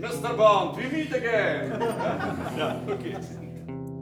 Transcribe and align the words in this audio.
Mr. 0.00 0.36
Bond, 0.36 0.76
we 0.76 0.96
meet 0.96 1.12
again! 1.14 1.72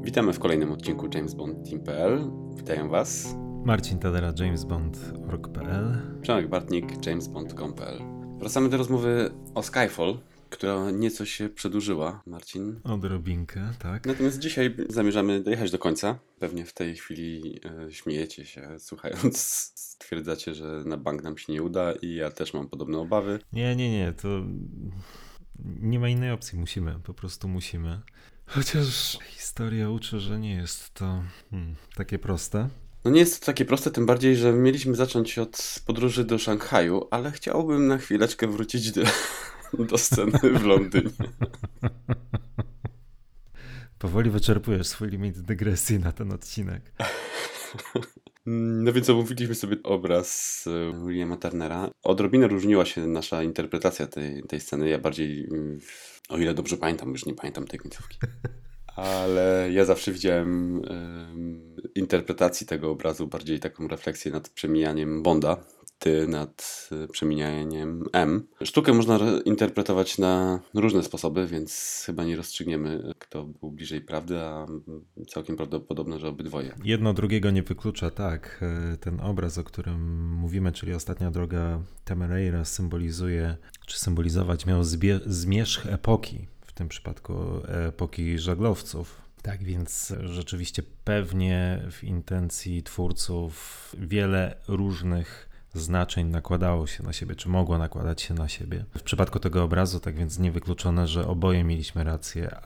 Witamy 0.02 0.32
w 0.32 0.38
kolejnym 0.38 0.72
odcinku 0.72 1.08
James 1.14 1.34
Bond 1.34 1.70
Team.pl. 1.70 2.30
Witają 2.56 2.88
Was 2.88 3.34
Marcin 3.64 3.98
Tadera, 3.98 4.32
jamesbond.org.pl 4.38 5.98
Przemek 6.22 6.48
Bartnik, 6.48 7.06
jamesbond.com.pl 7.06 7.98
Wracamy 8.38 8.68
do 8.68 8.76
rozmowy 8.76 9.30
o 9.54 9.62
Skyfall, 9.62 10.18
która 10.50 10.90
nieco 10.90 11.24
się 11.26 11.48
przedłużyła, 11.48 12.22
Marcin. 12.26 12.80
Odrobinkę, 12.84 13.72
tak. 13.78 14.06
Natomiast 14.06 14.38
dzisiaj 14.38 14.76
zamierzamy 14.88 15.40
dojechać 15.40 15.70
do 15.70 15.78
końca. 15.78 16.18
Pewnie 16.38 16.64
w 16.64 16.72
tej 16.72 16.96
chwili 16.96 17.60
e, 17.86 17.92
śmiejecie 17.92 18.44
się, 18.44 18.68
słuchając, 18.78 19.38
stwierdzacie, 19.74 20.54
że 20.54 20.82
na 20.84 20.96
bank 20.96 21.22
nam 21.22 21.38
się 21.38 21.52
nie 21.52 21.62
uda 21.62 21.92
i 21.92 22.14
ja 22.14 22.30
też 22.30 22.54
mam 22.54 22.68
podobne 22.68 22.98
obawy. 22.98 23.38
Nie, 23.52 23.76
nie, 23.76 23.90
nie, 23.90 24.12
to 24.12 24.28
nie 25.64 25.98
ma 26.00 26.08
innej 26.08 26.30
opcji, 26.30 26.58
musimy, 26.58 26.94
po 27.04 27.14
prostu 27.14 27.48
musimy. 27.48 28.00
Chociaż 28.46 29.18
historia 29.26 29.90
uczy, 29.90 30.20
że 30.20 30.38
nie 30.38 30.54
jest 30.54 30.94
to 30.94 31.22
hmm, 31.50 31.74
takie 31.94 32.18
proste. 32.18 32.68
No 33.04 33.10
nie 33.10 33.20
jest 33.20 33.40
to 33.40 33.46
takie 33.46 33.64
proste, 33.64 33.90
tym 33.90 34.06
bardziej, 34.06 34.36
że 34.36 34.52
mieliśmy 34.52 34.94
zacząć 34.94 35.38
od 35.38 35.80
podróży 35.86 36.24
do 36.24 36.38
Szanghaju, 36.38 37.08
ale 37.10 37.32
chciałbym 37.32 37.86
na 37.86 37.98
chwileczkę 37.98 38.46
wrócić 38.46 38.92
do, 38.92 39.02
do 39.78 39.98
sceny 39.98 40.38
w 40.38 40.64
Londynie. 40.64 41.10
Powoli 43.98 44.30
wyczerpujesz 44.30 44.86
swój 44.86 45.08
limit 45.08 45.40
dygresji 45.40 45.98
na 45.98 46.12
ten 46.12 46.32
odcinek. 46.32 46.92
No 48.50 48.92
więc 48.92 49.10
omówiliśmy 49.10 49.54
sobie 49.54 49.76
obraz 49.82 50.64
e, 50.66 51.06
Williama 51.06 51.36
Turnera. 51.36 51.90
Odrobinę 52.02 52.48
różniła 52.48 52.84
się 52.84 53.06
nasza 53.06 53.42
interpretacja 53.42 54.06
tej, 54.06 54.42
tej 54.42 54.60
sceny. 54.60 54.88
Ja 54.88 54.98
bardziej, 54.98 55.48
mm, 55.50 55.78
o 56.28 56.38
ile 56.38 56.54
dobrze 56.54 56.76
pamiętam, 56.76 57.10
już 57.10 57.26
nie 57.26 57.34
pamiętam 57.34 57.66
tej 57.66 57.78
końcówki. 57.78 58.18
Ale 58.96 59.68
ja 59.72 59.84
zawsze 59.84 60.12
widziałem 60.12 60.80
um, 60.80 61.76
interpretacji 61.94 62.66
tego 62.66 62.90
obrazu 62.90 63.26
bardziej 63.26 63.60
taką 63.60 63.88
refleksję 63.88 64.32
nad 64.32 64.48
przemijaniem 64.48 65.22
Bonda 65.22 65.56
ty 65.98 66.28
nad 66.28 66.88
y, 67.04 67.08
przemijaniem 67.08 68.04
M. 68.12 68.46
Sztukę 68.64 68.92
można 68.92 69.18
interpretować 69.44 70.18
na 70.18 70.60
różne 70.74 71.02
sposoby, 71.02 71.46
więc 71.46 72.02
chyba 72.06 72.24
nie 72.24 72.36
rozstrzygniemy, 72.36 73.12
kto 73.18 73.44
był 73.44 73.70
bliżej 73.70 74.00
prawdy, 74.00 74.38
a 74.38 74.66
całkiem 75.28 75.56
prawdopodobne, 75.56 76.18
że 76.18 76.28
obydwoje. 76.28 76.74
Jedno 76.84 77.14
drugiego 77.14 77.50
nie 77.50 77.62
wyklucza, 77.62 78.10
tak. 78.10 78.64
E, 78.92 78.96
ten 78.96 79.20
obraz, 79.20 79.58
o 79.58 79.64
którym 79.64 80.28
mówimy, 80.34 80.72
czyli 80.72 80.94
ostatnia 80.94 81.30
droga 81.30 81.82
Temereira 82.04 82.64
symbolizuje, 82.64 83.56
czy 83.86 83.98
symbolizować 83.98 84.66
miał 84.66 84.84
zmierzch 85.26 85.86
epoki, 85.86 86.46
w 86.66 86.72
tym 86.72 86.88
przypadku 86.88 87.34
epoki 87.88 88.38
żaglowców. 88.38 89.28
Tak 89.42 89.64
więc 89.64 90.14
rzeczywiście 90.24 90.82
pewnie 91.04 91.82
w 91.90 92.04
intencji 92.04 92.82
twórców 92.82 93.94
wiele 93.98 94.56
różnych 94.68 95.47
znaczeń 95.78 96.26
nakładało 96.26 96.86
się 96.86 97.02
na 97.02 97.12
siebie, 97.12 97.34
czy 97.34 97.48
mogło 97.48 97.78
nakładać 97.78 98.22
się 98.22 98.34
na 98.34 98.48
siebie. 98.48 98.84
W 98.98 99.02
przypadku 99.02 99.38
tego 99.38 99.62
obrazu, 99.62 100.00
tak 100.00 100.16
więc 100.16 100.38
niewykluczone, 100.38 101.06
że 101.06 101.26
oboje 101.26 101.64
mieliśmy 101.64 102.04
rację, 102.04 102.56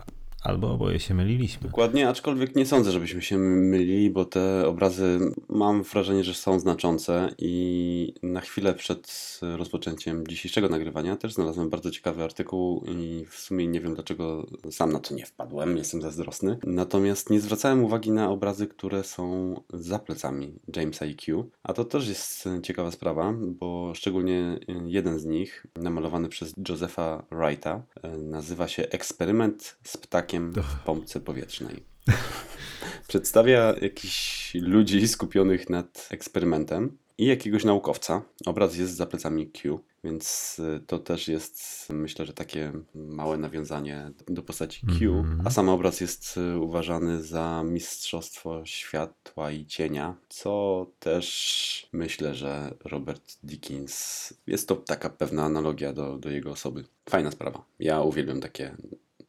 Albo 0.43 0.73
oboje 0.73 1.01
się 1.01 1.15
myliliśmy. 1.15 1.69
Dokładnie, 1.69 2.09
aczkolwiek 2.09 2.57
nie 2.57 2.67
sądzę, 2.67 2.93
żebyśmy 2.93 3.23
się 3.23 3.39
mylili, 3.39 4.11
bo 4.11 4.25
te 4.25 4.67
obrazy 4.67 5.19
mam 5.49 5.83
wrażenie, 5.83 6.25
że 6.25 6.35
są 6.35 6.61
znaczące 6.61 7.35
i 7.39 8.15
na 8.23 8.41
chwilę 8.41 8.75
przed 8.75 9.41
rozpoczęciem 9.57 10.27
dzisiejszego 10.27 10.69
nagrywania 10.69 11.17
też 11.17 11.33
znalazłem 11.33 11.71
bardzo 11.71 11.91
ciekawy 11.91 12.25
artykuł 12.25 12.85
i 12.89 13.27
w 13.29 13.35
sumie 13.35 13.67
nie 13.67 13.81
wiem 13.81 13.95
dlaczego 13.95 14.47
sam 14.71 14.93
na 14.93 14.99
to 14.99 15.15
nie 15.15 15.27
wpadłem, 15.27 15.77
jestem 15.77 16.03
zazdrosny. 16.03 16.59
Natomiast 16.65 17.31
nie 17.31 17.41
zwracałem 17.41 17.85
uwagi 17.85 18.11
na 18.11 18.31
obrazy, 18.31 18.67
które 18.67 19.05
są 19.05 19.55
za 19.73 19.99
plecami 19.99 20.55
Jamesa 20.77 21.05
IQ, 21.05 21.51
a 21.63 21.73
to 21.73 21.85
też 21.85 22.09
jest 22.09 22.49
ciekawa 22.63 22.91
sprawa, 22.91 23.35
bo 23.39 23.93
szczególnie 23.95 24.59
jeden 24.87 25.19
z 25.19 25.25
nich, 25.25 25.67
namalowany 25.77 26.29
przez 26.29 26.55
Josepha 26.69 27.25
Wrighta, 27.31 27.83
nazywa 28.19 28.69
się 28.69 28.83
Eksperyment 28.83 29.77
z 29.83 29.97
ptakiem 29.97 30.32
w 30.41 30.85
pompce 30.85 31.21
powietrznej. 31.21 31.83
Przedstawia 33.09 33.75
jakichś 33.81 34.55
ludzi 34.55 35.09
skupionych 35.09 35.71
nad 35.71 36.09
eksperymentem 36.11 36.99
i 37.19 37.27
jakiegoś 37.27 37.65
naukowca. 37.65 38.23
Obraz 38.47 38.77
jest 38.77 38.97
za 38.97 39.07
plecami 39.07 39.51
Q, 39.51 39.81
więc 40.05 40.57
y, 40.59 40.81
to 40.87 40.99
też 40.99 41.29
jest, 41.29 41.89
myślę, 41.91 42.27
że 42.27 42.33
takie 42.33 42.73
małe 42.95 43.39
nawiązanie 43.39 44.11
do 44.29 44.43
postaci 44.43 44.87
Q. 44.87 45.23
-hmm. 45.23 45.43
A 45.45 45.51
sam 45.51 45.69
obraz 45.69 46.01
jest 46.01 46.37
y, 46.37 46.59
uważany 46.59 47.23
za 47.23 47.63
mistrzostwo 47.65 48.67
światła 48.67 49.51
i 49.51 49.67
cienia, 49.67 50.17
co 50.29 50.87
też 50.99 51.89
myślę, 51.93 52.35
że 52.35 52.75
Robert 52.85 53.39
Dickens 53.43 54.35
jest 54.47 54.69
to 54.69 54.77
taka 54.77 55.11
pewna 55.11 55.45
analogia 55.45 55.93
do, 55.93 56.19
do 56.19 56.31
jego 56.31 56.51
osoby. 56.51 56.85
Fajna 57.11 57.31
sprawa. 57.31 57.65
Ja 57.79 58.01
uwielbiam 58.01 58.41
takie, 58.41 58.77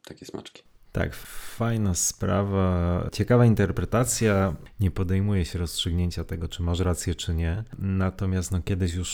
takie 0.04 0.26
smaczki. 0.26 0.73
Tak, 0.94 1.14
fajna 1.56 1.94
sprawa, 1.94 3.08
ciekawa 3.12 3.46
interpretacja. 3.46 4.56
Nie 4.80 4.90
podejmuje 4.90 5.44
się 5.44 5.58
rozstrzygnięcia 5.58 6.24
tego, 6.24 6.48
czy 6.48 6.62
masz 6.62 6.80
rację, 6.80 7.14
czy 7.14 7.34
nie. 7.34 7.64
Natomiast 7.78 8.52
no, 8.52 8.62
kiedyś 8.62 8.94
już 8.94 9.10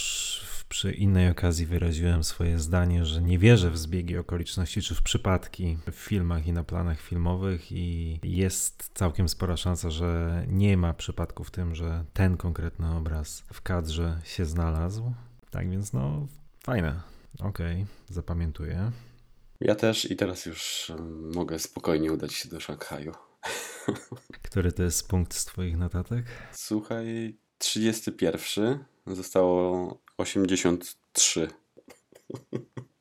przy 0.68 0.92
innej 0.92 1.30
okazji 1.30 1.66
wyraziłem 1.66 2.24
swoje 2.24 2.58
zdanie, 2.58 3.04
że 3.04 3.22
nie 3.22 3.38
wierzę 3.38 3.70
w 3.70 3.78
zbiegi 3.78 4.18
okoliczności 4.18 4.82
czy 4.82 4.94
w 4.94 5.02
przypadki 5.02 5.78
w 5.90 5.94
filmach 5.94 6.46
i 6.46 6.52
na 6.52 6.64
planach 6.64 7.00
filmowych, 7.00 7.72
i 7.72 8.20
jest 8.22 8.90
całkiem 8.94 9.28
spora 9.28 9.56
szansa, 9.56 9.90
że 9.90 10.44
nie 10.48 10.76
ma 10.76 10.94
przypadku 10.94 11.44
w 11.44 11.50
tym, 11.50 11.74
że 11.74 12.04
ten 12.12 12.36
konkretny 12.36 12.96
obraz 12.96 13.44
w 13.52 13.62
kadrze 13.62 14.20
się 14.24 14.44
znalazł. 14.44 15.12
Tak 15.50 15.70
więc, 15.70 15.92
no, 15.92 16.26
fajne. 16.64 17.00
Okej, 17.38 17.82
okay, 17.82 17.86
zapamiętuję. 18.08 18.92
Ja 19.60 19.74
też 19.74 20.10
i 20.10 20.16
teraz 20.16 20.46
już 20.46 20.92
mogę 21.34 21.58
spokojnie 21.58 22.12
udać 22.12 22.34
się 22.34 22.48
do 22.48 22.60
Szanghaju. 22.60 23.12
Który 24.42 24.72
to 24.72 24.82
jest 24.82 25.08
punkt 25.08 25.34
z 25.34 25.44
Twoich 25.44 25.76
notatek? 25.76 26.24
Słuchaj, 26.52 27.36
31. 27.58 28.84
Zostało 29.06 29.98
83. 30.16 31.48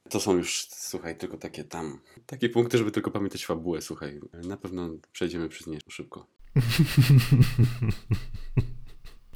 To 0.09 0.19
są 0.19 0.37
już, 0.37 0.67
słuchaj, 0.69 1.17
tylko 1.17 1.37
takie 1.37 1.63
tam. 1.63 1.99
Takie 2.25 2.49
punkty, 2.49 2.77
żeby 2.77 2.91
tylko 2.91 3.11
pamiętać 3.11 3.45
fabułę, 3.45 3.81
słuchaj. 3.81 4.19
Na 4.33 4.57
pewno 4.57 4.89
przejdziemy 5.11 5.49
przez 5.49 5.67
nie 5.67 5.79
szybko. 5.89 6.27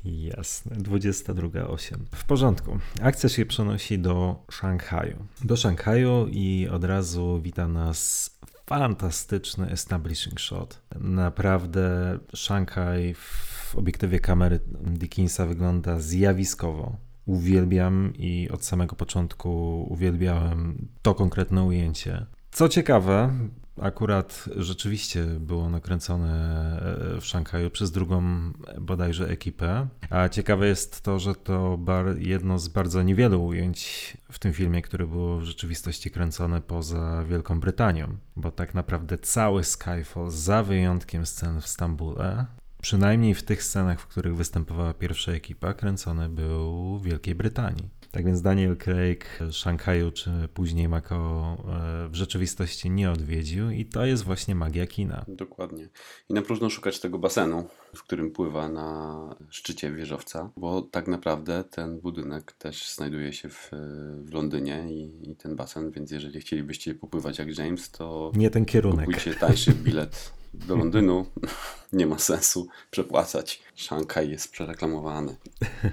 Jasne, 0.06 0.76
22.08. 0.76 1.96
W 2.16 2.26
porządku. 2.26 2.80
Akcja 3.02 3.30
się 3.30 3.46
przenosi 3.46 4.00
do 4.00 4.46
Szanghaju. 4.52 5.26
Do 5.44 5.58
Szanghaju 5.58 6.28
i 6.28 6.68
od 6.72 6.84
razu 6.84 7.42
wita 7.42 7.68
nas 7.68 8.30
fantastyczny 8.66 9.72
establishing 9.72 10.40
shot. 10.40 10.82
Naprawdę 11.00 12.20
Szanghaj 12.36 13.14
w 13.14 13.76
obiektywie 13.76 14.20
kamery 14.20 14.60
Dickinsa 14.82 15.46
wygląda 15.46 16.00
zjawiskowo. 16.00 16.96
Uwielbiam 17.26 18.14
i 18.16 18.50
od 18.52 18.66
samego 18.66 18.96
początku 18.96 19.82
uwielbiałem 19.90 20.88
to 21.02 21.16
konkretne 21.16 21.64
ujęcie. 21.64 22.26
Co 22.52 22.70
ciekawe, 22.70 23.34
Akurat 23.82 24.50
rzeczywiście 24.56 25.26
było 25.26 25.70
nakręcone 25.70 26.32
e, 27.18 27.22
w 27.22 27.26
Szanghaju 27.26 27.70
przez 27.70 27.92
drugą 27.92 28.24
bodajże 28.82 29.30
ekipę. 29.30 29.88
A 30.10 30.30
ciekawe 30.30 30.68
jest 30.68 31.02
to, 31.02 31.20
że 31.20 31.36
to 31.36 31.78
bar, 31.78 32.18
jedno 32.18 32.60
z 32.60 32.68
bardzo 32.68 33.04
niewielu 33.04 33.46
ujęć 33.46 34.18
w 34.32 34.40
tym 34.40 34.54
filmie, 34.54 34.82
które 34.82 35.08
było 35.08 35.38
w 35.38 35.44
rzeczywistości 35.44 36.12
kręcone 36.12 36.62
poza 36.62 37.24
Wielką 37.24 37.60
Brytanią. 37.60 38.18
Bo 38.36 38.52
tak 38.52 38.74
naprawdę 38.74 39.18
cały 39.18 39.64
Skyfall, 39.64 40.32
za 40.32 40.64
wyjątkiem 40.64 41.26
scen 41.26 41.62
w 41.62 41.68
Stambule, 41.68 42.46
przynajmniej 42.82 43.36
w 43.36 43.44
tych 43.44 43.64
scenach, 43.64 44.00
w 44.00 44.08
których 44.08 44.36
występowała 44.36 44.94
pierwsza 44.94 45.32
ekipa, 45.32 45.74
kręcony 45.74 46.30
był 46.30 46.98
w 46.98 47.04
Wielkiej 47.04 47.36
Brytanii. 47.36 47.90
Tak 48.14 48.26
więc 48.26 48.42
Daniel 48.42 48.78
Craig 48.78 49.40
Szanghaju 49.52 50.12
czy 50.12 50.32
później 50.54 50.90
Macao 50.90 51.58
e, 52.06 52.10
w 52.10 52.16
rzeczywistości 52.16 52.90
nie 52.90 53.12
odwiedził 53.12 53.70
i 53.70 53.86
to 53.86 54.06
jest 54.06 54.24
właśnie 54.24 54.56
magia 54.56 54.88
kina. 54.88 55.26
Dokładnie. 55.28 55.90
I 56.30 56.34
na 56.34 56.42
próżno 56.42 56.70
szukać 56.70 57.00
tego 57.00 57.20
basenu, 57.20 57.68
w 57.96 58.04
którym 58.04 58.32
pływa 58.32 58.70
na 58.70 59.36
szczycie 59.50 59.92
wieżowca, 59.92 60.50
bo 60.58 60.82
tak 60.82 61.08
naprawdę 61.08 61.64
ten 61.64 62.00
budynek 62.00 62.52
też 62.52 62.90
znajduje 62.90 63.34
się 63.34 63.50
w, 63.50 63.70
w 64.18 64.34
Londynie 64.34 64.86
i, 64.90 65.32
i 65.32 65.36
ten 65.36 65.56
basen, 65.56 65.92
więc 65.92 66.12
jeżeli 66.12 66.40
chcielibyście 66.40 66.96
popływać 66.96 67.40
jak 67.40 67.58
James, 67.58 67.92
to 67.92 68.32
nie 68.36 68.50
ten 68.50 68.66
kierunek. 68.66 69.06
Kupujcie 69.06 69.34
tańszy 69.34 69.72
bilet 69.72 70.34
do 70.54 70.76
Londynu 70.76 71.26
nie 71.94 72.08
ma 72.08 72.20
sensu 72.20 72.68
przepłacać. 72.92 73.62
Szanghaj 73.76 74.30
jest 74.30 74.52
przereklamowany. 74.52 75.36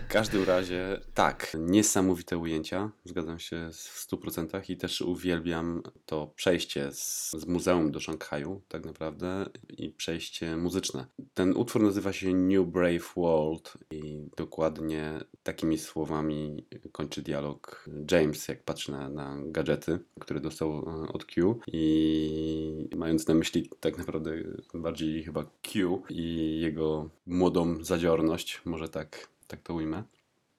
W 0.08 0.12
każdym 0.12 0.44
razie, 0.44 1.00
tak, 1.14 1.56
niesamowite 1.58 2.38
ujęcia, 2.38 2.90
zgadzam 3.04 3.38
się 3.38 3.70
w 3.72 4.06
100% 4.08 4.70
i 4.70 4.76
też 4.76 5.00
uwielbiam 5.00 5.82
to 6.06 6.32
przejście 6.36 6.92
z, 6.92 7.30
z 7.30 7.46
muzeum 7.46 7.92
do 7.92 8.00
Szanghaju, 8.00 8.60
tak 8.68 8.84
naprawdę, 8.84 9.46
i 9.68 9.90
przejście 9.90 10.56
muzyczne. 10.56 11.06
Ten 11.34 11.56
utwór 11.56 11.82
nazywa 11.82 12.12
się 12.12 12.34
New 12.34 12.66
Brave 12.66 13.12
World 13.16 13.72
i 13.90 14.28
dokładnie 14.36 15.20
takimi 15.42 15.78
słowami 15.78 16.66
kończy 16.92 17.22
dialog 17.22 17.88
James, 18.10 18.48
jak 18.48 18.62
patrzy 18.62 18.92
na, 18.92 19.08
na 19.08 19.36
gadżety, 19.44 19.98
które 20.20 20.40
dostał 20.40 20.70
e, 20.70 21.12
od 21.12 21.24
Q 21.24 21.60
i 21.72 22.88
mając 22.96 23.28
na 23.28 23.34
myśli 23.34 23.70
tak 23.80 23.98
naprawdę 23.98 24.32
bardziej 24.74 25.24
chyba 25.24 25.44
Q 25.62 25.89
i 26.08 26.58
jego 26.60 27.08
młodą 27.26 27.84
zadziorność, 27.84 28.60
może 28.64 28.88
tak, 28.88 29.28
tak 29.46 29.60
to 29.62 29.74
ujmę. 29.74 30.02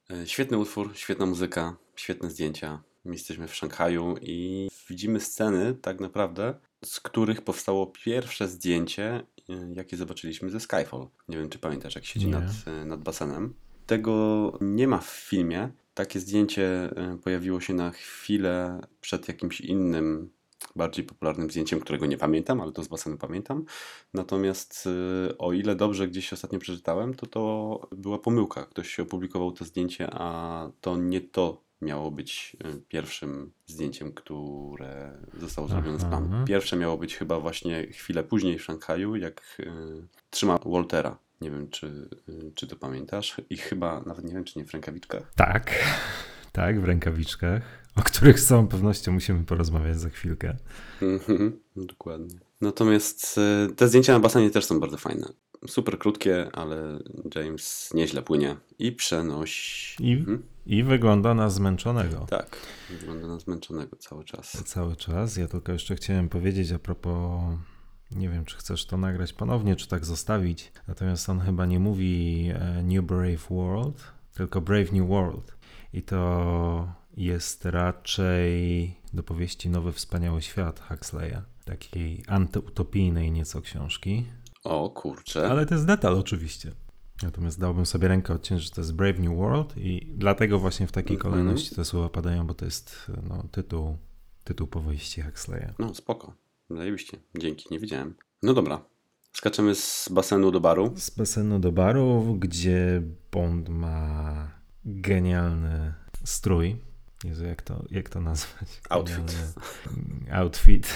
E, 0.10 0.28
Świetny 0.28 0.58
utwór, 0.58 0.92
świetna 0.96 1.26
muzyka, 1.26 1.76
świetne 1.96 2.30
zdjęcia. 2.30 2.84
My 3.06 3.14
jesteśmy 3.14 3.48
w 3.48 3.56
Szanghaju 3.56 4.16
i 4.22 4.70
widzimy 4.90 5.20
sceny 5.20 5.74
tak 5.82 6.00
naprawdę, 6.00 6.54
z 6.86 7.00
których 7.00 7.42
powstało 7.42 7.88
pierwsze 7.88 8.48
zdjęcie, 8.48 9.06
e, 9.14 9.24
jakie 9.74 9.98
zobaczyliśmy 9.98 10.50
ze 10.50 10.60
Skyfall. 10.60 11.08
Nie 11.28 11.38
wiem, 11.38 11.50
czy 11.50 11.60
pamiętasz, 11.60 11.96
jak 11.96 12.06
siedzi 12.06 12.26
Nie. 12.26 12.32
nad, 12.32 12.44
e, 12.68 12.86
nad 12.86 13.02
basenem. 13.02 13.54
Tego 13.88 14.58
nie 14.62 14.88
ma 14.88 14.98
w 14.98 15.10
filmie. 15.10 15.70
Takie 15.94 16.20
zdjęcie 16.20 16.90
pojawiło 17.24 17.60
się 17.62 17.74
na 17.74 17.92
chwilę 17.92 18.82
przed 19.02 19.28
jakimś 19.28 19.62
innym, 19.62 20.30
bardziej 20.76 21.06
popularnym 21.06 21.50
zdjęciem, 21.50 21.80
którego 21.80 22.06
nie 22.06 22.18
pamiętam, 22.18 22.62
ale 22.62 22.72
to 22.72 22.84
z 22.84 22.88
basenu 22.88 23.18
pamiętam. 23.18 23.66
Natomiast 24.14 24.88
y, 25.32 25.38
o 25.38 25.54
ile 25.54 25.76
dobrze 25.76 26.08
gdzieś 26.08 26.34
ostatnio 26.34 26.60
przeczytałem, 26.60 27.14
to 27.14 27.26
to 27.26 27.80
była 27.92 28.20
pomyłka. 28.20 28.66
Ktoś 28.66 29.00
opublikował 29.00 29.52
to 29.52 29.66
zdjęcie, 29.66 30.08
a 30.12 30.70
to 30.82 30.98
nie 30.98 31.22
to 31.22 31.62
miało 31.82 32.12
być 32.12 32.58
y, 32.66 32.82
pierwszym 32.88 33.52
zdjęciem, 33.68 34.14
które 34.14 35.18
zostało 35.40 35.68
zrobione 35.68 36.00
z 36.00 36.06
planu. 36.06 36.46
Pierwsze 36.46 36.78
miało 36.78 36.98
być 36.98 37.18
chyba 37.18 37.40
właśnie 37.40 37.88
chwilę 37.88 38.24
później 38.24 38.58
w 38.58 38.64
Szanghaju, 38.64 39.16
jak 39.16 39.58
y, 39.60 39.72
trzyma 40.30 40.60
Waltera. 40.66 41.18
Nie 41.42 41.52
wiem, 41.52 41.70
czy, 41.70 42.10
y, 42.30 42.52
czy 42.56 42.68
to 42.68 42.76
pamiętasz. 42.76 43.42
I 43.50 43.58
chyba, 43.58 44.02
nawet 44.06 44.26
nie 44.26 44.34
wiem, 44.34 44.44
czy 44.44 44.60
nie 44.60 44.66
w 44.66 44.74
rękawiczkach. 44.74 45.34
Tak, 45.36 45.72
tak, 46.52 46.82
w 46.82 46.84
rękawiczkach, 46.84 47.62
o 47.96 48.02
których 48.02 48.40
z 48.40 48.46
całą 48.46 48.68
pewnością 48.68 49.12
musimy 49.12 49.44
porozmawiać 49.44 50.00
za 50.00 50.10
chwilkę. 50.10 50.58
Mhm, 51.02 51.60
Dokładnie. 51.76 52.40
Natomiast 52.62 53.38
y, 53.70 53.76
te 53.76 53.88
zdjęcia 53.88 54.14
na 54.14 54.20
basenie 54.20 54.50
też 54.50 54.66
są 54.66 54.80
bardzo 54.80 54.98
fajne. 54.98 55.28
Super 55.68 56.00
krótkie, 56.00 56.50
ale 56.54 57.00
James 57.36 57.90
nieźle 57.94 58.22
płynie 58.22 58.58
i 58.80 58.92
przenosi. 58.92 60.04
I, 60.08 60.14
Mhm. 60.14 60.44
I 60.66 60.84
wygląda 60.84 61.34
na 61.34 61.50
zmęczonego. 61.50 62.26
Tak, 62.30 62.58
wygląda 62.90 63.28
na 63.28 63.40
zmęczonego 63.40 63.96
cały 63.98 64.24
czas. 64.24 64.64
Cały 64.66 64.96
czas. 64.96 65.38
Ja 65.38 65.48
tylko 65.48 65.72
jeszcze 65.72 65.96
chciałem 65.96 66.30
powiedzieć 66.30 66.72
a 66.72 66.80
propos. 66.80 67.42
Nie 68.12 68.30
wiem, 68.30 68.46
czy 68.46 68.58
chcesz 68.58 68.86
to 68.86 68.98
nagrać 68.98 69.34
ponownie, 69.34 69.76
czy 69.76 69.88
tak 69.88 70.06
zostawić. 70.06 70.72
Natomiast 70.88 71.30
on 71.30 71.40
chyba 71.40 71.66
nie 71.66 71.80
mówi 71.80 72.50
e, 72.54 72.84
New 72.84 73.06
Brave 73.06 73.48
World, 73.50 74.04
tylko 74.34 74.62
Brave 74.62 74.92
New 74.92 75.08
World. 75.10 75.56
I 75.94 76.04
to 76.04 76.94
jest 77.18 77.66
raczej 77.66 78.96
do 79.14 79.24
powieści 79.24 79.70
Nowy 79.70 79.92
Wspaniały 79.92 80.42
Świat 80.42 80.80
Huxleya. 80.80 81.42
Takiej 81.66 82.24
antyutopijnej 82.28 83.32
nieco 83.32 83.62
książki. 83.62 84.26
O 84.64 84.90
kurczę. 84.90 85.50
Ale 85.50 85.66
to 85.66 85.76
jest 85.76 85.86
detal 85.88 86.18
oczywiście. 86.18 86.72
Natomiast 87.24 87.60
dałbym 87.60 87.86
sobie 87.86 88.08
rękę 88.08 88.34
odciąć, 88.34 88.62
że 88.62 88.70
to 88.70 88.82
jest 88.82 88.94
Brave 88.96 89.20
New 89.20 89.38
World 89.38 89.78
i 89.78 90.14
dlatego 90.18 90.60
właśnie 90.60 90.88
w 90.88 90.92
takiej 90.92 91.16
Mhm. 91.16 91.34
kolejności 91.34 91.76
te 91.76 91.86
słowa 91.86 92.10
padają, 92.10 92.48
bo 92.48 92.54
to 92.54 92.66
jest 92.66 93.12
no, 93.30 93.44
tytuł, 93.52 93.98
tytuł 94.44 94.68
powieści 94.68 95.22
Huxleya. 95.22 95.68
No 95.80 95.94
spoko. 95.96 96.34
Zajebiście. 96.70 97.18
Dzięki, 97.40 97.66
nie 97.72 97.80
wiedziałem. 97.80 98.14
No 98.44 98.54
dobra. 98.54 98.86
Skaczemy 99.34 99.76
z 99.76 100.10
basenu 100.12 100.52
do 100.52 100.60
baru. 100.60 100.94
Z 100.96 101.10
basenu 101.10 101.60
do 101.60 101.72
baru, 101.72 102.36
gdzie 102.40 103.02
Bond 103.32 103.70
ma 103.70 104.52
genialny 104.86 105.94
strój. 106.24 106.78
Jezu, 107.24 107.46
jak 107.46 107.62
to, 107.62 107.86
jak 107.92 108.10
to 108.10 108.22
nazwać? 108.22 108.82
Outfit. 108.90 109.26
Genialny 109.26 110.32
Outfit. 110.32 110.94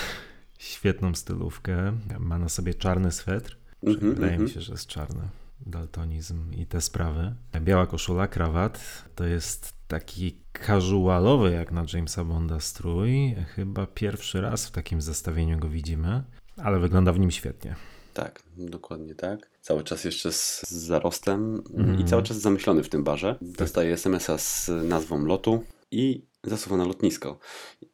Świetną 0.59 1.15
stylówkę. 1.15 1.97
Ma 2.19 2.37
na 2.37 2.49
sobie 2.49 2.73
czarny 2.73 3.11
swetr. 3.11 3.57
Mhm, 3.83 4.13
Wydaje 4.13 4.31
mhm. 4.31 4.43
mi 4.43 4.49
się, 4.49 4.61
że 4.61 4.71
jest 4.71 4.87
czarny. 4.87 5.29
Daltonizm 5.65 6.53
i 6.53 6.65
te 6.65 6.81
sprawy. 6.81 7.35
Biała 7.61 7.87
koszula, 7.87 8.27
krawat. 8.27 9.05
To 9.15 9.23
jest 9.23 9.73
taki 9.87 10.37
casualowy 10.65 11.51
jak 11.51 11.71
na 11.71 11.85
Jamesa 11.93 12.23
Bonda 12.23 12.59
strój. 12.59 13.35
Chyba 13.55 13.87
pierwszy 13.87 14.41
raz 14.41 14.67
w 14.67 14.71
takim 14.71 15.01
zestawieniu 15.01 15.59
go 15.59 15.69
widzimy, 15.69 16.23
ale 16.57 16.79
wygląda 16.79 17.13
w 17.13 17.19
nim 17.19 17.31
świetnie. 17.31 17.75
Tak, 18.15 18.43
dokładnie 18.57 19.15
tak. 19.15 19.49
Cały 19.61 19.83
czas 19.83 20.03
jeszcze 20.03 20.31
z, 20.31 20.61
z 20.61 20.71
zarostem 20.71 21.63
Mhm. 21.73 21.99
i 21.99 22.05
cały 22.05 22.23
czas 22.23 22.37
zamyślony 22.37 22.83
w 22.83 22.89
tym 22.89 23.03
barze. 23.03 23.35
Dostaje 23.41 23.93
SMS-a 23.93 24.37
z 24.37 24.71
nazwą 24.83 25.25
lotu 25.25 25.63
i 25.91 26.25
zasuwa 26.43 26.77
na 26.77 26.85
lotnisko. 26.85 27.39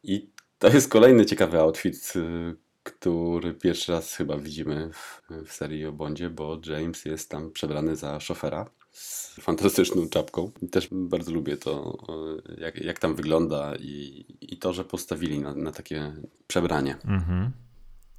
I 0.02 0.30
to 0.58 0.68
jest 0.68 0.88
kolejny 0.88 1.26
ciekawy 1.26 1.60
outfit, 1.60 2.12
y, 2.16 2.56
który 2.82 3.54
pierwszy 3.54 3.92
raz 3.92 4.14
chyba 4.16 4.36
widzimy 4.36 4.90
w, 4.92 5.22
w 5.46 5.52
serii 5.52 5.86
o 5.86 5.92
Bondzie, 5.92 6.30
bo 6.30 6.60
James 6.66 7.04
jest 7.04 7.30
tam 7.30 7.50
przebrany 7.50 7.96
za 7.96 8.20
szofera 8.20 8.70
z 8.90 9.36
fantastyczną 9.40 10.08
czapką. 10.08 10.50
Też 10.70 10.88
bardzo 10.92 11.32
lubię 11.32 11.56
to, 11.56 11.98
y, 12.48 12.60
jak, 12.60 12.80
jak 12.80 12.98
tam 12.98 13.14
wygląda 13.14 13.76
i, 13.76 14.24
i 14.40 14.58
to, 14.58 14.72
że 14.72 14.84
postawili 14.84 15.38
na, 15.38 15.54
na 15.54 15.72
takie 15.72 16.12
przebranie. 16.46 16.96
Mhm. 17.04 17.50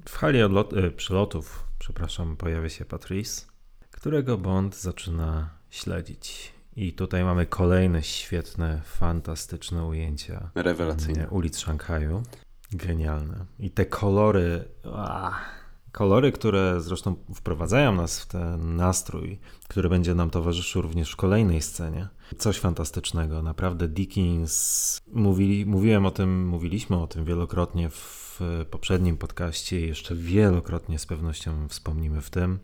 W 0.06 0.16
hali 0.16 0.44
odlot, 0.44 0.74
e, 0.74 0.92
przylotów, 0.92 1.73
przepraszam, 1.83 2.38
pojawia 2.38 2.69
się 2.69 2.85
Patrice, 2.85 3.45
którego 3.91 4.38
Bond 4.38 4.75
zaczyna 4.75 5.50
śledzić. 5.69 6.53
I 6.75 6.94
tutaj 6.94 7.24
mamy 7.24 7.45
kolejne 7.45 8.03
świetne, 8.03 8.81
fantastyczne 8.85 9.85
ujęcia 9.85 10.50
Rewelacyjnie. 10.56 11.21
nie, 11.21 11.30
ulic 11.30 11.59
Szanghaju. 11.59 12.24
Genialne. 12.71 13.45
I 13.59 13.71
te 13.71 13.85
kolory, 13.85 14.65
ach, 14.95 15.65
kolory, 15.91 16.31
które 16.31 16.81
zresztą 16.81 17.15
wprowadzają 17.35 17.95
nas 17.95 18.19
w 18.19 18.27
ten 18.27 18.75
nastrój, 18.75 19.39
który 19.68 19.89
będzie 19.89 20.15
nam 20.15 20.30
towarzyszył 20.30 20.81
również 20.81 21.12
w 21.12 21.15
kolejnej 21.15 21.62
scenie. 21.62 22.07
Coś 22.38 22.59
fantastycznego. 22.59 23.41
Naprawdę 23.41 23.88
Dickens, 23.88 25.02
mówili, 25.13 25.66
mówiłem 25.66 26.06
o 26.06 26.11
tym, 26.11 26.47
mówiliśmy 26.47 27.02
o 27.02 27.07
tym 27.07 27.25
wielokrotnie 27.25 27.90
w 27.90 28.22
poprzednim 28.69 29.18
podcaście 29.18 29.88
jeszcze 29.88 30.16
wielokrotnie 30.16 31.00
z 31.00 31.06
pewnością 31.06 31.68
wspomnimy 31.68 32.21
w 32.21 32.30
tym 32.30 32.59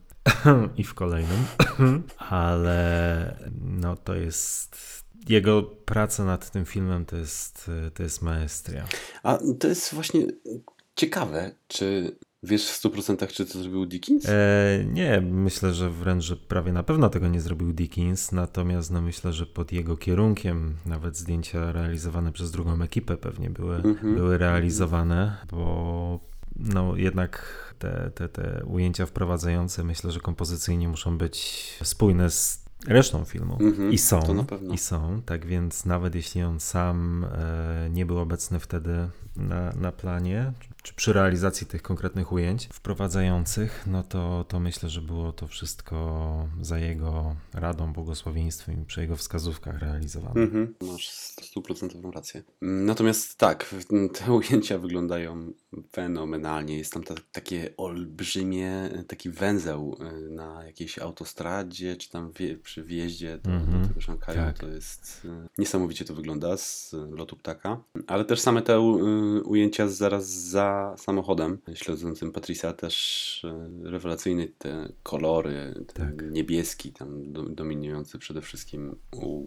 i 0.78 0.84
w 0.84 0.94
kolejnym, 0.94 1.46
ale 2.18 3.50
no 3.62 3.96
to 3.96 4.16
jest 4.16 4.78
jego 5.30 5.64
praca 5.64 6.26
nad 6.26 6.52
tym 6.52 6.66
filmem 6.66 7.06
to 7.06 7.16
jest, 7.16 7.72
to 7.94 8.04
jest 8.04 8.22
maestria. 8.22 8.88
A 9.24 9.40
to 9.60 9.68
jest 9.68 9.94
właśnie 9.94 10.28
ciekawe, 10.96 11.52
czy 11.68 12.16
wiesz 12.44 12.70
w 12.70 12.84
100% 12.84 13.28
czy 13.28 13.46
to 13.46 13.60
zrobił 13.60 13.86
Dickens? 13.86 14.26
E, 14.30 14.86
nie, 14.86 15.22
myślę, 15.22 15.74
że 15.74 15.90
wręcz, 15.90 16.24
że 16.24 16.36
prawie 16.36 16.72
na 16.72 16.84
pewno 16.84 17.10
tego 17.10 17.28
nie 17.28 17.42
zrobił 17.42 17.74
Dickens, 17.74 18.32
natomiast 18.32 18.92
no 18.92 19.02
myślę, 19.02 19.34
że 19.34 19.46
pod 19.46 19.72
jego 19.72 19.98
kierunkiem 19.98 20.76
nawet 20.86 21.18
zdjęcia 21.18 21.72
realizowane 21.72 22.32
przez 22.32 22.52
drugą 22.52 22.82
ekipę 22.82 23.18
pewnie 23.18 23.50
były, 23.50 23.76
Mhm. 23.76 24.16
były 24.16 24.38
realizowane, 24.38 25.38
bo 25.52 26.20
no 26.56 26.96
jednak 26.96 27.44
te, 27.80 28.12
te, 28.16 28.30
te 28.30 28.64
ujęcia 28.66 29.06
wprowadzające 29.06 29.84
myślę, 29.84 30.12
że 30.12 30.20
kompozycyjnie 30.20 30.90
muszą 30.90 31.18
być 31.18 31.68
spójne 31.84 32.30
z 32.30 32.66
resztą 32.88 33.26
filmu. 33.26 33.58
Mhm, 33.60 33.92
I 33.92 33.98
są, 33.98 34.46
i 34.74 34.78
są, 34.78 35.22
tak 35.26 35.46
więc 35.46 35.86
nawet 35.86 36.16
jeśli 36.16 36.44
on 36.44 36.60
sam 36.60 37.26
e, 37.32 37.90
nie 37.90 38.06
był 38.06 38.20
obecny 38.20 38.60
wtedy 38.60 39.10
na, 39.40 39.74
na 39.74 39.92
planie, 39.92 40.54
czy 40.84 40.94
przy 40.94 41.14
realizacji 41.14 41.68
tych 41.68 41.82
konkretnych 41.82 42.32
ujęć 42.32 42.70
wprowadzających, 42.74 43.84
no 43.88 44.04
to, 44.04 44.46
to 44.48 44.60
myślę, 44.60 44.90
że 44.90 45.02
było 45.02 45.32
to 45.32 45.48
wszystko 45.48 46.48
za 46.62 46.80
jego 46.80 47.36
radą, 47.54 47.94
błogosławieństwem 47.94 48.82
i 48.82 48.86
przy 48.86 49.02
jego 49.02 49.16
wskazówkach 49.16 49.80
realizowane. 49.80 50.42
Mhm, 50.42 50.76
masz 50.82 51.10
stuprocentową 51.10 52.12
rację. 52.12 52.44
Natomiast 52.62 53.38
tak, 53.38 53.76
te 54.14 54.32
ujęcia 54.40 54.78
wyglądają 54.78 55.54
fenomenalnie. 55.92 56.78
Jest 56.78 56.94
tam 56.94 57.04
ta, 57.04 57.14
takie 57.32 57.74
olbrzymie, 57.78 58.90
taki 59.08 59.30
węzeł 59.30 59.98
y, 60.28 60.30
na 60.30 60.66
jakiejś 60.66 61.00
autostradzie, 61.00 61.96
czy 61.96 62.10
tam 62.10 62.32
wie, 62.40 62.58
przy 62.58 62.84
wjeździe 62.84 63.38
do, 63.38 63.50
Mhm. 63.52 63.82
do 63.82 63.88
tego 63.88 64.02
Szanghaju. 64.02 64.40
Tak. 64.40 64.58
To 64.58 64.68
jest 64.68 65.28
e, 65.30 65.48
niesamowicie 65.58 66.06
to 66.06 66.14
wygląda 66.14 66.58
z 66.58 66.96
lotu 67.12 67.36
ptaka. 67.36 67.84
Ale 68.08 68.26
też 68.26 68.40
same 68.40 68.62
te 68.62 68.74
e, 68.74 68.80
ujęcia 69.46 69.88
zaraz 69.88 70.30
za 70.30 70.96
samochodem 70.98 71.58
śledzącym 71.74 72.32
Patricia 72.32 72.74
też 72.74 73.46
e, 73.46 73.70
rewelacyjne 73.92 74.48
te 74.58 74.90
kolory, 75.04 75.74
ten 75.94 76.18
Tak. 76.18 76.32
niebieski 76.32 76.94
tam 76.94 77.34
do, 77.34 77.44
dominujący 77.44 78.20
przede 78.20 78.42
wszystkim. 78.42 78.96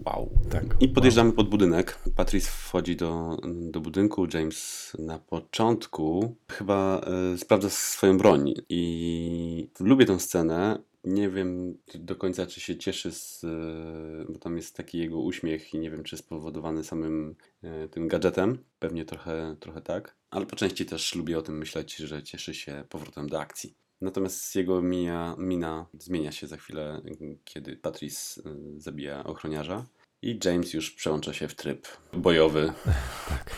Wow. 0.06 0.30
Tak. 0.50 0.64
I 0.80 0.88
podjeżdżamy 0.88 1.32
pod 1.32 1.48
budynek. 1.48 1.98
Patrice 2.16 2.50
wchodzi 2.50 2.96
do, 2.96 3.36
do 3.70 3.80
budynku. 3.80 4.26
James 4.34 4.92
na 4.98 5.18
początku 5.18 6.36
chyba 6.48 7.00
e, 7.34 7.38
sprawdza 7.38 7.70
swoją 7.70 8.18
broń. 8.18 8.54
I 8.68 9.68
lubię 9.80 10.06
tę 10.06 10.20
scenę. 10.20 10.78
Nie 11.04 11.30
wiem 11.30 11.78
do 11.94 12.16
końca, 12.16 12.46
czy 12.46 12.60
się 12.60 12.76
cieszy, 12.76 13.12
z, 13.12 13.44
e, 13.44 14.32
bo 14.32 14.38
tam 14.38 14.56
jest 14.56 14.76
taki 14.76 14.98
jego 14.98 15.20
uśmiech 15.20 15.74
i 15.74 15.78
nie 15.78 15.90
wiem, 15.90 16.02
czy 16.02 16.16
spowodowany 16.16 16.84
samym 16.84 17.36
e, 17.62 17.88
tym 17.88 18.08
gadżetem. 18.08 18.58
Pewnie 18.78 19.04
trochę, 19.04 19.56
trochę 19.60 19.80
tak. 19.80 20.16
Ale 20.30 20.46
po 20.46 20.56
części 20.56 20.86
też 20.86 21.14
lubię 21.14 21.38
o 21.38 21.42
tym 21.42 21.58
myśleć, 21.58 21.96
że 21.96 22.22
cieszy 22.22 22.54
się 22.54 22.84
powrotem 22.88 23.28
do 23.28 23.40
akcji. 23.40 23.74
Natomiast 24.00 24.56
jego 24.56 24.82
mina, 24.82 25.36
mina 25.38 25.86
zmienia 25.98 26.32
się 26.32 26.46
za 26.46 26.56
chwilę, 26.56 27.02
kiedy 27.44 27.76
Patrice 27.76 28.42
e, 28.42 28.54
zabija 28.76 29.24
ochroniarza. 29.24 29.86
I 30.22 30.38
James 30.44 30.74
już 30.74 30.90
przełącza 30.90 31.32
się 31.32 31.48
w 31.48 31.54
tryb 31.54 31.88
bojowy 32.12 32.72
Tak. 33.28 33.50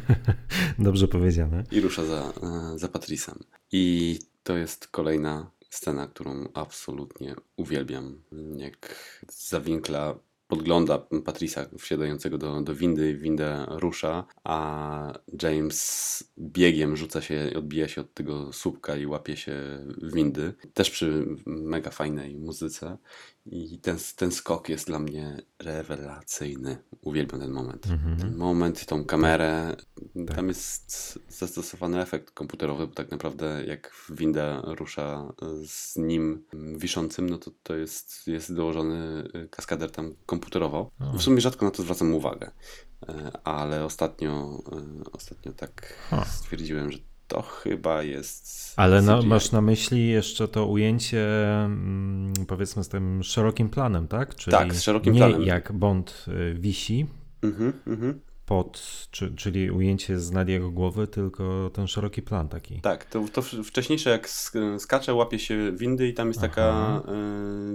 Dobrze 0.78 1.08
powiedziane. 1.08 1.64
i 1.70 1.80
rusza 1.80 2.04
za, 2.04 2.32
za 2.76 2.88
Patricem. 2.88 3.38
I 3.72 4.18
to 4.42 4.56
jest 4.56 4.86
kolejna 4.86 5.50
scena, 5.72 6.06
którą 6.06 6.48
absolutnie 6.54 7.34
uwielbiam. 7.56 8.22
Jak 8.56 8.94
za 9.28 9.60
winkla 9.60 10.18
podgląda 10.48 10.98
Patrisa 11.24 11.66
wsiadającego 11.78 12.38
do, 12.38 12.60
do 12.60 12.74
windy, 12.74 13.14
winda 13.14 13.66
rusza, 13.70 14.24
a 14.44 15.18
James 15.42 16.24
biegiem 16.38 16.96
rzuca 16.96 17.20
się, 17.20 17.50
odbija 17.56 17.88
się 17.88 18.00
od 18.00 18.14
tego 18.14 18.52
słupka 18.52 18.96
i 18.96 19.06
łapie 19.06 19.36
się 19.36 19.54
windy. 20.02 20.54
Też 20.74 20.90
przy 20.90 21.26
mega 21.46 21.90
fajnej 21.90 22.38
muzyce. 22.38 22.98
I 23.46 23.78
ten, 23.78 23.96
ten 24.16 24.32
skok 24.32 24.68
jest 24.68 24.86
dla 24.86 24.98
mnie 24.98 25.42
rewelacyjny. 25.58 26.78
Uwielbiam 27.00 27.40
ten 27.40 27.50
moment. 27.50 27.86
Mhm. 27.86 28.16
Ten 28.16 28.36
moment 28.36 28.86
tą 28.86 29.04
kamerę. 29.04 29.76
Tak. 30.26 30.36
Tam 30.36 30.48
jest 30.48 31.18
zastosowany 31.28 32.00
efekt 32.00 32.30
komputerowy, 32.30 32.86
bo 32.86 32.94
tak 32.94 33.10
naprawdę 33.10 33.64
jak 33.66 33.94
winda 34.10 34.62
rusza 34.64 35.32
z 35.66 35.96
nim 35.96 36.44
wiszącym, 36.76 37.30
no 37.30 37.38
to 37.38 37.50
to 37.62 37.76
jest, 37.76 38.26
jest 38.26 38.54
dołożony 38.54 39.28
kaskader 39.50 39.90
tam 39.90 40.14
komputerowo. 40.26 40.90
O. 41.00 41.18
W 41.18 41.22
sumie 41.22 41.40
rzadko 41.40 41.64
na 41.64 41.70
to 41.70 41.82
zwracam 41.82 42.14
uwagę, 42.14 42.50
E, 43.08 43.32
ale 43.44 43.84
ostatnio, 43.84 44.62
e, 44.72 45.10
ostatnio 45.12 45.52
tak 45.52 45.94
stwierdziłem, 46.26 46.92
że 46.92 46.98
to 47.32 47.42
chyba 47.42 48.02
jest. 48.02 48.72
Ale 48.76 49.02
no, 49.02 49.18
CGI. 49.18 49.28
masz 49.28 49.52
na 49.52 49.60
myśli 49.60 50.08
jeszcze 50.08 50.48
to 50.48 50.66
ujęcie, 50.66 51.26
mm, 51.64 52.32
powiedzmy, 52.48 52.84
z 52.84 52.88
tym 52.88 53.22
szerokim 53.22 53.68
planem, 53.68 54.08
tak? 54.08 54.34
Czyli 54.34 54.56
Tak, 54.56 54.74
z 54.74 54.82
szerokim 54.82 55.12
nie 55.12 55.18
planem. 55.20 55.42
jak 55.42 55.72
Bond 55.72 56.24
y, 56.28 56.54
wisi 56.54 57.06
Mhm, 57.42 57.72
mhm. 57.86 58.20
pod, 58.46 58.82
czy, 59.10 59.34
czyli 59.34 59.70
ujęcie 59.70 60.18
z 60.18 60.30
nad 60.30 60.48
jego 60.48 60.70
głowy, 60.70 61.06
tylko 61.06 61.70
ten 61.74 61.86
szeroki 61.86 62.22
plan 62.22 62.48
taki. 62.48 62.80
Tak, 62.80 63.04
to, 63.04 63.24
to 63.32 63.42
wcześniejsze 63.42 64.10
jak 64.10 64.28
sk- 64.28 64.78
skacze, 64.78 65.14
łapie 65.14 65.38
się 65.38 65.72
windy 65.76 66.08
i 66.08 66.14
tam 66.14 66.28
jest 66.28 66.40
taka 66.40 66.62
Aha. 66.68 67.02
e, 67.08 67.12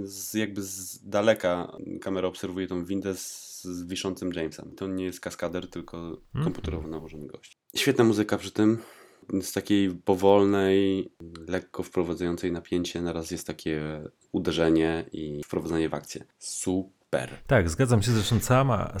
z, 0.06 0.34
jakby 0.34 0.62
z 0.62 1.08
daleka 1.08 1.72
kamera 2.00 2.28
obserwuje 2.28 2.66
tą 2.66 2.84
windę 2.84 3.14
z, 3.14 3.64
z 3.64 3.84
wiszącym 3.86 4.32
Jamesem. 4.32 4.72
To 4.76 4.86
nie 4.86 5.04
jest 5.04 5.20
kaskader, 5.20 5.70
tylko 5.70 5.96
Mhm. 5.98 6.44
komputerowo 6.44 6.88
nałożony 6.88 7.26
gość. 7.26 7.58
Świetna 7.76 8.04
muzyka 8.04 8.38
przy 8.38 8.50
tym. 8.50 8.78
Z 9.42 9.52
takiej 9.52 9.90
powolnej, 9.90 11.10
lekko 11.48 11.82
wprowadzającej 11.82 12.52
napięcie, 12.52 13.02
naraz 13.02 13.30
jest 13.30 13.46
takie 13.46 14.02
uderzenie 14.32 15.04
i 15.12 15.44
wprowadzenie 15.44 15.88
w 15.88 15.94
akcję. 15.94 16.24
Super. 16.38 17.30
Tak, 17.46 17.70
zgadzam 17.70 18.02
się. 18.02 18.12
Zresztą 18.12 18.40
cała, 18.40 18.92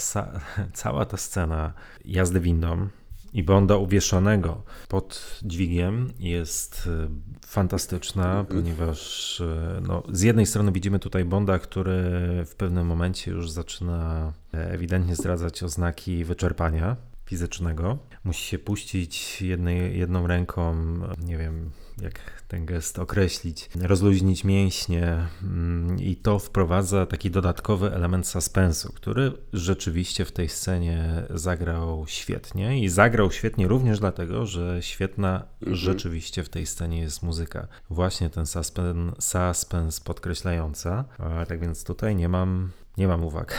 cała 0.74 1.04
ta 1.04 1.16
scena 1.16 1.72
jazdy 2.04 2.40
windą 2.40 2.88
i 3.32 3.42
Bonda 3.42 3.76
uwieszonego 3.76 4.62
pod 4.88 5.40
dźwigiem 5.42 6.12
jest 6.18 6.86
y, 6.86 7.08
fantastyczna, 7.46 8.44
ponieważ 8.48 9.40
y, 9.40 9.46
no, 9.88 10.02
z 10.12 10.22
jednej 10.22 10.46
strony 10.46 10.72
widzimy 10.72 10.98
tutaj 10.98 11.24
Bonda, 11.24 11.58
który 11.58 12.00
w 12.46 12.54
pewnym 12.56 12.86
momencie 12.86 13.30
już 13.30 13.50
zaczyna 13.50 14.32
e, 14.54 14.70
ewidentnie 14.70 15.14
zdradzać 15.14 15.62
oznaki 15.62 16.24
wyczerpania 16.24 16.96
fizycznego. 17.28 17.98
Musi 18.24 18.44
się 18.44 18.58
puścić 18.58 19.42
jednej, 19.42 19.98
jedną 19.98 20.26
ręką, 20.26 20.76
nie 21.24 21.36
wiem 21.36 21.70
jak 22.02 22.42
ten 22.48 22.66
gest 22.66 22.98
określić, 22.98 23.70
rozluźnić 23.80 24.44
mięśnie 24.44 25.26
mm, 25.42 25.98
i 26.00 26.16
to 26.16 26.38
wprowadza 26.38 27.06
taki 27.06 27.30
dodatkowy 27.30 27.92
element 27.94 28.26
suspensu, 28.26 28.92
który 28.92 29.32
rzeczywiście 29.52 30.24
w 30.24 30.32
tej 30.32 30.48
scenie 30.48 31.22
zagrał 31.30 32.04
świetnie 32.06 32.80
i 32.80 32.88
zagrał 32.88 33.30
świetnie 33.30 33.68
również 33.68 34.00
dlatego, 34.00 34.46
że 34.46 34.82
świetna 34.82 35.44
Mhm. 35.60 35.76
rzeczywiście 35.76 36.44
w 36.44 36.48
tej 36.48 36.66
scenie 36.66 37.00
jest 37.00 37.22
muzyka. 37.22 37.68
Właśnie 37.90 38.30
ten 38.30 38.46
suspen, 38.46 39.12
suspens 39.18 40.00
podkreślająca, 40.00 41.04
a 41.18 41.46
tak 41.46 41.60
więc 41.60 41.84
tutaj 41.84 42.16
nie 42.16 42.28
mam, 42.28 42.70
nie 42.96 43.08
mam 43.08 43.24
uwag. 43.24 43.54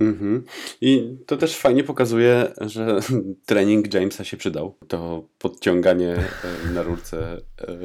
Mhm. 0.00 0.44
I 0.80 1.16
to 1.26 1.36
też 1.36 1.56
fajnie 1.56 1.84
pokazuje, 1.84 2.52
że 2.60 3.00
trening 3.46 3.94
Jamesa 3.94 4.24
się 4.24 4.36
przydał. 4.36 4.76
To 4.88 5.28
podciąganie 5.38 6.16
e, 6.64 6.70
na 6.70 6.82
rurce 6.82 7.40
e, 7.60 7.76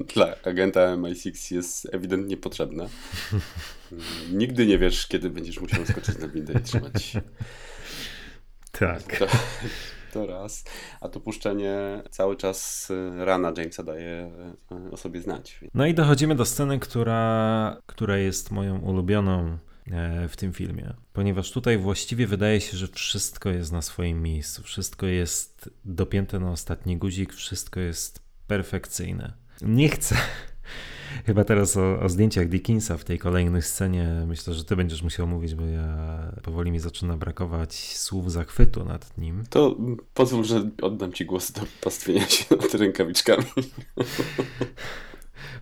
dla 0.14 0.34
agenta 0.44 0.96
MI6 0.96 1.54
jest 1.54 1.94
ewidentnie 1.94 2.36
potrzebne. 2.36 2.88
Nigdy 4.32 4.66
nie 4.66 4.78
wiesz, 4.78 5.06
kiedy 5.06 5.30
będziesz 5.30 5.60
musiał 5.60 5.86
skoczyć 5.86 6.18
na 6.18 6.28
windę 6.28 6.52
i 6.52 6.62
trzymać. 6.62 7.16
Tak. 8.72 9.18
To, 9.18 9.26
to 10.12 10.26
raz. 10.26 10.64
A 11.00 11.08
to 11.08 11.20
puszczenie 11.20 12.02
cały 12.10 12.36
czas 12.36 12.88
e, 12.90 13.24
rana 13.24 13.52
Jamesa 13.56 13.82
daje 13.82 14.30
o 14.90 14.96
sobie 14.96 15.20
znać. 15.20 15.60
No 15.74 15.86
i 15.86 15.94
dochodzimy 15.94 16.34
do 16.34 16.44
sceny, 16.44 16.78
która, 16.78 17.82
która 17.86 18.16
jest 18.16 18.50
moją 18.50 18.78
ulubioną 18.78 19.58
w 20.28 20.36
tym 20.36 20.52
filmie, 20.52 20.94
ponieważ 21.12 21.50
tutaj 21.50 21.78
właściwie 21.78 22.26
wydaje 22.26 22.60
się, 22.60 22.76
że 22.76 22.88
wszystko 22.88 23.50
jest 23.50 23.72
na 23.72 23.82
swoim 23.82 24.22
miejscu, 24.22 24.62
wszystko 24.62 25.06
jest 25.06 25.70
dopięte 25.84 26.40
na 26.40 26.50
ostatni 26.50 26.96
guzik, 26.96 27.34
wszystko 27.34 27.80
jest 27.80 28.20
perfekcyjne. 28.46 29.32
Nie 29.62 29.88
chcę. 29.88 30.16
Chyba 31.26 31.44
teraz 31.44 31.76
o, 31.76 32.00
o 32.00 32.08
zdjęciach 32.08 32.48
Dickinsa 32.48 32.96
w 32.96 33.04
tej 33.04 33.18
kolejnej 33.18 33.62
scenie 33.62 34.24
myślę, 34.26 34.54
że 34.54 34.64
ty 34.64 34.76
będziesz 34.76 35.02
musiał 35.02 35.26
mówić, 35.26 35.54
bo 35.54 35.66
ja 35.66 36.32
powoli 36.42 36.70
mi 36.70 36.78
zaczyna 36.78 37.16
brakować 37.16 37.96
słów 37.96 38.32
zachwytu 38.32 38.84
nad 38.84 39.18
nim. 39.18 39.44
To 39.50 39.76
pozwól, 40.14 40.44
że 40.44 40.70
oddam 40.82 41.12
Ci 41.12 41.26
głos 41.26 41.52
do 41.52 41.60
pastwienia 41.80 42.28
się 42.28 42.56
nad 42.56 42.74
rękawiczkami. 42.74 43.46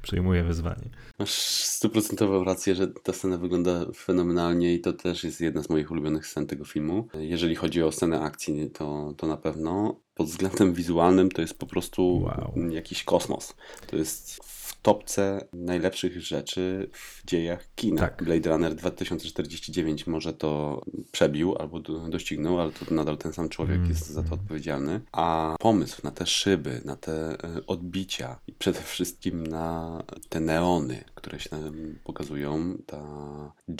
Przejmuję 0.02 0.44
wyzwanie. 0.44 0.90
Masz 1.18 1.30
stuprocentową 1.64 2.44
rację, 2.44 2.74
że 2.74 2.86
ta 2.88 3.12
scena 3.12 3.38
wygląda 3.38 3.86
fenomenalnie 3.94 4.74
i 4.74 4.80
to 4.80 4.92
też 4.92 5.24
jest 5.24 5.40
jedna 5.40 5.62
z 5.62 5.68
moich 5.68 5.90
ulubionych 5.90 6.26
scen 6.26 6.46
tego 6.46 6.64
filmu. 6.64 7.08
Jeżeli 7.14 7.54
chodzi 7.54 7.82
o 7.82 7.92
scenę 7.92 8.20
akcji, 8.20 8.70
to, 8.70 9.14
to 9.16 9.26
na 9.26 9.36
pewno 9.36 10.00
pod 10.14 10.26
względem 10.26 10.72
wizualnym 10.72 11.30
to 11.30 11.40
jest 11.40 11.58
po 11.58 11.66
prostu 11.66 12.22
Wow. 12.22 12.54
jakiś 12.70 13.04
kosmos. 13.04 13.54
To 13.86 13.96
jest 13.96 14.40
topce 14.84 15.46
najlepszych 15.52 16.20
rzeczy 16.20 16.90
w 16.92 17.26
dziejach 17.26 17.68
kina. 17.74 18.00
Tak. 18.00 18.22
Blade 18.24 18.50
Runner 18.50 18.74
2049 18.74 20.06
może 20.06 20.32
to 20.32 20.80
przebił 21.12 21.54
albo 21.58 21.80
do, 21.80 21.98
doścignął, 22.08 22.60
ale 22.60 22.72
to 22.72 22.94
nadal 22.94 23.18
ten 23.18 23.32
sam 23.32 23.48
człowiek 23.48 23.76
Mm, 23.76 23.88
jest 23.88 24.06
za 24.06 24.22
to 24.22 24.34
odpowiedzialny. 24.34 25.00
A 25.12 25.56
pomysł 25.60 26.00
na 26.04 26.10
te 26.10 26.26
szyby, 26.26 26.80
na 26.84 26.96
te 26.96 27.12
e, 27.44 27.66
odbicia 27.66 28.38
i 28.46 28.52
przede 28.52 28.80
wszystkim 28.80 29.46
na 29.46 30.02
te 30.28 30.40
neony, 30.40 31.04
które 31.14 31.40
się 31.40 31.50
nam 31.56 31.98
pokazują, 32.04 32.76
ta 32.86 33.02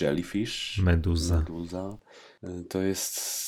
jellyfish, 0.01 0.79
Meduza. 0.79 1.39
meduza, 1.39 1.97
to 2.69 2.83
jest 2.83 3.45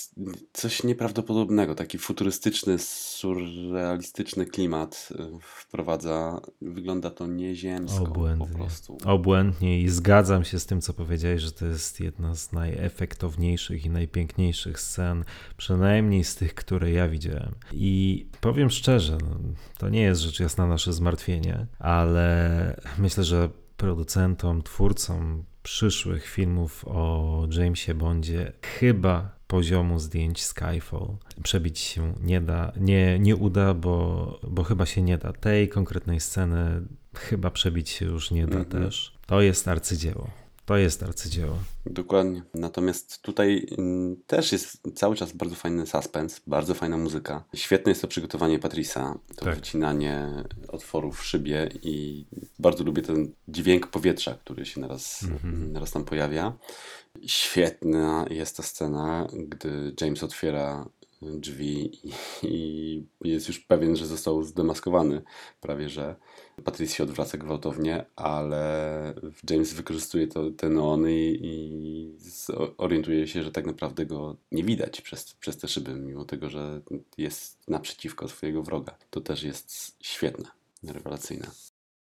coś 0.52 0.82
nieprawdopodobnego. 0.84 1.74
Taki 1.74 1.98
futurystyczny, 1.98 2.78
surrealistyczny 2.78 4.46
klimat 4.46 5.08
e, 5.18 5.38
wprowadza. 5.42 6.40
Wygląda 6.62 7.10
to 7.10 7.26
nieziemsko 7.26 8.04
po 8.04 8.10
Obłędnie. 8.10 8.46
prostu. 8.46 8.98
Obłędnie 9.04 9.80
i 9.80 9.88
zgadzam 9.88 10.44
się 10.44 10.58
z 10.58 10.66
tym, 10.66 10.80
co 10.80 10.92
powiedziałeś, 10.92 11.42
że 11.42 11.52
to 11.52 11.66
jest 11.66 12.00
jedna 12.00 12.34
z 12.34 12.52
najefektowniejszych 12.52 13.84
i 13.84 13.90
najpiękniejszych 13.90 14.80
scen, 14.80 15.24
przynajmniej 15.56 16.24
z 16.24 16.34
tych, 16.34 16.54
które 16.54 16.90
ja 16.90 17.08
widziałem. 17.08 17.54
I 17.72 18.26
powiem 18.40 18.70
szczerze, 18.70 19.18
no, 19.22 19.38
to 19.78 19.88
nie 19.88 20.02
jest 20.02 20.20
rzecz 20.20 20.40
jasna 20.40 20.66
nasze 20.66 20.92
zmartwienie, 20.92 21.66
ale 21.78 22.80
myślę, 22.98 23.24
że 23.24 23.50
producentom, 23.76 24.62
twórcom 24.62 25.44
przyszłych 25.66 26.26
filmów 26.26 26.84
o 26.88 27.46
Jamesie 27.50 27.94
Bondzie 27.94 28.52
chyba 28.62 29.36
poziomu 29.46 29.98
zdjęć 29.98 30.44
Skyfall 30.44 31.16
przebić 31.42 31.78
się 31.78 32.14
nie 32.22 32.40
da, 32.40 32.72
nie, 32.76 33.18
nie 33.18 33.36
uda, 33.36 33.74
bo, 33.74 34.40
bo 34.42 34.64
chyba 34.64 34.86
się 34.86 35.02
nie 35.02 35.18
da. 35.18 35.32
Tej 35.32 35.68
konkretnej 35.68 36.20
sceny 36.20 36.82
chyba 37.14 37.50
przebić 37.50 37.88
się 37.88 38.06
już 38.06 38.30
nie 38.30 38.46
da 38.46 38.56
mm 38.56 38.68
-hmm. 38.68 38.72
też. 38.72 39.16
To 39.26 39.40
jest 39.40 39.68
arcydzieło. 39.68 40.30
To 40.66 40.76
jest 40.76 41.02
arcydzieło. 41.02 41.58
Dokładnie. 41.86 42.42
Natomiast 42.54 43.22
tutaj 43.22 43.66
mm, 43.78 44.16
też 44.26 44.52
jest 44.52 44.80
cały 44.94 45.16
czas 45.16 45.32
bardzo 45.32 45.56
fajny 45.56 45.86
suspens, 45.86 46.40
bardzo 46.46 46.74
fajna 46.74 46.96
muzyka. 46.96 47.44
Świetne 47.54 47.90
jest 47.90 48.02
to 48.02 48.08
przygotowanie 48.08 48.58
Patrisa, 48.58 49.18
to 49.36 49.44
tak. 49.44 49.54
wycinanie 49.54 50.44
otworów 50.68 51.20
w 51.20 51.24
szybie 51.24 51.68
i 51.82 52.26
bardzo 52.58 52.84
lubię 52.84 53.02
ten 53.02 53.32
dźwięk 53.48 53.86
powietrza, 53.86 54.34
który 54.34 54.66
się 54.66 54.80
naraz, 54.80 55.22
-hmm. 55.22 55.72
naraz 55.72 55.92
tam 55.92 56.04
pojawia. 56.04 56.52
Świetna 57.26 58.26
jest 58.30 58.56
ta 58.56 58.62
scena, 58.62 59.26
gdy 59.32 59.94
James 60.00 60.22
otwiera 60.22 60.88
drzwi 61.22 62.00
i 62.42 63.04
jest 63.24 63.48
już 63.48 63.60
pewien, 63.60 63.96
że 63.96 64.06
został 64.06 64.42
zdemaskowany 64.42 65.22
prawie, 65.60 65.88
że 65.88 66.16
Patrice 66.64 66.94
się 66.94 67.04
odwraca 67.04 67.38
gwałtownie, 67.38 68.04
ale 68.16 69.14
James 69.50 69.72
wykorzystuje 69.72 70.26
to, 70.26 70.50
te 70.50 70.70
neony 70.70 71.12
i, 71.14 72.16
orientuje 72.78 73.28
się, 73.28 73.42
że 73.42 73.52
tak 73.52 73.66
naprawdę 73.66 74.06
go 74.06 74.36
nie 74.52 74.64
widać 74.64 75.00
przez, 75.00 75.34
przez 75.34 75.56
te 75.56 75.68
szyby, 75.68 75.94
mimo 75.94 76.24
tego, 76.24 76.50
że 76.50 76.80
jest 77.18 77.68
naprzeciwko 77.68 78.28
swojego 78.28 78.62
wroga. 78.62 78.98
To 79.10 79.20
też 79.20 79.42
jest 79.42 79.96
świetne, 80.00 80.44
rewelacyjne. 80.82 81.50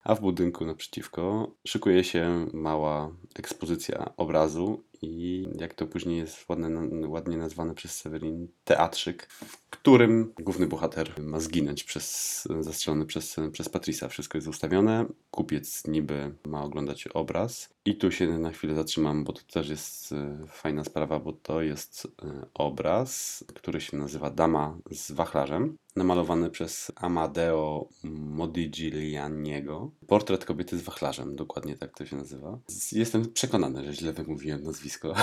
A 0.07 0.15
w 0.15 0.21
budynku 0.21 0.65
naprzeciwko 0.65 1.51
szykuje 1.67 2.05
się 2.05 2.47
mała 2.53 3.11
ekspozycja 3.35 4.13
obrazu 4.17 4.85
i 5.03 5.47
jak 5.59 5.75
to 5.75 5.87
później 5.87 6.19
jest 6.19 6.49
ładne, 6.49 6.89
ładnie 7.09 7.37
nazwane 7.37 7.75
przez 7.75 7.97
Severin, 7.97 8.49
teatrzyk, 8.65 9.27
w 9.31 9.71
którym 9.71 10.33
główny 10.39 10.67
bohater 10.67 11.21
ma 11.21 11.41
zginąć 11.41 11.85
przez, 11.85 12.49
zastrzelony 12.61 13.07
przez, 13.07 13.37
przez 13.53 13.69
Patrisa. 13.69 14.09
Wszystko 14.09 14.39
jest 14.39 14.49
ustawione, 14.49 15.07
kupiec 15.31 15.87
niby 15.87 16.35
ma 16.47 16.63
oglądać 16.63 17.07
obraz 17.07 17.69
i 17.85 17.97
tu 17.97 18.11
się 18.11 18.39
na 18.39 18.51
chwilę 18.51 18.75
zatrzymam, 18.75 19.25
bo 19.25 19.33
to 19.33 19.41
też 19.53 19.69
jest 19.69 20.13
e, 20.13 20.39
fajna 20.49 20.85
sprawa, 20.85 21.21
bo 21.21 21.33
to 21.33 21.63
jest 21.63 22.09
e, 22.23 22.47
obraz, 22.55 23.45
który 23.55 23.81
się 23.81 23.97
nazywa 23.97 24.31
Dama 24.31 24.79
z 24.91 25.13
wachlarzem, 25.13 25.77
namalowany 25.97 26.51
przez 26.51 26.93
Amadeo 26.97 27.89
Modiglianiego. 28.05 29.91
Portret 30.07 30.45
kobiety 30.45 30.79
z 30.79 30.83
wachlarzem, 30.83 31.37
dokładnie 31.37 31.77
tak 31.77 31.95
to 31.95 32.07
się 32.07 32.17
nazywa. 32.17 32.59
Jestem 32.93 33.33
przekonany, 33.33 33.85
że 33.85 33.95
źle 33.95 34.13
wymówiłem 34.13 34.63
nazwisko. 34.63 35.15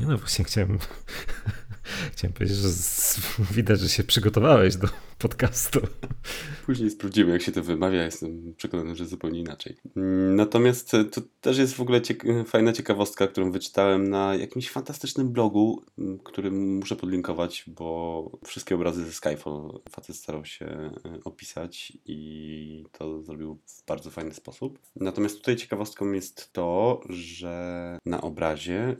Nie 0.00 0.06
no, 0.06 0.18
właśnie 0.18 0.44
chciałem, 0.44 0.78
chciałem 2.12 2.32
powiedzieć, 2.34 2.56
że 2.56 2.68
widać, 3.50 3.80
że 3.80 3.88
się 3.88 4.04
przygotowałeś 4.04 4.76
do 4.76 4.88
podcastu. 5.18 5.80
Później 6.66 6.90
sprawdzimy, 6.90 7.32
jak 7.32 7.42
się 7.42 7.52
to 7.52 7.62
wymawia. 7.62 8.04
Jestem 8.04 8.54
przekonany, 8.56 8.96
że 8.96 9.06
zupełnie 9.06 9.40
inaczej. 9.40 9.76
Natomiast 10.36 10.90
to 11.12 11.20
też 11.40 11.58
jest 11.58 11.74
w 11.74 11.80
ogóle 11.80 12.00
ciek- 12.00 12.44
fajna 12.46 12.72
ciekawostka, 12.72 13.26
którą 13.26 13.50
wyczytałem 13.50 14.10
na 14.10 14.34
jakimś 14.34 14.70
fantastycznym 14.70 15.32
blogu, 15.32 15.82
który 16.24 16.50
muszę 16.50 16.96
podlinkować, 16.96 17.64
bo 17.66 18.30
wszystkie 18.44 18.74
obrazy 18.74 19.04
ze 19.04 19.12
Skyfall 19.12 19.80
facet 19.90 20.16
starał 20.16 20.44
się 20.44 20.66
e, 20.66 20.90
opisać 21.24 21.92
i 22.04 22.84
to 22.92 23.22
zrobił 23.22 23.58
w 23.66 23.86
bardzo 23.86 24.10
fajny 24.10 24.34
sposób. 24.34 24.78
Natomiast 24.96 25.38
tutaj 25.38 25.56
ciekawostką 25.56 26.12
jest 26.12 26.52
to, 26.52 27.00
że 27.08 27.98
na 28.04 28.20
obrazie 28.20 28.78
e, 28.78 28.96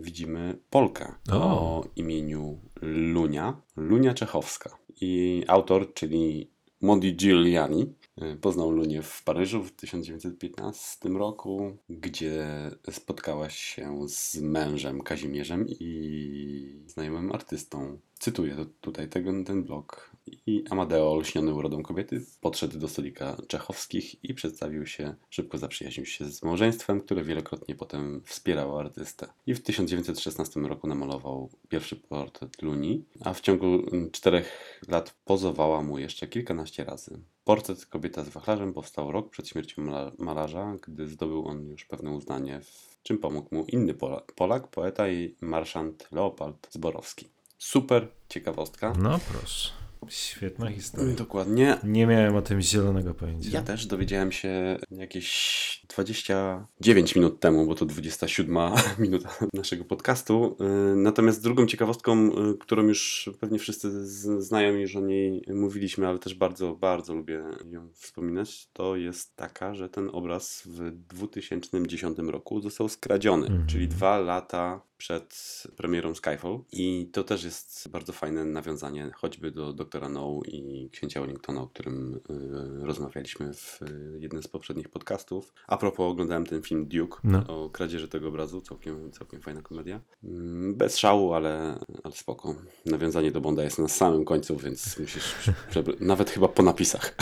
widzimy 0.00 0.58
Polkę 0.70 1.14
o, 1.32 1.34
o 1.34 1.84
imieniu 1.96 2.60
Lunia, 2.82 3.60
Lunia 3.76 4.14
Czechowska. 4.14 4.78
I 5.00 5.44
autor, 5.46 5.94
czyli 5.94 6.50
Modigliani, 6.80 7.82
y, 7.82 8.03
poznał 8.40 8.70
Lunię 8.70 9.02
w 9.02 9.22
Paryżu 9.22 9.64
w 9.64 9.72
1915 9.72 11.08
roku, 11.08 11.76
gdzie 11.88 12.46
spotkała 12.90 13.50
się 13.50 14.08
z 14.08 14.40
mężem 14.40 15.00
Kazimierzem 15.00 15.66
i 15.68 16.82
znajomym 16.86 17.32
artystą 17.32 17.98
Cytuję 18.24 18.66
tutaj 18.80 19.08
ten, 19.08 19.44
ten 19.44 19.64
blog. 19.64 20.10
I 20.46 20.64
Amadeo, 20.70 21.16
lśniony 21.16 21.54
urodą 21.54 21.82
kobiety, 21.82 22.24
podszedł 22.40 22.78
do 22.78 22.88
stolika 22.88 23.36
czechowskich 23.48 24.24
i 24.24 24.34
przedstawił 24.34 24.86
się, 24.86 25.14
szybko 25.30 25.58
zaprzyjaźnił 25.58 26.06
się 26.06 26.24
z 26.24 26.42
małżeństwem, 26.42 27.00
które 27.00 27.24
wielokrotnie 27.24 27.74
potem 27.74 28.22
wspierało 28.24 28.80
artystę. 28.80 29.26
I 29.46 29.54
w 29.54 29.62
1916 29.62 30.60
roku 30.60 30.86
namalował 30.86 31.50
pierwszy 31.68 31.96
portret 31.96 32.62
Luni, 32.62 33.04
a 33.20 33.34
w 33.34 33.40
ciągu 33.40 33.82
czterech 34.12 34.80
lat 34.88 35.14
pozowała 35.24 35.82
mu 35.82 35.98
jeszcze 35.98 36.26
kilkanaście 36.26 36.84
razy. 36.84 37.20
Portret 37.44 37.86
Kobieta 37.86 38.24
z 38.24 38.28
wachlarzem 38.28 38.72
powstał 38.72 39.12
rok 39.12 39.30
przed 39.30 39.48
śmiercią 39.48 39.82
malarza, 40.18 40.76
gdy 40.82 41.08
zdobył 41.08 41.48
on 41.48 41.66
już 41.66 41.84
pewne 41.84 42.10
uznanie, 42.10 42.60
w 42.60 43.02
czym 43.02 43.18
pomógł 43.18 43.54
mu 43.54 43.64
inny 43.64 43.94
Polak, 43.94 44.32
Polak 44.32 44.68
poeta 44.68 45.08
i 45.08 45.34
marszant 45.40 46.08
Leopold 46.12 46.68
Zborowski. 46.70 47.28
Super 47.58 48.08
ciekawostka. 48.28 48.92
No 48.98 49.18
proszę. 49.32 49.83
Świetna 50.08 50.70
historia. 50.70 51.14
Dokładnie. 51.14 51.76
Nie 51.84 52.06
miałem 52.06 52.36
o 52.36 52.42
tym 52.42 52.60
zielonego 52.60 53.14
pojęcia. 53.14 53.50
Ja 53.52 53.62
też 53.62 53.86
dowiedziałem 53.86 54.32
się 54.32 54.78
jakieś 54.90 55.80
29 55.88 57.14
minut 57.16 57.40
temu, 57.40 57.66
bo 57.66 57.74
to 57.74 57.86
27 57.86 58.56
minuta 58.98 59.28
naszego 59.54 59.84
podcastu. 59.84 60.56
Y, 60.92 60.96
natomiast 60.96 61.42
drugą 61.42 61.66
ciekawostką, 61.66 62.28
y, 62.28 62.58
którą 62.58 62.82
już 62.82 63.30
pewnie 63.40 63.58
wszyscy 63.58 64.06
znają, 64.42 64.74
już 64.74 64.96
o 64.96 65.00
niej 65.00 65.42
mówiliśmy, 65.54 66.08
ale 66.08 66.18
też 66.18 66.34
bardzo, 66.34 66.74
bardzo 66.74 67.14
lubię 67.14 67.42
ją 67.70 67.88
wspominać, 67.92 68.68
to 68.72 68.96
jest 68.96 69.36
taka, 69.36 69.74
że 69.74 69.88
ten 69.88 70.10
obraz 70.12 70.62
w 70.66 70.90
2010 70.90 72.18
roku 72.18 72.60
został 72.60 72.88
skradziony, 72.88 73.46
mm 73.46 73.62
-hmm. 73.62 73.66
czyli 73.66 73.88
dwa 73.88 74.18
lata 74.18 74.80
przed 74.98 75.62
premierą 75.76 76.14
Skyfall 76.14 76.58
i 76.72 77.10
to 77.12 77.24
też 77.24 77.44
jest 77.44 77.88
bardzo 77.88 78.12
fajne 78.12 78.44
nawiązanie 78.44 79.10
choćby 79.14 79.50
do 79.50 79.72
Doktora 79.72 80.08
No 80.08 80.40
i 80.46 80.90
Księcia 80.92 81.20
Wellingtona, 81.20 81.60
o 81.60 81.66
którym 81.66 82.14
y, 82.14 82.86
rozmawialiśmy 82.86 83.54
w 83.54 83.82
y, 83.82 84.18
jednym 84.20 84.42
z 84.42 84.48
poprzednich 84.48 84.88
podcastów. 84.88 85.54
A 85.66 85.76
propos, 85.76 86.12
oglądałem 86.12 86.46
ten 86.46 86.62
film 86.62 86.86
Duke 86.88 87.18
no. 87.24 87.46
o 87.46 87.70
kradzieży 87.70 88.08
tego 88.08 88.28
obrazu, 88.28 88.60
całkiem, 88.60 89.12
całkiem 89.12 89.40
fajna 89.40 89.62
komedia. 89.62 90.00
Mm, 90.24 90.74
bez 90.74 90.98
szału, 90.98 91.32
ale, 91.32 91.78
ale 92.04 92.14
spoko. 92.14 92.54
Nawiązanie 92.86 93.32
do 93.32 93.40
Bonda 93.40 93.62
jest 93.64 93.78
na 93.78 93.88
samym 93.88 94.24
końcu, 94.24 94.56
więc 94.56 94.98
musisz 94.98 95.34
nawet 96.00 96.30
chyba 96.30 96.48
po 96.48 96.62
napisach. 96.62 97.14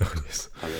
Ale 0.62 0.74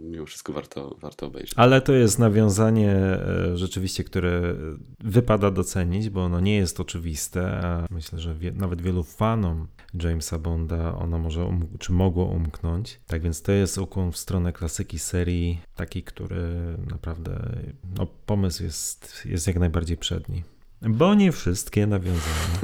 mimo 0.00 0.26
wszystko 0.26 0.52
warto, 0.52 0.96
warto 1.00 1.26
obejrzeć. 1.26 1.52
Ale 1.56 1.80
to 1.80 1.92
jest 1.92 2.18
nawiązanie 2.18 3.18
rzeczywiście, 3.54 4.04
które 4.04 4.54
wypada 5.00 5.50
docenić, 5.50 5.71
bo 6.10 6.24
ono 6.24 6.40
nie 6.40 6.56
jest 6.56 6.80
oczywiste, 6.80 7.60
a 7.64 7.86
myślę, 7.90 8.18
że 8.18 8.34
wie, 8.34 8.52
nawet 8.52 8.82
wielu 8.82 9.02
fanom 9.02 9.66
Jamesa 9.94 10.38
Bonda 10.38 10.94
ono 10.94 11.18
może, 11.18 11.44
um, 11.44 11.68
czy 11.78 11.92
mogło 11.92 12.24
umknąć. 12.24 13.00
Tak 13.06 13.22
więc 13.22 13.42
to 13.42 13.52
jest 13.52 13.78
ukłon 13.78 14.12
w 14.12 14.16
stronę 14.16 14.52
klasyki 14.52 14.98
serii, 14.98 15.60
taki, 15.76 16.02
który 16.02 16.76
naprawdę, 16.90 17.56
no 17.98 18.06
pomysł 18.26 18.62
jest, 18.62 19.22
jest 19.24 19.46
jak 19.46 19.58
najbardziej 19.58 19.96
przedni. 19.96 20.42
Bo 20.82 21.14
nie 21.14 21.32
wszystkie 21.32 21.86
nawiązania 21.86 22.58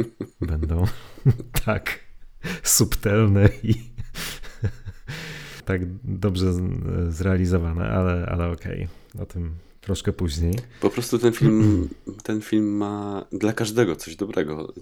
będą 0.40 0.84
tak 1.66 2.00
subtelne 2.62 3.48
i 3.62 3.74
tak 5.64 5.80
dobrze 6.04 6.52
zrealizowane, 7.08 7.88
ale, 7.88 8.26
ale 8.26 8.50
okej, 8.50 8.88
okay. 9.12 9.22
o 9.22 9.26
tym 9.26 9.54
troszkę 9.84 10.12
później. 10.12 10.54
Po 10.80 10.90
prostu 10.90 11.18
ten 11.18 11.32
film, 11.32 11.88
ten 12.22 12.40
film 12.40 12.76
ma 12.76 13.24
dla 13.32 13.52
każdego 13.52 13.96
coś 13.96 14.16
dobrego. 14.16 14.72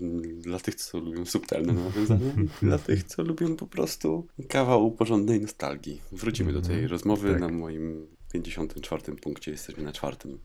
Dla 0.41 0.59
tych, 0.59 0.75
co 0.75 0.99
lubią 0.99 1.25
subtelne 1.25 1.73
nawiązania, 1.73 2.33
dla 2.63 2.79
tych, 2.87 3.05
co 3.05 3.23
lubią 3.23 3.57
po 3.57 3.67
prostu 3.67 4.27
kawał 4.49 4.91
porządnej 4.91 5.41
nostalgii. 5.41 6.01
Wrócimy 6.13 6.53
do 6.53 6.63
tej 6.63 6.75
mhm. 6.75 6.91
rozmowy 6.91 7.31
tak. 7.33 7.41
na 7.41 7.49
moim 7.49 8.07
54 8.33 9.17
punkcie, 9.17 9.51
jesteśmy 9.51 9.83
na 9.83 9.93
czwartym. 9.93 10.39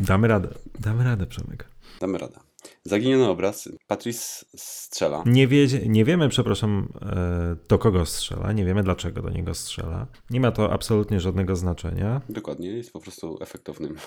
Damy 0.00 0.28
radę, 0.28 0.48
damy 0.80 1.04
radę, 1.04 1.26
Przemek. 1.26 1.68
Damy 2.00 2.18
radę. 2.18 2.40
Zaginiony 2.84 3.28
obraz. 3.28 3.68
Patrice 3.86 4.46
strzela. 4.56 5.22
Nie, 5.26 5.48
wie, 5.48 5.66
nie 5.86 6.04
wiemy, 6.04 6.28
przepraszam, 6.28 6.88
e, 7.02 7.56
do 7.68 7.78
kogo 7.78 8.06
strzela, 8.06 8.52
nie 8.52 8.64
wiemy 8.64 8.82
dlaczego 8.82 9.22
do 9.22 9.30
niego 9.30 9.54
strzela. 9.54 10.06
Nie 10.30 10.40
ma 10.40 10.52
to 10.52 10.72
absolutnie 10.72 11.20
żadnego 11.20 11.56
znaczenia. 11.56 12.20
Dokładnie, 12.28 12.68
jest 12.68 12.92
po 12.92 13.00
prostu 13.00 13.38
efektownym. 13.40 13.96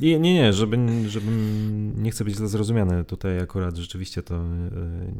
Nie, 0.00 0.20
nie, 0.20 0.34
nie, 0.34 0.52
żeby, 0.52 0.78
żeby 1.08 1.26
nie 1.96 2.10
chcę 2.10 2.24
być 2.24 2.34
źle 2.34 2.48
zrozumiany. 2.48 3.04
Tutaj 3.04 3.40
akurat 3.40 3.76
rzeczywiście 3.76 4.22
to 4.22 4.34
e, 4.34 4.40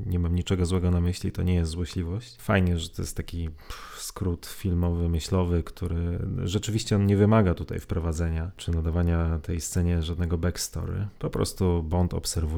nie 0.07 0.18
mam 0.18 0.35
niczego 0.35 0.66
złego 0.66 0.90
na 0.90 1.01
myśli, 1.01 1.33
to 1.33 1.42
nie 1.42 1.55
jest 1.55 1.70
złośliwość. 1.70 2.37
Fajnie, 2.40 2.79
że 2.79 2.88
to 2.88 3.03
jest 3.03 3.16
taki 3.16 3.48
skrót 3.96 4.46
filmowy, 4.46 5.09
myślowy, 5.09 5.62
który 5.62 6.18
rzeczywiście 6.44 6.96
on 6.96 7.07
nie 7.07 7.16
wymaga 7.16 7.55
tutaj 7.55 7.81
wprowadzenia 7.81 8.51
czy 8.57 8.70
nadawania 8.70 9.38
tej 9.38 9.61
scenie 9.61 10.03
żadnego 10.03 10.38
backstory. 10.38 11.09
Po 11.18 11.31
prostu 11.31 11.83
Bond 11.83 12.14
obserwuje 12.14 12.52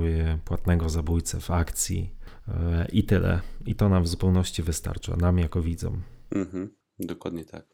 płatnego 0.44 0.88
zabójcę 0.88 1.40
w 1.40 1.50
akcji 1.50 2.10
e, 2.48 2.86
i 2.92 3.04
tyle. 3.04 3.40
I 3.66 3.74
to 3.74 3.88
nam 3.88 4.02
w 4.02 4.08
zupełności 4.08 4.62
wystarcza, 4.62 5.16
nam 5.16 5.38
jako 5.38 5.62
widzom. 5.62 6.02
Mhm, 6.32 6.74
dokładnie 6.98 7.44
tak. 7.44 7.66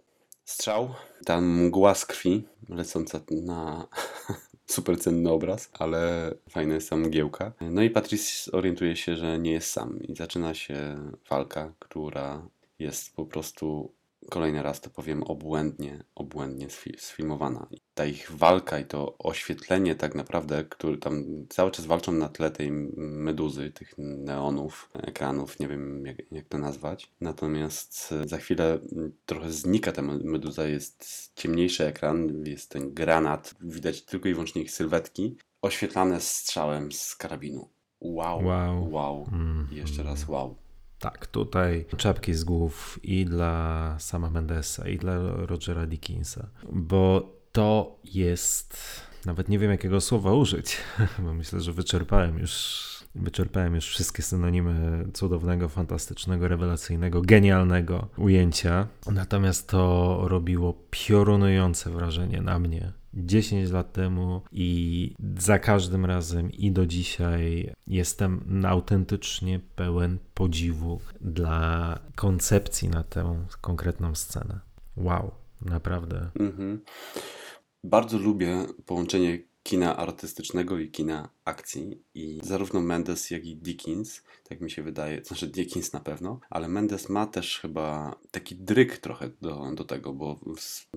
Strzał, 0.45 0.95
tam 1.25 1.65
mgła 1.67 1.95
z 1.95 2.07
krwi 2.07 2.49
lecąca 2.69 3.21
na 3.31 3.89
super 4.67 5.01
cenny 5.01 5.31
obraz, 5.31 5.71
ale 5.73 6.35
fajna 6.51 6.75
jest 6.75 6.91
tam 6.91 7.01
mgiełka. 7.01 7.53
No 7.61 7.83
i 7.83 7.91
Patrice 7.91 8.53
orientuje 8.53 8.97
się, 8.97 9.17
że 9.17 9.39
nie 9.39 9.53
jest 9.53 9.71
sam 9.71 10.03
i 10.03 10.17
zaczyna 10.17 10.55
się 10.55 10.97
walka, 11.31 11.73
która 11.79 12.49
jest 12.79 13.15
po 13.17 13.27
prostu 13.27 13.95
kolejny 14.31 14.62
raz 14.62 14.81
to 14.81 14.90
powiem 14.90 15.23
obłędnie, 15.23 16.05
obłędnie 16.14 16.66
sfilmowana. 16.99 17.66
Ta 17.95 18.07
ich 18.07 18.31
walka 18.31 18.79
i 18.79 18.85
to 18.85 19.19
oświetlenie 19.19 19.95
tak 19.95 20.14
naprawdę, 20.14 20.64
które 20.64 20.99
tam 20.99 21.25
cały 21.49 21.71
czas 21.71 21.87
walczą 21.87 22.12
na 22.12 22.29
tle 22.29 22.51
tej 22.51 22.71
meduzy, 22.97 23.71
tych 23.71 23.95
neonów, 23.99 24.90
ekranów, 24.95 25.59
nie 25.59 25.69
wiem 25.69 26.07
jak, 26.07 26.16
jak 26.33 26.49
to 26.49 26.59
nazwać. 26.59 27.11
Natomiast 27.21 28.14
za 28.25 28.38
chwilę 28.38 28.79
trochę 29.27 29.51
znika 29.51 29.93
ta 29.93 30.03
meduza, 30.03 30.66
jest 30.66 31.31
ciemniejszy 31.35 31.87
ekran, 31.87 32.45
jest 32.47 32.71
ten 32.71 32.95
granat, 32.95 33.55
widać 33.61 34.03
tylko 34.03 34.29
i 34.29 34.33
wyłącznie 34.33 34.62
ich 34.62 34.71
sylwetki, 34.71 35.37
oświetlane 35.62 36.21
strzałem 36.21 36.93
z 36.93 37.16
karabinu. 37.16 37.69
Wow, 38.01 38.45
wow, 38.45 38.93
wow. 38.93 39.27
Mm. 39.33 39.69
Jeszcze 39.73 40.03
raz 40.03 40.29
wow. 40.29 40.57
Tak, 41.01 41.27
tutaj 41.27 41.85
czapki 41.97 42.35
z 42.35 42.45
głów 42.45 42.99
i 43.03 43.25
dla 43.25 43.97
sama 43.99 44.31
Mendesa, 44.31 44.89
i 44.89 44.99
dla 44.99 45.19
Rogera 45.47 45.87
Dickinsa, 45.87 46.47
bo 46.73 47.33
to 47.53 47.99
jest, 48.05 48.77
nawet 49.27 49.49
nie 49.49 49.59
wiem 49.59 49.71
jakiego 49.71 50.01
słowa 50.01 50.33
użyć, 50.33 50.77
bo 51.25 51.35
myślę, 51.35 51.61
że 51.61 51.73
wyczerpałem 51.73 52.39
już, 52.39 52.85
wyczerpałem 53.15 53.75
już 53.75 53.87
wszystkie 53.87 54.23
synonimy 54.23 55.07
cudownego, 55.13 55.69
fantastycznego, 55.69 56.49
rewelacyjnego, 56.49 57.23
genialnego 57.23 58.09
ujęcia. 58.17 58.87
Natomiast 59.13 59.69
to 59.69 60.21
robiło 60.29 60.75
piorunujące 60.91 61.91
wrażenie 61.91 62.43
na 62.43 62.59
mnie 62.59 62.93
10 63.14 63.70
lat 63.70 63.92
temu 63.92 64.42
i 64.53 65.14
za 65.38 65.59
każdym 65.59 66.05
razem 66.07 66.53
i 66.53 66.70
do 66.73 66.87
dzisiaj 66.87 67.75
jestem 67.87 68.62
autentycznie 68.66 69.61
pełen 69.77 70.18
podziwu 70.35 71.01
dla 71.20 71.99
koncepcji 72.14 72.88
na 72.88 73.03
tę 73.03 73.44
konkretną 73.61 74.14
scenę. 74.14 74.61
Wow, 74.96 75.31
naprawdę. 75.62 76.31
Mhm. 76.40 76.81
Bardzo 77.85 78.18
lubię 78.18 78.66
połączenie 78.87 79.50
kina 79.62 79.96
artystycznego 79.96 80.79
i 80.79 80.90
kina 80.90 81.29
akcji. 81.44 82.03
I 82.14 82.40
zarówno 82.42 82.81
Mendes, 82.81 83.31
jak 83.31 83.44
i 83.44 83.57
Dickens, 83.57 84.23
tak 84.49 84.61
mi 84.61 84.70
się 84.70 84.83
wydaje, 84.83 85.25
znaczy 85.25 85.46
Dickens 85.46 85.92
na 85.92 86.01
pewno, 86.01 86.40
ale 86.51 86.68
Mendes 86.68 87.09
ma 87.09 87.27
też 87.27 87.59
chyba 87.59 88.18
taki 88.31 88.57
dryk 88.57 88.99
trochę 88.99 89.31
do, 89.40 89.73
do 89.75 89.85
tego, 89.85 90.12
bo 90.12 90.40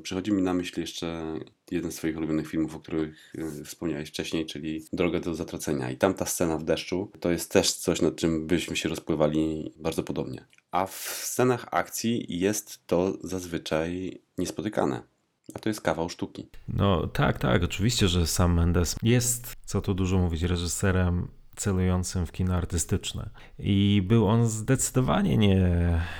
przychodzi 0.04 0.32
mi 0.32 0.41
na 0.41 0.54
myśl 0.54 0.82
jeszcze 0.82 1.39
jeden 1.71 1.91
z 1.91 1.95
swoich 1.95 2.17
ulubionych 2.17 2.47
filmów, 2.47 2.76
o 2.76 2.80
których 2.80 3.36
y, 3.36 3.65
wspomniałeś 3.65 4.10
wcześniej, 4.10 4.45
czyli 4.45 4.86
Droga 4.93 5.19
do 5.19 5.36
zatracenia. 5.36 5.91
I 5.91 5.97
tamta 5.97 6.26
scena 6.26 6.58
w 6.58 6.63
deszczu 6.63 7.12
to 7.19 7.32
jest 7.32 7.52
też 7.52 7.73
coś, 7.73 8.02
nad 8.02 8.15
czym 8.15 8.47
byśmy 8.47 8.76
się 8.76 8.89
rozpływali 8.89 9.73
bardzo 9.76 10.04
podobnie. 10.04 10.45
A 10.71 10.86
w 10.86 10.95
scenach 11.23 11.65
akcji 11.71 12.39
jest 12.39 12.88
to 12.88 13.17
zazwyczaj 13.23 14.21
niespotykane. 14.38 15.12
A 15.54 15.60
to 15.60 15.70
jest 15.70 15.82
kawał 15.82 16.10
sztuki. 16.10 16.48
No 16.68 17.08
tak, 17.08 17.39
tak, 17.39 17.63
oczywiście, 17.63 18.08
że 18.08 18.28
sam 18.28 18.54
Mendes 18.54 18.96
jest, 19.04 19.54
co 19.66 19.82
tu 19.82 19.94
dużo 19.94 20.18
mówić, 20.18 20.42
reżyserem 20.42 21.28
celującym 21.56 22.26
w 22.26 22.32
kino 22.32 22.56
artystyczne. 22.56 23.30
I 23.60 24.04
był 24.08 24.28
on 24.28 24.48
zdecydowanie 24.48 25.38
nie, 25.38 25.70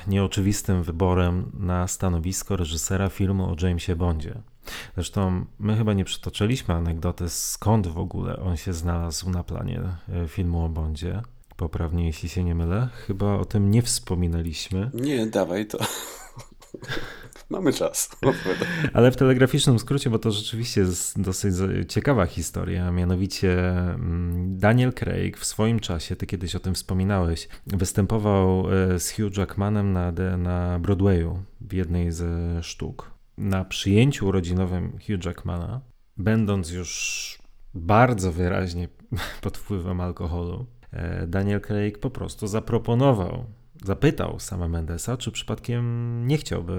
nieoczywistym 0.08 0.84
wyborem 0.84 1.52
na 1.60 1.88
stanowisko 1.88 2.56
reżysera 2.56 3.10
filmu 3.10 3.44
o 3.44 3.56
Jamesie 3.62 3.96
Bondzie. 3.96 4.42
Zresztą 4.96 5.46
my 5.60 5.78
chyba 5.78 5.94
nie 5.94 6.06
przytoczyliśmy 6.06 6.74
anegdoty, 6.74 7.30
skąd 7.30 7.88
w 7.88 7.98
ogóle 7.98 8.40
on 8.40 8.58
się 8.58 8.74
znalazł 8.74 9.30
na 9.30 9.44
planie 9.44 9.82
e, 10.10 10.28
filmu 10.28 10.66
o 10.66 10.70
Bondzie. 10.70 11.22
Poprawnie, 11.58 12.06
jeśli 12.06 12.30
się 12.30 12.44
nie 12.44 12.56
mylę. 12.56 12.90
Chyba 12.94 13.36
o 13.36 13.46
tym 13.46 13.72
nie 13.72 13.82
wspominaliśmy. 13.82 14.92
Nie, 14.94 15.26
dawaj 15.26 15.68
to. 15.68 15.78
Mamy 17.50 17.74
czas. 17.74 18.10
Ale 18.94 19.12
w 19.12 19.16
telegraficznym 19.16 19.80
skrócie, 19.80 20.10
bo 20.10 20.20
to 20.20 20.32
rzeczywiście 20.32 20.82
jest 20.82 21.22
dosyć 21.22 21.56
ciekawa 21.88 22.26
historia, 22.26 22.92
mianowicie 22.92 23.70
mm, 23.70 24.58
Daniel 24.58 24.94
Craig 24.94 25.38
w 25.38 25.46
swoim 25.46 25.80
czasie, 25.80 26.16
ty 26.16 26.26
kiedyś 26.26 26.56
o 26.56 26.60
tym 26.60 26.74
wspominałeś, 26.74 27.48
występował 27.68 28.66
e, 28.74 29.00
z 29.00 29.12
Hugh 29.12 29.38
Jackmanem 29.38 29.94
na, 29.94 30.12
na 30.38 30.80
Broadwayu 30.80 31.44
w 31.62 31.74
jednej 31.74 32.12
ze 32.12 32.64
sztuk. 32.64 33.12
Na 33.38 33.66
przyjęciu 33.66 34.28
urodzinowym 34.28 34.92
Hugh 34.92 35.26
Jackmana, 35.26 35.82
będąc 36.18 36.72
już 36.72 37.38
bardzo 37.74 38.32
wyraźnie 38.32 38.88
pod 39.42 39.58
wpływem 39.58 40.02
alkoholu, 40.02 40.66
e, 40.92 41.28
Daniel 41.28 41.62
Craig 41.62 42.00
po 42.00 42.10
prostu 42.10 42.48
zaproponował 42.48 43.46
zapytał 43.86 44.40
sama 44.40 44.68
Mendesa, 44.68 45.18
czy 45.18 45.32
przypadkiem 45.32 45.84
nie 46.28 46.38
chciałby 46.38 46.74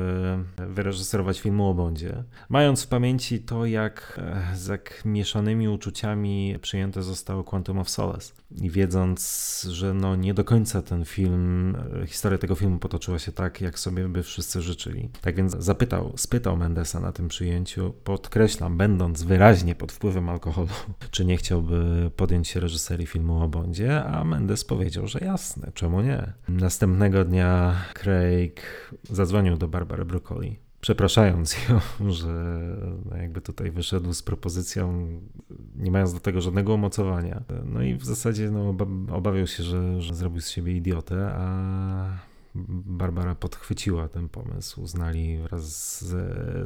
wyreżyserować 0.68 1.40
filmu 1.40 1.68
o 1.68 1.74
Bondzie, 1.74 2.24
mając 2.48 2.82
w 2.82 2.88
pamięci 2.88 3.40
to, 3.40 3.66
jak 3.66 4.20
e, 4.22 4.56
z 4.56 4.74
jak 4.74 5.02
mieszanymi 5.04 5.68
uczuciami 5.68 6.56
przyjęte 6.62 7.02
zostało 7.02 7.44
Quantum 7.44 7.78
of 7.78 7.90
Solace 7.90 8.32
i 8.62 8.70
wiedząc, 8.70 9.66
że 9.70 9.94
no 9.94 10.16
nie 10.16 10.34
do 10.34 10.44
końca 10.44 10.82
ten 10.82 11.04
film, 11.04 11.76
e, 12.02 12.06
historia 12.06 12.38
tego 12.38 12.54
filmu 12.54 12.78
potoczyła 12.78 13.18
się 13.18 13.32
tak, 13.32 13.60
jak 13.60 13.78
sobie 13.78 14.08
by 14.08 14.22
wszyscy 14.22 14.62
życzyli. 14.62 15.08
Tak 15.20 15.36
więc 15.36 15.56
zapytał, 15.58 16.12
spytał 16.16 16.56
Mendesa 16.56 17.00
na 17.00 17.12
tym 17.12 17.28
przyjęciu, 17.28 17.94
podkreślam, 18.04 18.76
będąc 18.76 19.22
wyraźnie 19.22 19.74
pod 19.74 19.92
wpływem 19.92 20.28
alkoholu, 20.28 20.68
czy 21.10 21.24
nie 21.24 21.36
chciałby 21.36 22.10
podjąć 22.16 22.48
się 22.48 22.60
reżyserii 22.60 23.06
filmu 23.06 23.42
o 23.42 23.48
Bondzie, 23.48 24.04
a 24.04 24.24
Mendes 24.24 24.64
powiedział, 24.64 25.06
że 25.06 25.18
jasne, 25.18 25.72
czemu 25.74 26.00
nie. 26.00 26.32
Następnego 26.94 27.24
dnia 27.24 27.74
Craig 27.94 28.62
zadzwonił 29.10 29.56
do 29.56 29.68
Barbary 29.68 30.04
Broccoli 30.04 30.58
przepraszając 30.80 31.56
ją, 31.68 31.80
że 32.10 32.60
jakby 33.16 33.40
tutaj 33.40 33.70
wyszedł 33.70 34.12
z 34.12 34.22
propozycją, 34.22 35.08
nie 35.76 35.90
mając 35.90 36.14
do 36.14 36.20
tego 36.20 36.40
żadnego 36.40 36.74
umocowania. 36.74 37.42
No 37.64 37.82
i 37.82 37.94
w 37.94 38.04
zasadzie 38.04 38.50
no, 38.50 38.76
obawiał 39.12 39.46
się, 39.46 39.62
że, 39.62 40.00
że 40.00 40.14
zrobił 40.14 40.40
z 40.40 40.50
siebie 40.50 40.76
idiotę, 40.76 41.30
a 41.34 42.18
Barbara 42.86 43.34
podchwyciła 43.34 44.08
ten 44.08 44.28
pomysł. 44.28 44.82
Uznali 44.82 45.38
wraz 45.38 45.64
z, 46.04 46.10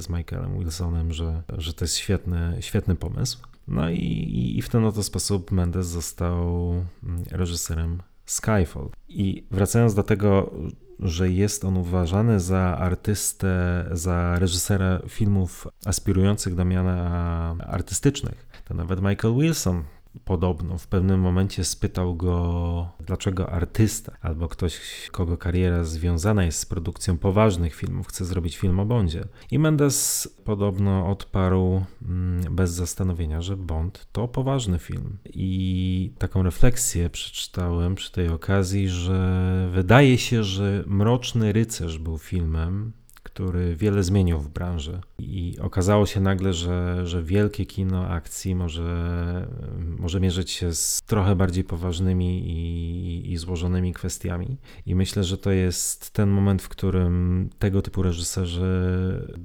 z 0.02 0.08
Michaelem 0.08 0.58
Wilsonem, 0.58 1.12
że, 1.12 1.42
że 1.58 1.74
to 1.74 1.84
jest 1.84 1.96
świetny, 1.96 2.56
świetny 2.60 2.94
pomysł. 2.94 3.38
No 3.68 3.90
i, 3.90 4.54
i 4.56 4.62
w 4.62 4.68
ten 4.68 4.84
oto 4.84 5.02
sposób 5.02 5.52
Mendes 5.52 5.86
został 5.86 6.70
mm, 7.04 7.24
reżyserem 7.30 7.98
Skyfall. 8.30 8.88
I 9.08 9.46
wracając 9.50 9.94
do 9.94 10.02
tego, 10.02 10.50
że 10.98 11.30
jest 11.30 11.64
on 11.64 11.76
uważany 11.76 12.40
za 12.40 12.76
artystę, 12.78 13.84
za 13.92 14.38
reżysera 14.38 15.00
filmów 15.08 15.68
aspirujących 15.86 16.54
do 16.54 16.64
miana 16.64 17.56
artystycznych, 17.66 18.46
to 18.64 18.74
nawet 18.74 19.00
Michael 19.02 19.34
Wilson 19.34 19.84
podobno 20.24 20.78
w 20.78 20.86
pewnym 20.86 21.20
momencie 21.20 21.64
spytał 21.64 22.16
go, 22.16 22.88
dlaczego 23.06 23.50
artysta 23.50 24.16
albo 24.20 24.48
ktoś, 24.48 24.80
kogo 25.12 25.36
kariera 25.36 25.84
związana 25.84 26.44
jest 26.44 26.58
z 26.58 26.66
produkcją 26.66 27.18
poważnych 27.18 27.74
filmów, 27.74 28.08
chce 28.08 28.24
zrobić 28.24 28.56
film 28.56 28.80
o 28.80 28.86
Bondzie. 28.86 29.24
I 29.50 29.58
Mendes 29.58 30.28
podobno 30.44 31.10
odparł 31.10 31.84
mm, 32.02 32.56
bez 32.56 32.70
zastanowienia, 32.70 33.40
że 33.40 33.56
Bond 33.56 34.08
to 34.12 34.28
poważny 34.28 34.78
film. 34.78 35.18
I 35.24 36.12
taką 36.18 36.42
refleksję 36.42 37.10
przeczytałem 37.10 37.94
przy 37.94 38.12
tej 38.12 38.28
okazji, 38.28 38.88
że 38.88 39.68
wydaje 39.72 40.18
się, 40.18 40.44
że 40.44 40.84
Mroczny 40.86 41.52
Rycerz 41.52 41.98
był 41.98 42.18
filmem, 42.18 42.92
który 43.38 43.76
wiele 43.76 44.02
zmienił 44.02 44.38
w 44.38 44.48
branży. 44.48 45.00
I 45.18 45.56
okazało 45.60 46.06
się 46.06 46.20
nagle, 46.20 46.52
że, 46.52 47.06
że 47.06 47.22
wielkie 47.22 47.66
kino 47.66 48.08
akcji 48.08 48.54
może, 48.54 49.48
może 49.98 50.20
mierzyć 50.20 50.50
się 50.50 50.74
z 50.74 51.02
trochę 51.06 51.36
bardziej 51.36 51.64
poważnymi 51.64 52.50
i, 52.50 53.32
i 53.32 53.36
złożonymi 53.36 53.92
kwestiami. 53.92 54.56
I 54.86 54.94
myślę, 54.94 55.24
że 55.24 55.38
to 55.38 55.50
jest 55.50 56.10
ten 56.10 56.30
moment, 56.30 56.62
w 56.62 56.68
którym 56.68 57.48
tego 57.58 57.82
typu 57.82 58.02
reżyserzy 58.02 58.66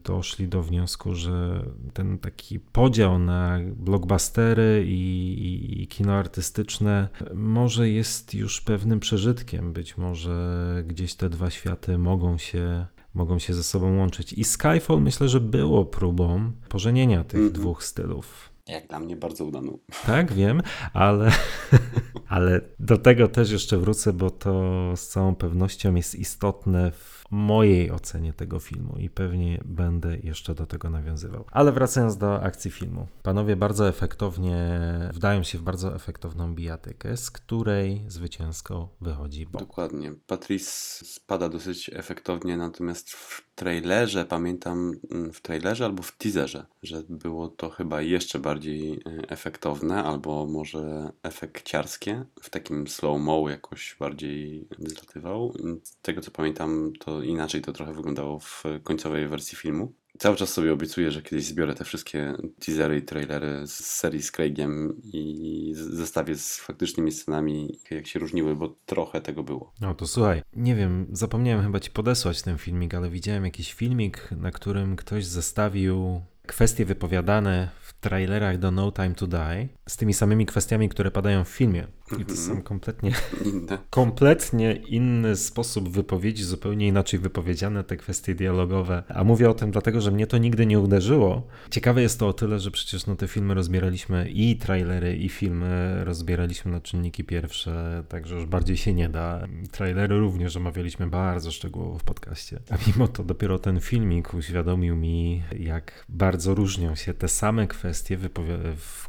doszli 0.03 0.47
do 0.47 0.63
wniosku, 0.63 1.15
że 1.15 1.65
ten 1.93 2.17
taki 2.17 2.59
podział 2.59 3.19
na 3.19 3.59
blockbustery 3.75 4.85
i, 4.87 5.33
i, 5.33 5.81
i 5.81 5.87
kino 5.87 6.13
artystyczne 6.13 7.09
może 7.33 7.89
jest 7.89 8.33
już 8.33 8.61
pewnym 8.61 8.99
przeżytkiem. 8.99 9.73
Być 9.73 9.97
może 9.97 10.83
gdzieś 10.87 11.15
te 11.15 11.29
dwa 11.29 11.49
światy 11.49 11.97
mogą 11.97 12.37
się 12.37 12.85
mogą 13.13 13.39
się 13.39 13.53
ze 13.53 13.63
sobą 13.63 13.97
łączyć. 13.97 14.33
I 14.33 14.43
Skyfall 14.43 15.01
myślę, 15.01 15.29
że 15.29 15.39
było 15.39 15.85
próbą 15.85 16.51
pożenienia 16.69 17.23
tych 17.23 17.39
mm 17.39 17.51
-hmm. 17.51 17.55
dwóch 17.55 17.83
stylów. 17.83 18.49
Jak 18.67 18.87
dla 18.87 18.99
mnie 18.99 19.15
bardzo 19.15 19.45
udaną. 19.45 19.79
Tak, 20.05 20.33
wiem, 20.33 20.61
ale, 20.93 21.31
ale 22.27 22.61
do 22.79 22.97
tego 22.97 23.27
też 23.27 23.51
jeszcze 23.51 23.77
wrócę, 23.77 24.13
bo 24.13 24.29
to 24.29 24.53
z 24.95 25.07
całą 25.07 25.35
pewnością 25.35 25.95
jest 25.95 26.15
istotne 26.15 26.91
w 26.91 27.12
mojej 27.33 27.91
ocenie 27.91 28.33
tego 28.33 28.59
filmu 28.59 28.95
i 28.99 29.09
pewnie 29.09 29.61
będę 29.65 30.17
jeszcze 30.17 30.55
do 30.55 30.65
tego 30.65 30.89
nawiązywał. 30.89 31.45
Ale 31.51 31.71
wracając 31.71 32.17
do 32.17 32.43
akcji 32.43 32.71
filmu. 32.71 33.07
Panowie 33.23 33.55
bardzo 33.55 33.87
efektownie 33.87 34.79
wdają 35.13 35.43
się 35.43 35.57
w 35.57 35.61
bardzo 35.61 35.95
efektowną 35.95 36.55
bijatykę, 36.55 37.17
z 37.17 37.31
której 37.31 38.05
zwycięsko 38.07 38.89
wychodzi 39.01 39.45
Bob. 39.45 39.61
Dokładnie. 39.61 40.13
Patrice 40.27 41.05
spada 41.05 41.49
dosyć 41.49 41.91
efektownie, 41.93 42.57
natomiast 42.57 43.09
w 43.09 43.52
trailerze, 43.55 44.25
pamiętam 44.25 44.99
mm, 45.11 45.33
w 45.33 45.41
trailerze 45.41 45.85
albo 45.85 46.03
w 46.03 46.17
teaserze, 46.17 46.65
że 46.83 47.03
było 47.09 47.47
to 47.47 47.69
chyba 47.69 48.01
jeszcze 48.01 48.39
bardziej 48.39 48.93
e, 48.93 48.99
efektowne, 49.29 50.03
albo 50.03 50.45
może 50.45 51.11
efekciarskie. 51.23 52.25
W 52.41 52.49
takim 52.49 52.87
slow-mo 52.87 53.49
jakoś 53.49 53.95
bardziej 53.99 54.67
zlatywał. 54.79 55.53
Z 55.83 55.95
tego 56.01 56.21
co 56.21 56.31
pamiętam, 56.31 56.93
to 56.99 57.21
inaczej 57.21 57.61
to 57.61 57.73
trochę 57.73 57.93
wyglądało 57.93 58.39
w 58.39 58.63
końcowej 58.83 59.27
wersji 59.27 59.57
filmu. 59.57 59.93
Cały 60.19 60.35
czas 60.35 60.53
sobie 60.53 60.73
obiecuję, 60.73 61.11
że 61.11 61.21
kiedyś 61.21 61.45
zbiorę 61.45 61.75
te 61.75 61.85
wszystkie 61.85 62.33
teasery 62.65 62.97
i 62.97 63.01
trailery 63.01 63.67
z 63.67 63.73
serii 63.73 64.21
z 64.21 64.31
Craigiem 64.31 65.01
i 65.03 65.71
zestawię 65.75 66.35
z 66.35 66.57
faktycznymi 66.57 67.11
scenami, 67.11 67.79
jak 67.91 68.07
się 68.07 68.19
różniły, 68.19 68.55
bo 68.55 68.75
trochę 68.85 69.21
tego 69.21 69.43
było. 69.43 69.73
No 69.81 69.93
to 69.93 70.07
słuchaj, 70.07 70.41
nie 70.55 70.75
wiem, 70.75 71.07
zapomniałem 71.11 71.65
chyba 71.65 71.79
ci 71.79 71.91
podesłać 71.91 72.41
ten 72.41 72.57
filmik, 72.57 72.93
ale 72.93 73.09
widziałem 73.09 73.45
jakiś 73.45 73.73
filmik, 73.73 74.29
na 74.31 74.51
którym 74.51 74.95
ktoś 74.95 75.25
zestawił 75.25 76.21
kwestie 76.47 76.85
wypowiadane 76.85 77.69
trailerach 78.03 78.57
do 78.57 78.71
No 78.71 78.91
Time 78.91 79.15
to 79.15 79.27
Die 79.27 79.67
z 79.87 79.97
tymi 79.97 80.13
samymi 80.13 80.45
kwestiami, 80.45 80.89
które 80.89 81.11
padają 81.11 81.43
w 81.43 81.49
filmie. 81.49 81.87
I 82.19 82.25
to 82.25 82.35
są 82.35 82.43
mhm. 82.43 82.61
kompletnie 82.61 83.11
inne. 83.45 83.77
kompletnie 83.89 84.73
inny 84.73 85.35
sposób 85.35 85.89
wypowiedzi, 85.89 86.43
zupełnie 86.43 86.87
inaczej 86.87 87.19
wypowiedziane 87.19 87.83
te 87.83 87.97
kwestie 87.97 88.35
dialogowe. 88.35 89.03
A 89.07 89.23
mówię 89.23 89.49
o 89.49 89.53
tym 89.53 89.71
dlatego, 89.71 90.01
że 90.01 90.11
mnie 90.11 90.27
to 90.27 90.37
nigdy 90.37 90.65
nie 90.65 90.79
uderzyło. 90.79 91.47
Ciekawe 91.69 92.01
jest 92.01 92.19
to 92.19 92.27
o 92.27 92.33
tyle, 92.33 92.59
że 92.59 92.71
przecież 92.71 93.05
no, 93.05 93.15
te 93.15 93.27
filmy 93.27 93.53
rozbieraliśmy 93.53 94.29
i 94.29 94.57
trailery, 94.57 95.15
i 95.15 95.29
filmy 95.29 96.03
rozbieraliśmy 96.03 96.71
na 96.71 96.81
czynniki 96.81 97.23
pierwsze, 97.23 98.03
także 98.09 98.35
już 98.35 98.45
bardziej 98.45 98.77
się 98.77 98.93
nie 98.93 99.09
da. 99.09 99.47
Trailery 99.71 100.19
również 100.19 100.57
omawialiśmy 100.57 101.07
bardzo 101.07 101.51
szczegółowo 101.51 101.99
w 101.99 102.03
podcaście. 102.03 102.59
A 102.69 102.75
mimo 102.87 103.07
to 103.07 103.23
dopiero 103.23 103.59
ten 103.59 103.79
filmik 103.79 104.33
uświadomił 104.33 104.95
mi, 104.95 105.43
jak 105.59 106.05
bardzo 106.09 106.55
różnią 106.55 106.95
się 106.95 107.13
te 107.13 107.27
same 107.27 107.67
kwestie, 107.67 107.92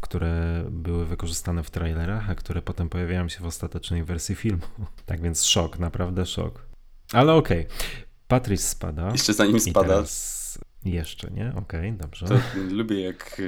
które 0.01 0.65
były 0.71 1.07
wykorzystane 1.07 1.63
w 1.63 1.71
trailerach, 1.71 2.31
a 2.31 2.35
które 2.35 2.63
potem 2.63 2.89
pojawiają 2.89 3.29
się 3.29 3.41
w 3.41 3.47
ostatecznej 3.47 4.05
wersji 4.05 4.35
filmu. 4.35 4.63
Tak 5.07 5.23
więc 5.23 5.45
szok, 5.45 5.79
naprawdę 5.79 6.27
szok. 6.27 6.67
Ale 7.13 7.35
okej, 7.35 7.67
okay. 7.67 7.77
Patrice 8.29 8.69
spada. 8.69 9.11
Jeszcze 9.13 9.35
zanim 9.35 9.61
spada. 9.61 10.05
Jeszcze, 10.85 11.31
nie? 11.31 11.53
Okej, 11.57 11.91
okay, 11.91 11.93
dobrze. 11.93 12.27
To 12.27 12.35
lubię 12.71 13.01
jak 13.01 13.41
e, 13.41 13.45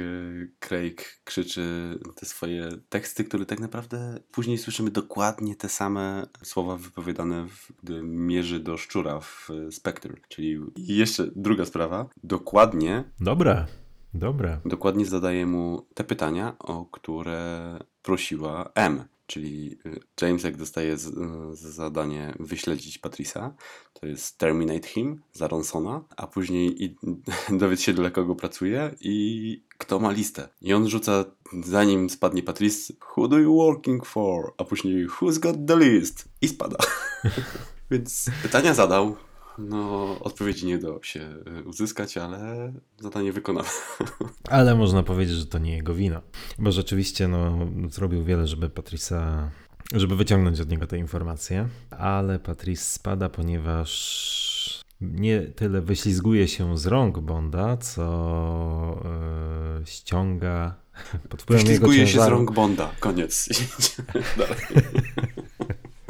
Craig 0.59 1.19
krzyczy 1.23 1.99
te 2.15 2.25
swoje 2.25 2.69
teksty, 2.89 3.23
które 3.23 3.45
tak 3.45 3.59
naprawdę 3.59 4.19
później 4.31 4.57
słyszymy 4.57 4.91
dokładnie 4.91 5.55
te 5.55 5.69
same 5.69 6.27
słowa 6.43 6.77
wypowiadane, 6.77 7.47
gdy 7.83 8.03
mierzy 8.03 8.59
do 8.59 8.77
szczura 8.77 9.19
w 9.19 9.49
e, 9.67 9.71
Spectre. 9.71 10.13
Czyli 10.27 10.59
jeszcze 10.77 11.27
druga 11.35 11.65
sprawa. 11.65 12.09
Dokładnie. 12.23 13.03
Dobra. 13.19 13.67
Dobre. 14.13 14.59
Dokładnie 14.65 15.05
zadaje 15.05 15.45
mu 15.45 15.85
te 15.93 16.03
pytania, 16.03 16.55
o 16.59 16.85
które 16.85 17.79
prosiła 18.03 18.69
M. 18.75 19.03
Czyli 19.27 19.77
y, 19.85 19.99
James, 20.21 20.43
jak 20.43 20.57
dostaje 20.57 20.97
z, 20.97 21.07
y, 21.07 21.11
z 21.55 21.61
zadanie 21.61 22.33
wyśledzić 22.39 22.97
Patrisa, 22.97 23.53
to 23.93 24.05
jest 24.05 24.37
Terminate 24.37 24.87
Him 24.87 25.21
za 25.33 25.47
Ronsona, 25.47 26.03
a 26.17 26.27
później 26.27 26.83
i, 26.83 26.95
dowiedz 27.59 27.81
się, 27.81 27.93
dla 27.93 28.09
kogo 28.11 28.35
pracuje 28.35 28.95
i 29.01 29.63
kto 29.77 29.99
ma 29.99 30.11
listę. 30.11 30.49
I 30.61 30.73
on 30.73 30.89
rzuca, 30.89 31.25
zanim 31.63 32.09
spadnie 32.09 32.43
Patrice, 32.43 32.93
Who 33.17 33.27
do 33.27 33.37
you 33.37 33.55
working 33.55 34.05
for? 34.05 34.53
A 34.57 34.63
później 34.63 35.07
Who's 35.07 35.39
got 35.39 35.55
the 35.67 35.77
list? 35.79 36.29
I 36.41 36.47
spada. 36.47 36.77
Więc 37.91 38.31
pytania 38.43 38.73
zadał, 38.73 39.15
no, 39.57 40.15
odpowiedzi 40.19 40.65
nie 40.65 40.77
dało 40.77 41.03
się 41.03 41.19
e, 41.59 41.63
uzyskać, 41.63 42.17
ale 42.17 42.73
zadanie 42.99 43.31
wykonane. 43.31 43.69
Ale 44.49 44.75
można 44.75 45.03
powiedzieć, 45.03 45.35
że 45.35 45.45
to 45.45 45.57
nie 45.57 45.75
jego 45.75 45.93
wina, 45.93 46.21
bo 46.59 46.71
rzeczywiście 46.71 47.27
no, 47.27 47.57
zrobił 47.89 48.23
wiele, 48.23 48.47
żeby 48.47 48.69
Patrisa, 48.69 49.51
żeby 49.93 50.15
wyciągnąć 50.15 50.59
od 50.59 50.69
niego 50.69 50.87
te 50.87 50.97
informacje, 50.97 51.67
ale 51.89 52.39
Patrice 52.39 52.83
spada, 52.83 53.29
ponieważ 53.29 54.83
nie 55.01 55.41
tyle 55.41 55.81
wyślizguje 55.81 56.47
się 56.47 56.77
z 56.77 56.85
rąk 56.85 57.19
Bonda, 57.19 57.77
co 57.77 59.03
yy, 59.79 59.85
ściąga 59.85 60.75
pod 61.29 61.41
wpływem 61.41 61.65
Wyślizguje 61.65 61.99
jego 61.99 62.11
ciężaru. 62.11 62.25
się 62.25 62.29
z 62.29 62.31
rąk 62.31 62.51
Bonda, 62.51 62.91
koniec. 62.99 63.49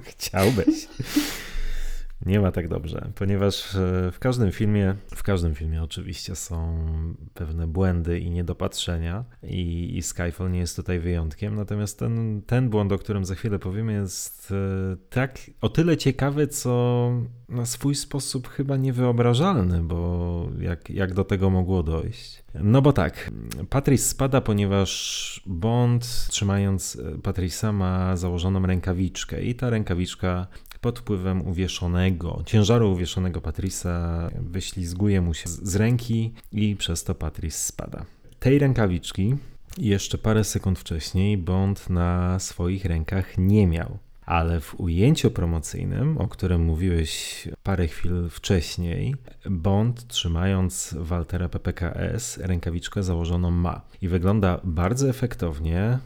Chciałbyś. 0.04 0.88
Nie 2.25 2.39
ma 2.39 2.51
tak 2.51 2.67
dobrze, 2.67 3.10
ponieważ 3.15 3.75
e, 3.75 4.12
w 4.12 4.19
każdym 4.19 4.51
filmie, 4.51 4.95
w 5.15 5.23
każdym 5.23 5.56
filmie 5.56 5.84
oczywiście 5.84 6.36
są 6.36 6.77
pewne 7.34 7.67
błędy 7.67 8.19
i 8.19 8.32
niedopatrzenia 8.32 9.25
i, 9.43 9.97
i 9.97 10.01
Skyfall 10.01 10.51
nie 10.51 10.60
jest 10.60 10.75
tutaj 10.75 10.99
wyjątkiem, 10.99 11.56
natomiast 11.56 11.99
ten, 11.99 12.41
ten 12.45 12.69
błąd, 12.69 12.91
o 12.91 12.97
którym 12.97 13.25
za 13.25 13.36
chwilę 13.36 13.60
powiemy 13.60 13.93
jest 13.93 14.51
e, 14.51 14.97
tak 15.10 15.39
o 15.62 15.69
tyle 15.69 15.97
ciekawy, 15.97 16.47
co 16.47 17.12
na 17.49 17.65
swój 17.65 17.95
sposób 17.95 18.47
chyba 18.47 18.77
niewyobrażalny, 18.77 19.84
bo 19.84 20.49
jak, 20.60 20.89
jak 20.89 21.13
do 21.13 21.23
tego 21.23 21.49
mogło 21.49 21.84
dojść? 21.84 22.43
No 22.53 22.82
bo 22.82 22.93
tak, 22.93 23.32
Patrice 23.69 24.10
spada, 24.10 24.41
ponieważ 24.41 25.41
Bond, 25.45 26.27
trzymając 26.30 26.95
e, 26.95 27.21
Patrisa, 27.21 27.71
ma 27.71 28.15
założoną 28.15 28.65
rękawiczkę 28.65 29.43
i 29.43 29.56
ta 29.56 29.69
rękawiczka 29.69 30.47
pod 30.88 31.00
wpływem 31.00 31.47
uwieszonego, 31.47 32.43
ciężaru 32.45 32.91
uwieszonego 32.91 33.41
Patrisa 33.41 34.30
wyślizguje 34.39 35.21
mu 35.21 35.34
się 35.34 35.50
z 35.50 35.76
ręki 35.76 36.34
i 36.52 36.76
przez 36.76 37.04
to 37.04 37.15
Patrice 37.15 37.58
spada. 37.58 38.06
Tej 38.39 38.60
rękawiczki 38.60 39.36
jeszcze 39.78 40.17
parę 40.17 40.43
sekund 40.43 40.80
wcześniej 40.80 41.38
Bond 41.38 41.89
na 41.89 42.39
swoich 42.39 42.86
rękach 42.86 43.38
nie 43.38 43.67
miał. 43.67 43.97
Ale 44.26 44.62
w 44.62 44.80
ujęciu 44.80 45.32
promocyjnym, 45.32 46.17
o 46.17 46.28
którym 46.28 46.62
mówiłeś 46.62 47.47
parę 47.63 47.88
chwil 47.88 48.30
wcześniej, 48.30 49.15
Bond, 49.50 50.08
trzymając 50.08 50.95
Waltera 51.00 51.50
PPKS, 51.50 52.38
rękawiczkę 52.38 53.04
założoną 53.04 53.52
ma. 53.52 53.82
I 54.02 54.08
wygląda 54.08 54.62
bardzo 54.63 55.10
efektownie, 55.10 56.00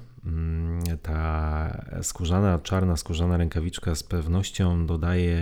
ta 1.02 1.86
skórzana, 2.02 2.60
czarna 2.60 2.98
skórzana 2.98 3.38
rękawiczka 3.38 3.96
z 3.96 4.04
pewnością 4.04 4.86
dodaje 4.86 5.40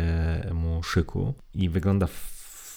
mu 0.54 0.84
szyku 0.84 1.34
i 1.54 1.70
wygląda 1.70 2.08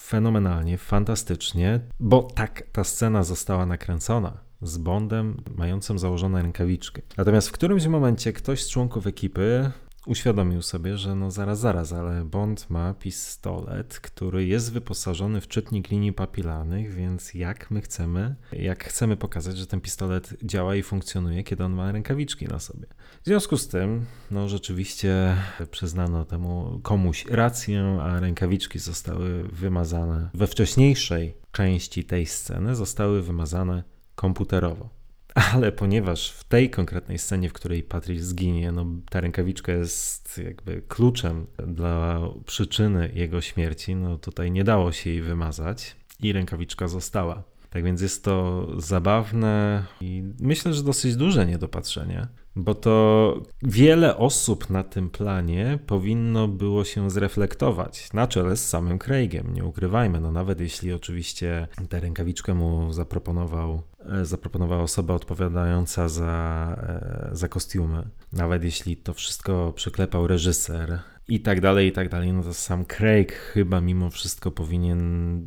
fenomenalnie, 0.05 0.77
fantastycznie, 0.77 1.79
bo 1.99 2.23
tak 2.23 2.63
ta 2.71 2.83
scena 2.83 3.23
została 3.23 3.65
nakręcona 3.65 4.37
z 4.61 4.77
Bondem 4.77 5.43
mającym 5.55 5.99
założoną 5.99 6.41
rękawiczkę. 6.41 7.01
Natomiast 7.17 7.49
w 7.49 7.51
którymś 7.51 7.87
momencie 7.87 8.33
ktoś 8.33 8.63
z 8.63 8.69
członków 8.69 9.07
ekipy 9.07 9.71
uświadomił 10.05 10.61
sobie, 10.61 10.97
że 10.97 11.15
no 11.15 11.31
zaraz, 11.31 11.59
zaraz, 11.59 11.93
ale 11.93 12.25
Bond 12.25 12.69
ma 12.69 12.93
pistolet, 12.93 13.99
który 13.99 14.45
jest 14.45 14.73
wyposażony 14.73 15.41
w 15.41 15.47
czytnik 15.47 15.89
linii 15.89 16.13
papilarnych, 16.13 16.93
więc 16.93 17.33
jak 17.33 17.71
my 17.71 17.81
chcemy, 17.81 18.35
jak 18.51 18.83
chcemy 18.83 19.17
pokazać, 19.17 19.57
że 19.57 19.67
ten 19.67 19.81
pistolet 19.81 20.33
działa 20.43 20.75
i 20.75 20.83
funkcjonuje, 20.83 21.43
kiedy 21.43 21.63
on 21.63 21.73
ma 21.73 21.91
rękawiczki 21.91 22.47
na 22.47 22.59
sobie. 22.59 22.87
W 23.23 23.25
związku 23.25 23.57
z 23.57 23.67
tym, 23.67 24.05
no 24.31 24.49
rzeczywiście 24.49 25.35
przyznano 25.71 26.25
temu 26.25 26.79
komuś 26.83 27.25
rację, 27.25 27.97
a 28.01 28.19
rękawiczki 28.19 28.79
zostały 28.79 29.43
wymazane 29.43 30.29
we 30.33 30.47
wcześniejszej 30.47 31.37
części 31.51 32.03
tej 32.03 32.25
sceny, 32.25 32.75
zostały 32.75 33.21
wymazane 33.21 33.83
komputerowo. 34.15 35.02
Ale 35.33 35.71
ponieważ 35.71 36.31
w 36.31 36.43
tej 36.43 36.69
konkretnej 36.69 37.17
scenie, 37.17 37.49
w 37.49 37.53
której 37.53 37.83
Patrick 37.83 38.21
zginie, 38.21 38.71
no, 38.71 38.85
ta 39.09 39.21
rękawiczka 39.21 39.71
jest 39.71 40.37
jakby 40.37 40.81
kluczem 40.87 41.47
dla 41.67 42.19
przyczyny 42.45 43.11
jego 43.13 43.41
śmierci, 43.41 43.95
no 43.95 44.17
tutaj 44.17 44.51
nie 44.51 44.63
dało 44.63 44.91
się 44.91 45.09
jej 45.09 45.21
wymazać 45.21 45.95
i 46.19 46.33
rękawiczka 46.33 46.87
została. 46.87 47.43
Tak 47.69 47.83
więc 47.83 48.01
jest 48.01 48.23
to 48.23 48.67
zabawne 48.81 49.85
i 50.01 50.23
myślę, 50.39 50.73
że 50.73 50.83
dosyć 50.83 51.15
duże 51.15 51.45
niedopatrzenie, 51.45 52.27
bo 52.55 52.75
to 52.75 53.41
wiele 53.61 54.17
osób 54.17 54.69
na 54.69 54.83
tym 54.83 55.09
planie 55.09 55.79
powinno 55.87 56.47
było 56.47 56.83
się 56.83 57.11
zreflektować, 57.11 58.13
na 58.13 58.27
czele 58.27 58.57
z 58.57 58.69
samym 58.69 58.99
Craigiem, 58.99 59.53
nie 59.53 59.65
ukrywajmy, 59.65 60.19
no 60.19 60.31
nawet 60.31 60.59
jeśli 60.59 60.93
oczywiście 60.93 61.67
tę 61.89 61.99
rękawiczkę 61.99 62.53
mu 62.53 62.93
zaproponował, 62.93 63.81
e, 63.99 64.25
zaproponowała 64.25 64.83
osoba 64.83 65.13
odpowiadająca 65.13 66.09
za, 66.09 66.75
e, 66.77 67.29
za 67.35 67.47
kostiumy, 67.47 68.07
nawet 68.33 68.63
jeśli 68.63 68.97
to 68.97 69.13
wszystko 69.13 69.73
przyklepał 69.75 70.27
reżyser 70.27 70.99
i 71.27 71.39
tak 71.39 71.61
dalej, 71.61 71.87
i 71.87 71.91
tak 71.91 72.09
dalej, 72.09 72.33
no 72.33 72.43
to 72.43 72.53
sam 72.53 72.85
Craig 72.85 73.33
chyba 73.33 73.81
mimo 73.81 74.09
wszystko 74.09 74.51
powinien 74.51 75.45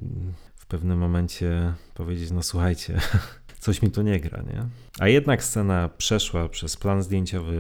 w 0.56 0.66
pewnym 0.66 0.98
momencie 0.98 1.74
powiedzieć, 1.94 2.30
no 2.30 2.42
słuchajcie, 2.42 3.00
coś 3.66 3.82
mi 3.82 3.90
tu 3.90 4.02
nie 4.02 4.20
gra, 4.20 4.42
nie? 4.42 4.66
A 4.98 5.08
jednak 5.08 5.44
scena 5.44 5.88
przeszła 5.88 6.48
przez 6.48 6.76
plan 6.76 7.02
zdjęciowy 7.02 7.58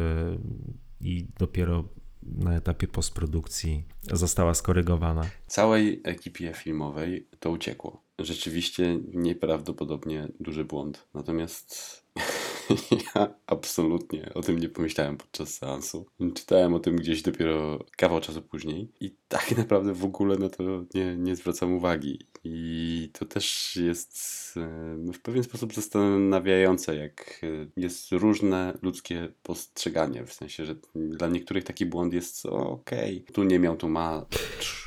i 1.00 1.26
dopiero 1.38 1.84
na 2.22 2.54
etapie 2.54 2.86
postprodukcji 2.86 3.84
została 4.12 4.54
skorygowana. 4.54 5.22
Całej 5.46 6.00
ekipie 6.04 6.52
filmowej 6.54 7.28
to 7.40 7.50
uciekło. 7.50 8.02
Rzeczywiście 8.18 8.98
nieprawdopodobnie 9.14 10.28
duży 10.40 10.64
błąd. 10.64 11.06
Natomiast 11.14 12.02
ja 13.14 13.34
absolutnie 13.46 14.30
o 14.34 14.42
tym 14.42 14.58
nie 14.58 14.68
pomyślałem 14.68 15.16
podczas 15.16 15.54
seansu. 15.54 16.06
Czytałem 16.34 16.74
o 16.74 16.78
tym 16.78 16.96
gdzieś 16.96 17.22
dopiero 17.22 17.78
kawał 17.96 18.20
czasu 18.20 18.42
później 18.42 18.92
i 19.00 19.14
tak 19.28 19.52
naprawdę 19.58 19.92
w 19.94 20.04
ogóle 20.04 20.38
na 20.38 20.48
to 20.48 20.84
nie, 20.94 21.16
nie 21.16 21.36
zwracam 21.36 21.72
uwagi. 21.72 22.18
I 22.48 23.10
to 23.12 23.24
też 23.24 23.76
jest 23.76 24.54
e, 24.56 25.12
w 25.12 25.20
pewien 25.20 25.44
sposób 25.44 25.74
zastanawiające, 25.74 26.96
jak 26.96 27.40
e, 27.42 27.46
jest 27.76 28.12
różne 28.12 28.78
ludzkie 28.82 29.28
postrzeganie. 29.42 30.26
W 30.26 30.32
sensie, 30.32 30.64
że 30.64 30.74
dla 30.94 31.28
niektórych 31.28 31.64
taki 31.64 31.86
błąd 31.86 32.14
jest 32.14 32.46
okej, 32.46 33.20
okay, 33.22 33.34
tu 33.34 33.44
nie 33.44 33.58
miał, 33.58 33.76
tu 33.76 33.88
ma. 33.88 34.26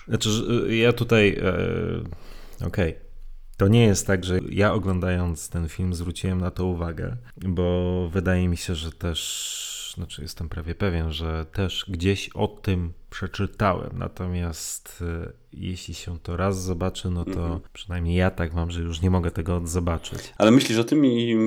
Znaczy, 0.08 0.30
ja 0.70 0.94
tutaj. 0.94 1.30
E, 1.30 2.66
okej. 2.68 2.90
Okay 2.90 3.10
to 3.60 3.68
nie 3.68 3.86
jest 3.86 4.08
tak, 4.08 4.26
że 4.26 4.40
ja 4.50 4.74
oglądając 4.74 5.50
ten 5.50 5.70
film 5.70 5.94
zwróciłem 5.94 6.42
na 6.42 6.52
to 6.52 6.66
uwagę, 6.66 7.18
bo 7.38 8.10
wydaje 8.10 8.48
mi 8.48 8.58
się, 8.58 8.76
że 8.76 8.92
też, 8.92 9.69
znaczy 9.96 10.22
jestem 10.22 10.50
prawie 10.50 10.76
pewien, 10.76 11.12
że 11.12 11.46
też 11.46 11.86
gdzieś 11.88 12.30
o 12.30 12.48
tym 12.48 12.94
przeczytałem. 13.10 13.90
Natomiast 13.94 15.04
e, 15.26 15.32
jeśli 15.54 15.94
się 15.94 16.20
to 16.20 16.38
raz 16.38 16.64
zobaczy, 16.64 17.10
no 17.10 17.26
to 17.26 17.32
mhm. 17.32 17.60
przynajmniej 17.74 18.16
ja 18.16 18.32
tak 18.32 18.54
mam, 18.54 18.72
że 18.72 18.82
już 18.82 19.02
nie 19.02 19.10
mogę 19.10 19.32
tego 19.32 19.62
zobaczyć. 19.68 20.34
Ale 20.38 20.52
myślisz 20.52 20.78
o 20.78 20.84
tym 20.84 21.06
i 21.06 21.38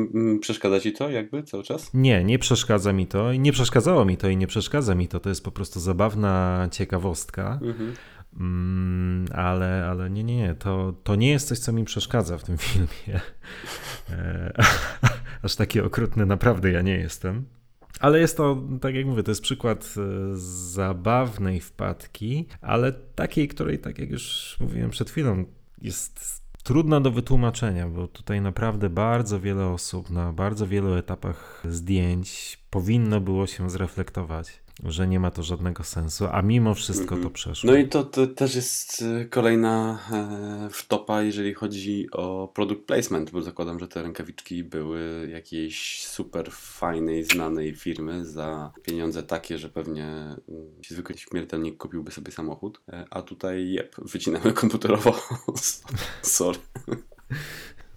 przeszkadza 0.40 0.80
ci 0.80 0.92
to 0.92 1.10
jakby 1.10 1.42
cały 1.42 1.62
czas? 1.62 1.90
Nie, 1.94 2.24
nie 2.24 2.38
przeszkadza 2.38 2.92
mi 2.92 3.06
to 3.06 3.32
i 3.32 3.38
nie 3.38 3.52
przeszkadzało 3.52 4.04
mi 4.04 4.16
to 4.16 4.28
i 4.28 4.36
nie 4.36 4.46
przeszkadza 4.46 4.94
mi 4.94 5.08
to. 5.08 5.20
To 5.20 5.28
jest 5.28 5.44
po 5.44 5.50
prostu 5.50 5.80
zabawna 5.80 6.68
ciekawostka. 6.72 7.58
Mhm. 7.62 7.94
Mm, 8.40 9.26
ale, 9.34 9.86
ale 9.90 10.10
nie, 10.10 10.24
nie, 10.24 10.36
nie. 10.36 10.54
To, 10.54 10.94
to 11.04 11.16
nie 11.16 11.30
jest 11.30 11.48
coś, 11.48 11.58
co 11.58 11.72
mi 11.72 11.84
przeszkadza 11.84 12.38
w 12.38 12.44
tym 12.44 12.58
filmie. 12.68 13.20
E, 14.10 14.52
aż 15.42 15.56
taki 15.56 15.80
okrutny 15.80 16.26
naprawdę 16.26 16.70
ja 16.70 16.82
nie 16.82 16.98
jestem. 16.98 17.44
Ale 18.02 18.20
jest 18.20 18.36
to, 18.36 18.62
tak 18.80 18.94
jak 18.94 19.06
mówię, 19.06 19.22
to 19.22 19.30
jest 19.30 19.42
przykład 19.42 19.94
e, 19.96 20.36
zabawnej 20.72 21.60
wpadki, 21.60 22.46
ale 22.60 22.92
takiej, 22.92 23.48
której, 23.48 23.78
tak 23.78 23.98
jak 23.98 24.10
już 24.10 24.56
mówiłem 24.60 24.90
przed 24.90 25.10
chwilą, 25.10 25.44
jest 25.82 26.42
trudna 26.62 27.00
do 27.00 27.10
wytłumaczenia, 27.10 27.88
bo 27.88 28.08
tutaj 28.08 28.40
naprawdę 28.40 28.90
bardzo 28.90 29.40
wiele 29.40 29.66
osób 29.66 30.10
na 30.10 30.32
bardzo 30.32 30.66
wielu 30.66 30.94
etapach 30.94 31.62
zdjęć 31.68 32.58
powinno 32.70 33.20
było 33.20 33.46
się 33.46 33.70
zreflektować 33.70 34.61
że 34.84 35.08
nie 35.08 35.20
ma 35.20 35.30
to 35.30 35.42
żadnego 35.42 35.84
sensu, 35.84 36.26
a 36.32 36.42
mimo 36.42 36.74
wszystko 36.74 37.08
to 37.08 37.14
mhm. 37.14 37.32
przeszło. 37.32 37.70
No 37.70 37.76
i 37.76 37.88
to, 37.88 38.04
to 38.04 38.26
też 38.26 38.54
jest 38.54 39.02
y, 39.02 39.28
kolejna 39.30 39.98
e, 40.12 40.68
wtopa, 40.70 41.22
jeżeli 41.22 41.54
chodzi 41.54 42.08
o 42.12 42.52
product 42.54 42.82
placement, 42.86 43.30
bo 43.30 43.42
zakładam, 43.42 43.78
że 43.78 43.88
te 43.88 44.02
rękawiczki 44.02 44.64
były 44.64 45.28
jakiejś 45.32 46.06
super 46.06 46.50
fajnej, 46.50 47.24
znanej 47.24 47.74
firmy 47.74 48.24
za 48.24 48.72
pieniądze 48.82 49.22
takie, 49.22 49.58
że 49.58 49.68
pewnie 49.68 50.06
mm, 50.06 50.38
zwykły 50.88 51.16
śmiertelnik 51.16 51.76
kupiłby 51.76 52.10
sobie 52.10 52.32
samochód, 52.32 52.80
e, 52.88 53.06
a 53.10 53.22
tutaj 53.22 53.70
jep, 53.70 53.96
wycinamy 53.98 54.52
komputerowo. 54.62 55.22
Sorry. 56.22 56.58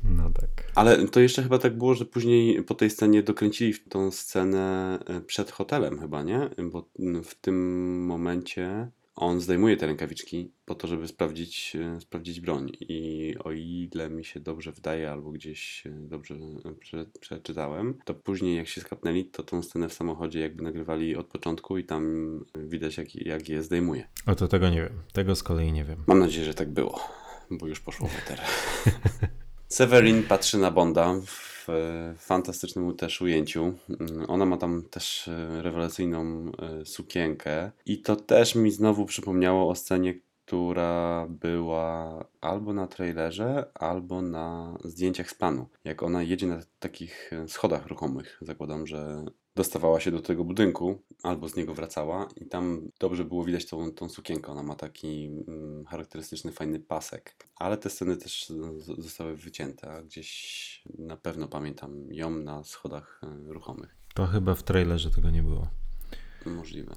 No 0.10 0.30
tak. 0.30 0.72
Ale 0.76 1.08
to 1.08 1.20
jeszcze 1.20 1.44
chyba 1.44 1.58
tak 1.58 1.78
było, 1.78 1.96
że 1.96 2.06
później 2.06 2.64
po 2.64 2.76
tej 2.76 2.90
scenie 2.90 3.24
dokręcili 3.24 3.74
tą 3.90 4.12
scenę 4.12 4.98
e, 5.06 5.22
przed 5.22 5.52
hotelem 5.52 6.00
chyba, 6.00 6.24
nie? 6.24 6.50
Bo 6.72 6.90
w 7.24 7.36
tym 7.36 8.06
momencie 8.06 8.92
on 9.16 9.42
zdejmuje 9.42 9.78
te 9.78 9.88
rękawiczki 9.88 10.52
po 10.66 10.76
to, 10.76 10.88
żeby 10.88 11.08
sprawdzić, 11.08 11.76
e, 11.76 12.02
sprawdzić 12.02 12.42
broń. 12.42 12.72
I 12.80 13.34
o 13.44 13.52
ile 13.52 14.10
mi 14.10 14.26
się 14.26 14.40
dobrze 14.40 14.72
wydaje, 14.72 15.12
albo 15.12 15.32
gdzieś 15.32 15.88
e, 15.88 15.90
dobrze 15.90 16.36
prze, 16.80 17.06
przeczytałem, 17.20 17.94
to 18.06 18.14
później 18.14 18.58
jak 18.58 18.68
się 18.68 18.82
skapnęli, 18.82 19.26
to 19.26 19.44
tą 19.44 19.64
scenę 19.64 19.90
w 19.90 19.94
samochodzie 19.94 20.40
jakby 20.40 20.64
nagrywali 20.64 21.16
od 21.16 21.28
początku 21.28 21.78
i 21.78 21.84
tam 21.84 22.46
widać 22.56 22.98
jak, 22.98 23.16
jak 23.16 23.50
je 23.50 23.64
zdejmuje. 23.64 24.08
O 24.26 24.36
to 24.36 24.48
tego 24.48 24.70
nie 24.70 24.82
wiem. 24.82 25.02
Tego 25.14 25.36
z 25.36 25.44
kolei 25.44 25.72
nie 25.72 25.86
wiem. 25.86 26.04
Mam 26.08 26.20
nadzieję, 26.20 26.46
że 26.46 26.54
tak 26.54 26.70
było, 26.70 27.00
bo 27.52 27.68
już 27.68 27.80
poszło 27.80 28.08
w 28.08 28.20
eter. 28.20 28.42
Severin 29.68 30.24
patrzy 30.24 30.58
na 30.58 30.72
Bonda 30.72 31.14
w 31.26 32.16
fantastycznym 32.18 32.96
też 32.96 33.22
ujęciu. 33.22 33.74
Ona 34.28 34.46
ma 34.46 34.58
tam 34.58 34.84
też 34.84 35.28
e, 35.28 35.62
rewelacyjną 35.62 36.52
e, 36.60 36.86
sukienkę 36.86 37.72
i 37.86 38.02
to 38.02 38.16
też 38.16 38.56
mi 38.56 38.72
znowu 38.72 39.06
przypomniało 39.06 39.70
o 39.70 39.76
scenie, 39.76 40.14
która 40.46 41.28
była 41.30 42.26
albo 42.42 42.74
na 42.74 42.88
trailerze, 42.88 43.72
albo 43.74 44.22
na 44.22 44.78
zdjęciach 44.84 45.30
z 45.30 45.34
planu. 45.34 45.68
Jak 45.84 46.04
ona 46.04 46.24
jedzie 46.24 46.48
na 46.48 46.60
takich 46.80 47.34
e, 47.34 47.48
schodach 47.48 47.88
ruchomych. 47.88 48.38
Zakładam, 48.42 48.88
że 48.88 49.26
dostawała 49.56 50.00
się 50.00 50.12
do 50.12 50.20
tego 50.20 50.44
budynku 50.44 51.02
albo 51.24 51.50
z 51.50 51.56
niego 51.56 51.74
wracała 51.74 52.28
i 52.36 52.46
tam 52.46 52.82
dobrze 53.00 53.26
było 53.26 53.44
widać 53.44 53.66
tą, 53.66 53.92
tą 53.92 54.10
sukienkę. 54.10 54.52
Ona 54.52 54.64
ma 54.64 54.76
taki 54.76 55.26
mm, 55.48 55.86
charakterystyczny, 55.86 56.52
fajny 56.52 56.80
pasek. 56.80 57.36
Ale 57.56 57.78
te 57.78 57.90
sceny 57.90 58.18
też 58.18 58.52
zostały 58.98 59.36
wycięte, 59.36 59.92
a 59.92 60.02
gdzieś 60.02 60.84
na 61.00 61.18
pewno 61.18 61.48
pamiętam 61.48 62.14
ją 62.14 62.30
na 62.30 62.64
schodach 62.64 63.22
e, 63.24 63.54
ruchomych. 63.54 63.96
To 64.14 64.26
chyba 64.26 64.56
w 64.56 64.64
trailerze 64.64 65.12
tego 65.12 65.30
nie 65.30 65.44
było. 65.44 65.68
Możliwe. 66.46 66.96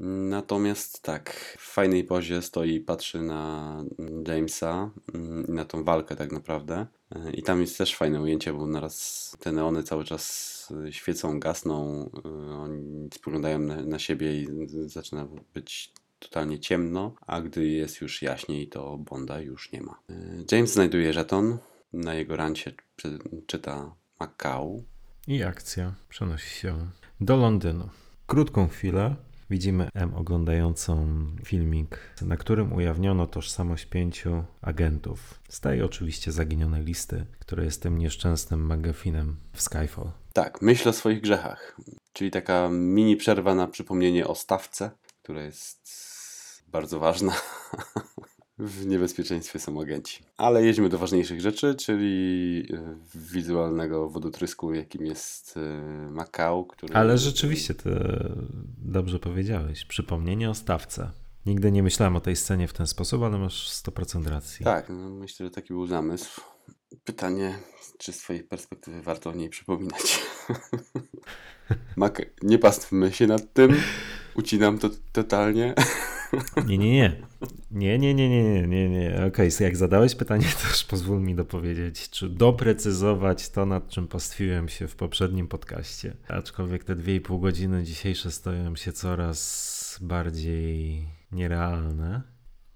Natomiast 0.00 1.02
tak, 1.02 1.56
w 1.58 1.72
fajnej 1.72 2.04
pozie 2.04 2.42
stoi 2.42 2.74
i 2.74 2.80
patrzy 2.80 3.22
na 3.22 3.84
Jamesa 4.26 4.90
mm, 5.14 5.46
i 5.46 5.52
na 5.52 5.64
tą 5.64 5.84
walkę 5.84 6.16
tak 6.16 6.32
naprawdę. 6.32 6.86
E, 7.10 7.32
I 7.32 7.42
tam 7.42 7.60
jest 7.60 7.78
też 7.78 7.96
fajne 7.96 8.22
ujęcie, 8.22 8.52
bo 8.52 8.66
naraz 8.66 9.36
te 9.40 9.52
neony 9.52 9.82
cały 9.82 10.04
czas 10.04 10.52
świecą, 10.90 11.40
gasną, 11.40 12.10
e, 12.24 12.28
oni 12.54 13.08
spoglądają 13.14 13.58
na, 13.58 13.98
siebie 13.98 14.42
i 14.42 14.48
zaczyna 14.86 15.28
być 15.54 15.92
totalnie 16.18 16.58
ciemno, 16.58 17.14
a 17.26 17.40
gdy 17.40 17.66
jest 17.66 18.00
już 18.00 18.22
jaśniej, 18.22 18.68
to 18.68 18.98
Bonda 18.98 19.40
już 19.40 19.72
nie 19.72 19.80
ma. 19.80 20.00
E, 20.10 20.14
James 20.52 20.72
znajduje 20.72 21.12
żeton, 21.12 21.58
na 21.92 22.14
jego 22.14 22.36
rancie 22.36 22.74
czyta 23.46 23.94
Macau. 24.20 24.84
I 25.28 25.42
akcja 25.42 25.94
przenosi 26.08 26.60
się 26.60 26.90
do 27.20 27.36
Londynu. 27.36 27.88
Krótką 28.26 28.68
chwilę 28.68 29.16
Widzimy 29.50 29.88
M 29.94 30.14
oglądającą 30.14 31.06
filmik, 31.44 31.98
na 32.22 32.36
którym 32.36 32.72
ujawniono 32.72 33.26
tożsamość 33.26 33.86
pięciu 33.86 34.44
agentów 34.62 35.42
tej 35.62 35.82
oczywiście 35.82 36.32
zaginionej 36.32 36.84
listy, 36.84 37.26
która 37.38 37.64
jest 37.64 37.82
tym 37.82 37.98
nieszczęsnym 37.98 38.66
magazinem 38.66 39.36
w 39.52 39.62
Skyfall. 39.62 40.10
Tak, 40.32 40.62
myśl 40.62 40.88
o 40.88 40.92
swoich 40.92 41.20
grzechach. 41.20 41.76
Czyli 42.12 42.30
taka 42.30 42.68
mini 42.68 43.16
przerwa 43.16 43.54
na 43.54 43.68
przypomnienie 43.68 44.26
o 44.26 44.34
stawce, 44.34 44.90
która 45.22 45.42
jest 45.42 45.90
bardzo 46.68 46.98
ważna. 46.98 47.32
w 48.58 48.86
niebezpieczeństwie 48.86 49.58
są 49.58 49.80
agenci. 49.80 50.22
Ale 50.36 50.64
jedźmy 50.64 50.88
do 50.88 50.98
ważniejszych 50.98 51.40
rzeczy, 51.40 51.74
czyli 51.74 52.66
e, 52.74 52.96
wizualnego 53.14 54.10
wodotrysku, 54.10 54.74
jakim 54.74 55.06
jest 55.06 55.56
e, 55.56 56.10
Macau. 56.10 56.64
Który... 56.64 56.94
Ale 56.94 57.18
rzeczywiście 57.18 57.74
ty 57.74 57.90
dobrze 58.78 59.18
powiedziałeś. 59.18 59.84
Przypomnienie 59.84 60.50
o 60.50 60.54
stawce. 60.54 61.10
Nigdy 61.46 61.72
nie 61.72 61.82
myślałem 61.82 62.16
o 62.16 62.20
tej 62.20 62.36
scenie 62.36 62.68
w 62.68 62.72
ten 62.72 62.86
sposób, 62.86 63.22
ale 63.22 63.38
masz 63.38 63.70
100% 63.70 64.26
racji. 64.26 64.64
Tak, 64.64 64.88
no 64.88 65.10
myślę, 65.10 65.46
że 65.46 65.50
taki 65.50 65.68
był 65.68 65.86
zamysł. 65.86 66.40
Pytanie, 67.04 67.58
czy 67.98 68.12
z 68.12 68.18
twojej 68.18 68.42
perspektywy 68.42 69.02
warto 69.02 69.30
o 69.30 69.34
niej 69.34 69.48
przypominać? 69.48 70.20
Mak, 71.96 72.22
nie 72.42 72.58
pastwmy 72.58 73.12
się 73.12 73.26
nad 73.26 73.52
tym. 73.52 73.76
Ucinam 74.34 74.78
to 74.78 74.90
totalnie. 75.12 75.74
Nie, 76.66 76.78
nie, 76.78 76.92
nie. 76.92 77.26
Nie, 77.70 77.98
nie, 77.98 78.14
nie, 78.14 78.28
nie, 78.28 78.66
nie, 78.68 78.88
nie. 78.88 79.14
Okej, 79.14 79.48
okay, 79.48 79.66
jak 79.66 79.76
zadałeś 79.76 80.14
pytanie, 80.14 80.46
to 80.62 80.68
już 80.68 80.84
pozwól 80.84 81.20
mi 81.20 81.34
dopowiedzieć, 81.34 82.10
czy 82.10 82.28
doprecyzować 82.28 83.48
to, 83.48 83.66
nad 83.66 83.88
czym 83.88 84.08
pastwiłem 84.08 84.68
się 84.68 84.88
w 84.88 84.96
poprzednim 84.96 85.48
podcaście. 85.48 86.16
Aczkolwiek 86.28 86.84
te 86.84 86.96
dwie 86.96 87.14
i 87.14 87.20
pół 87.20 87.40
godziny 87.40 87.82
dzisiejsze 87.82 88.30
stoją 88.30 88.76
się 88.76 88.92
coraz 88.92 89.98
bardziej 90.02 91.06
nierealne. 91.32 92.22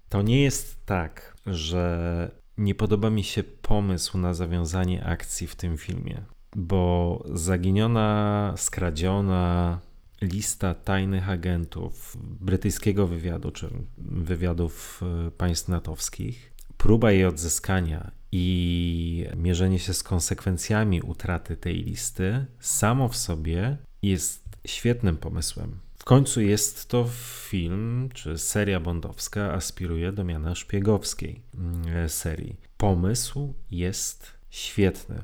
To 0.08 0.22
nie 0.22 0.42
jest 0.42 0.86
tak, 0.86 1.36
że 1.46 2.30
nie 2.58 2.74
podoba 2.74 3.10
mi 3.10 3.24
się 3.24 3.42
pomysł 3.42 4.18
na 4.18 4.34
zawiązanie 4.34 5.04
akcji 5.04 5.46
w 5.46 5.56
tym 5.56 5.76
filmie, 5.76 6.22
bo 6.56 7.22
zaginiona, 7.34 8.54
skradziona, 8.56 9.80
lista 10.22 10.74
tajnych 10.74 11.30
agentów 11.30 12.16
brytyjskiego 12.20 13.06
wywiadu, 13.06 13.50
czy 13.50 13.70
wywiadów 13.98 15.02
e, 15.26 15.30
państw 15.30 15.68
natowskich, 15.68 16.52
próba 16.76 17.12
jej 17.12 17.24
odzyskania 17.24 18.10
i 18.32 19.26
mierzenie 19.36 19.78
się 19.78 19.94
z 19.94 20.02
konsekwencjami 20.02 21.02
utraty 21.02 21.56
tej 21.56 21.74
listy 21.74 22.46
samo 22.60 23.08
w 23.08 23.16
sobie 23.16 23.76
jest 24.02 24.44
świetnym 24.66 25.16
pomysłem. 25.16 25.85
Końcu 26.06 26.40
jest 26.40 26.88
to 26.88 27.06
film, 27.48 28.08
czy 28.14 28.38
seria 28.38 28.80
bondowska 28.80 29.52
aspiruje 29.52 30.12
do 30.12 30.24
miana 30.24 30.54
szpiegowskiej 30.54 31.42
mm, 31.54 32.08
serii. 32.08 32.56
Pomysł 32.76 33.54
jest 33.70 34.32
świetny, 34.50 35.22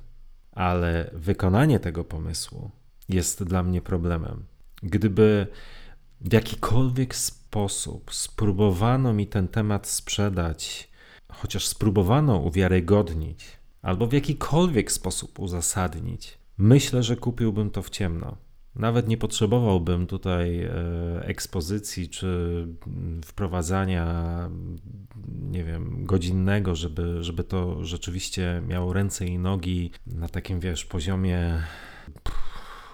ale 0.53 1.11
wykonanie 1.13 1.81
tego 1.81 2.05
pomysłu 2.05 2.71
jest 3.09 3.45
dla 3.45 3.63
mnie 3.63 3.83
problemem. 3.83 4.45
Gdyby 4.83 5.47
w 6.21 6.33
jakikolwiek 6.33 7.15
sposób 7.15 8.15
spróbowano 8.15 9.13
mi 9.13 9.27
ten 9.27 9.49
temat 9.49 9.87
sprzedać, 9.87 10.91
chociaż 11.33 11.67
spróbowano 11.67 12.37
uwiarygodnić, 12.37 13.45
albo 13.83 14.07
w 14.07 14.13
jakikolwiek 14.13 14.93
sposób 14.93 15.39
uzasadnić, 15.39 16.39
myślę, 16.59 17.03
że 17.03 17.17
kupiłbym 17.17 17.71
to 17.71 17.83
w 17.83 17.91
ciemno. 17.91 18.37
Nawet 18.77 19.09
nie 19.09 19.17
potrzebowałbym 19.17 20.07
tutaj 20.07 20.63
e, 20.63 20.71
ekspozycji 21.25 22.09
czy 22.09 22.67
wprowadzania, 23.25 24.51
nie 25.51 25.65
wiem, 25.65 26.05
godzinnego, 26.05 26.75
żeby, 26.75 27.25
żeby 27.25 27.45
to 27.45 27.85
rzeczywiście 27.85 28.63
miało 28.67 28.93
ręce 28.93 29.27
i 29.27 29.39
nogi 29.39 29.91
na 30.07 30.29
takim, 30.29 30.61
wiesz, 30.61 30.85
poziomie 30.85 31.63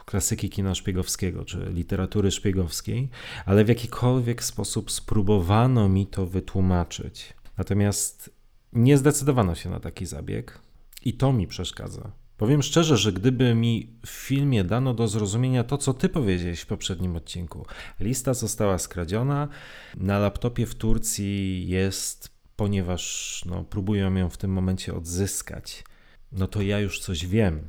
klasyki 0.04 0.50
kina 0.50 0.74
szpiegowskiego 0.74 1.44
czy 1.44 1.70
literatury 1.74 2.30
szpiegowskiej, 2.30 3.10
ale 3.46 3.64
w 3.64 3.68
jakikolwiek 3.68 4.44
sposób 4.44 4.90
spróbowano 4.90 5.88
mi 5.88 6.06
to 6.06 6.26
wytłumaczyć. 6.26 7.34
Natomiast 7.58 8.30
nie 8.72 8.98
zdecydowano 8.98 9.54
się 9.54 9.70
na 9.70 9.80
taki 9.80 10.06
zabieg 10.06 10.58
i 11.04 11.14
to 11.14 11.32
mi 11.32 11.46
przeszkadza. 11.46 12.12
Powiem 12.38 12.62
szczerze, 12.62 12.96
że 12.96 13.12
gdyby 13.12 13.54
mi 13.54 13.90
w 14.06 14.10
filmie 14.10 14.64
dano 14.64 14.94
do 14.94 15.08
zrozumienia 15.08 15.64
to, 15.64 15.78
co 15.78 15.94
ty 15.94 16.08
powiedziałeś 16.08 16.60
w 16.60 16.66
poprzednim 16.66 17.16
odcinku, 17.16 17.66
lista 18.00 18.34
została 18.34 18.78
skradziona, 18.78 19.48
na 19.96 20.18
laptopie 20.18 20.66
w 20.66 20.74
Turcji 20.74 21.68
jest, 21.68 22.30
ponieważ 22.56 23.42
no, 23.46 23.64
próbują 23.64 24.14
ją 24.14 24.30
w 24.30 24.36
tym 24.36 24.52
momencie 24.52 24.94
odzyskać, 24.94 25.84
no 26.32 26.46
to 26.46 26.62
ja 26.62 26.80
już 26.80 27.00
coś 27.00 27.26
wiem. 27.26 27.68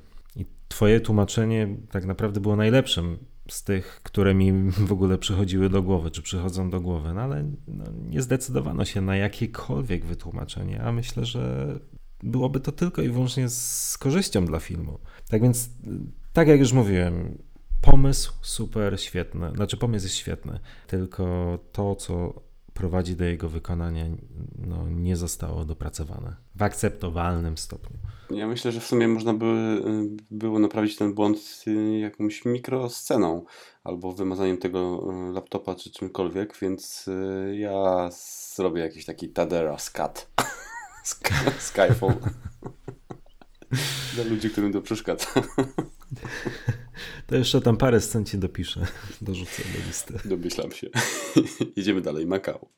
Twoje 0.67 0.99
tłumaczenie 0.99 1.77
tak 1.91 2.05
naprawdę 2.05 2.39
było 2.39 2.55
najlepszym 2.55 3.17
z 3.49 3.63
tych, 3.63 4.01
które 4.03 4.33
mi 4.33 4.53
w 4.89 4.91
ogóle 4.91 5.17
przychodziły 5.17 5.69
do 5.69 5.83
głowy, 5.83 6.11
czy 6.11 6.21
przychodzą 6.21 6.69
do 6.69 6.81
głowy, 6.81 7.13
no 7.13 7.21
ale 7.21 7.51
no, 7.67 7.85
nie 8.09 8.21
zdecydowano 8.21 8.85
się 8.85 9.01
na 9.01 9.15
jakiekolwiek 9.15 10.05
wytłumaczenie, 10.05 10.81
a 10.81 10.91
myślę, 10.91 11.25
że 11.25 11.73
byłoby 12.23 12.59
to 12.59 12.71
tylko 12.71 13.01
i 13.01 13.09
wyłącznie 13.09 13.49
z 13.49 13.97
korzyścią 13.97 14.45
dla 14.45 14.59
filmu. 14.59 14.99
Tak 15.29 15.41
więc, 15.41 15.69
tak 16.33 16.47
jak 16.47 16.59
już 16.59 16.73
mówiłem, 16.73 17.37
pomysł 17.81 18.33
super 18.41 19.01
świetny, 19.01 19.51
znaczy 19.55 19.77
pomysł 19.77 20.05
jest 20.05 20.15
świetny, 20.15 20.59
tylko 20.87 21.59
to, 21.71 21.95
co 21.95 22.41
prowadzi 22.73 23.15
do 23.15 23.25
jego 23.25 23.49
wykonania, 23.49 24.05
no, 24.67 24.89
nie 24.89 25.15
zostało 25.15 25.65
dopracowane 25.65 26.35
w 26.55 26.63
akceptowalnym 26.63 27.57
stopniu. 27.57 27.97
Ja 28.29 28.47
myślę, 28.47 28.71
że 28.71 28.79
w 28.79 28.85
sumie 28.85 29.07
można 29.07 29.33
by 29.33 29.45
y, 29.45 30.17
było 30.31 30.59
naprawić 30.59 30.95
ten 30.95 31.13
błąd 31.13 31.63
y, 31.67 31.99
jakąś 31.99 32.45
mikrosceną 32.45 33.45
albo 33.83 34.11
wymazaniem 34.11 34.57
tego 34.57 35.07
y, 35.29 35.33
laptopa 35.33 35.75
czy 35.75 35.91
czymkolwiek, 35.91 36.57
więc 36.61 37.09
ja 37.53 38.09
zrobię 38.55 38.81
jakiś 38.81 39.05
taki 39.05 39.29
Tadera 39.29 39.77
scat. 41.09 41.61
Skyfall. 41.61 42.13
Dla 44.15 44.23
ludzi, 44.23 44.49
którym 44.49 44.73
to 44.73 44.81
przeszkadza. 44.81 45.25
To 47.27 47.35
jeszcze 47.35 47.61
tam 47.61 47.77
parę 47.77 48.01
scen 48.01 48.25
ci 48.25 48.37
dopiszę. 48.37 48.85
Dorzucę 49.21 49.63
do 49.63 49.87
listy. 49.87 50.13
Domyślam 50.25 50.71
się. 50.71 50.89
Jedziemy 51.75 52.01
dalej. 52.01 52.25
Makao. 52.25 52.69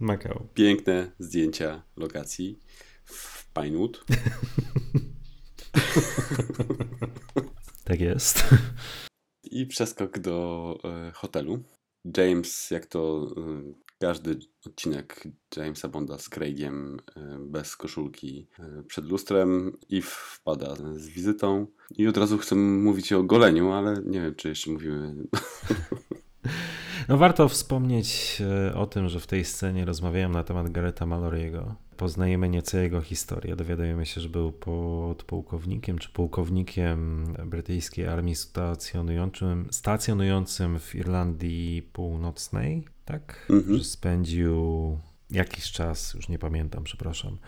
Makao. 0.00 0.46
Piękne 0.54 1.12
zdjęcia 1.18 1.82
lokacji 1.96 2.58
w 3.04 3.52
Pinewood. 3.52 4.04
tak 7.84 8.00
jest. 8.00 8.44
I 9.42 9.66
przeskok 9.66 10.18
do 10.18 10.78
e, 10.84 11.12
hotelu. 11.12 11.62
James, 12.16 12.70
jak 12.70 12.86
to 12.86 13.30
e, 13.36 13.62
każdy 14.02 14.38
odcinek 14.66 15.28
Jamesa 15.56 15.88
Bonda 15.88 16.18
z 16.18 16.28
Craigiem 16.28 17.00
e, 17.16 17.38
bez 17.40 17.76
koszulki 17.76 18.48
e, 18.58 18.82
przed 18.82 19.04
lustrem 19.04 19.76
i 19.88 20.02
wpada 20.02 20.74
z 20.96 21.08
wizytą. 21.08 21.66
I 21.98 22.08
od 22.08 22.16
razu 22.16 22.38
chcę 22.38 22.54
mówić 22.56 23.12
o 23.12 23.22
goleniu, 23.22 23.72
ale 23.72 24.02
nie 24.06 24.20
wiem, 24.20 24.34
czy 24.34 24.48
jeszcze 24.48 24.70
mówimy. 24.70 25.14
No 27.08 27.18
warto 27.18 27.48
wspomnieć 27.48 28.38
e, 28.70 28.74
o 28.74 28.86
tym, 28.86 29.08
że 29.08 29.20
w 29.20 29.26
tej 29.26 29.44
scenie 29.44 29.84
rozmawiałem 29.84 30.32
na 30.32 30.44
temat 30.44 30.70
Gareta 30.70 31.06
Mallory'ego. 31.06 31.74
Poznajemy 31.96 32.48
nieco 32.48 32.78
jego 32.78 33.00
historię. 33.00 33.56
Dowiadujemy 33.56 34.06
się, 34.06 34.20
że 34.20 34.28
był 34.28 34.52
podpułkownikiem 34.52 35.98
czy 35.98 36.12
pułkownikiem 36.12 37.26
brytyjskiej 37.46 38.06
armii 38.06 38.34
stacjonującym, 38.34 39.68
stacjonującym 39.70 40.78
w 40.78 40.94
Irlandii 40.94 41.82
Północnej, 41.92 42.84
tak? 43.04 43.46
Mhm. 43.50 43.78
Że 43.78 43.84
spędził 43.84 44.98
jakiś 45.30 45.72
czas, 45.72 46.14
już 46.14 46.28
nie 46.28 46.38
pamiętam, 46.38 46.84
przepraszam, 46.84 47.38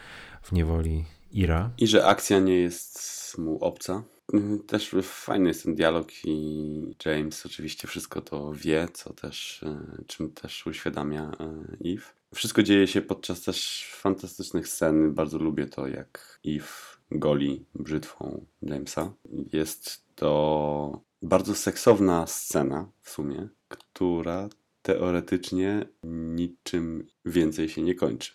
w 0.43 0.53
niewoli 0.53 1.05
Ira. 1.33 1.71
I 1.79 1.87
że 1.87 2.07
akcja 2.07 2.39
nie 2.39 2.57
jest 2.57 3.39
mu 3.39 3.59
obca. 3.65 4.03
Mhm, 4.33 4.63
też 4.63 4.95
fajny 5.03 5.49
jest 5.49 5.63
ten 5.63 5.75
dialog 5.75 6.09
i 6.25 6.95
James 7.05 7.47
oczywiście 7.47 7.89
wszystko 7.89 8.21
to 8.21 8.53
wie, 8.53 8.89
co 8.93 9.13
też, 9.13 9.63
e, 9.63 10.05
czym 10.07 10.31
też 10.33 10.67
uświadamia 10.67 11.33
e, 11.41 11.93
Eve. 11.93 12.05
Wszystko 12.35 12.63
dzieje 12.63 12.87
się 12.87 13.03
podczas 13.03 13.43
też 13.43 13.89
fantastycznych 13.93 14.69
scen. 14.69 15.15
Bardzo 15.15 15.39
lubię 15.39 15.67
to, 15.67 15.87
jak 15.87 16.41
Eve 16.47 16.95
goli 17.11 17.65
brzytwą 17.75 18.47
Jamesa. 18.63 19.13
Jest 19.53 20.05
to 20.15 21.01
bardzo 21.23 21.55
seksowna 21.55 22.27
scena 22.27 22.89
w 23.03 23.11
sumie, 23.11 23.49
która 23.69 24.49
teoretycznie 24.85 25.87
niczym 26.05 27.07
więcej 27.25 27.69
się 27.69 27.83
nie 27.83 27.95
kończy. 27.95 28.33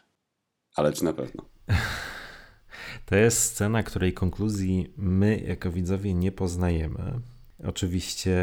Ale 0.75 0.93
czy 0.93 1.03
na 1.03 1.13
pewno? 1.13 1.45
To 3.05 3.15
jest 3.15 3.39
scena, 3.39 3.83
której 3.83 4.13
konkluzji 4.13 4.93
my 4.97 5.43
jako 5.47 5.71
widzowie 5.71 6.13
nie 6.13 6.31
poznajemy. 6.31 7.19
Oczywiście 7.63 8.35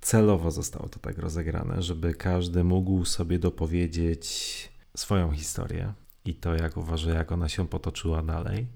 celowo 0.00 0.50
zostało 0.50 0.88
to 0.88 0.98
tak 0.98 1.18
rozegrane, 1.18 1.82
żeby 1.82 2.14
każdy 2.14 2.64
mógł 2.64 3.04
sobie 3.04 3.38
dopowiedzieć 3.38 4.24
swoją 4.96 5.32
historię 5.32 5.92
i 6.24 6.34
to, 6.34 6.54
jak 6.54 6.76
uważa, 6.76 7.14
jak 7.14 7.32
ona 7.32 7.48
się 7.48 7.68
potoczyła 7.68 8.22
dalej. 8.22 8.66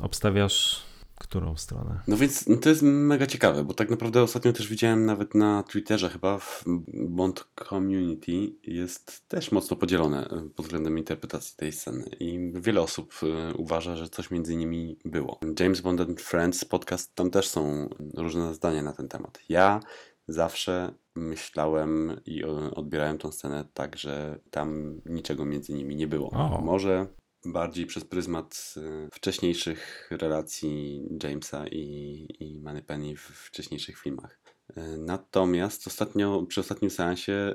Obstawiasz 0.00 0.82
którą 1.18 1.56
stronę? 1.56 2.00
No 2.08 2.16
więc 2.16 2.46
no 2.48 2.56
to 2.56 2.68
jest 2.68 2.82
mega 2.82 3.26
ciekawe, 3.26 3.64
bo 3.64 3.74
tak 3.74 3.90
naprawdę 3.90 4.22
ostatnio 4.22 4.52
też 4.52 4.68
widziałem 4.68 5.06
nawet 5.06 5.34
na 5.34 5.62
Twitterze 5.62 6.08
chyba 6.10 6.38
w 6.38 6.64
Bond 7.08 7.44
Community 7.68 8.52
jest 8.62 9.28
też 9.28 9.52
mocno 9.52 9.76
podzielone 9.76 10.28
e, 10.28 10.48
pod 10.56 10.66
względem 10.66 10.98
interpretacji 10.98 11.56
tej 11.56 11.72
sceny 11.72 12.04
i 12.20 12.52
wiele 12.54 12.80
osób 12.80 13.14
e, 13.22 13.54
uważa, 13.54 13.96
że 13.96 14.08
coś 14.08 14.30
między 14.30 14.56
nimi 14.56 14.98
było. 15.04 15.40
James 15.60 15.80
Bond 15.80 16.00
and 16.00 16.20
Friends 16.20 16.64
podcast, 16.64 17.14
tam 17.14 17.30
też 17.30 17.48
są 17.48 17.88
różne 18.14 18.54
zdania 18.54 18.82
na 18.82 18.92
ten 18.92 19.08
temat. 19.08 19.38
Ja 19.48 19.80
zawsze 20.28 20.94
myślałem 21.14 22.20
i 22.26 22.44
odbierałem 22.74 23.18
tą 23.18 23.32
scenę 23.32 23.64
tak, 23.74 23.96
że 23.96 24.38
tam 24.50 25.00
niczego 25.06 25.44
między 25.44 25.74
nimi 25.74 25.96
nie 25.96 26.06
było. 26.06 26.30
O. 26.30 26.60
Może 26.60 27.06
bardziej 27.52 27.86
przez 27.86 28.04
pryzmat 28.04 28.74
y, 28.76 29.08
wcześniejszych 29.12 30.08
relacji 30.10 31.02
Jamesa 31.22 31.66
i, 31.68 32.26
i 32.40 32.60
Moneypenny 32.60 33.16
w 33.16 33.20
wcześniejszych 33.20 33.98
filmach. 33.98 34.38
Y, 34.70 34.96
Natomiast 34.98 35.86
ostatnio, 35.86 36.42
przy 36.48 36.60
ostatnim 36.60 36.90
seansie 36.90 37.54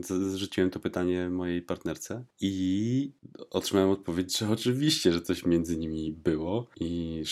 y, 0.00 0.30
zrzuciłem 0.30 0.70
to 0.70 0.80
pytanie 0.80 1.30
mojej 1.30 1.62
partnerce 1.62 2.24
i 2.40 3.12
otrzymałem 3.50 3.90
odpowiedź, 3.90 4.38
że 4.38 4.48
oczywiście, 4.50 5.12
że 5.12 5.20
coś 5.20 5.44
między 5.44 5.76
nimi 5.76 6.12
było 6.12 6.66
i 6.80 7.22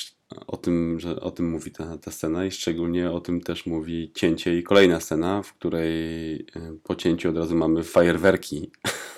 o 0.47 0.57
tym, 0.57 1.01
że 1.01 1.21
o 1.21 1.31
tym 1.31 1.51
mówi 1.51 1.71
ta, 1.71 1.99
ta 1.99 2.11
scena 2.11 2.47
i 2.47 2.51
szczególnie 2.51 3.11
o 3.11 3.21
tym 3.21 3.41
też 3.41 3.67
mówi 3.67 4.13
cięcie 4.15 4.59
i 4.59 4.63
kolejna 4.63 5.01
scena, 5.01 5.43
w 5.43 5.55
której 5.55 6.47
po 6.83 6.95
cięciu 6.95 7.31
od 7.31 7.37
razu 7.37 7.57
mamy 7.57 7.85
fajerwerki. 7.85 8.71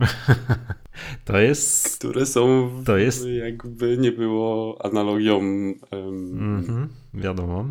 To 1.24 1.38
jest. 1.38 1.98
Które 1.98 2.26
są. 2.26 2.70
To 2.86 2.96
jest. 2.96 3.26
Jakby 3.26 3.98
nie 3.98 4.12
było 4.12 4.78
analogią. 4.84 5.38
Um... 5.92 6.88
Wiadomo. 7.14 7.70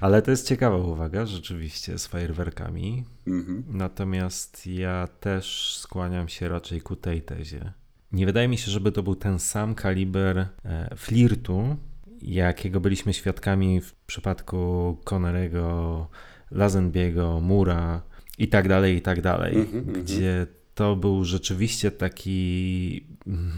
Ale 0.00 0.22
to 0.22 0.30
jest 0.30 0.48
ciekawa 0.48 0.76
uwaga, 0.76 1.26
rzeczywiście, 1.26 1.98
z 1.98 2.06
fajerwerkami. 2.06 3.04
Mhm. 3.26 3.64
Natomiast 3.68 4.66
ja 4.66 5.08
też 5.20 5.76
skłaniam 5.78 6.28
się 6.28 6.48
raczej 6.48 6.80
ku 6.80 6.96
tej 6.96 7.22
tezie. 7.22 7.72
Nie 8.12 8.26
wydaje 8.26 8.48
mi 8.48 8.58
się, 8.58 8.70
żeby 8.70 8.92
to 8.92 9.02
był 9.02 9.14
ten 9.14 9.38
sam 9.38 9.74
kaliber 9.74 10.38
e, 10.38 10.96
flirtu, 10.96 11.76
jakiego 12.22 12.80
byliśmy 12.80 13.14
świadkami 13.14 13.80
w 13.80 13.94
przypadku 13.94 14.96
Connerego, 15.04 16.06
Lazenbiego, 16.50 17.40
Mura 17.40 18.02
i 18.38 18.48
tak 18.48 18.68
dalej, 18.68 18.96
i 18.96 19.02
tak 19.02 19.20
dalej, 19.20 19.56
mhm. 19.56 19.92
gdzie 19.92 20.46
to 20.80 20.96
był 20.96 21.24
rzeczywiście 21.24 21.90
taki 21.90 23.06
mm, 23.26 23.52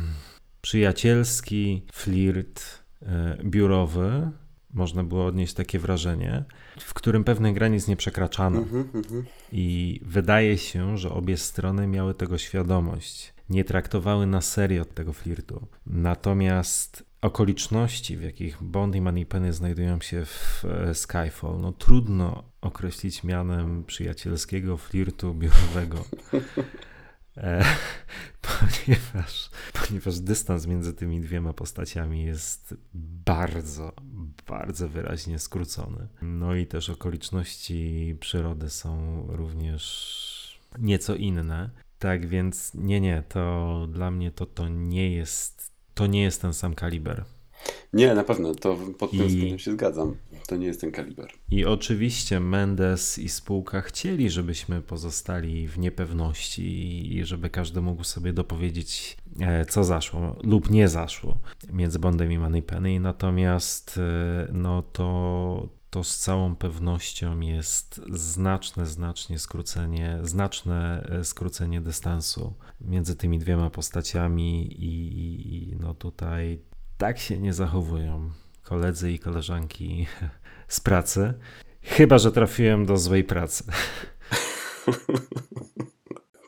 przyjacielski 0.60 1.82
flirt 1.92 2.84
e, 3.02 3.38
biurowy, 3.44 4.30
można 4.72 5.04
było 5.04 5.26
odnieść 5.26 5.54
takie 5.54 5.78
wrażenie, 5.78 6.44
w 6.80 6.94
którym 6.94 7.24
pewnych 7.24 7.54
granic 7.54 7.88
nie 7.88 7.96
przekraczano. 7.96 8.58
Mhm, 8.58 8.88
mhm. 8.94 9.24
I 9.52 10.00
wydaje 10.04 10.58
się, 10.58 10.98
że 10.98 11.10
obie 11.10 11.36
strony 11.36 11.86
miały 11.86 12.14
tego 12.14 12.38
świadomość. 12.38 13.34
Nie 13.48 13.64
traktowały 13.64 14.26
na 14.26 14.40
serio 14.40 14.84
tego 14.84 15.12
flirtu. 15.12 15.66
Natomiast 15.86 17.04
okoliczności, 17.20 18.16
w 18.16 18.22
jakich 18.22 18.62
Bond 18.62 18.96
i 18.96 19.00
Moneypenny 19.00 19.52
znajdują 19.52 20.00
się 20.00 20.24
w 20.24 20.64
e, 20.64 20.94
Skyfall, 20.94 21.60
no 21.60 21.72
trudno 21.72 22.44
określić 22.60 23.24
mianem 23.24 23.84
przyjacielskiego 23.84 24.76
flirtu 24.76 25.34
biurowego. 25.34 26.04
E, 27.36 27.64
ponieważ, 28.48 29.50
ponieważ 29.72 30.20
dystans 30.20 30.66
między 30.66 30.94
tymi 30.94 31.20
dwiema 31.20 31.52
postaciami 31.52 32.24
jest 32.24 32.74
bardzo, 33.24 33.92
bardzo 34.48 34.88
wyraźnie 34.88 35.38
skrócony. 35.38 36.08
No 36.22 36.54
i 36.54 36.66
też 36.66 36.90
okoliczności 36.90 38.16
przyrody 38.20 38.70
są 38.70 39.22
również 39.28 40.60
nieco 40.78 41.14
inne. 41.14 41.70
Tak 41.98 42.26
więc 42.26 42.74
nie, 42.74 43.00
nie, 43.00 43.22
to 43.28 43.86
dla 43.92 44.10
mnie 44.10 44.30
to, 44.30 44.46
to 44.46 44.68
nie 44.68 45.12
jest 45.12 45.72
to 45.94 46.06
nie 46.06 46.22
jest 46.22 46.42
ten 46.42 46.54
sam 46.54 46.74
kaliber. 46.74 47.24
Nie, 47.92 48.14
na 48.14 48.24
pewno, 48.24 48.54
to 48.54 48.76
pod 48.98 49.10
tym 49.10 49.24
I- 49.24 49.28
względem 49.28 49.58
się 49.58 49.72
zgadzam. 49.72 50.16
To 50.48 50.56
nie 50.56 50.66
jest 50.66 50.80
ten 50.80 50.92
kaliber. 50.92 51.28
I 51.50 51.64
oczywiście 51.64 52.40
Mendes 52.40 53.18
i 53.18 53.28
spółka 53.28 53.80
chcieli, 53.80 54.30
żebyśmy 54.30 54.82
pozostali 54.82 55.68
w 55.68 55.78
niepewności 55.78 57.16
i 57.16 57.24
żeby 57.24 57.50
każdy 57.50 57.80
mógł 57.80 58.04
sobie 58.04 58.32
dopowiedzieć, 58.32 59.16
e, 59.40 59.64
co 59.64 59.84
zaszło 59.84 60.36
lub 60.42 60.70
nie 60.70 60.88
zaszło 60.88 61.38
między 61.72 61.98
Bondem 61.98 62.32
i 62.32 62.38
Moneypenny. 62.38 63.00
Natomiast 63.00 63.98
e, 63.98 64.48
no 64.52 64.82
to, 64.82 65.68
to 65.90 66.04
z 66.04 66.18
całą 66.18 66.56
pewnością 66.56 67.40
jest 67.40 68.00
znaczne, 68.12 68.86
znacznie 68.86 69.38
skrócenie, 69.38 70.18
znaczne 70.22 71.08
e, 71.20 71.24
skrócenie 71.24 71.80
dystansu 71.80 72.54
między 72.80 73.16
tymi 73.16 73.38
dwiema 73.38 73.70
postaciami 73.70 74.66
i, 74.66 75.72
i 75.72 75.76
no 75.76 75.94
tutaj 75.94 76.58
tak 76.98 77.18
się 77.18 77.38
nie 77.38 77.52
zachowują 77.52 78.30
koledzy 78.62 79.12
i 79.12 79.18
koleżanki 79.18 80.06
z 80.68 80.80
pracy. 80.80 81.34
Chyba, 81.82 82.18
że 82.18 82.32
trafiłem 82.32 82.86
do 82.86 82.96
złej 82.96 83.24
pracy. 83.24 83.64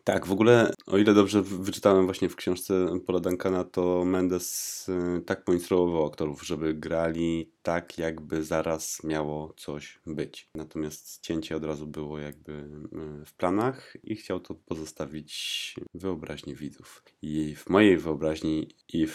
Tak, 0.05 0.27
w 0.27 0.33
ogóle, 0.33 0.73
o 0.87 0.99
ile 0.99 1.15
dobrze 1.15 1.43
wy- 1.43 1.65
wyczytałem 1.65 2.05
właśnie 2.05 2.29
w 2.29 2.37
książce 2.37 2.87
Paula 3.07 3.21
Duncana, 3.21 3.65
to 3.65 4.05
Mendes 4.05 4.87
y, 4.89 5.21
tak 5.27 5.45
poinstruował 5.45 6.07
aktorów, 6.07 6.47
żeby 6.47 6.75
grali 6.75 7.53
tak, 7.63 7.99
jakby 7.99 8.45
zaraz 8.45 9.05
miało 9.05 9.55
coś 9.57 9.99
być. 10.07 10.49
Natomiast 10.55 11.21
cięcie 11.23 11.57
od 11.57 11.65
razu 11.65 11.87
było 11.87 12.19
jakby 12.19 12.53
y, 12.53 13.25
w 13.27 13.35
planach 13.35 13.97
i 14.03 14.17
chciał 14.17 14.41
to 14.41 14.55
pozostawić 14.55 15.75
wyobraźni 15.95 16.55
widzów. 16.55 17.03
I 17.23 17.55
w 17.57 17.69
mojej 17.69 17.99
wyobraźni 17.99 18.69
Eve 18.95 19.13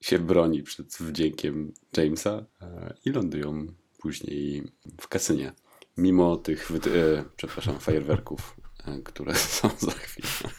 się 0.00 0.18
broni 0.18 0.62
przed 0.62 0.86
wdziękiem 0.86 1.72
Jamesa 1.96 2.46
e, 2.62 2.94
i 3.04 3.10
lądują 3.10 3.66
później 3.98 4.62
w 5.00 5.08
kasynie. 5.08 5.52
Mimo 5.96 6.36
tych, 6.36 6.70
e, 6.70 7.24
przepraszam, 7.36 7.78
fajerwerków, 7.78 8.56
e, 8.86 8.98
które 8.98 9.34
są 9.58 9.70
za 9.78 9.90
chwilę. 9.90 10.52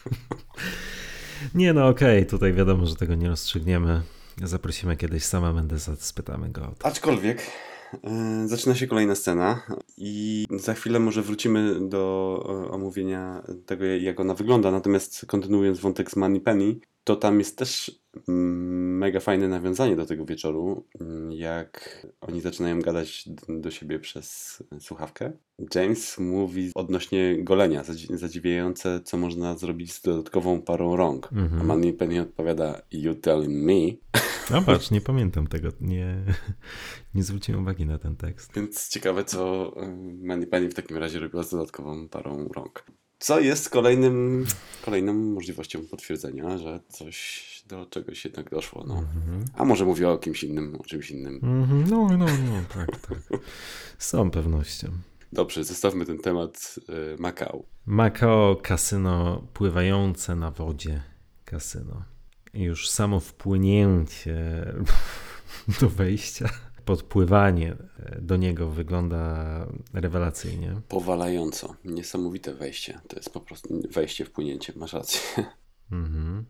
Nie 1.55 1.73
no, 1.73 1.87
okej, 1.87 2.25
tutaj 2.25 2.53
wiadomo, 2.53 2.85
że 2.85 2.95
tego 2.95 3.15
nie 3.15 3.29
rozstrzygniemy. 3.29 4.01
Zaprosimy 4.43 4.97
kiedyś 4.97 5.23
sama 5.23 5.53
Mendesa, 5.53 5.95
spytamy 5.95 6.49
go 6.49 6.61
o 6.61 6.75
to. 6.75 6.85
Aczkolwiek 6.85 7.41
e, 8.03 8.47
zaczyna 8.47 8.75
się 8.75 8.87
kolejna 8.87 9.15
scena 9.15 9.61
i 9.97 10.45
za 10.59 10.73
chwilę 10.73 10.99
może 10.99 11.21
wrócimy 11.21 11.89
do 11.89 12.43
e, 12.67 12.71
omówienia 12.71 13.43
tego, 13.65 13.85
jak 13.85 14.19
ona 14.19 14.33
wygląda. 14.33 14.71
Natomiast 14.71 15.25
kontynuując 15.25 15.79
wątek 15.79 16.11
z 16.11 16.15
Moneypenny, 16.15 16.75
to 17.03 17.15
tam 17.15 17.39
jest 17.39 17.57
też 17.57 18.01
mm, 18.27 18.97
mega 18.97 19.19
fajne 19.19 19.47
nawiązanie 19.47 19.95
do 19.95 20.05
tego 20.05 20.25
wieczoru, 20.25 20.85
mm, 21.01 21.31
jak 21.31 22.07
oni 22.21 22.41
zaczynają 22.41 22.81
gadać 22.81 23.29
do 23.49 23.71
siebie 23.71 23.99
przez 23.99 24.57
słuchawkę. 24.79 25.31
James 25.75 26.17
mówi 26.19 26.71
odnośnie 26.75 27.43
golenia, 27.43 27.83
zadzi- 27.83 28.17
zadziwiające, 28.17 28.99
co 29.03 29.17
można 29.17 29.57
zrobić 29.57 29.93
z 29.93 30.01
dodatkową 30.01 30.61
parą 30.61 30.95
rąk. 30.95 31.29
A 31.31 31.35
Mhm. 31.35 31.65
Moneypenny 31.65 32.21
odpowiada, 32.21 32.81
you 32.91 33.15
telling 33.15 33.63
me? 33.65 33.97
No 34.51 34.61
patrz, 34.61 34.91
nie 34.91 35.01
pamiętam 35.01 35.47
tego, 35.47 35.69
nie, 35.81 36.15
nie 37.15 37.23
zwróciłem 37.23 37.61
uwagi 37.61 37.85
na 37.85 37.97
ten 37.97 38.15
tekst. 38.15 38.51
Więc 38.55 38.89
ciekawe, 38.89 39.23
co 39.23 39.71
Moneypenny 40.23 40.69
w 40.69 40.73
takim 40.73 40.97
razie 40.97 41.19
robiła 41.19 41.43
z 41.43 41.49
dodatkową 41.51 42.09
parą 42.09 42.47
rąk. 42.47 42.85
Co 43.21 43.39
jest 43.39 43.69
kolejnym, 43.69 44.45
kolejną 44.85 45.13
możliwością 45.13 45.79
potwierdzenia, 45.87 46.57
że 46.57 46.79
coś 46.89 47.43
do 47.67 47.85
czegoś 47.85 48.25
jednak 48.25 48.49
doszło. 48.49 48.83
No. 48.87 48.97
Mhm. 48.97 49.45
A 49.57 49.65
może 49.65 49.85
mówię 49.85 50.09
o 50.09 50.17
kimś 50.17 50.43
innym, 50.43 50.75
o 50.75 50.83
czymś 50.83 51.11
innym. 51.11 51.39
Mhm, 51.43 51.83
No, 51.89 52.17
no, 52.17 52.25
no, 52.25 52.61
tak, 52.73 52.99
tak. 52.99 53.17
Z 53.97 54.07
całą 54.09 54.31
pewnością. 54.31 54.87
Dobrze, 55.33 55.63
zostawmy 55.63 56.05
ten 56.05 56.17
temat 56.17 56.75
y, 57.15 57.21
Makao. 57.21 57.63
Macao, 57.85 58.55
kasyno 58.63 59.47
pływające 59.53 60.35
na 60.35 60.51
wodzie. 60.51 61.01
Kasyno. 61.45 62.03
Już 62.53 62.89
samo 62.89 63.19
wpłynięcie 63.19 64.65
do 65.81 65.89
wejścia, 65.89 66.49
podpływanie 66.91 67.75
do 68.21 68.37
niego 68.37 68.69
wygląda 68.69 69.45
rewelacyjnie. 69.93 70.81
Powalająco. 70.87 71.75
Niesamowite 71.85 72.53
wejście. 72.53 72.99
To 73.07 73.15
jest 73.15 73.33
po 73.33 73.39
prostu 73.39 73.81
wejście, 73.91 74.25
wpłynięcie. 74.25 74.73
Masz 74.75 74.93
rację. 74.93 75.21
Mhm. 75.91 76.45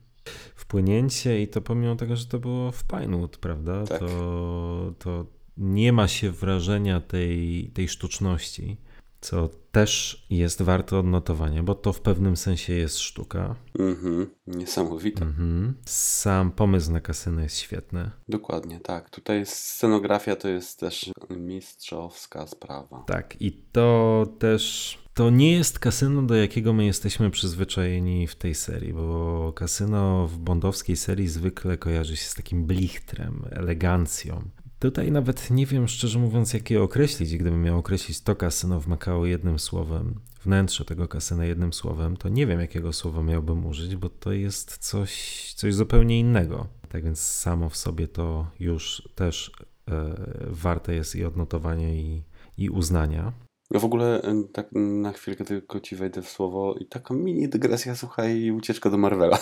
Wpłynięcie 0.55 1.41
i 1.41 1.47
to 1.47 1.61
pomimo 1.61 1.95
tego, 1.95 2.15
że 2.15 2.25
to 2.25 2.39
było 2.39 2.71
w 2.71 2.83
Pinewood, 2.83 3.37
prawda? 3.37 3.83
Tak. 3.83 3.99
To, 3.99 4.93
to 4.99 5.25
nie 5.57 5.93
ma 5.93 6.07
się 6.07 6.31
wrażenia 6.31 7.01
tej, 7.01 7.71
tej 7.73 7.87
sztuczności. 7.87 8.77
Co 9.21 9.49
też 9.71 10.25
jest 10.29 10.61
warte 10.61 10.97
odnotowania, 10.97 11.63
bo 11.63 11.75
to 11.75 11.93
w 11.93 12.01
pewnym 12.01 12.37
sensie 12.37 12.73
jest 12.73 12.99
sztuka. 12.99 13.55
Mhm, 13.79 14.27
niesamowite. 14.47 15.25
Mhm. 15.25 15.73
Sam 15.85 16.51
pomysł 16.51 16.91
na 16.91 17.01
kasyno 17.01 17.41
jest 17.41 17.57
świetny. 17.57 18.11
Dokładnie, 18.29 18.79
tak. 18.79 19.09
Tutaj 19.09 19.45
scenografia 19.45 20.35
to 20.35 20.47
jest 20.47 20.79
też 20.79 21.11
mistrzowska 21.29 22.47
sprawa. 22.47 23.03
Tak, 23.07 23.41
i 23.41 23.51
to 23.71 24.25
też 24.39 24.97
to 25.13 25.29
nie 25.29 25.51
jest 25.51 25.79
kasyno, 25.79 26.21
do 26.21 26.35
jakiego 26.35 26.73
my 26.73 26.85
jesteśmy 26.85 27.31
przyzwyczajeni 27.31 28.27
w 28.27 28.35
tej 28.35 28.55
serii, 28.55 28.93
bo 28.93 29.53
kasyno 29.53 30.27
w 30.27 30.37
bondowskiej 30.37 30.95
serii 30.95 31.27
zwykle 31.27 31.77
kojarzy 31.77 32.17
się 32.17 32.25
z 32.25 32.33
takim 32.33 32.65
blichtrem, 32.65 33.45
elegancją. 33.51 34.49
Tutaj 34.81 35.11
nawet 35.11 35.51
nie 35.51 35.65
wiem, 35.65 35.87
szczerze 35.87 36.19
mówiąc, 36.19 36.53
jak 36.53 36.71
je 36.71 36.83
określić. 36.83 37.37
Gdybym 37.37 37.63
miał 37.63 37.79
określić 37.79 38.21
to 38.21 38.35
kasyno 38.35 38.79
w 38.79 38.87
Makao 38.87 39.25
jednym 39.25 39.59
słowem, 39.59 40.15
wnętrze 40.43 40.85
tego 40.85 41.07
kasyna 41.07 41.45
jednym 41.45 41.73
słowem, 41.73 42.17
to 42.17 42.29
nie 42.29 42.47
wiem, 42.47 42.59
jakiego 42.59 42.93
słowa 42.93 43.23
miałbym 43.23 43.65
użyć, 43.65 43.95
bo 43.95 44.09
to 44.09 44.31
jest 44.31 44.77
coś, 44.77 45.53
coś 45.57 45.73
zupełnie 45.73 46.19
innego. 46.19 46.67
Tak 46.89 47.03
więc 47.03 47.19
samo 47.19 47.69
w 47.69 47.77
sobie 47.77 48.07
to 48.07 48.47
już 48.59 49.09
też 49.15 49.51
e, 49.91 50.15
warte 50.47 50.95
jest 50.95 51.15
i 51.15 51.25
odnotowania, 51.25 51.89
i, 51.89 52.23
i 52.57 52.69
uznania. 52.69 53.33
No 53.71 53.79
w 53.79 53.85
ogóle 53.85 54.21
y, 54.21 54.47
tak 54.53 54.67
na 54.71 55.11
chwilkę 55.11 55.45
tylko 55.45 55.79
ci 55.79 55.95
wejdę 55.95 56.21
w 56.21 56.29
słowo 56.29 56.75
i 56.79 56.85
taka 56.85 57.13
mini 57.13 57.49
dygresja, 57.49 57.95
słuchaj, 57.95 58.51
ucieczka 58.51 58.89
do 58.89 58.97
Marvela. 58.97 59.39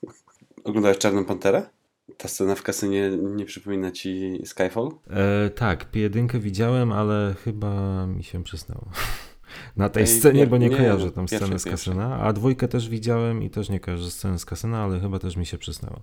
Oglądałeś 0.64 0.98
Czarną 0.98 1.24
Panterę? 1.24 1.79
Ta 2.16 2.28
scena 2.28 2.54
w 2.54 2.62
kasynie 2.62 3.10
nie 3.10 3.44
przypomina 3.44 3.90
ci 3.90 4.40
Skyfall? 4.44 4.90
E, 5.10 5.50
tak, 5.50 5.86
jedynkę 5.94 6.38
widziałem, 6.38 6.92
ale 6.92 7.34
chyba 7.44 8.06
mi 8.06 8.24
się 8.24 8.44
przysnęło. 8.44 8.90
Na 9.76 9.88
tej 9.88 10.02
Ej, 10.02 10.08
scenie, 10.08 10.46
bo 10.46 10.56
nie, 10.56 10.68
nie 10.68 10.76
kojarzę 10.76 11.10
tam 11.10 11.28
sceny 11.28 11.58
z 11.58 11.64
kasyna, 11.64 12.20
a 12.20 12.32
dwójkę 12.32 12.68
też 12.68 12.88
widziałem 12.88 13.42
i 13.42 13.50
też 13.50 13.68
nie 13.68 13.80
kojarzę 13.80 14.10
sceny 14.10 14.38
z 14.38 14.44
kasyna, 14.44 14.84
ale 14.84 15.00
chyba 15.00 15.18
też 15.18 15.36
mi 15.36 15.46
się 15.46 15.58
przysnęło. 15.58 16.02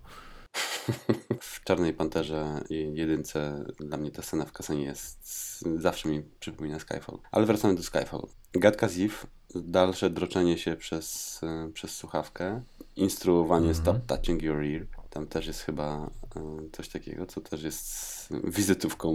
w 1.42 1.64
Czarnej 1.64 1.94
Panterze 1.94 2.62
i 2.70 2.92
jedynce 2.94 3.66
dla 3.80 3.98
mnie 3.98 4.12
ta 4.12 4.22
scena 4.22 4.46
w 4.46 4.52
kasynie 4.52 4.84
jest 4.84 5.62
zawsze 5.78 6.10
mi 6.10 6.24
przypomina 6.40 6.80
Skyfall. 6.80 7.20
Ale 7.32 7.46
wracamy 7.46 7.76
do 7.76 7.84
Skyfall. 7.84 8.28
Gadka 8.54 8.88
z 8.88 9.00
Eve, 9.00 9.28
dalsze 9.56 10.10
droczenie 10.10 10.58
się 10.58 10.76
przez, 10.76 11.40
e, 11.44 11.70
przez 11.74 11.96
słuchawkę, 11.96 12.62
instruowanie 12.96 13.66
mm 13.66 13.76
-hmm. 13.78 13.82
stop 13.82 13.98
touching 14.08 14.42
your 14.44 14.64
ear. 14.64 14.88
Tam 15.10 15.28
też 15.28 15.48
jest 15.48 15.62
chyba 15.62 16.12
e, 16.36 16.70
coś 16.72 16.90
takiego, 16.90 17.26
co 17.26 17.42
też 17.42 17.64
jest 17.64 18.30
wizytówką 18.44 19.14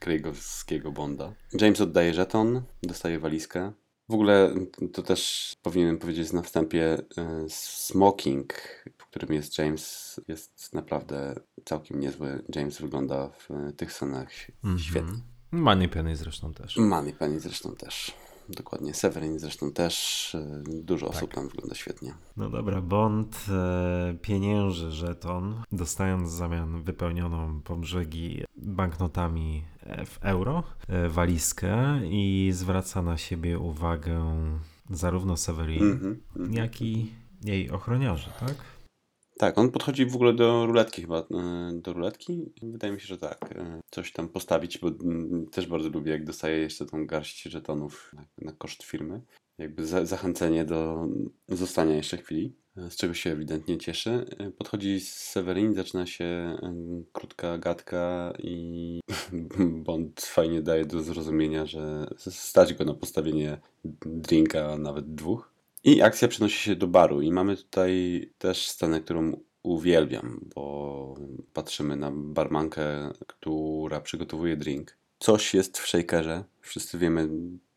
Craigowskiego 0.00 0.92
Bonda. 0.92 1.32
James 1.60 1.80
oddaje 1.80 2.14
żeton, 2.14 2.62
dostaje 2.82 3.18
walizkę. 3.18 3.72
W 4.08 4.14
ogóle 4.14 4.54
to 4.92 5.02
też 5.02 5.52
powinienem 5.62 5.98
powiedzieć 5.98 6.32
na 6.32 6.42
wstępie, 6.42 6.98
e, 7.16 7.46
smoking, 7.48 8.52
w 8.98 9.06
którym 9.06 9.32
jest 9.32 9.58
James, 9.58 10.20
jest 10.28 10.74
naprawdę 10.74 11.34
całkiem 11.64 12.00
niezły. 12.00 12.44
James 12.54 12.80
wygląda 12.80 13.28
w 13.28 13.48
tych 13.76 13.92
scenach 13.92 14.30
mm 14.64 14.76
-hmm. 14.76 14.80
świetnie. 14.80 15.18
Money 15.50 15.88
Penny 15.88 16.16
zresztą 16.16 16.54
też. 16.54 16.76
Money 16.76 17.12
Penny 17.12 17.40
zresztą 17.40 17.76
też. 17.76 18.14
Dokładnie. 18.48 18.94
Severin 18.94 19.38
zresztą 19.38 19.72
też. 19.72 20.34
E, 20.34 20.62
dużo 20.82 21.06
tak. 21.06 21.16
osób 21.16 21.34
tam 21.34 21.48
wygląda 21.48 21.74
świetnie. 21.74 22.14
No 22.36 22.50
dobra, 22.50 22.80
Bond 22.80 23.46
e, 23.48 24.14
pienięży 24.22 24.90
żeton, 24.92 25.62
dostając 25.72 26.30
w 26.30 26.36
zamian 26.36 26.82
wypełnioną 26.82 27.60
po 27.64 27.76
brzegi 27.76 28.44
banknotami 28.56 29.64
w 30.06 30.18
euro 30.20 30.62
e, 30.88 31.08
walizkę 31.08 32.00
i 32.04 32.50
zwraca 32.54 33.02
na 33.02 33.16
siebie 33.16 33.58
uwagę 33.58 34.34
zarówno 34.90 35.36
Severin, 35.36 35.82
mm 35.82 36.20
-hmm, 36.36 36.54
jak 36.54 36.82
i 36.82 37.12
jej 37.44 37.70
ochroniarzy, 37.70 38.30
tak? 38.40 38.54
Tak, 39.38 39.58
on 39.58 39.70
podchodzi 39.70 40.06
w 40.06 40.14
ogóle 40.14 40.32
do 40.32 40.66
ruletki 40.66 41.02
chyba, 41.02 41.18
e, 41.18 41.70
do 41.72 41.92
ruletki. 41.92 42.52
Wydaje 42.62 42.92
mi 42.92 43.00
się, 43.00 43.06
że 43.06 43.18
tak. 43.18 43.52
E, 43.52 43.80
coś 43.90 44.12
tam 44.12 44.28
postawić, 44.28 44.78
bo 44.78 44.88
mm, 44.88 45.46
też 45.46 45.66
bardzo 45.66 45.88
lubię, 45.88 46.12
jak 46.12 46.24
dostaje 46.24 46.58
jeszcze 46.58 46.86
tą 46.86 47.06
garść 47.06 47.42
żetonów 47.42 48.12
na, 48.14 48.24
na 48.38 48.52
koszt 48.52 48.82
firmy. 48.82 49.20
Jakby 49.58 49.86
za, 49.86 50.06
zachęcenie 50.06 50.64
do 50.64 51.08
zostania 51.48 51.96
jeszcze 51.96 52.16
chwili, 52.16 52.56
e, 52.76 52.90
z 52.90 52.96
czego 52.96 53.14
się 53.14 53.30
ewidentnie 53.30 53.78
cieszy. 53.78 54.26
Podchodzi 54.58 55.00
Severin, 55.00 55.74
zaczyna 55.74 56.06
się 56.06 56.56
krótka 57.12 57.58
gadka 57.58 58.32
i 58.38 59.00
Bond 59.86 60.20
fajnie 60.20 60.62
daje 60.62 60.84
do 60.84 61.02
zrozumienia, 61.02 61.66
że 61.66 62.10
stać 62.16 62.74
go 62.74 62.84
na 62.84 62.94
postawienie 62.94 63.58
drinka, 64.04 64.78
nawet 64.78 65.14
dwóch. 65.14 65.57
I 65.84 66.02
akcja 66.02 66.28
przenosi 66.28 66.58
się 66.58 66.76
do 66.76 66.86
baru 66.86 67.20
i 67.20 67.32
mamy 67.32 67.56
tutaj 67.56 68.22
też 68.38 68.68
scenę, 68.68 69.00
którą 69.00 69.40
uwielbiam, 69.62 70.40
bo 70.54 71.14
patrzymy 71.52 71.96
na 71.96 72.10
barmankę, 72.14 73.12
która 73.26 74.00
przygotowuje 74.00 74.56
drink. 74.56 74.96
Coś 75.18 75.54
jest 75.54 75.78
w 75.78 75.86
shakerze, 75.86 76.44
wszyscy 76.60 76.98
wiemy 76.98 77.28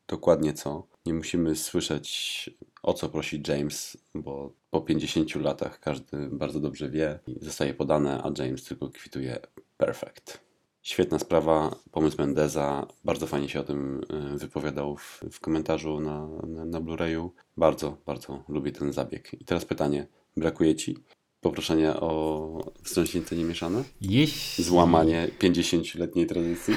dokładnie 0.08 0.54
co. 0.54 0.88
Nie 1.06 1.14
musimy 1.14 1.56
słyszeć 1.56 2.50
o 2.84 2.94
co 2.94 3.10
prosi 3.10 3.44
James, 3.48 3.98
bo 4.16 4.54
po 4.70 4.82
50 4.82 5.36
latach 5.36 5.80
każdy 5.80 6.30
bardzo 6.32 6.60
dobrze 6.60 6.90
wie 6.90 7.20
i 7.28 7.36
zostaje 7.42 7.74
podane, 7.74 8.24
a 8.24 8.44
James 8.44 8.64
tylko 8.64 8.90
kwituje 8.90 9.40
perfect. 9.78 10.51
Świetna 10.82 11.20
sprawa, 11.20 11.76
pomysł 11.92 12.18
Mendeza. 12.20 12.88
Bardzo 13.06 13.28
fajnie 13.28 13.50
się 13.50 13.60
o 13.60 13.64
tym 13.64 14.02
y, 14.34 14.38
wypowiadał 14.38 14.98
w, 14.98 15.24
w 15.32 15.40
komentarzu 15.40 16.00
na, 16.00 16.28
na, 16.48 16.66
na 16.66 16.82
Blu-rayu. 16.82 17.30
Bardzo, 17.58 17.98
bardzo 18.06 18.44
lubię 18.50 18.72
ten 18.72 18.94
zabieg. 18.94 19.34
I 19.34 19.46
teraz 19.46 19.66
pytanie: 19.66 20.08
brakuje 20.38 20.76
ci 20.76 20.98
poproszenia 21.42 22.00
o 22.00 22.74
wstrząśnięte 22.84 23.36
niemieszane? 23.36 23.84
Jeśli... 24.02 24.64
Złamanie 24.64 25.30
50-letniej 25.40 26.28
tradycji? 26.28 26.76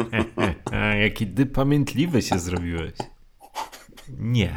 Jaki 1.02 1.26
ty 1.26 1.46
pamiętliwy 1.46 2.22
się 2.22 2.38
zrobiłeś. 2.38 2.92
Nie, 4.18 4.54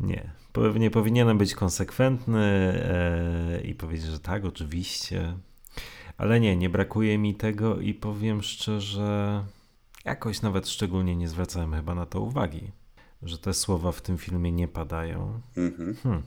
nie. 0.00 0.30
Pewnie 0.52 0.90
powinienem 0.90 1.38
być 1.38 1.54
konsekwentny 1.54 2.40
e, 2.40 3.60
i 3.64 3.74
powiedzieć, 3.74 4.06
że 4.06 4.18
tak, 4.18 4.44
oczywiście. 4.44 5.36
Ale 6.20 6.40
nie, 6.40 6.56
nie 6.56 6.70
brakuje 6.70 7.18
mi 7.18 7.34
tego 7.34 7.80
i 7.80 7.94
powiem 7.94 8.42
szczerze, 8.42 9.44
jakoś 10.04 10.42
nawet 10.42 10.68
szczególnie 10.68 11.16
nie 11.16 11.28
zwracałem 11.28 11.74
chyba 11.74 11.94
na 11.94 12.06
to 12.06 12.20
uwagi, 12.20 12.72
że 13.22 13.38
te 13.38 13.54
słowa 13.54 13.92
w 13.92 14.02
tym 14.02 14.18
filmie 14.18 14.52
nie 14.52 14.68
padają. 14.68 15.40
Mhm. 15.56 15.94
Hmm. 15.94 16.22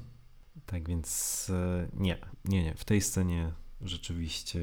Tak 0.66 0.88
więc 0.88 1.50
e, 1.50 1.88
nie, 1.94 2.18
nie, 2.46 2.64
nie. 2.64 2.76
W 2.76 2.86
tej 2.86 3.02
scenie 3.02 3.52
rzeczywiście 3.82 4.62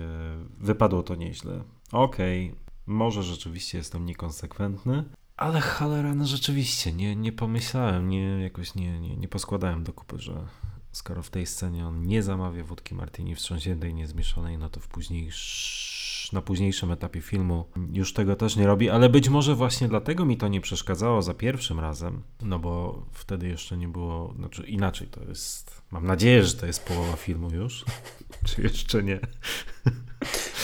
wypadło 0.58 1.02
to 1.02 1.14
nieźle. 1.14 1.62
Okej, 1.92 2.46
okay, 2.46 2.60
może 2.86 3.22
rzeczywiście 3.22 3.78
jestem 3.78 4.06
niekonsekwentny, 4.06 5.04
ale 5.36 5.60
cholera, 5.60 6.14
no 6.14 6.26
rzeczywiście, 6.26 6.92
nie, 6.92 7.16
nie 7.16 7.32
pomyślałem, 7.32 8.08
nie, 8.08 8.42
jakoś 8.42 8.74
nie, 8.74 9.00
nie, 9.00 9.16
nie 9.16 9.28
poskładałem 9.28 9.84
do 9.84 9.92
kupy, 9.92 10.18
że, 10.18 10.46
skoro 10.92 11.22
w 11.22 11.30
tej 11.30 11.46
scenie 11.46 11.86
on 11.86 12.06
nie 12.06 12.22
zamawia 12.22 12.64
wódki 12.64 12.94
martini 12.94 13.34
wstrząśniętej, 13.34 13.94
niezmieszanej, 13.94 14.58
no 14.58 14.70
to 14.70 14.80
w 14.80 14.88
późniejsz, 14.88 16.30
na 16.32 16.42
późniejszym 16.42 16.90
etapie 16.90 17.20
filmu 17.20 17.64
już 17.92 18.12
tego 18.12 18.36
też 18.36 18.56
nie 18.56 18.66
robi, 18.66 18.90
ale 18.90 19.08
być 19.08 19.28
może 19.28 19.54
właśnie 19.54 19.88
dlatego 19.88 20.24
mi 20.24 20.36
to 20.36 20.48
nie 20.48 20.60
przeszkadzało 20.60 21.22
za 21.22 21.34
pierwszym 21.34 21.80
razem, 21.80 22.22
no 22.42 22.58
bo 22.58 23.02
wtedy 23.12 23.48
jeszcze 23.48 23.76
nie 23.76 23.88
było, 23.88 24.34
znaczy 24.36 24.62
inaczej 24.66 25.08
to 25.08 25.24
jest, 25.24 25.82
mam 25.90 26.06
nadzieję, 26.06 26.44
że 26.44 26.54
to 26.54 26.66
jest 26.66 26.84
połowa 26.84 27.16
filmu 27.16 27.50
już, 27.50 27.84
czy 28.46 28.62
jeszcze 28.62 29.02
nie? 29.02 29.20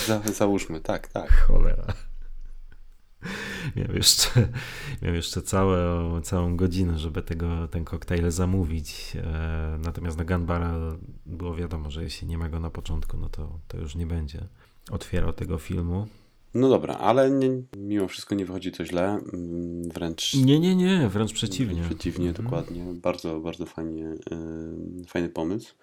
Za, 0.06 0.20
załóżmy, 0.20 0.80
tak, 0.80 1.08
tak. 1.08 1.32
Cholera 1.32 2.05
miał 3.76 3.94
jeszcze, 3.94 4.48
miał 5.02 5.14
jeszcze 5.14 5.42
całe, 5.42 5.80
całą 6.22 6.56
godzinę, 6.56 6.98
żeby 6.98 7.22
tego, 7.22 7.68
ten 7.68 7.84
koktajl 7.84 8.30
zamówić. 8.30 9.16
E, 9.16 9.78
natomiast 9.84 10.18
na 10.18 10.24
Gunbara 10.24 10.74
było 11.26 11.54
wiadomo, 11.54 11.90
że 11.90 12.02
jeśli 12.02 12.28
nie 12.28 12.38
ma 12.38 12.48
go 12.48 12.60
na 12.60 12.70
początku, 12.70 13.16
no 13.16 13.28
to, 13.28 13.58
to 13.68 13.78
już 13.78 13.94
nie 13.94 14.06
będzie 14.06 14.46
otwierał 14.90 15.32
tego 15.32 15.58
filmu. 15.58 16.06
No 16.56 16.68
dobra, 16.68 16.94
ale 16.94 17.30
nie, 17.30 17.62
mimo 17.76 18.08
wszystko 18.08 18.34
nie 18.34 18.44
wychodzi 18.44 18.72
to 18.72 18.84
źle, 18.84 19.20
mm, 19.32 19.88
wręcz... 19.88 20.34
Nie, 20.34 20.60
nie, 20.60 20.76
nie, 20.76 21.08
wręcz 21.08 21.32
przeciwnie. 21.32 21.82
Przeciwnie, 21.82 22.28
mhm. 22.28 22.44
dokładnie. 22.44 22.84
Bardzo, 22.94 23.40
bardzo 23.40 23.66
fajnie, 23.66 24.02
yy, 24.30 25.04
fajny 25.06 25.28
pomysł. 25.28 25.74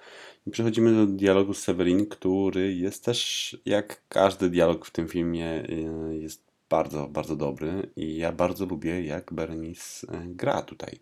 I 0.47 0.51
przechodzimy 0.51 0.93
do 0.93 1.07
dialogu 1.07 1.53
z 1.53 1.59
Severin, 1.59 2.05
który 2.05 2.75
jest 2.75 3.05
też, 3.05 3.57
jak 3.65 4.01
każdy 4.07 4.49
dialog 4.49 4.85
w 4.85 4.91
tym 4.91 5.07
filmie, 5.07 5.63
yy, 6.09 6.17
jest 6.17 6.52
bardzo, 6.73 7.07
bardzo 7.07 7.35
dobry 7.35 7.89
i 7.95 8.17
ja 8.17 8.31
bardzo 8.31 8.65
lubię, 8.65 9.03
jak 9.03 9.33
Bernice 9.33 10.07
e, 10.07 10.23
gra 10.25 10.61
tutaj. 10.61 10.99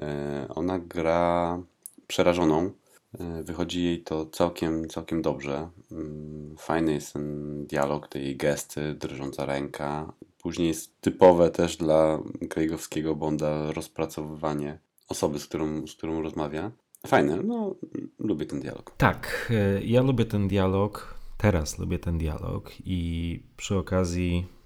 E, 0.00 0.46
ona 0.54 0.78
gra 0.78 1.62
przerażoną. 2.06 2.70
E, 3.18 3.42
wychodzi 3.42 3.84
jej 3.84 4.02
to 4.02 4.26
całkiem, 4.26 4.88
całkiem 4.88 5.22
dobrze. 5.22 5.68
Mm, 5.92 6.56
fajny 6.58 6.92
jest 6.92 7.12
ten 7.12 7.66
dialog, 7.66 8.08
te 8.08 8.18
jej 8.18 8.36
gesty, 8.36 8.94
drżąca 8.94 9.46
ręka. 9.46 10.12
później 10.42 10.68
jest 10.68 11.00
typowe 11.00 11.50
też 11.50 11.76
dla 11.76 12.18
Craigowskiego 12.48 13.14
Bonda 13.14 13.72
rozpracowywanie 13.72 14.78
osoby, 15.08 15.38
z 15.38 15.46
którą, 15.46 15.86
z 15.86 15.94
którą 15.94 16.22
rozmawia. 16.22 16.70
Fajne, 17.06 17.36
no 17.36 17.74
lubię 18.18 18.46
ten 18.46 18.60
dialog. 18.60 18.94
Tak, 18.96 19.52
ja 19.84 20.02
lubię 20.02 20.24
ten 20.24 20.48
dialog, 20.48 21.14
teraz 21.38 21.78
lubię 21.78 21.98
ten 21.98 22.18
dialog 22.18 22.72
i 22.84 23.42
przy 23.56 23.76
okazji 23.76 24.57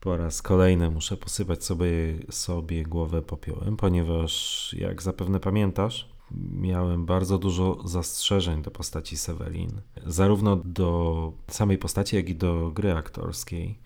po 0.00 0.16
raz 0.16 0.42
kolejny 0.42 0.90
muszę 0.90 1.16
posypać 1.16 1.64
sobie, 1.64 1.88
sobie 2.30 2.82
głowę 2.82 3.22
popiołem, 3.22 3.76
ponieważ 3.76 4.74
jak 4.78 5.02
zapewne 5.02 5.40
pamiętasz, 5.40 6.08
miałem 6.52 7.06
bardzo 7.06 7.38
dużo 7.38 7.88
zastrzeżeń 7.88 8.62
do 8.62 8.70
postaci 8.70 9.16
Severin, 9.16 9.80
zarówno 10.06 10.56
do 10.56 11.32
samej 11.48 11.78
postaci, 11.78 12.16
jak 12.16 12.28
i 12.28 12.34
do 12.34 12.70
gry 12.70 12.92
aktorskiej, 12.92 13.78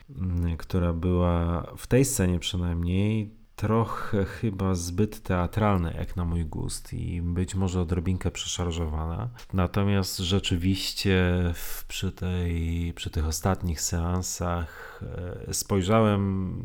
która 0.58 0.92
była 0.92 1.66
w 1.76 1.86
tej 1.86 2.04
scenie 2.04 2.38
przynajmniej 2.38 3.37
trochę 3.58 4.24
chyba 4.24 4.74
zbyt 4.74 5.22
teatralne 5.22 5.94
jak 5.98 6.16
na 6.16 6.24
mój 6.24 6.46
gust 6.46 6.92
i 6.92 7.22
być 7.22 7.54
może 7.54 7.80
odrobinkę 7.80 8.30
przeszarżowana. 8.30 9.28
Natomiast 9.52 10.18
rzeczywiście 10.18 11.22
w, 11.54 11.84
przy, 11.88 12.12
tej, 12.12 12.92
przy 12.96 13.10
tych 13.10 13.26
ostatnich 13.26 13.80
seansach 13.80 15.00
e, 15.48 15.54
spojrzałem 15.54 16.62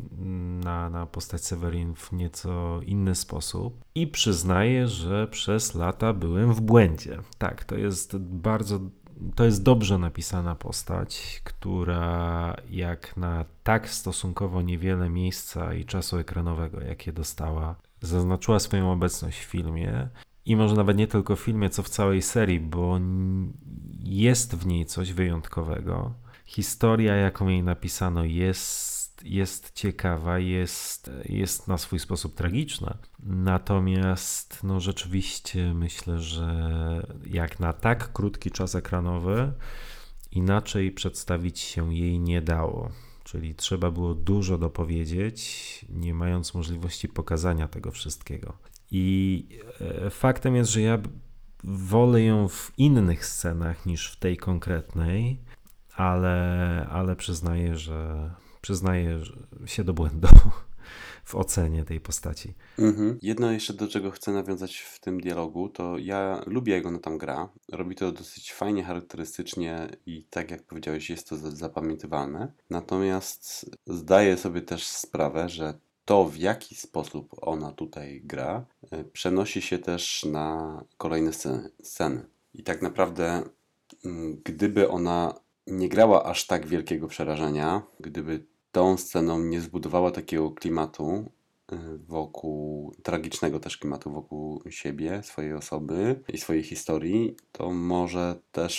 na, 0.64 0.90
na 0.90 1.06
postać 1.06 1.44
Severin 1.44 1.94
w 1.94 2.12
nieco 2.12 2.80
inny 2.86 3.14
sposób 3.14 3.84
i 3.94 4.06
przyznaję, 4.06 4.88
że 4.88 5.26
przez 5.26 5.74
lata 5.74 6.12
byłem 6.12 6.54
w 6.54 6.60
błędzie. 6.60 7.18
Tak, 7.38 7.64
to 7.64 7.76
jest 7.76 8.16
bardzo 8.16 8.80
to 9.34 9.44
jest 9.44 9.62
dobrze 9.62 9.98
napisana 9.98 10.54
postać, 10.54 11.40
która 11.44 12.56
jak 12.70 13.16
na 13.16 13.44
tak 13.62 13.88
stosunkowo 13.88 14.62
niewiele 14.62 15.08
miejsca 15.08 15.74
i 15.74 15.84
czasu 15.84 16.18
ekranowego, 16.18 16.80
jakie 16.80 17.12
dostała, 17.12 17.74
zaznaczyła 18.00 18.58
swoją 18.58 18.92
obecność 18.92 19.40
w 19.40 19.44
filmie. 19.44 20.08
I 20.46 20.56
może 20.56 20.74
nawet 20.74 20.96
nie 20.96 21.06
tylko 21.06 21.36
w 21.36 21.40
filmie, 21.40 21.70
co 21.70 21.82
w 21.82 21.88
całej 21.88 22.22
serii, 22.22 22.60
bo 22.60 23.00
jest 24.00 24.56
w 24.56 24.66
niej 24.66 24.86
coś 24.86 25.12
wyjątkowego. 25.12 26.12
Historia, 26.44 27.16
jaką 27.16 27.48
jej 27.48 27.62
napisano, 27.62 28.24
jest 28.24 28.93
jest 29.24 29.72
ciekawa, 29.72 30.38
jest, 30.38 31.10
jest 31.24 31.68
na 31.68 31.78
swój 31.78 31.98
sposób 31.98 32.34
tragiczna. 32.34 32.98
Natomiast 33.22 34.64
no 34.64 34.80
rzeczywiście 34.80 35.74
myślę, 35.74 36.18
że 36.18 36.46
jak 37.26 37.60
na 37.60 37.72
tak 37.72 38.12
krótki 38.12 38.50
czas 38.50 38.74
ekranowy, 38.74 39.52
inaczej 40.30 40.92
przedstawić 40.92 41.58
się 41.58 41.94
jej 41.94 42.20
nie 42.20 42.42
dało. 42.42 42.90
Czyli 43.24 43.54
trzeba 43.54 43.90
było 43.90 44.14
dużo 44.14 44.58
dopowiedzieć, 44.58 45.84
nie 45.88 46.14
mając 46.14 46.54
możliwości 46.54 47.08
pokazania 47.08 47.68
tego 47.68 47.90
wszystkiego. 47.90 48.56
I 48.90 49.48
e, 49.80 50.10
faktem 50.10 50.56
jest, 50.56 50.70
że 50.70 50.80
ja 50.80 50.98
wolę 51.64 52.22
ją 52.22 52.48
w 52.48 52.72
innych 52.78 53.26
scenach 53.26 53.86
niż 53.86 54.12
w 54.12 54.16
tej 54.16 54.36
konkretnej, 54.36 55.40
ale, 55.96 56.86
ale 56.90 57.16
przyznaję, 57.16 57.76
że 57.76 58.30
przyznaję 58.64 59.20
się 59.66 59.84
do 59.84 59.94
błędu 59.94 60.28
w 61.24 61.34
ocenie 61.34 61.84
tej 61.84 62.00
postaci. 62.00 62.54
Mhm. 62.78 63.18
Jedno 63.22 63.52
jeszcze, 63.52 63.74
do 63.74 63.88
czego 63.88 64.10
chcę 64.10 64.32
nawiązać 64.32 64.76
w 64.76 65.00
tym 65.00 65.20
dialogu, 65.20 65.68
to 65.68 65.98
ja 65.98 66.42
lubię, 66.46 66.72
jak 66.72 66.86
ona 66.86 66.98
tam 66.98 67.18
gra. 67.18 67.48
Robi 67.72 67.94
to 67.94 68.12
dosyć 68.12 68.52
fajnie, 68.52 68.84
charakterystycznie 68.84 69.88
i 70.06 70.24
tak 70.30 70.50
jak 70.50 70.62
powiedziałeś, 70.62 71.10
jest 71.10 71.28
to 71.28 71.36
zapamiętywalne. 71.36 72.52
Natomiast 72.70 73.70
zdaję 73.86 74.36
sobie 74.36 74.62
też 74.62 74.86
sprawę, 74.86 75.48
że 75.48 75.74
to, 76.04 76.24
w 76.24 76.36
jaki 76.36 76.74
sposób 76.74 77.34
ona 77.40 77.72
tutaj 77.72 78.20
gra, 78.24 78.66
e, 78.90 79.04
przenosi 79.04 79.62
się 79.62 79.78
też 79.78 80.24
na 80.24 80.84
kolejne 80.96 81.30
sceny. 81.82 82.26
I 82.54 82.62
tak 82.62 82.82
naprawdę, 82.82 83.42
mm, 84.04 84.40
gdyby 84.44 84.88
ona 84.88 85.34
nie 85.66 85.88
grała 85.88 86.24
aż 86.24 86.46
tak 86.46 86.66
wielkiego 86.66 87.08
przerażenia, 87.08 87.82
gdyby 88.00 88.53
tą 88.74 88.96
sceną 88.96 89.38
nie 89.38 89.60
zbudowała 89.60 90.10
takiego 90.10 90.50
klimatu 90.50 91.30
y, 91.72 91.76
wokół, 92.08 92.94
tragicznego 93.02 93.60
też 93.60 93.78
klimatu 93.78 94.12
wokół 94.12 94.62
siebie, 94.70 95.22
swojej 95.22 95.52
osoby 95.52 96.20
i 96.32 96.38
swojej 96.38 96.62
historii, 96.62 97.36
to 97.52 97.70
może 97.70 98.36
też 98.52 98.74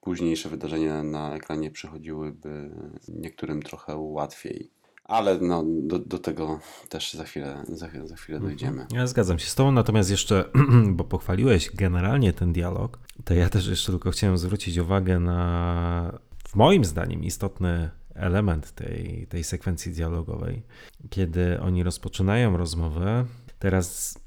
późniejsze 0.00 0.48
wydarzenia 0.48 1.02
na 1.02 1.34
ekranie 1.34 1.70
przychodziłyby 1.70 2.70
niektórym 3.08 3.62
trochę 3.62 3.96
łatwiej. 3.96 4.70
Ale 5.04 5.38
no, 5.38 5.64
do, 5.66 5.98
do 5.98 6.18
tego 6.18 6.60
też 6.88 7.14
za 7.14 7.24
chwilę, 7.24 7.64
za, 7.68 7.88
za 8.04 8.16
chwilę 8.16 8.38
mhm. 8.38 8.42
dojdziemy. 8.42 8.86
Ja 8.92 9.06
zgadzam 9.06 9.38
się 9.38 9.46
z 9.46 9.54
Tobą, 9.54 9.72
natomiast 9.72 10.10
jeszcze, 10.10 10.44
bo 10.96 11.04
pochwaliłeś 11.04 11.70
generalnie 11.74 12.32
ten 12.32 12.52
dialog, 12.52 12.98
to 13.24 13.34
ja 13.34 13.48
też 13.48 13.66
jeszcze 13.66 13.92
tylko 13.92 14.10
chciałem 14.10 14.38
zwrócić 14.38 14.78
uwagę 14.78 15.20
na, 15.20 16.18
w 16.48 16.56
moim 16.56 16.84
zdaniem, 16.84 17.24
istotny 17.24 17.90
element 18.14 18.72
tej, 18.72 19.26
tej 19.28 19.44
sekwencji 19.44 19.92
dialogowej. 19.92 20.62
Kiedy 21.10 21.60
oni 21.60 21.82
rozpoczynają 21.82 22.56
rozmowę, 22.56 23.24
teraz 23.58 24.18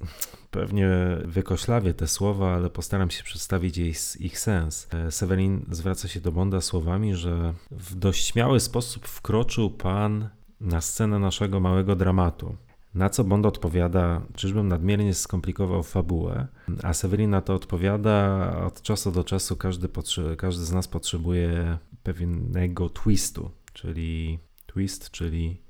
pewnie 0.52 0.90
wykoślawię 1.26 1.94
te 1.94 2.08
słowa, 2.08 2.56
ale 2.56 2.70
postaram 2.70 3.10
się 3.10 3.24
przedstawić 3.24 3.78
jej, 3.78 3.94
ich 4.20 4.40
sens. 4.40 4.88
Severin 5.10 5.66
zwraca 5.72 6.08
się 6.08 6.22
do 6.22 6.32
Bonda 6.32 6.62
słowami, 6.62 7.16
że 7.16 7.54
w 7.72 7.96
dość 7.96 8.26
śmiały 8.26 8.60
sposób 8.60 9.08
wkroczył 9.08 9.70
pan 9.70 10.30
na 10.62 10.82
scenę 10.82 11.20
naszego 11.20 11.60
małego 11.60 11.96
dramatu. 11.96 12.56
Na 12.94 13.10
co 13.10 13.24
Bond 13.24 13.46
odpowiada, 13.46 14.22
czyżbym 14.36 14.68
nadmiernie 14.68 15.14
skomplikował 15.14 15.84
fabułę, 15.84 16.48
a 16.84 16.94
Severin 16.94 17.30
na 17.30 17.42
to 17.42 17.54
odpowiada, 17.54 18.52
od 18.66 18.82
czasu 18.82 19.12
do 19.12 19.24
czasu 19.24 19.56
każdy, 19.56 19.90
każdy 20.38 20.66
z 20.66 20.72
nas 20.72 20.88
potrzebuje 20.88 21.78
pewnego 22.04 22.90
twistu, 22.90 23.52
czyli 23.76 24.40
twist, 24.66 25.12
czyli 25.12 25.62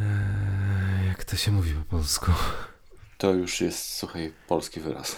e, 0.00 1.06
jak 1.06 1.24
to 1.24 1.36
się 1.36 1.52
mówi 1.52 1.72
po 1.72 1.84
polsku? 1.84 2.32
To 3.18 3.34
już 3.34 3.60
jest, 3.60 3.96
słuchaj, 3.96 4.32
polski 4.48 4.80
wyraz. 4.80 5.16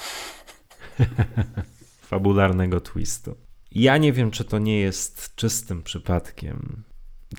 Fabularnego 2.11 2.81
twistu. 2.81 3.37
Ja 3.71 3.99
nie 3.99 4.13
wiem, 4.13 4.31
czy 4.31 4.45
to 4.45 4.59
nie 4.59 4.81
jest 4.81 5.35
czystym 5.35 5.83
przypadkiem 5.83 6.85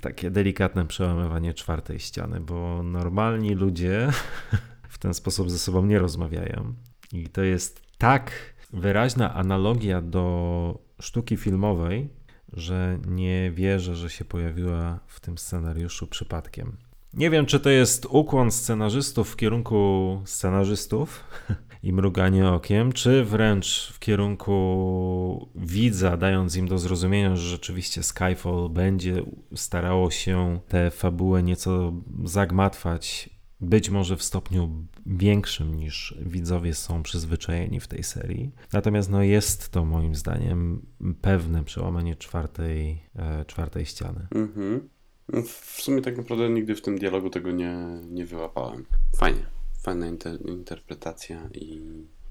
takie 0.00 0.30
delikatne 0.30 0.86
przełamywanie 0.86 1.54
czwartej 1.54 2.00
ściany, 2.00 2.40
bo 2.40 2.82
normalni 2.82 3.54
ludzie 3.54 4.10
w 4.88 4.98
ten 4.98 5.14
sposób 5.14 5.50
ze 5.50 5.58
sobą 5.58 5.86
nie 5.86 5.98
rozmawiają. 5.98 6.74
I 7.12 7.28
to 7.28 7.42
jest 7.42 7.82
tak 7.98 8.32
wyraźna 8.72 9.34
analogia 9.34 10.00
do 10.00 10.78
sztuki 11.00 11.36
filmowej, 11.36 12.08
że 12.52 12.98
nie 13.06 13.50
wierzę, 13.50 13.96
że 13.96 14.10
się 14.10 14.24
pojawiła 14.24 15.00
w 15.06 15.20
tym 15.20 15.38
scenariuszu 15.38 16.06
przypadkiem. 16.06 16.76
Nie 17.14 17.30
wiem, 17.30 17.46
czy 17.46 17.60
to 17.60 17.70
jest 17.70 18.06
ukłon 18.10 18.50
scenarzystów 18.50 19.32
w 19.32 19.36
kierunku 19.36 20.22
scenarzystów 20.24 21.24
i 21.82 21.92
mruganie 21.92 22.48
okiem, 22.48 22.92
czy 22.92 23.24
wręcz 23.24 23.92
w 23.92 23.98
kierunku 23.98 25.48
widza, 25.54 26.16
dając 26.16 26.56
im 26.56 26.68
do 26.68 26.78
zrozumienia, 26.78 27.36
że 27.36 27.48
rzeczywiście 27.48 28.02
Skyfall 28.02 28.68
będzie 28.70 29.22
starało 29.54 30.10
się 30.10 30.60
tę 30.68 30.90
fabułę 30.90 31.42
nieco 31.42 31.92
zagmatwać, 32.24 33.35
być 33.60 33.90
może 33.90 34.16
w 34.16 34.22
stopniu 34.22 34.86
większym 35.06 35.74
niż 35.74 36.14
widzowie 36.22 36.74
są 36.74 37.02
przyzwyczajeni 37.02 37.80
w 37.80 37.88
tej 37.88 38.02
serii. 38.02 38.52
Natomiast 38.72 39.10
no, 39.10 39.22
jest 39.22 39.68
to 39.68 39.84
moim 39.84 40.14
zdaniem 40.14 40.86
pewne 41.20 41.64
przełamanie 41.64 42.16
czwartej, 42.16 43.02
e, 43.16 43.44
czwartej 43.44 43.86
ściany. 43.86 44.26
Mhm. 44.34 44.88
No, 45.28 45.42
w 45.42 45.80
sumie 45.82 46.02
tak 46.02 46.16
naprawdę 46.16 46.50
nigdy 46.50 46.74
w 46.74 46.82
tym 46.82 46.98
dialogu 46.98 47.30
tego 47.30 47.50
nie, 47.50 47.76
nie 48.10 48.26
wyłapałem. 48.26 48.86
Fajnie, 49.16 49.46
fajna 49.82 50.06
inter 50.06 50.38
interpretacja 50.46 51.48
i 51.54 51.80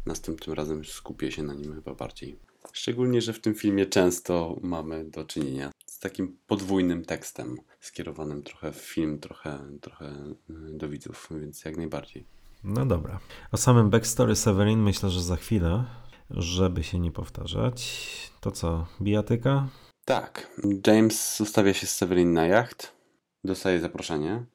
następnym 0.06 0.56
razem 0.56 0.86
skupię 0.86 1.32
się 1.32 1.44
na 1.44 1.54
nim 1.54 1.74
chyba 1.76 1.94
bardziej. 1.94 2.36
Szczególnie, 2.74 3.22
że 3.22 3.34
w 3.34 3.42
tym 3.42 3.56
filmie 3.56 3.86
często 3.86 4.60
mamy 4.62 5.06
do 5.06 5.26
czynienia 5.26 5.72
takim 6.10 6.38
podwójnym 6.48 7.06
tekstem, 7.06 7.58
skierowanym 7.80 8.44
trochę 8.44 8.72
w 8.72 8.76
film, 8.76 9.20
trochę, 9.20 9.60
trochę 9.82 10.06
y, 10.50 10.78
do 10.78 10.90
widzów, 10.90 11.30
więc 11.32 11.66
jak 11.66 11.78
najbardziej. 11.78 12.26
No 12.64 12.86
dobra. 12.86 13.20
O 13.52 13.58
samym 13.58 13.90
backstory 13.90 14.36
Severin 14.36 14.80
myślę, 14.80 15.10
że 15.10 15.24
za 15.24 15.36
chwilę, 15.36 15.86
żeby 16.30 16.84
się 16.84 17.00
nie 17.00 17.12
powtarzać. 17.12 18.32
To 18.42 18.52
co, 18.52 18.88
bijatyka? 19.02 19.68
Tak. 20.06 20.60
James 20.88 21.42
ustawia 21.42 21.74
się 21.74 21.88
z 21.88 21.96
Severin 21.96 22.34
na 22.34 22.46
jacht, 22.48 22.96
dostaje 23.44 23.80
zaproszenie, 23.80 24.46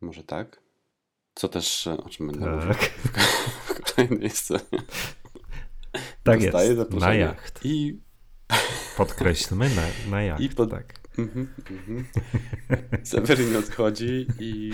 może 0.00 0.22
tak. 0.22 0.62
Co 1.34 1.48
też, 1.48 1.86
o 1.86 2.08
czym 2.08 2.26
będę 2.26 2.44
tak. 2.44 2.56
mówił 2.56 2.74
w 3.66 3.94
kolejnej 3.94 4.30
scenie. 4.30 4.82
Tak 6.22 6.40
dostaje 6.40 6.66
jest, 6.66 6.78
zaproszenie. 6.78 7.12
na 7.12 7.14
jacht. 7.14 7.60
I... 7.64 8.03
Podkreślmy, 8.96 9.70
na, 9.74 10.10
na 10.10 10.22
jacht, 10.22 10.42
I 10.42 10.48
pod... 10.48 10.70
tak. 10.70 10.94
Mhm, 11.18 11.54
mhm. 11.70 12.04
Seweryn 13.04 13.56
odchodzi 13.56 14.26
i 14.40 14.72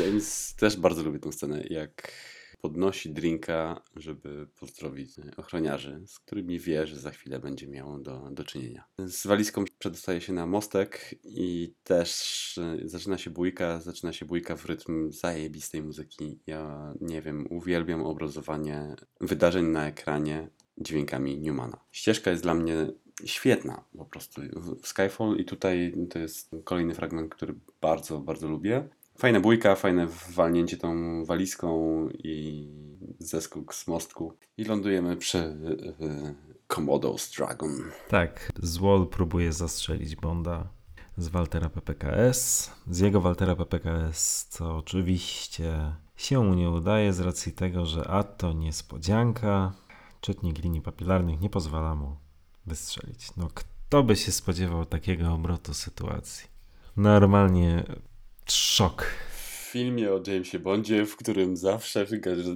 James 0.00 0.54
też 0.54 0.76
bardzo 0.76 1.02
lubi 1.02 1.20
tę 1.20 1.32
scenę, 1.32 1.62
jak 1.70 2.12
podnosi 2.60 3.12
drinka, 3.12 3.82
żeby 3.96 4.46
pozdrowić 4.60 5.10
ochroniarzy, 5.36 6.02
z 6.06 6.18
którymi 6.18 6.58
wie, 6.58 6.86
że 6.86 6.96
za 6.96 7.10
chwilę 7.10 7.38
będzie 7.38 7.68
miał 7.68 7.98
do, 7.98 8.28
do 8.30 8.44
czynienia. 8.44 8.84
Z 8.98 9.26
walizką 9.26 9.64
przedostaje 9.78 10.20
się 10.20 10.32
na 10.32 10.46
mostek 10.46 11.14
i 11.24 11.74
też 11.84 12.58
e, 12.58 12.88
zaczyna 12.88 13.18
się 13.18 13.30
bójka, 13.30 13.80
zaczyna 13.80 14.12
się 14.12 14.26
bójka 14.26 14.56
w 14.56 14.66
rytm 14.66 15.12
zajebistej 15.12 15.82
muzyki. 15.82 16.38
Ja 16.46 16.94
nie 17.00 17.22
wiem, 17.22 17.46
uwielbiam 17.50 18.02
obrazowanie 18.02 18.94
wydarzeń 19.20 19.66
na 19.66 19.86
ekranie 19.86 20.48
dźwiękami 20.78 21.38
Newmana. 21.38 21.80
Ścieżka 21.92 22.30
jest 22.30 22.42
dla 22.42 22.54
mnie 22.54 22.86
świetna 23.24 23.84
po 23.98 24.04
prostu 24.04 24.40
Skyfall 24.82 25.36
i 25.36 25.44
tutaj 25.44 25.94
to 26.10 26.18
jest 26.18 26.56
kolejny 26.64 26.94
fragment, 26.94 27.34
który 27.34 27.54
bardzo, 27.80 28.20
bardzo 28.20 28.48
lubię. 28.48 28.88
Fajna 29.18 29.40
bójka, 29.40 29.74
fajne 29.74 30.06
walnięcie 30.30 30.76
tą 30.76 31.24
walizką 31.24 32.08
i 32.10 32.68
zeskok 33.18 33.74
z 33.74 33.86
mostku. 33.86 34.32
I 34.56 34.64
lądujemy 34.64 35.16
przy 35.16 35.38
y, 35.38 36.34
Komodo's 36.68 37.36
Dragon. 37.36 37.70
Tak, 38.08 38.52
Zwol 38.62 39.08
próbuje 39.08 39.52
zastrzelić 39.52 40.16
Bonda 40.16 40.68
z 41.16 41.28
Waltera 41.28 41.68
PPKS. 41.68 42.70
Z 42.90 43.00
jego 43.00 43.20
Waltera 43.20 43.56
PPKS, 43.56 44.46
co 44.50 44.76
oczywiście 44.76 45.94
się 46.16 46.44
mu 46.44 46.54
nie 46.54 46.70
udaje 46.70 47.12
z 47.12 47.20
racji 47.20 47.52
tego, 47.52 47.86
że 47.86 48.08
a 48.08 48.22
to 48.22 48.52
niespodzianka. 48.52 49.72
Czytnik 50.24 50.58
linii 50.58 50.80
papilarnych 50.80 51.40
nie 51.40 51.50
pozwala 51.50 51.94
mu 51.94 52.16
wystrzelić. 52.66 53.36
No 53.36 53.48
kto 53.54 54.02
by 54.02 54.16
się 54.16 54.32
spodziewał 54.32 54.86
takiego 54.86 55.32
obrotu 55.32 55.74
sytuacji? 55.74 56.48
Normalnie 56.96 57.84
Szok. 58.46 59.06
W 59.30 59.70
filmie 59.72 60.12
o 60.12 60.20
Jamesie 60.26 60.58
Bondzie, 60.58 61.06
w 61.06 61.16
którym 61.16 61.56
zawsze 61.56 62.06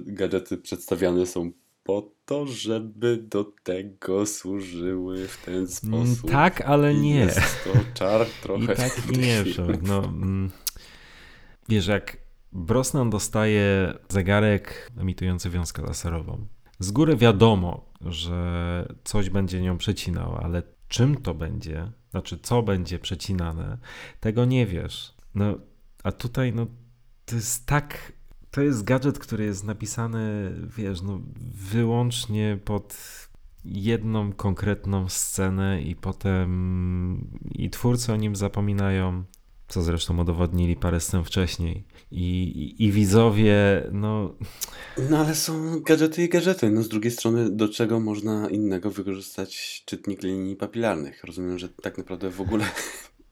gadżety 0.05 0.57
przedstawiane 0.57 1.25
są 1.25 1.51
po 1.83 2.11
to, 2.25 2.45
żeby 2.45 3.17
do 3.17 3.43
tego 3.63 4.25
służyły 4.25 5.27
w 5.27 5.45
ten 5.45 5.55
mm, 5.55 5.67
sposób. 5.67 6.31
Tak, 6.31 6.61
ale 6.61 6.93
nie. 6.93 7.19
Jest 7.19 7.63
to 7.63 7.69
czar 7.93 8.25
trochę. 8.43 8.73
I 8.73 8.77
tak 8.77 9.01
i 9.13 9.17
nie. 9.17 9.43
No, 9.81 9.97
mm, 9.97 10.51
wiesz, 11.69 11.87
jak 11.87 12.17
Brosnan 12.51 13.09
dostaje 13.09 13.93
zegarek 14.09 14.91
emitujący 14.97 15.49
wiązkę 15.49 15.81
laserową, 15.81 16.47
z 16.79 16.91
góry 16.91 17.17
wiadomo, 17.17 17.85
że 18.01 18.93
coś 19.03 19.29
będzie 19.29 19.61
nią 19.61 19.77
przecinał, 19.77 20.37
ale 20.37 20.63
czym 20.87 21.15
to 21.15 21.33
będzie, 21.33 21.91
znaczy 22.11 22.39
co 22.41 22.63
będzie 22.63 22.99
przecinane, 22.99 23.77
tego 24.19 24.45
nie 24.45 24.65
wiesz. 24.65 25.13
No, 25.35 25.55
a 26.03 26.11
tutaj, 26.11 26.53
no, 26.53 26.67
to 27.25 27.35
jest 27.35 27.65
tak. 27.65 28.13
To 28.51 28.61
jest 28.61 28.83
gadżet, 28.83 29.19
który 29.19 29.45
jest 29.45 29.63
napisany, 29.63 30.51
wiesz, 30.77 31.01
no, 31.01 31.19
wyłącznie 31.71 32.59
pod 32.65 32.97
jedną 33.65 34.33
konkretną 34.33 35.09
scenę, 35.09 35.81
i 35.81 35.95
potem 35.95 37.39
i 37.51 37.69
twórcy 37.69 38.13
o 38.13 38.15
nim 38.15 38.35
zapominają, 38.35 39.23
co 39.69 39.81
zresztą 39.81 40.21
udowodnili 40.21 40.75
parę 40.75 40.99
scen 40.99 41.23
wcześniej. 41.23 41.83
I, 42.11 42.43
i, 42.43 42.83
i 42.83 42.91
widzowie, 42.91 43.83
no. 43.91 44.35
No 45.09 45.17
ale 45.17 45.35
są 45.35 45.79
gadżety 45.79 46.23
i 46.23 46.29
gadżety. 46.29 46.69
No 46.69 46.83
z 46.83 46.89
drugiej 46.89 47.11
strony, 47.11 47.49
do 47.49 47.69
czego 47.69 47.99
można 47.99 48.49
innego 48.49 48.91
wykorzystać 48.91 49.83
czytnik 49.85 50.23
linii 50.23 50.55
papilarnych? 50.55 51.23
Rozumiem, 51.23 51.59
że 51.59 51.69
tak 51.69 51.97
naprawdę 51.97 52.29
w 52.29 52.41
ogóle 52.41 52.65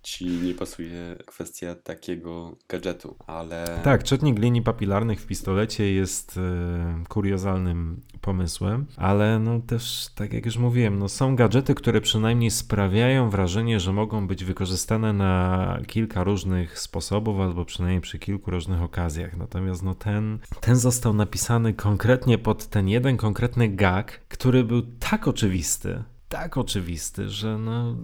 ci 0.07 0.25
nie 0.25 0.53
pasuje 0.53 1.15
kwestia 1.25 1.75
takiego 1.75 2.55
gadżetu, 2.69 3.15
ale... 3.27 3.79
Tak, 3.83 4.03
czytnik 4.03 4.39
linii 4.39 4.61
papilarnych 4.61 5.21
w 5.21 5.25
pistolecie 5.25 5.93
jest 5.93 6.37
e, 6.37 7.03
kuriozalnym 7.09 8.01
pomysłem, 8.21 8.85
ale 8.97 9.39
no 9.39 9.59
też, 9.59 10.07
tak 10.15 10.33
jak 10.33 10.45
już 10.45 10.57
mówiłem, 10.57 10.99
no 10.99 11.09
są 11.09 11.35
gadżety, 11.35 11.75
które 11.75 12.01
przynajmniej 12.01 12.51
sprawiają 12.51 13.29
wrażenie, 13.29 13.79
że 13.79 13.93
mogą 13.93 14.27
być 14.27 14.43
wykorzystane 14.43 15.13
na 15.13 15.79
kilka 15.87 16.23
różnych 16.23 16.79
sposobów, 16.79 17.39
albo 17.39 17.65
przynajmniej 17.65 18.01
przy 18.01 18.19
kilku 18.19 18.51
różnych 18.51 18.81
okazjach. 18.81 19.37
Natomiast 19.37 19.83
no 19.83 19.95
ten, 19.95 20.39
ten 20.61 20.75
został 20.75 21.13
napisany 21.13 21.73
konkretnie 21.73 22.37
pod 22.37 22.67
ten 22.67 22.87
jeden 22.87 23.17
konkretny 23.17 23.69
gag, 23.69 24.21
który 24.27 24.63
był 24.63 24.81
tak 24.81 25.27
oczywisty, 25.27 26.03
tak 26.29 26.57
oczywisty, 26.57 27.29
że 27.29 27.57
no 27.57 27.95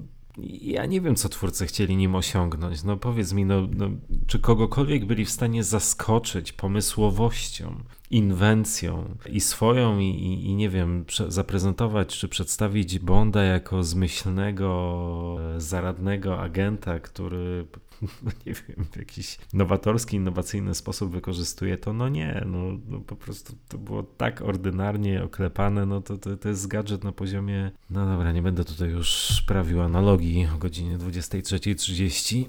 ja 0.62 0.86
nie 0.86 1.02
wiem, 1.02 1.16
co 1.16 1.30
twórcy 1.30 1.66
chcieli 1.66 1.98
nim 1.98 2.16
osiągnąć. 2.16 2.84
No 2.84 2.98
powiedz 2.98 3.34
mi, 3.34 3.46
no, 3.46 3.68
no, 3.78 3.90
czy 4.28 4.40
kogokolwiek 4.40 5.06
byli 5.06 5.26
w 5.26 5.30
stanie 5.30 5.64
zaskoczyć 5.64 6.54
pomysłowością, 6.54 7.76
inwencją 8.12 9.16
i 9.30 9.40
swoją, 9.40 10.00
i, 10.00 10.06
i, 10.06 10.46
i 10.46 10.56
nie 10.56 10.70
wiem, 10.70 11.06
zaprezentować 11.28 12.08
czy 12.08 12.28
przedstawić 12.28 13.00
Bonda 13.00 13.44
jako 13.44 13.84
zmyślnego, 13.84 15.38
zaradnego 15.58 16.42
agenta, 16.42 17.00
który 17.00 17.66
no 18.24 18.32
nie 18.46 18.54
wiem, 18.54 18.86
w 18.92 18.98
jakiś 18.98 19.38
nowatorski, 19.54 20.16
innowacyjny 20.18 20.76
sposób 20.76 21.12
wykorzystuje 21.12 21.78
to, 21.78 21.94
no 21.94 22.10
nie, 22.10 22.44
no, 22.46 22.58
no 22.88 23.00
po 23.00 23.16
prostu 23.16 23.56
to 23.68 23.78
było 23.78 24.04
tak 24.04 24.42
ordynarnie 24.42 25.24
oklepane, 25.24 25.86
no 25.86 26.02
to, 26.02 26.18
to, 26.18 26.38
to 26.38 26.50
jest 26.50 26.68
gadżet 26.68 27.04
na 27.04 27.12
poziomie, 27.12 27.72
no 27.90 28.06
dobra, 28.06 28.32
nie 28.32 28.42
będę 28.42 28.66
tutaj 28.66 28.90
już 28.90 29.44
prawił 29.48 29.82
analogii 29.82 30.48
o 30.56 30.58
godzinie 30.58 30.98
23.30, 30.98 32.46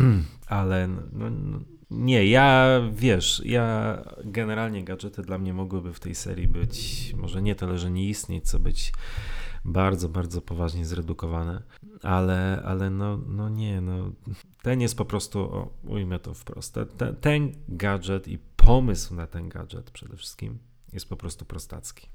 ale 0.46 0.88
no, 0.88 1.30
no 1.30 1.60
nie, 1.90 2.26
ja 2.26 2.80
wiesz, 2.92 3.42
ja 3.44 3.98
generalnie 4.24 4.84
gadżety 4.84 5.22
dla 5.22 5.38
mnie 5.38 5.54
mogłyby 5.54 5.92
w 5.94 6.00
tej 6.00 6.14
serii 6.14 6.48
być, 6.48 7.14
może 7.16 7.42
nie 7.42 7.54
tyle, 7.54 7.78
że 7.78 7.90
nie 7.90 8.08
istnieć, 8.08 8.44
co 8.44 8.58
być 8.58 8.92
bardzo, 9.72 10.08
bardzo 10.08 10.40
poważnie 10.40 10.86
zredukowane, 10.86 11.62
ale, 12.02 12.62
ale 12.64 12.90
no, 12.90 13.18
no 13.28 13.48
nie, 13.48 13.80
no 13.80 14.12
ten 14.62 14.80
jest 14.80 14.96
po 14.96 15.04
prostu, 15.04 15.38
o, 15.40 15.70
ujmę 15.88 16.18
to 16.18 16.34
wprost, 16.34 16.74
ten, 16.96 17.16
ten 17.16 17.52
gadżet 17.68 18.28
i 18.28 18.38
pomysł 18.56 19.14
na 19.14 19.26
ten 19.26 19.48
gadżet 19.48 19.90
przede 19.90 20.16
wszystkim 20.16 20.58
jest 20.92 21.08
po 21.08 21.16
prostu 21.16 21.44
prostacki. 21.44 22.08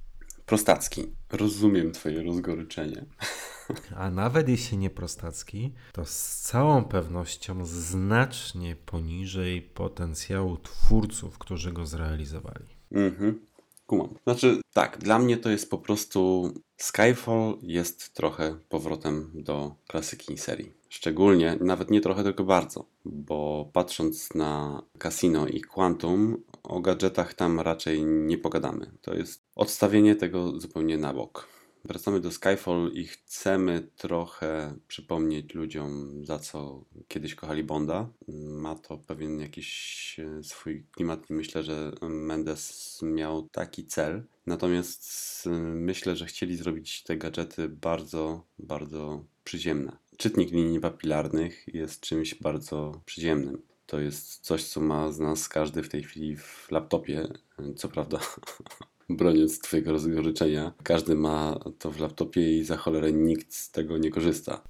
Prostacki. 0.45 1.03
Rozumiem 1.31 1.91
twoje 1.91 2.23
rozgoryczenie. 2.23 3.05
A 3.95 4.11
nawet 4.11 4.49
jeśli 4.49 4.77
nie 4.77 4.89
prostacki, 4.89 5.73
to 5.91 6.05
z 6.05 6.39
całą 6.39 6.83
pewnością 6.83 7.65
znacznie 7.65 8.75
poniżej 8.75 9.61
potencjału 9.61 10.57
twórców, 10.57 11.37
którzy 11.37 11.71
go 11.71 11.85
zrealizowali. 11.85 12.65
Mhm. 12.91 13.52
Kumam. 13.93 14.15
Znaczy, 14.23 14.61
tak, 14.73 14.97
dla 14.97 15.19
mnie 15.19 15.37
to 15.37 15.49
jest 15.49 15.69
po 15.69 15.77
prostu. 15.77 16.51
Skyfall 16.77 17.57
jest 17.61 18.13
trochę 18.13 18.55
powrotem 18.69 19.31
do 19.33 19.75
klasyki 19.87 20.37
serii. 20.37 20.71
Szczególnie, 20.89 21.57
nawet 21.61 21.91
nie 21.91 22.01
trochę, 22.01 22.23
tylko 22.23 22.43
bardzo, 22.43 22.85
bo 23.05 23.69
patrząc 23.73 24.35
na 24.35 24.81
Casino 24.99 25.47
i 25.47 25.61
Quantum, 25.61 26.43
o 26.63 26.79
gadżetach 26.79 27.33
tam 27.33 27.59
raczej 27.59 28.05
nie 28.05 28.37
pogadamy. 28.37 28.91
To 29.01 29.13
jest 29.13 29.43
odstawienie 29.55 30.15
tego 30.15 30.59
zupełnie 30.59 30.97
na 30.97 31.13
bok. 31.13 31.47
Wracamy 31.85 32.19
do 32.19 32.31
Skyfall 32.31 32.91
i 32.93 33.07
chcemy 33.07 33.87
trochę 33.95 34.75
przypomnieć 34.87 35.53
ludziom, 35.53 36.25
za 36.25 36.39
co 36.39 36.85
kiedyś 37.07 37.35
kochali 37.35 37.63
Bonda. 37.63 38.09
Ma 38.47 38.75
to 38.75 38.97
pewien 38.97 39.39
jakiś 39.39 40.19
e, 40.19 40.43
swój 40.43 40.85
klimat 40.91 41.29
i 41.29 41.33
myślę, 41.33 41.63
że 41.63 41.91
Mendes 42.01 42.99
miał 43.01 43.49
taki 43.49 43.85
cel. 43.85 44.23
Natomiast 44.45 45.03
e, 45.47 45.49
myślę, 45.59 46.15
że 46.15 46.25
chcieli 46.25 46.57
zrobić 46.57 47.03
te 47.03 47.17
gadżety 47.17 47.69
bardzo, 47.69 48.45
bardzo 48.59 49.25
przyziemne. 49.43 49.97
Czytnik 50.17 50.51
linii 50.51 50.79
papilarnych 50.79 51.65
jest 51.67 52.01
czymś 52.01 52.35
bardzo 52.35 53.01
przyziemnym. 53.05 53.61
To 53.85 53.99
jest 53.99 54.39
coś, 54.39 54.63
co 54.63 54.81
ma 54.81 55.11
z 55.11 55.19
nas 55.19 55.49
każdy 55.49 55.83
w 55.83 55.89
tej 55.89 56.03
chwili 56.03 56.37
w 56.37 56.67
laptopie. 56.71 57.27
Co 57.75 57.89
prawda 57.89 58.19
broniąc 59.09 59.59
Twojego 59.59 59.91
rozgoryczenia, 59.91 60.71
każdy 60.83 61.15
ma 61.15 61.59
to 61.79 61.91
w 61.91 61.99
laptopie 61.99 62.57
i 62.57 62.63
za 62.63 62.77
cholerę 62.77 63.13
nikt 63.13 63.53
z 63.53 63.71
tego 63.71 63.97
nie 63.97 64.11
korzysta. 64.11 64.61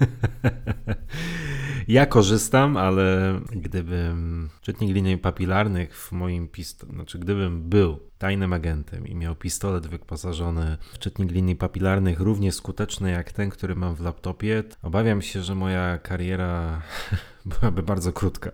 Ja 1.88 2.06
korzystam, 2.06 2.76
ale 2.76 3.40
gdybym 3.50 4.48
czytnik 4.60 4.94
linii 4.94 5.18
papilarnych 5.18 5.98
w 5.98 6.12
moim 6.12 6.48
pistolecie, 6.48 6.94
znaczy 6.96 7.18
gdybym 7.18 7.68
był 7.68 7.98
tajnym 8.18 8.52
agentem 8.52 9.06
i 9.06 9.14
miał 9.14 9.36
pistolet 9.36 9.86
wyposażony 9.86 10.76
w 10.92 10.98
czytnik 10.98 11.30
linii 11.30 11.56
papilarnych 11.56 12.20
równie 12.20 12.52
skuteczny 12.52 13.10
jak 13.10 13.32
ten, 13.32 13.50
który 13.50 13.74
mam 13.74 13.94
w 13.94 14.00
laptopie, 14.00 14.64
obawiam 14.82 15.22
się, 15.22 15.42
że 15.42 15.54
moja 15.54 15.98
kariera 15.98 16.82
byłaby 17.60 17.82
bardzo 17.82 18.12
krótka. 18.12 18.50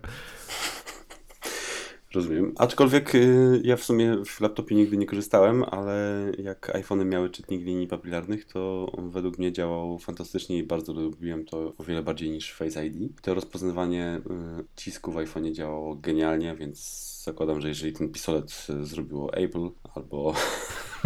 Rozumiem. 2.15 2.55
Aczkolwiek 2.59 3.15
y, 3.15 3.61
ja 3.65 3.77
w 3.77 3.85
sumie 3.85 4.17
w 4.25 4.41
laptopie 4.41 4.75
nigdy 4.75 4.97
nie 4.97 5.07
korzystałem, 5.07 5.65
ale 5.65 6.27
jak 6.39 6.77
iPhony 6.77 7.05
miały 7.05 7.31
czytnik 7.31 7.63
linii 7.63 7.87
papilarnych, 7.87 8.45
to 8.45 8.93
on 8.93 9.11
według 9.11 9.39
mnie 9.39 9.53
działał 9.53 9.99
fantastycznie 9.99 10.59
i 10.59 10.63
bardzo 10.63 10.93
lubiłem 10.93 11.45
to 11.45 11.75
o 11.79 11.85
wiele 11.85 12.03
bardziej 12.03 12.31
niż 12.31 12.53
Face 12.53 12.87
ID. 12.87 13.23
To 13.23 13.35
rozpoznawanie 13.35 14.21
y, 14.61 14.65
cisku 14.77 15.13
w 15.13 15.17
iPhone'ie 15.17 15.53
działało 15.53 15.95
genialnie, 15.95 16.57
więc 16.57 16.79
zakładam, 17.25 17.61
że 17.61 17.69
jeżeli 17.69 17.93
ten 17.93 18.09
pistolet 18.09 18.67
y, 18.71 18.87
zrobiło 18.87 19.35
Apple 19.35 19.71
albo 19.95 20.35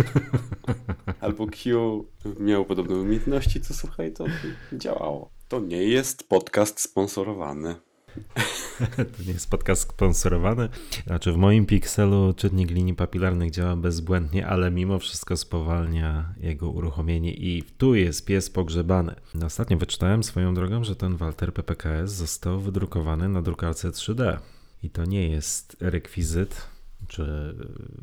albo 1.20 1.46
Q 1.46 2.04
miał 2.40 2.64
podobne 2.64 2.96
umiejętności, 2.96 3.60
to 3.60 3.74
słuchaj, 3.74 4.12
to 4.12 4.24
działało. 4.72 5.30
To 5.48 5.60
nie 5.60 5.84
jest 5.84 6.28
podcast 6.28 6.80
sponsorowany. 6.80 7.74
To 9.16 9.22
nie 9.26 9.32
jest 9.32 9.50
podcast 9.50 9.82
sponsorowany. 9.82 10.68
Znaczy 11.06 11.32
w 11.32 11.36
moim 11.36 11.66
Pixelu 11.66 12.34
czytnik 12.34 12.70
linii 12.70 12.94
papilarnych 12.94 13.50
działa 13.50 13.76
bezbłędnie, 13.76 14.46
ale 14.46 14.70
mimo 14.70 14.98
wszystko 14.98 15.36
spowalnia 15.36 16.34
jego 16.40 16.70
uruchomienie 16.70 17.34
i 17.34 17.62
tu 17.78 17.94
jest 17.94 18.26
pies 18.26 18.50
pogrzebany. 18.50 19.14
Ostatnio 19.46 19.76
wyczytałem 19.76 20.24
swoją 20.24 20.54
drogą, 20.54 20.84
że 20.84 20.96
ten 20.96 21.16
Walter 21.16 21.54
PPKS 21.54 22.12
został 22.12 22.60
wydrukowany 22.60 23.28
na 23.28 23.42
drukarce 23.42 23.90
3D. 23.90 24.38
I 24.82 24.90
to 24.90 25.04
nie 25.04 25.28
jest 25.28 25.76
rekwizyt, 25.80 26.66
czy 27.08 27.54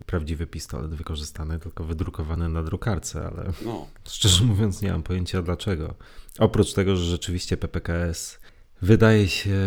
prawdziwy 0.06 0.48
pistolet 0.48 0.96
wykorzystany, 0.96 1.60
tylko 1.60 1.84
wydrukowany 1.84 2.50
na 2.50 2.64
drukarce, 2.64 3.28
ale 3.28 3.54
No, 3.66 3.88
szczerze 4.08 4.44
mówiąc 4.44 4.82
nie 4.82 4.92
mam 4.92 5.04
pojęcia 5.04 5.42
dlaczego. 5.42 5.96
Oprócz 6.40 6.74
tego, 6.74 6.96
że 6.96 7.06
rzeczywiście 7.06 7.58
PPKS 7.58 8.40
wydaje 8.82 9.28
się, 9.28 9.58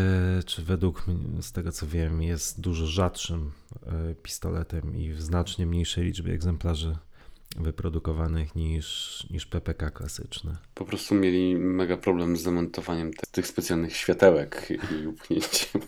czy 0.46 0.62
według 0.62 1.06
mnie, 1.06 1.42
z 1.42 1.52
tego 1.52 1.72
co 1.72 1.86
wiem, 1.86 2.22
jest 2.22 2.60
dużo 2.60 2.86
rzadszym 2.86 3.52
e, 3.86 4.14
pistoletem 4.14 4.96
i 4.96 5.12
w 5.12 5.22
znacznie 5.22 5.66
mniejszej 5.66 6.04
liczbie 6.04 6.32
egzemplarzy 6.32 6.96
wyprodukowanych 7.56 8.54
niż, 8.54 9.26
niż 9.30 9.46
PPK 9.46 9.90
klasyczny. 9.90 10.56
po 10.74 10.84
prostu 10.84 11.14
mieli 11.14 11.56
mega 11.56 11.96
problem 11.96 12.36
z 12.36 12.42
zamontowaniem 12.42 13.10
tych 13.32 13.46
specjalnych 13.46 13.96
światełek 13.96 14.68
i 14.70 15.06
upchnięciem 15.06 15.82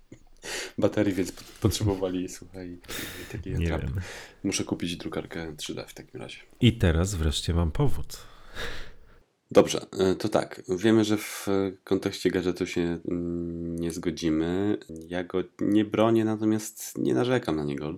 baterii, 0.78 1.14
więc 1.14 1.32
pot- 1.32 1.44
potrzebowali, 1.60 2.28
słuchaj, 2.28 2.78
takiej 3.32 3.54
Nie 3.54 3.66
wiem. 3.66 4.00
Muszę 4.44 4.64
kupić 4.64 4.96
drukarkę 4.96 5.52
3D 5.52 5.86
w 5.86 5.94
takim 5.94 6.20
razie. 6.20 6.38
I 6.60 6.72
teraz 6.78 7.14
wreszcie 7.14 7.54
mam 7.54 7.72
powód. 7.72 8.18
Dobrze, 9.50 9.86
e, 9.98 10.14
to 10.14 10.28
tak. 10.28 10.62
Wiemy, 10.68 11.04
że 11.04 11.16
w 11.16 11.46
kontekście 11.84 12.30
gadżetu 12.30 12.66
się 12.66 12.98
mm, 13.08 13.76
nie 13.76 13.92
zgodzimy. 13.92 14.78
Ja 15.08 15.24
go 15.24 15.38
nie 15.60 15.84
bronię, 15.84 16.24
natomiast 16.24 16.98
nie 16.98 17.14
narzekam 17.14 17.56
na 17.56 17.64
niego. 17.64 17.94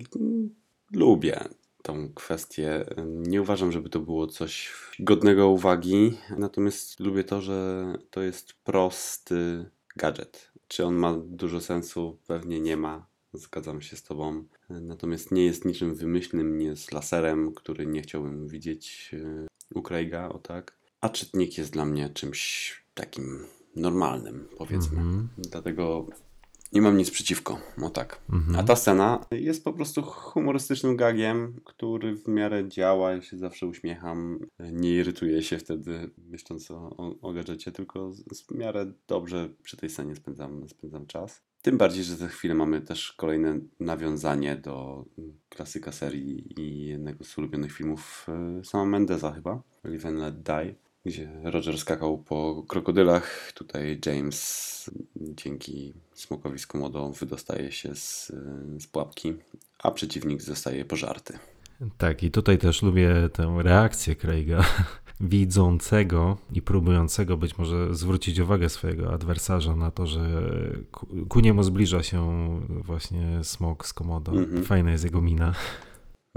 Lubię 0.92 1.44
tą 1.82 2.12
kwestię. 2.14 2.84
Nie 3.06 3.42
uważam, 3.42 3.72
żeby 3.72 3.88
to 3.88 4.00
było 4.00 4.26
coś 4.26 4.72
godnego 4.98 5.48
uwagi, 5.48 6.14
natomiast 6.38 7.00
lubię 7.00 7.24
to, 7.24 7.40
że 7.40 7.86
to 8.10 8.22
jest 8.22 8.52
prosty 8.52 9.70
gadżet. 9.96 10.52
Czy 10.68 10.84
on 10.84 10.94
ma 10.94 11.18
dużo 11.26 11.60
sensu? 11.60 12.18
Pewnie 12.26 12.60
nie 12.60 12.76
ma. 12.76 13.06
Zgadzam 13.32 13.82
się 13.82 13.96
z 13.96 14.02
Tobą. 14.02 14.44
Natomiast 14.70 15.32
nie 15.32 15.44
jest 15.44 15.64
niczym 15.64 15.94
wymyślnym, 15.94 16.58
nie 16.58 16.66
jest 16.66 16.92
laserem, 16.92 17.54
który 17.54 17.86
nie 17.86 18.02
chciałbym 18.02 18.48
widzieć 18.48 19.10
e, 19.14 19.46
u 19.74 19.82
Craiga, 19.82 20.28
o 20.28 20.38
tak. 20.38 20.77
A 21.00 21.08
czytnik 21.08 21.58
jest 21.58 21.72
dla 21.72 21.84
mnie 21.84 22.08
czymś 22.08 22.72
takim 22.94 23.46
normalnym, 23.76 24.48
powiedzmy. 24.58 24.98
Mhm. 24.98 25.28
Dlatego 25.38 26.06
nie 26.72 26.82
mam 26.82 26.96
nic 26.96 27.10
przeciwko, 27.10 27.58
o 27.82 27.90
tak. 27.90 28.20
Mhm. 28.32 28.56
A 28.56 28.62
ta 28.62 28.76
scena 28.76 29.26
jest 29.30 29.64
po 29.64 29.72
prostu 29.72 30.02
humorystycznym 30.02 30.96
gagiem, 30.96 31.60
który 31.64 32.16
w 32.16 32.28
miarę 32.28 32.68
działa, 32.68 33.12
ja 33.12 33.22
się 33.22 33.38
zawsze 33.38 33.66
uśmiecham, 33.66 34.38
nie 34.72 34.94
irytuję 34.94 35.42
się 35.42 35.58
wtedy 35.58 36.10
myśląc 36.28 36.70
o, 36.70 36.96
o, 36.96 37.14
o 37.20 37.32
gadżecie, 37.32 37.72
tylko 37.72 38.12
w 38.48 38.54
miarę 38.54 38.92
dobrze 39.06 39.48
przy 39.62 39.76
tej 39.76 39.90
scenie 39.90 40.16
spędzam, 40.16 40.68
spędzam 40.68 41.06
czas. 41.06 41.42
Tym 41.62 41.78
bardziej, 41.78 42.04
że 42.04 42.16
za 42.16 42.28
chwilę 42.28 42.54
mamy 42.54 42.80
też 42.80 43.12
kolejne 43.12 43.58
nawiązanie 43.80 44.56
do 44.56 45.04
klasyka 45.48 45.92
serii 45.92 46.60
i 46.60 46.86
jednego 46.86 47.24
z 47.24 47.38
ulubionych 47.38 47.72
filmów 47.72 48.26
e, 48.28 48.64
sama 48.64 48.84
Mendeza 48.84 49.32
chyba, 49.32 49.62
Live 49.84 50.06
and 50.06 50.18
Let 50.18 50.42
Die, 50.42 50.74
gdzie 51.08 51.28
Roger 51.44 51.78
skakał 51.78 52.18
po 52.18 52.64
krokodylach. 52.68 53.52
Tutaj 53.54 54.00
James 54.06 54.90
dzięki 55.16 55.92
smokowi 56.14 56.58
z 56.58 56.66
komodą 56.66 57.12
wydostaje 57.12 57.72
się 57.72 57.94
z, 57.94 58.32
z 58.78 58.86
pułapki, 58.86 59.34
a 59.78 59.90
przeciwnik 59.90 60.42
zostaje 60.42 60.84
pożarty. 60.84 61.38
Tak, 61.98 62.22
i 62.22 62.30
tutaj 62.30 62.58
też 62.58 62.82
lubię 62.82 63.28
tę 63.32 63.56
reakcję 63.62 64.16
Craiga, 64.16 64.64
widzącego 65.20 66.36
i 66.52 66.62
próbującego 66.62 67.36
być 67.36 67.58
może 67.58 67.94
zwrócić 67.94 68.38
uwagę 68.38 68.68
swojego 68.68 69.12
adwersarza 69.12 69.76
na 69.76 69.90
to, 69.90 70.06
że 70.06 70.42
ku, 70.90 71.06
ku 71.28 71.40
niemu 71.40 71.62
zbliża 71.62 72.02
się 72.02 72.48
właśnie 72.68 73.44
smok 73.44 73.86
z 73.86 73.92
komodą. 73.92 74.32
Mhm. 74.32 74.64
Fajna 74.64 74.90
jest 74.90 75.04
jego 75.04 75.20
mina. 75.20 75.54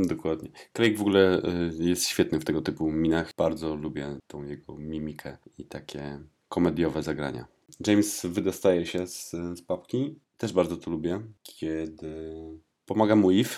Dokładnie. 0.08 0.50
Craig 0.74 0.98
w 0.98 1.02
ogóle 1.02 1.42
y, 1.80 1.84
jest 1.84 2.08
świetny 2.08 2.40
w 2.40 2.46
tego 2.46 2.62
typu 2.62 2.92
minach. 2.92 3.34
Bardzo 3.38 3.76
lubię 3.76 4.18
tą 4.28 4.44
jego 4.44 4.78
mimikę 4.78 5.38
i 5.58 5.66
takie 5.66 6.20
komediowe 6.50 7.04
zagrania. 7.04 7.46
James 7.88 8.26
wydostaje 8.26 8.86
się 8.86 9.08
z, 9.08 9.32
z 9.32 9.62
papki. 9.62 10.20
Też 10.38 10.54
bardzo 10.54 10.78
to 10.78 10.92
lubię, 10.92 11.22
kiedy 11.44 12.36
pomaga 12.86 13.16
mu 13.16 13.32
Eve. 13.32 13.56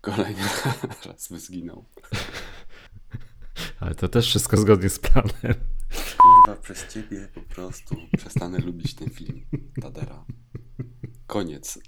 Kolejny 0.00 0.42
raz 1.06 1.28
by 1.28 1.40
zginął. 1.40 1.84
Ale 3.80 3.94
to 3.94 4.08
też 4.08 4.26
wszystko 4.26 4.56
zgodnie 4.56 4.88
z 4.88 4.98
planem. 4.98 5.54
Kurwa, 6.18 6.60
przez 6.62 6.86
ciebie 6.88 7.28
po 7.34 7.40
prostu 7.40 7.96
przestanę 8.16 8.58
lubić 8.58 8.94
ten 8.94 9.10
film. 9.10 9.42
Tadera. 9.82 10.24
Koniec 11.26 11.78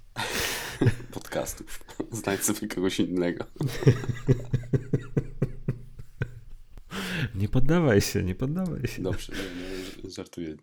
podcastów. 1.12 1.84
Znajdź 2.12 2.42
sobie 2.42 2.68
kogoś 2.68 3.00
innego. 3.00 3.44
Nie 7.34 7.48
poddawaj 7.48 8.00
się, 8.00 8.22
nie 8.22 8.34
poddawaj 8.34 8.86
się. 8.86 9.02
Dobrze, 9.02 9.32
nie, 9.32 10.10
żartuję. 10.10 10.56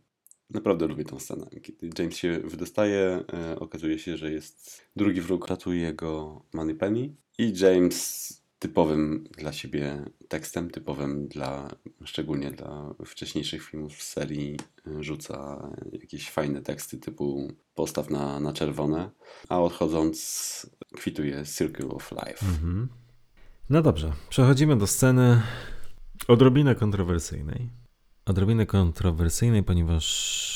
Naprawdę 0.50 0.88
lubię 0.88 1.06
tą 1.06 1.20
scenę. 1.20 1.50
Kiedy 1.62 1.90
James 2.00 2.16
się 2.16 2.40
wydostaje, 2.40 3.24
e, 3.34 3.60
okazuje 3.60 4.00
się, 4.00 4.18
że 4.18 4.32
jest 4.32 4.82
drugi 4.96 5.22
wróg, 5.22 5.48
ratuje 5.48 5.94
go 5.94 6.42
Moneypenny 6.54 7.16
i 7.38 7.54
James 7.60 8.45
typowym 8.60 9.28
dla 9.38 9.54
siebie 9.54 10.06
tekstem, 10.28 10.70
typowym 10.70 11.28
dla, 11.28 11.70
szczególnie 12.04 12.52
dla 12.52 12.96
wcześniejszych 13.06 13.64
filmów 13.64 14.04
z 14.04 14.08
serii, 14.08 14.58
e, 14.88 15.04
rzuca 15.04 15.70
jakieś 15.92 16.30
fajne 16.30 16.62
teksty 16.62 16.98
typu 16.98 17.52
postaw 17.76 18.10
na, 18.10 18.40
na 18.40 18.54
czerwone, 18.54 19.10
a 19.50 19.60
odchodząc 19.60 20.70
kwituje 20.96 21.44
Circle 21.46 21.88
of 21.88 22.12
Life. 22.12 22.46
Mhm. 22.46 22.90
No 23.70 23.82
dobrze, 23.82 24.12
przechodzimy 24.30 24.78
do 24.78 24.88
sceny 24.88 25.42
odrobinę 26.28 26.76
kontrowersyjnej. 26.76 27.70
Odrobinę 28.26 28.66
kontrowersyjnej, 28.66 29.64
ponieważ 29.64 30.55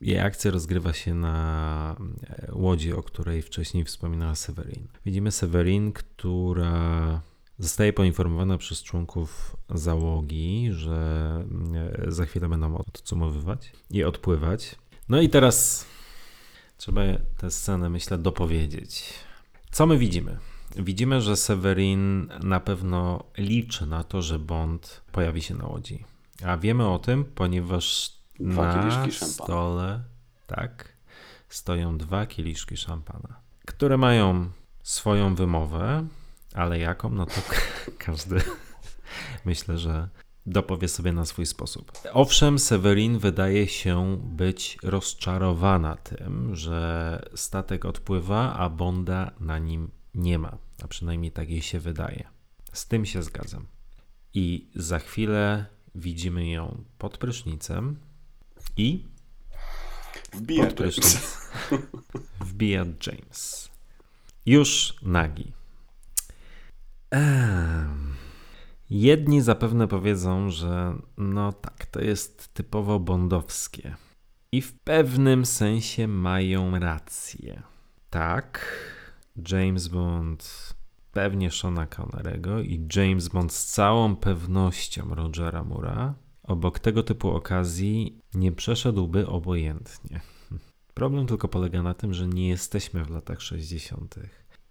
jej 0.00 0.20
akcja 0.20 0.50
rozgrywa 0.50 0.92
się 0.92 1.14
na 1.14 1.96
e, 2.30 2.52
łodzi, 2.52 2.92
o 2.92 3.02
której 3.02 3.42
wcześniej 3.42 3.84
wspominała 3.84 4.34
Severin. 4.34 4.86
Widzimy 5.06 5.32
Severin, 5.32 5.92
która 5.92 7.20
zostaje 7.58 7.92
poinformowana 7.92 8.58
przez 8.58 8.82
członków 8.82 9.56
załogi, 9.70 10.68
że 10.72 11.44
e, 12.06 12.10
za 12.10 12.26
chwilę 12.26 12.48
będą 12.48 12.76
odcumowywać 12.76 13.72
i 13.90 14.04
odpływać. 14.04 14.76
No 15.08 15.20
i 15.20 15.28
teraz 15.28 15.86
trzeba 16.76 17.02
tę 17.38 17.50
scenę, 17.50 17.90
myślę, 17.90 18.18
dopowiedzieć. 18.18 19.14
Co 19.70 19.86
my 19.86 19.98
widzimy? 19.98 20.38
Widzimy, 20.76 21.20
że 21.20 21.36
Severin 21.36 22.28
na 22.42 22.60
pewno 22.60 23.24
liczy 23.38 23.86
na 23.86 24.04
to, 24.04 24.22
że 24.22 24.38
Bond 24.38 25.02
pojawi 25.12 25.42
się 25.42 25.54
na 25.54 25.66
łodzi. 25.66 26.04
A 26.44 26.56
wiemy 26.56 26.88
o 26.88 26.98
tym, 26.98 27.24
ponieważ 27.24 28.17
Dwa 28.40 28.66
na 28.66 28.74
kieliszki 28.74 29.12
szampana. 29.12 29.44
stole 29.44 30.04
tak, 30.46 30.92
stoją 31.48 31.98
dwa 31.98 32.26
kieliszki 32.26 32.76
szampana, 32.76 33.40
które 33.66 33.96
mają 33.96 34.50
swoją 34.82 35.34
wymowę, 35.34 36.06
ale 36.54 36.78
jaką, 36.78 37.10
no 37.10 37.26
to 37.26 37.40
każdy 38.06 38.40
myślę, 39.44 39.78
że 39.78 40.08
dopowie 40.46 40.88
sobie 40.88 41.12
na 41.12 41.24
swój 41.24 41.46
sposób. 41.46 41.92
Owszem, 42.12 42.58
Severin 42.58 43.18
wydaje 43.18 43.68
się 43.68 44.18
być 44.22 44.78
rozczarowana 44.82 45.96
tym, 45.96 46.54
że 46.56 47.22
statek 47.34 47.84
odpływa, 47.84 48.54
a 48.54 48.70
Bonda 48.70 49.30
na 49.40 49.58
nim 49.58 49.90
nie 50.14 50.38
ma. 50.38 50.58
A 50.82 50.88
przynajmniej 50.88 51.32
tak 51.32 51.50
jej 51.50 51.62
się 51.62 51.80
wydaje. 51.80 52.28
Z 52.72 52.86
tym 52.86 53.06
się 53.06 53.22
zgadzam. 53.22 53.66
I 54.34 54.70
za 54.74 54.98
chwilę 54.98 55.66
widzimy 55.94 56.48
ją 56.48 56.84
pod 56.98 57.18
prysznicem 57.18 57.96
i 58.78 59.04
Wbija 60.32 60.66
prysznic 60.66 61.38
wbija 62.40 62.84
James. 63.06 63.70
Już 64.46 64.96
nagi. 65.02 65.52
Ehm. 67.10 68.14
Jedni 68.90 69.42
zapewne 69.42 69.88
powiedzą, 69.88 70.50
że 70.50 70.98
no 71.18 71.52
tak, 71.52 71.86
to 71.86 72.00
jest 72.00 72.54
typowo 72.54 73.00
bondowskie. 73.00 73.96
I 74.52 74.62
w 74.62 74.72
pewnym 74.72 75.46
sensie 75.46 76.08
mają 76.08 76.78
rację. 76.78 77.62
Tak, 78.10 78.66
James 79.52 79.88
Bond 79.88 80.74
pewnie 81.12 81.50
Shona 81.50 81.86
Connerego 81.86 82.60
i 82.60 82.88
James 82.96 83.28
Bond 83.28 83.52
z 83.52 83.66
całą 83.66 84.16
pewnością 84.16 85.14
Rogera 85.14 85.64
Mura 85.64 86.14
obok 86.48 86.78
tego 86.78 87.02
typu 87.02 87.30
okazji 87.30 88.22
nie 88.34 88.52
przeszedłby 88.52 89.26
obojętnie. 89.26 90.20
Problem 90.94 91.26
tylko 91.26 91.48
polega 91.48 91.82
na 91.82 91.94
tym, 91.94 92.14
że 92.14 92.26
nie 92.26 92.48
jesteśmy 92.48 93.04
w 93.04 93.10
latach 93.10 93.42
60. 93.42 94.14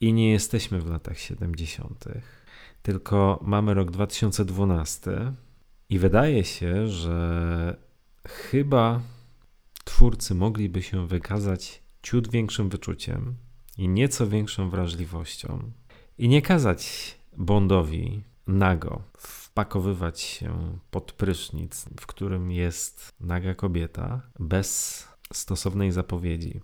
i 0.01 0.13
nie 0.13 0.31
jesteśmy 0.31 0.81
w 0.81 0.89
latach 0.89 1.19
70., 1.19 2.05
tylko 2.81 3.39
mamy 3.41 3.73
rok 3.73 3.91
2012 3.91 5.33
i 5.89 5.99
wydaje 5.99 6.43
się, 6.43 6.87
że 6.87 7.77
chyba 8.27 9.01
twórcy 9.83 10.35
mogliby 10.35 10.83
się 10.83 11.07
wykazać 11.07 11.81
ciut 12.03 12.31
większym 12.31 12.69
wyczuciem 12.69 13.35
i 13.77 13.87
nieco 13.87 14.27
większą 14.27 14.69
wrażliwością 14.69 15.71
i 16.17 16.29
nie 16.29 16.41
kazać 16.41 17.15
Bondowi 17.37 18.21
nago 18.47 19.01
wpakowywać 19.57 20.21
się 20.21 20.79
pod 20.91 21.11
prysznic, 21.11 21.85
w 21.99 22.05
którym 22.05 22.51
jest 22.51 23.11
naga 23.19 23.55
kobieta, 23.55 24.21
bez 24.39 25.07
stosownej 25.33 25.91
zapowiedzi. 25.91 26.61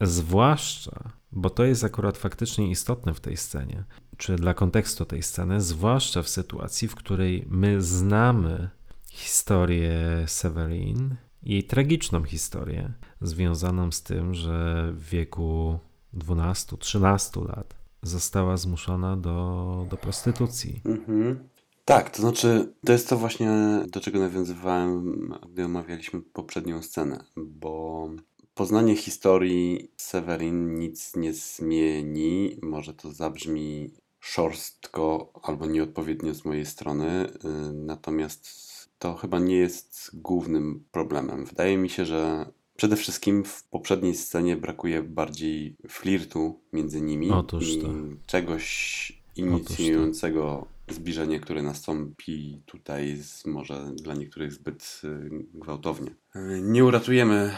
Zwłaszcza, 0.00 1.10
bo 1.32 1.50
to 1.50 1.64
jest 1.64 1.84
akurat 1.84 2.18
faktycznie 2.18 2.70
istotne 2.70 3.14
w 3.14 3.20
tej 3.20 3.36
scenie, 3.36 3.84
czy 4.16 4.36
dla 4.36 4.54
kontekstu 4.54 5.04
tej 5.04 5.22
sceny, 5.22 5.60
zwłaszcza 5.60 6.22
w 6.22 6.28
sytuacji, 6.28 6.88
w 6.88 6.94
której 6.94 7.44
my 7.48 7.82
znamy 7.82 8.70
historię 9.10 10.24
Severin, 10.26 11.16
jej 11.42 11.64
tragiczną 11.64 12.24
historię, 12.24 12.92
związaną 13.20 13.92
z 13.92 14.02
tym, 14.02 14.34
że 14.34 14.90
w 14.92 15.08
wieku 15.08 15.78
12-13 16.14 17.48
lat 17.48 17.74
została 18.02 18.56
zmuszona 18.56 19.16
do, 19.16 19.86
do 19.90 19.96
prostytucji. 19.96 20.80
Mhm. 20.84 21.49
Tak, 21.84 22.10
to 22.10 22.22
znaczy, 22.22 22.72
to 22.86 22.92
jest 22.92 23.08
to 23.08 23.16
właśnie, 23.16 23.50
do 23.88 24.00
czego 24.00 24.18
nawiązywałem, 24.18 25.34
gdy 25.52 25.64
omawialiśmy 25.64 26.20
poprzednią 26.22 26.82
scenę, 26.82 27.24
bo 27.36 28.10
poznanie 28.54 28.96
historii 28.96 29.90
Severin 29.96 30.74
nic 30.74 31.16
nie 31.16 31.32
zmieni. 31.32 32.58
Może 32.62 32.94
to 32.94 33.12
zabrzmi 33.12 33.90
szorstko 34.20 35.32
albo 35.42 35.66
nieodpowiednio 35.66 36.34
z 36.34 36.44
mojej 36.44 36.66
strony, 36.66 37.26
y, 37.26 37.72
natomiast 37.72 38.70
to 38.98 39.14
chyba 39.14 39.38
nie 39.38 39.56
jest 39.56 40.10
głównym 40.14 40.84
problemem. 40.92 41.44
Wydaje 41.44 41.76
mi 41.76 41.88
się, 41.88 42.04
że 42.04 42.46
przede 42.76 42.96
wszystkim 42.96 43.44
w 43.44 43.64
poprzedniej 43.64 44.14
scenie 44.14 44.56
brakuje 44.56 45.02
bardziej 45.02 45.76
flirtu 45.88 46.60
między 46.72 47.00
nimi 47.00 47.30
Otóż 47.30 47.68
i 47.68 47.80
to. 47.80 47.88
czegoś 48.26 49.12
inicjującego 49.36 50.66
zbliżenie, 50.92 51.40
które 51.40 51.62
nastąpi 51.62 52.62
tutaj 52.66 53.08
jest 53.08 53.46
może 53.46 53.92
dla 53.94 54.14
niektórych 54.14 54.52
zbyt 54.52 55.00
y, 55.04 55.30
gwałtownie. 55.54 56.14
Nie 56.62 56.84
uratujemy 56.84 57.54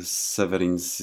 y, 0.00 0.04
Severin 0.04 0.78
z, 0.78 0.96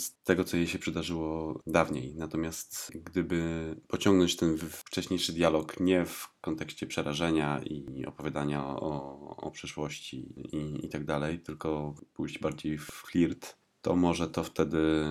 z 0.00 0.22
tego, 0.24 0.44
co 0.44 0.56
jej 0.56 0.66
się 0.66 0.78
przydarzyło 0.78 1.60
dawniej. 1.66 2.14
Natomiast 2.14 2.92
gdyby 3.04 3.74
pociągnąć 3.88 4.36
ten 4.36 4.58
wcześniejszy 4.58 5.32
dialog 5.32 5.80
nie 5.80 6.04
w 6.04 6.28
kontekście 6.40 6.86
przerażenia 6.86 7.60
i 7.64 8.06
opowiadania 8.06 8.66
o, 8.66 9.36
o 9.36 9.50
przyszłości 9.50 10.16
i, 10.52 10.86
i 10.86 10.88
tak 10.88 11.04
dalej, 11.04 11.38
tylko 11.38 11.94
pójść 12.14 12.38
bardziej 12.38 12.78
w 12.78 12.84
flirt, 12.84 13.56
to 13.82 13.96
może 13.96 14.28
to 14.28 14.44
wtedy 14.44 15.04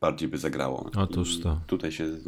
bardziej 0.00 0.28
by 0.28 0.38
zagrało. 0.38 0.90
Otóż 0.96 1.36
I 1.36 1.42
to. 1.42 1.60
Tutaj 1.66 1.92
się 1.92 2.04
y, 2.04 2.22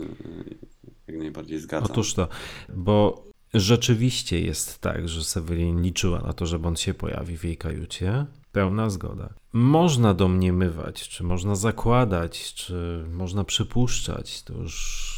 jak 1.11 1.18
najbardziej 1.18 1.58
zgadzam. 1.58 1.90
Otóż 1.90 2.14
to, 2.14 2.28
bo 2.74 3.24
rzeczywiście 3.54 4.40
jest 4.40 4.78
tak, 4.78 5.08
że 5.08 5.24
Severin 5.24 5.82
liczyła 5.82 6.20
na 6.20 6.32
to, 6.32 6.46
że 6.46 6.58
Bond 6.58 6.80
się 6.80 6.94
pojawi 6.94 7.38
w 7.38 7.44
jej 7.44 7.56
kajucie. 7.56 8.26
Pełna 8.52 8.90
zgoda. 8.90 9.34
Można 9.52 10.14
domniemywać, 10.14 11.08
czy 11.08 11.24
można 11.24 11.54
zakładać, 11.54 12.54
czy 12.54 13.04
można 13.12 13.44
przypuszczać, 13.44 14.42
to 14.42 14.54
już 14.54 15.11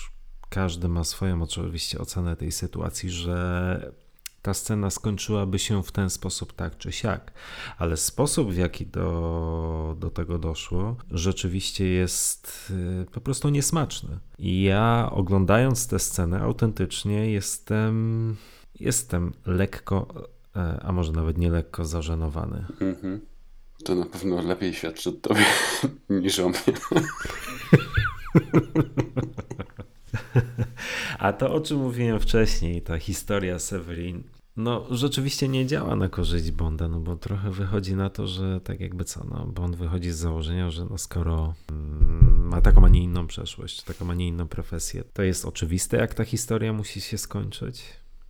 każdy 0.49 0.89
ma 0.89 1.05
swoją 1.05 1.43
oczywiście 1.43 1.99
ocenę 1.99 2.37
tej 2.37 2.53
sytuacji, 2.53 3.11
że 3.11 3.93
ta 4.43 4.55
scena 4.55 4.91
skończyłaby 4.91 5.59
się 5.59 5.83
w 5.83 5.93
ten 5.93 6.11
sposób 6.11 6.53
tak 6.53 6.79
czy 6.79 6.93
siak, 6.93 7.33
ale 7.79 7.97
sposób 7.97 8.53
w 8.53 8.57
jaki 8.57 8.87
do, 8.87 9.97
do 9.99 10.11
tego 10.11 10.39
doszło 10.39 10.97
rzeczywiście 11.11 11.89
jest 11.89 12.73
y, 13.03 13.07
po 13.11 13.21
prostu 13.21 13.49
niesmaczny. 13.49 14.19
I 14.39 14.63
ja 14.63 15.09
oglądając 15.13 15.87
tę 15.87 15.99
scenę 15.99 16.41
autentycznie 16.41 17.31
jestem, 17.33 18.37
jestem 18.81 19.33
lekko, 19.47 20.07
e, 20.57 20.81
a 20.83 20.93
może 20.93 21.13
nawet 21.13 21.39
nie 21.39 21.51
lekko 21.51 21.85
zażenowany. 21.85 22.65
Mhm. 22.81 23.21
To 23.85 23.95
na 23.95 24.07
pewno 24.07 24.43
lepiej 24.43 24.75
świadczy 24.75 25.11
o 25.11 25.13
tobie 25.13 25.45
niż 26.23 26.39
o 26.39 26.49
mnie. 26.49 26.59
A 31.19 31.33
to, 31.33 31.55
o 31.55 31.61
czym 31.61 31.79
mówiłem 31.79 32.21
wcześniej, 32.21 32.83
ta 32.83 32.99
historia 32.99 33.59
Severin, 33.59 34.23
no 34.57 34.87
rzeczywiście 34.91 35.49
nie 35.49 35.67
działa 35.67 35.97
na 35.97 36.09
korzyść 36.09 36.51
Bonda, 36.51 36.89
no 36.89 37.01
bo 37.01 37.17
trochę 37.17 37.51
wychodzi 37.51 37.97
na 37.97 38.11
to, 38.11 38.27
że 38.27 38.61
tak 38.61 38.81
jakby 38.81 39.05
co, 39.05 39.25
no 39.25 39.47
Bond 39.47 39.77
wychodzi 39.77 40.11
z 40.11 40.17
założenia, 40.17 40.71
że 40.71 40.85
no 40.85 40.99
skoro 40.99 41.55
mm, 41.71 42.49
ma 42.49 42.61
taką, 42.61 42.85
a 42.85 42.89
nie 42.89 43.03
inną 43.03 43.27
przeszłość, 43.27 43.83
taką, 43.83 44.11
a 44.11 44.15
nie 44.15 44.29
inną 44.29 44.49
profesję, 44.49 45.05
to 45.13 45.23
jest 45.23 45.45
oczywiste, 45.45 45.97
jak 45.97 46.15
ta 46.15 46.25
historia 46.25 46.73
musi 46.73 47.01
się 47.01 47.19
skończyć. 47.19 47.85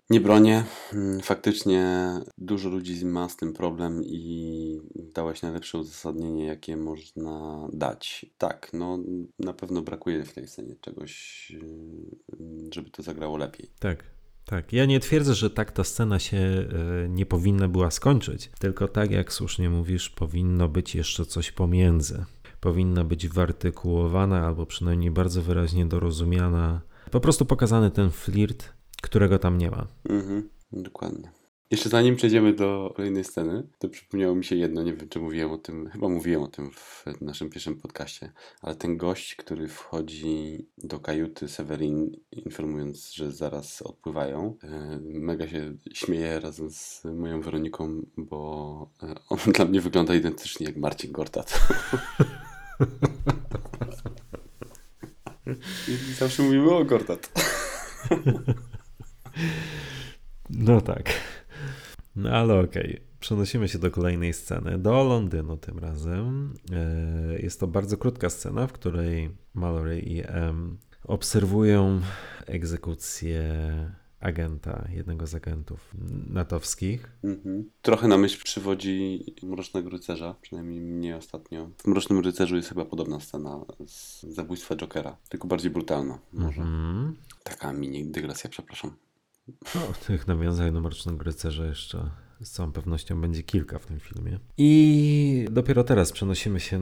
Nie 0.09 0.21
bronię. 0.21 0.65
Mm, 0.93 1.19
Faktycznie 1.19 2.11
dużo 2.37 2.69
ludzi 2.69 3.05
ma 3.05 3.29
z 3.29 3.35
tym 3.35 3.53
problem 3.53 4.03
i 4.03 4.79
dałeś 5.13 5.41
najlepsze 5.41 5.77
uzasadnienie, 5.77 6.45
jakie 6.45 6.77
można 6.77 7.67
dać. 7.73 8.25
Tak, 8.37 8.69
no 8.73 8.99
na 9.39 9.53
pewno 9.53 9.81
brakuje 9.81 10.25
w 10.25 10.33
tej 10.33 10.47
scenie 10.47 10.75
czegoś, 10.81 11.49
yy, 11.51 12.69
żeby 12.73 12.89
to 12.89 13.03
zagrało 13.03 13.37
lepiej. 13.37 13.69
Tak, 13.79 14.03
tak. 14.45 14.73
Ja 14.73 14.85
nie 14.85 14.99
twierdzę, 14.99 15.35
że 15.35 15.49
tak 15.49 15.71
ta 15.71 15.83
scena 15.83 16.19
się 16.19 16.37
e, 16.37 16.67
nie 17.09 17.25
powinna 17.25 17.67
była 17.67 17.91
skończyć, 17.91 18.51
tylko 18.59 18.87
tak 18.87 19.11
jak 19.11 19.33
słusznie 19.33 19.69
mówisz, 19.69 20.09
powinno 20.09 20.69
być 20.69 20.95
jeszcze 20.95 21.25
coś 21.25 21.51
pomiędzy. 21.51 22.25
Powinna 22.59 23.03
być 23.03 23.27
wyartykułowana 23.27 24.45
albo 24.45 24.65
przynajmniej 24.65 25.11
bardzo 25.11 25.41
wyraźnie 25.41 25.85
dorozumiana. 25.85 26.81
Po 27.11 27.19
prostu 27.19 27.45
pokazany 27.45 27.91
ten 27.91 28.11
flirt, 28.11 28.73
którego 29.01 29.39
tam 29.39 29.57
nie 29.57 29.71
ma. 29.71 29.87
Mhm, 30.09 30.49
dokładnie. 30.71 31.42
Jeszcze 31.73 31.89
zanim 31.89 32.15
przejdziemy 32.15 32.53
do 32.53 32.93
kolejnej 32.95 33.23
sceny, 33.23 33.63
to 33.79 33.89
przypomniało 33.89 34.35
mi 34.35 34.45
się 34.45 34.55
jedno, 34.55 34.83
nie 34.83 34.93
wiem 34.93 35.09
czy 35.09 35.19
mówiłem 35.19 35.51
o 35.51 35.57
tym, 35.57 35.89
chyba 35.89 36.09
mówiłem 36.09 36.43
o 36.43 36.47
tym 36.47 36.71
w 36.71 37.05
naszym 37.21 37.49
pierwszym 37.49 37.75
podcaście, 37.75 38.31
ale 38.61 38.75
ten 38.75 38.97
gość, 38.97 39.35
który 39.35 39.67
wchodzi 39.67 40.67
do 40.77 40.99
kajuty 40.99 41.47
Severin, 41.47 42.11
informując, 42.31 43.11
że 43.11 43.31
zaraz 43.31 43.81
odpływają, 43.81 44.57
e, 44.63 44.99
mega 45.03 45.47
się 45.47 45.73
śmieje 45.93 46.39
razem 46.39 46.69
z 46.71 47.05
moją 47.05 47.41
Weroniką, 47.41 48.01
bo 48.17 48.89
e, 49.03 49.15
on 49.29 49.37
dla 49.53 49.65
mnie 49.65 49.81
wygląda 49.81 50.15
identycznie 50.15 50.65
jak 50.65 50.77
Marcin 50.77 51.11
Gortat. 51.11 51.67
I 55.87 56.13
zawsze 56.13 56.43
mówimy 56.43 56.71
o 56.71 56.85
Gortat. 56.85 57.31
No 60.49 60.81
tak. 60.81 61.32
No 62.15 62.29
ale 62.29 62.59
okej. 62.59 63.01
Przenosimy 63.19 63.67
się 63.67 63.79
do 63.79 63.91
kolejnej 63.91 64.33
sceny, 64.33 64.79
do 64.79 65.03
Londynu 65.03 65.57
tym 65.57 65.79
razem. 65.79 66.53
E, 66.71 67.39
Jest 67.41 67.59
to 67.59 67.67
bardzo 67.67 67.97
krótka 67.97 68.29
scena, 68.29 68.67
w 68.67 68.71
której 68.73 69.29
Mallory 69.53 69.99
i 69.99 70.21
M 70.25 70.77
obserwują 71.03 72.01
egzekucję 72.47 73.43
agenta, 74.19 74.87
jednego 74.91 75.27
z 75.27 75.35
agentów 75.35 75.93
natowskich. 76.29 77.11
Mhm. 77.23 77.69
Trochę 77.81 78.07
na 78.07 78.17
myśl 78.17 78.43
przywodzi 78.43 79.25
Mrocznego 79.43 79.89
Rycerza, 79.89 80.35
przynajmniej 80.41 80.81
mnie 80.81 81.17
ostatnio. 81.17 81.69
W 81.77 81.87
Mrocznym 81.87 82.19
Rycerzu 82.19 82.55
jest 82.55 82.69
chyba 82.69 82.85
podobna 82.85 83.19
scena 83.19 83.65
z 83.87 84.23
zabójstwa 84.23 84.75
Jokera, 84.75 85.17
tylko 85.29 85.47
bardziej 85.47 85.71
brutalna. 85.71 86.19
Może. 86.33 86.61
Mhm. 86.61 87.15
Taka 87.43 87.73
mini 87.73 88.05
dygresja, 88.05 88.49
przepraszam. 88.49 88.91
No, 89.47 89.81
tych 90.07 90.27
nawiązań 90.27 90.73
do 90.73 90.81
Mrocznego 90.81 91.23
Rycerza 91.23 91.65
jeszcze 91.65 92.09
z 92.41 92.51
całą 92.51 92.71
pewnością 92.71 93.21
będzie 93.21 93.43
kilka 93.43 93.79
w 93.79 93.85
tym 93.85 93.99
filmie. 93.99 94.39
I 94.57 95.47
dopiero 95.51 95.83
teraz 95.83 96.11
przenosimy 96.11 96.59
się 96.59 96.79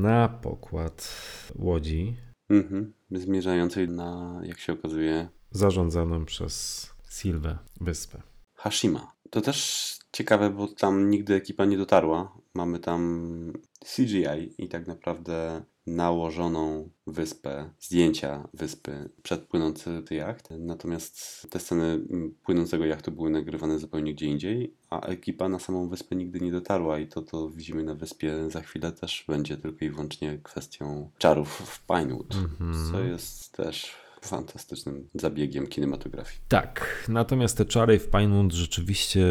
na 0.00 0.28
pokład 0.28 1.16
łodzi. 1.58 2.16
Mhm. 2.50 2.92
zmierzającej 3.10 3.88
na, 3.88 4.40
jak 4.44 4.58
się 4.58 4.72
okazuje, 4.72 5.28
Zarządzaną 5.50 6.24
przez 6.24 6.86
Silwę 7.10 7.58
wyspę. 7.80 8.22
Hashima. 8.54 9.12
To 9.30 9.40
też 9.40 9.98
ciekawe, 10.12 10.50
bo 10.50 10.68
tam 10.68 11.10
nigdy 11.10 11.34
ekipa 11.34 11.64
nie 11.64 11.78
dotarła. 11.78 12.36
Mamy 12.54 12.78
tam 12.78 13.52
CGI 13.96 14.54
i 14.58 14.68
tak 14.68 14.86
naprawdę 14.86 15.62
nałożoną 15.86 16.90
wyspę, 17.06 17.70
zdjęcia 17.80 18.48
wyspy 18.54 19.10
przed 19.22 19.40
płynący 19.42 20.02
jacht. 20.10 20.48
Natomiast 20.58 21.46
te 21.50 21.60
sceny 21.60 21.84
mm, 21.84 22.34
płynącego 22.44 22.84
jachtu 22.86 23.12
były 23.12 23.30
nagrywane 23.30 23.78
zupełnie 23.78 24.14
gdzie 24.14 24.26
indziej, 24.26 24.74
a 24.90 25.00
ekipa 25.00 25.48
na 25.48 25.58
samą 25.58 25.88
wyspę 25.88 26.16
nigdy 26.16 26.40
nie 26.40 26.52
dotarła 26.52 26.98
i 26.98 27.06
to, 27.08 27.22
co 27.22 27.50
widzimy 27.50 27.84
na 27.84 27.94
wyspie 27.94 28.50
za 28.50 28.60
chwilę 28.60 28.92
też 28.92 29.24
będzie 29.28 29.56
tylko 29.56 29.84
i 29.84 29.90
wyłącznie 29.90 30.38
kwestią 30.42 31.10
czarów 31.18 31.48
w 31.48 31.86
Pinewood, 31.86 32.34
Mhm. 32.34 32.92
co 32.92 33.00
jest 33.00 33.52
też 33.52 34.03
fantastycznym 34.26 35.08
zabiegiem 35.14 35.66
kinematografii. 35.66 36.40
Tak, 36.48 37.04
natomiast 37.08 37.56
te 37.56 37.64
czary 37.64 37.98
w 37.98 38.10
Pinewood 38.10 38.52
rzeczywiście 38.52 39.26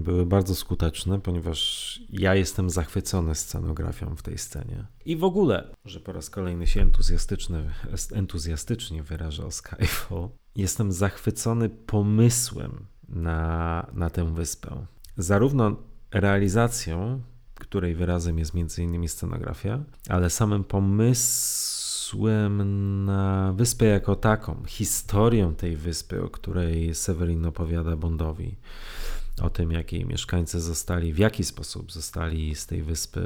były 0.00 0.26
bardzo 0.26 0.54
skuteczne, 0.54 1.20
ponieważ 1.20 2.00
ja 2.10 2.34
jestem 2.34 2.70
zachwycony 2.70 3.34
scenografią 3.34 4.16
w 4.16 4.22
tej 4.22 4.38
scenie. 4.38 4.86
I 5.04 5.16
w 5.16 5.24
ogóle, 5.24 5.74
że 5.84 6.00
po 6.00 6.12
raz 6.12 6.30
kolejny 6.30 6.66
się 6.66 6.82
entuzjastyczny, 6.82 7.70
entuzjastycznie 8.12 9.02
wyrażę 9.02 9.46
o 9.46 9.50
Skyfall, 9.50 10.28
jestem 10.56 10.92
zachwycony 10.92 11.68
pomysłem 11.68 12.86
na, 13.08 13.86
na 13.92 14.10
tę 14.10 14.34
wyspę. 14.34 14.86
Zarówno 15.16 15.76
realizacją, 16.10 17.22
której 17.54 17.94
wyrazem 17.94 18.38
jest 18.38 18.52
m.in. 18.54 19.08
scenografia, 19.08 19.84
ale 20.08 20.30
samym 20.30 20.64
pomysłem 20.64 21.77
na 22.14 23.52
wyspę 23.56 23.86
jako 23.86 24.16
taką, 24.16 24.62
historią 24.66 25.54
tej 25.54 25.76
wyspy, 25.76 26.22
o 26.22 26.28
której 26.28 26.94
Severin 26.94 27.46
opowiada 27.46 27.96
Bondowi, 27.96 28.56
o 29.42 29.50
tym, 29.50 29.72
jak 29.72 29.92
jej 29.92 30.04
mieszkańcy 30.04 30.60
zostali, 30.60 31.12
w 31.12 31.18
jaki 31.18 31.44
sposób 31.44 31.92
zostali 31.92 32.54
z 32.54 32.66
tej 32.66 32.82
wyspy 32.82 33.22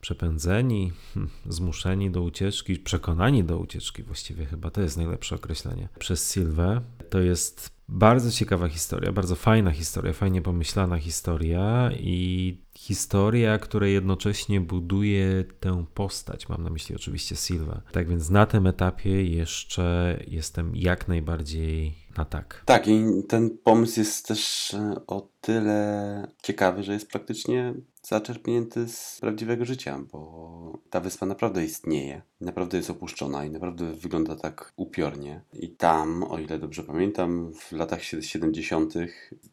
przepędzeni, 0.00 0.92
hm, 1.14 1.28
zmuszeni 1.48 2.10
do 2.10 2.22
ucieczki, 2.22 2.76
przekonani 2.76 3.44
do 3.44 3.58
ucieczki, 3.58 4.02
właściwie 4.02 4.46
chyba 4.46 4.70
to 4.70 4.80
jest 4.80 4.96
najlepsze 4.96 5.34
określenie, 5.34 5.88
przez 5.98 6.26
Sylwę. 6.26 6.80
To 7.10 7.20
jest 7.20 7.70
bardzo 7.88 8.30
ciekawa 8.30 8.68
historia, 8.68 9.12
bardzo 9.12 9.36
fajna 9.36 9.70
historia, 9.70 10.12
fajnie 10.12 10.42
pomyślana 10.42 10.98
historia 10.98 11.90
i 11.92 12.56
historia, 12.80 13.58
która 13.58 13.86
jednocześnie 13.86 14.60
buduje 14.60 15.44
tę 15.60 15.84
postać. 15.94 16.48
Mam 16.48 16.62
na 16.62 16.70
myśli 16.70 16.96
oczywiście 16.96 17.36
Sylwę. 17.36 17.80
Tak 17.92 18.08
więc 18.08 18.30
na 18.30 18.46
tym 18.46 18.66
etapie 18.66 19.24
jeszcze 19.24 20.18
jestem 20.28 20.76
jak 20.76 21.08
najbardziej 21.08 21.94
na 22.16 22.24
tak. 22.24 22.62
Tak, 22.66 22.88
i 22.88 23.04
ten 23.28 23.58
pomysł 23.64 24.00
jest 24.00 24.28
też 24.28 24.74
e, 24.74 24.94
o 25.06 25.28
tyle 25.40 26.26
ciekawy, 26.42 26.82
że 26.82 26.92
jest 26.92 27.10
praktycznie 27.10 27.74
zaczerpnięty 28.02 28.88
z 28.88 29.18
prawdziwego 29.20 29.64
życia, 29.64 30.00
bo 30.12 30.78
ta 30.90 31.00
wyspa 31.00 31.26
naprawdę 31.26 31.64
istnieje, 31.64 32.22
naprawdę 32.40 32.76
jest 32.76 32.90
opuszczona 32.90 33.44
i 33.44 33.50
naprawdę 33.50 33.92
wygląda 33.92 34.36
tak 34.36 34.72
upiornie. 34.76 35.40
I 35.52 35.70
tam, 35.70 36.22
o 36.22 36.38
ile 36.38 36.58
dobrze 36.58 36.82
pamiętam, 36.82 37.52
w 37.54 37.72
latach 37.72 38.02
70. 38.20 38.94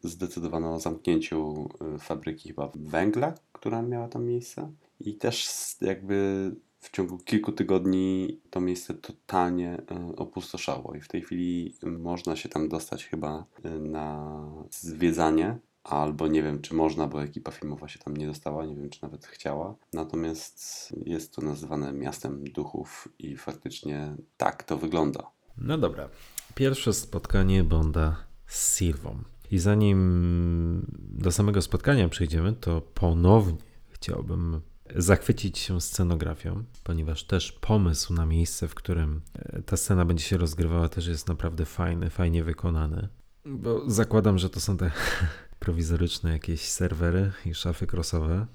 zdecydowano 0.02 0.74
o 0.74 0.80
zamknięciu 0.80 1.68
e, 1.94 1.98
fabryki 1.98 2.48
chyba 2.48 2.70
węgla, 2.74 3.34
która 3.52 3.82
miała 3.82 4.08
tam 4.08 4.24
miejsce. 4.24 4.72
I 5.00 5.14
też 5.14 5.48
jakby 5.80 6.50
w 6.80 6.90
ciągu 6.90 7.18
kilku 7.18 7.52
tygodni 7.52 8.40
to 8.50 8.60
miejsce 8.60 8.94
totalnie 8.94 9.82
e, 9.90 10.16
opustoszało 10.16 10.94
i 10.94 11.00
w 11.00 11.08
tej 11.08 11.22
chwili 11.22 11.74
można 11.82 12.36
się 12.36 12.48
tam 12.48 12.68
dostać 12.68 13.06
chyba 13.06 13.44
e, 13.64 13.70
na 13.70 14.40
zwiedzanie, 14.70 15.58
albo 15.84 16.28
nie 16.28 16.42
wiem 16.42 16.60
czy 16.60 16.74
można, 16.74 17.06
bo 17.06 17.22
ekipa 17.22 17.50
filmowa 17.50 17.88
się 17.88 17.98
tam 17.98 18.16
nie 18.16 18.26
dostała, 18.26 18.66
nie 18.66 18.76
wiem 18.76 18.90
czy 18.90 19.02
nawet 19.02 19.26
chciała. 19.26 19.74
Natomiast 19.92 20.88
jest 21.06 21.34
to 21.34 21.42
nazywane 21.42 21.92
miastem 21.92 22.44
duchów 22.44 23.08
i 23.18 23.36
faktycznie 23.36 24.16
tak 24.36 24.62
to 24.62 24.76
wygląda. 24.76 25.30
No 25.58 25.78
dobra. 25.78 26.08
Pierwsze 26.54 26.92
spotkanie 26.92 27.64
Bonda 27.64 28.16
z 28.46 28.74
Sylwą. 28.74 29.22
I 29.50 29.58
zanim 29.58 30.86
do 30.98 31.32
samego 31.32 31.62
spotkania 31.62 32.08
przejdziemy, 32.08 32.52
to 32.52 32.80
ponownie 32.80 33.58
chciałbym 33.88 34.60
zachwycić 34.96 35.58
się 35.58 35.80
scenografią, 35.80 36.64
ponieważ 36.84 37.24
też 37.24 37.52
pomysł 37.52 38.14
na 38.14 38.26
miejsce, 38.26 38.68
w 38.68 38.74
którym 38.74 39.20
e, 39.34 39.62
ta 39.62 39.76
scena 39.76 40.04
będzie 40.04 40.24
się 40.24 40.36
rozgrywała, 40.36 40.88
też 40.88 41.06
jest 41.06 41.28
naprawdę 41.28 41.64
fajny, 41.64 42.10
fajnie 42.10 42.44
wykonany. 42.44 43.08
Bo 43.46 43.90
zakładam, 43.90 44.38
że 44.38 44.50
to 44.50 44.60
są 44.60 44.76
te 44.76 44.90
prowizoryczne 45.60 46.32
jakieś 46.32 46.60
serwery 46.60 47.32
i 47.46 47.54
szafy 47.54 47.86
crossowe. 47.92 48.46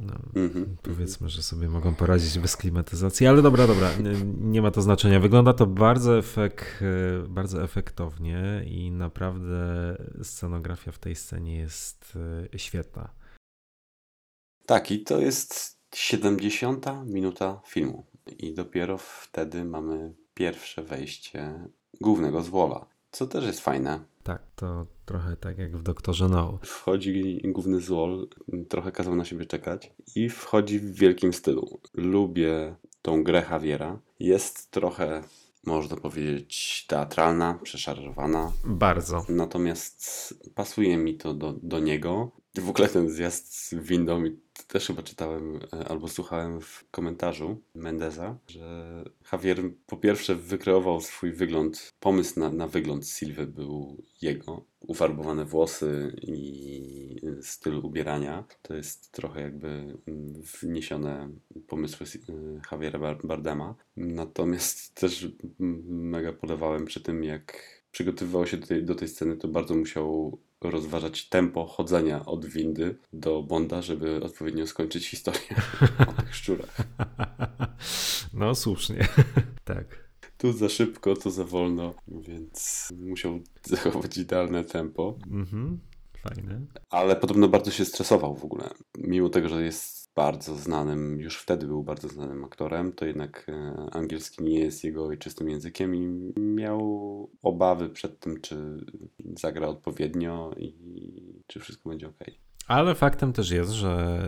No, 0.00 0.14
Mhm. 0.34 0.76
powiedzmy, 0.82 1.28
że 1.28 1.42
sobie 1.42 1.68
mogą 1.68 1.94
poradzić 1.94 2.38
bez 2.38 2.56
klimatyzacji, 2.56 3.26
ale 3.26 3.42
dobra, 3.42 3.66
dobra, 3.66 3.90
nie, 3.96 4.12
nie 4.40 4.62
ma 4.62 4.70
to 4.70 4.82
znaczenia. 4.82 5.20
Wygląda 5.20 5.52
to 5.52 5.66
bardzo, 5.66 6.18
efek, 6.18 6.82
e, 7.24 7.28
bardzo 7.28 7.62
efektownie 7.62 8.64
i 8.66 8.90
naprawdę 8.90 9.96
scenografia 10.22 10.92
w 10.92 10.98
tej 10.98 11.14
scenie 11.14 11.56
jest 11.56 12.18
e, 12.54 12.58
świetna. 12.58 13.08
Tak, 14.68 14.90
i 14.90 15.02
to 15.02 15.20
jest 15.20 15.78
70 15.94 16.86
minuta 17.06 17.60
filmu. 17.66 18.06
I 18.38 18.54
dopiero 18.54 18.98
wtedy 18.98 19.64
mamy 19.64 20.14
pierwsze 20.34 20.82
wejście 20.82 21.68
głównego 22.00 22.42
zwola, 22.42 22.86
co 23.10 23.26
też 23.26 23.44
jest 23.44 23.60
fajne. 23.60 24.00
Tak, 24.22 24.42
to 24.56 24.86
trochę 25.04 25.36
tak 25.36 25.58
jak 25.58 25.76
w 25.76 25.82
Doktorze 25.82 26.28
No. 26.28 26.58
Wchodzi 26.62 27.42
główny 27.44 27.80
złol, 27.80 28.28
trochę 28.68 28.92
kazał 28.92 29.16
na 29.16 29.24
siebie 29.24 29.46
czekać 29.46 29.92
i 30.16 30.28
wchodzi 30.28 30.78
w 30.78 30.92
wielkim 30.94 31.32
stylu. 31.32 31.80
Lubię 31.94 32.74
tą 33.02 33.24
grę 33.24 33.44
Javiera. 33.50 34.00
Jest 34.20 34.70
trochę, 34.70 35.22
można 35.66 35.96
powiedzieć, 35.96 36.84
teatralna, 36.88 37.58
przeszarżowana. 37.62 38.52
Bardzo. 38.64 39.24
Natomiast 39.28 40.34
pasuje 40.54 40.96
mi 40.96 41.14
to 41.14 41.34
do, 41.34 41.52
do 41.62 41.78
niego. 41.78 42.37
W 42.60 42.68
ogóle 42.70 42.88
ten 42.88 43.10
zjazd 43.10 43.54
z 43.54 43.74
windą, 43.74 44.24
też 44.68 44.86
chyba 44.86 45.02
czytałem 45.02 45.60
e, 45.72 45.88
albo 45.88 46.08
słuchałem 46.08 46.60
w 46.60 46.84
komentarzu 46.90 47.62
Mendeza, 47.74 48.38
że 48.48 49.04
Javier 49.32 49.62
po 49.86 49.96
pierwsze 49.96 50.34
wykreował 50.34 51.00
swój 51.00 51.32
wygląd, 51.32 51.94
pomysł 52.00 52.40
na, 52.40 52.50
na 52.50 52.66
wygląd 52.66 53.06
Sylwy 53.06 53.46
był 53.46 54.02
jego. 54.22 54.64
Ufarbowane 54.80 55.44
włosy 55.44 56.16
i 56.22 57.20
styl 57.42 57.76
ubierania. 57.76 58.44
To 58.62 58.74
jest 58.74 59.12
trochę 59.12 59.40
jakby 59.40 59.68
mm, 60.06 60.42
wniesione 60.60 61.30
pomysły 61.66 62.06
e, 62.06 62.60
Javiera 62.72 62.98
Bar- 62.98 63.26
Bardema. 63.26 63.74
Natomiast 63.96 64.94
też 64.94 65.28
mm, 65.60 65.82
mega 66.08 66.32
polewałem 66.32 66.84
przy 66.84 67.00
tym, 67.00 67.24
jak 67.24 67.78
przygotowywał 67.90 68.46
się 68.46 68.56
do 68.56 68.66
tej, 68.66 68.84
do 68.84 68.94
tej 68.94 69.08
sceny, 69.08 69.36
to 69.36 69.48
bardzo 69.48 69.74
musiał 69.74 70.38
rozważać 70.60 71.28
tempo 71.28 71.66
chodzenia 71.66 72.26
od 72.26 72.46
windy 72.46 72.98
do 73.12 73.42
Bonda, 73.42 73.82
żeby 73.82 74.24
odpowiednio 74.24 74.66
skończyć 74.66 75.08
historię 75.08 75.56
o 76.08 76.22
tych 76.22 76.34
szczurach. 76.34 76.76
No 78.34 78.54
słusznie. 78.54 79.08
tak. 79.64 80.08
Tu 80.38 80.52
za 80.52 80.68
szybko, 80.68 81.16
tu 81.16 81.30
za 81.30 81.44
wolno, 81.44 81.94
więc 82.08 82.88
musiał 83.00 83.40
zachować 83.64 84.16
idealne 84.16 84.64
tempo. 84.64 85.18
Mhm. 85.30 85.80
Fajne. 86.22 86.60
Ale 86.90 87.16
podobno 87.16 87.48
bardzo 87.48 87.70
się 87.70 87.84
stresował 87.84 88.34
w 88.36 88.44
ogóle. 88.44 88.70
Mimo 88.98 89.28
tego, 89.28 89.48
że 89.48 89.62
jest 89.62 89.97
bardzo 90.18 90.56
znanym, 90.56 91.20
już 91.20 91.38
wtedy 91.38 91.66
był 91.66 91.82
bardzo 91.82 92.08
znanym 92.08 92.44
aktorem, 92.44 92.92
to 92.92 93.04
jednak 93.04 93.46
e, 93.48 93.74
angielski 93.92 94.42
nie 94.42 94.60
jest 94.60 94.84
jego 94.84 95.06
ojczystym 95.06 95.48
językiem 95.48 95.94
i 95.94 96.32
miał 96.40 97.30
obawy 97.42 97.88
przed 97.88 98.20
tym, 98.20 98.40
czy 98.40 98.56
zagra 99.38 99.66
odpowiednio 99.66 100.50
i 100.56 100.74
czy 101.46 101.60
wszystko 101.60 101.88
będzie 101.88 102.08
ok. 102.08 102.24
Ale 102.68 102.94
faktem 102.94 103.32
też 103.32 103.50
jest, 103.50 103.70
że 103.70 104.22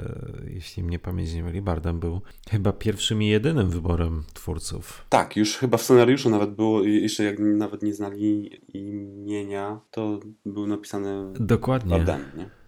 jeśli 0.47 0.83
mnie 0.83 0.99
pamięć 0.99 1.35
nie 1.35 1.43
myli, 1.43 1.63
Bardem 1.63 2.01
był 2.01 2.21
chyba 2.51 2.73
pierwszym 2.73 3.23
i 3.23 3.27
jedynym 3.27 3.71
wyborem 3.71 4.25
twórców. 4.35 5.07
Tak, 5.09 5.37
już 5.37 5.57
chyba 5.57 5.77
w 5.77 5.83
scenariuszu 5.83 6.31
nawet 6.31 6.51
było, 6.51 6.83
jeszcze 6.85 7.25
jak 7.25 7.39
nawet 7.39 7.83
nie 7.83 7.95
znali 7.95 8.51
imienia, 8.75 9.81
to 9.91 10.21
był 10.47 10.67
napisany 10.67 11.33
Dokładnie. 11.41 11.91
Bardem, 11.91 12.25
nie? 12.37 12.60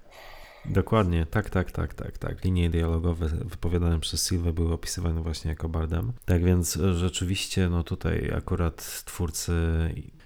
Dokładnie, 0.65 1.27
tak, 1.27 1.51
tak, 1.51 1.73
tak, 1.73 1.95
tak, 1.95 2.19
tak. 2.19 2.45
Linie 2.45 2.71
dialogowe 2.71 3.27
wypowiadane 3.29 4.01
przez 4.01 4.29
Silvę 4.29 4.53
były 4.53 4.73
opisywane 4.73 5.23
właśnie 5.23 5.49
jako 5.51 5.69
Bardem. 5.69 6.13
Tak 6.25 6.45
więc 6.45 6.79
rzeczywiście, 6.95 7.69
no 7.69 7.83
tutaj 7.83 8.33
akurat 8.37 9.05
twórcy, 9.05 9.53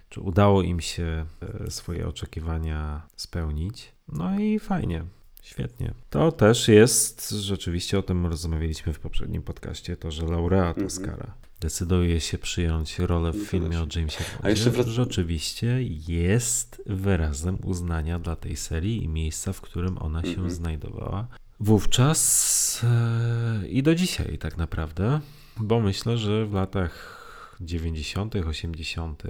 czy 0.09 0.21
udało 0.21 0.63
im 0.63 0.81
się 0.81 1.27
e, 1.65 1.71
swoje 1.71 2.09
oczekiwania 2.09 3.03
spełnić. 3.17 3.93
No 4.09 4.41
i 4.41 4.59
fajnie. 4.59 5.05
Świetnie. 5.47 5.95
To 6.11 6.33
też 6.33 6.69
jest, 6.69 7.31
rzeczywiście 7.31 7.99
o 7.99 8.03
tym 8.03 8.27
rozmawialiśmy 8.27 8.93
w 8.93 8.99
poprzednim 8.99 9.43
podcaście, 9.43 9.97
to, 9.97 10.11
że 10.11 10.27
laureat 10.27 10.69
Mhm. 10.79 10.87
Oscara 10.87 11.35
decyduje 11.61 12.21
się 12.21 12.39
przyjąć 12.39 12.99
rolę 12.99 13.33
w 13.33 13.37
No 13.39 13.45
filmie 13.45 13.81
o. 13.83 13.87
Jamesie 13.97 14.25
A 14.43 14.51
jeszcze 14.51 14.71
Bondzie, 14.71 14.83
wrac- 14.85 14.95
rzeczywiście 14.95 15.79
jest 16.09 16.83
wyrazem 16.87 17.59
uznania 17.65 18.19
dla 18.19 18.37
tej 18.37 18.57
serii 18.57 19.05
i 19.05 19.09
miejsca, 19.09 19.53
w 19.53 19.61
którym 19.61 19.99
ona 19.99 20.23
się 20.23 20.29
Mhm. 20.29 20.51
znajdowała. 20.51 21.27
Wówczas 21.61 22.81
e, 22.85 23.69
i 23.69 23.83
do 23.83 23.95
dzisiaj 23.95 24.39
tak 24.39 24.57
naprawdę, 24.57 25.21
bo 25.57 25.81
myślę, 25.81 26.19
że 26.19 26.47
w 26.47 26.53
latach 26.53 27.17
90., 27.61 28.35
80. 28.37 29.23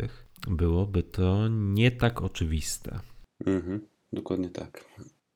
byłoby 0.48 1.02
to 1.02 1.48
nie 1.48 1.90
tak 1.90 2.22
oczywiste. 2.22 3.00
Mhm, 3.46 3.80
dokładnie 4.12 4.50
tak. 4.50 4.84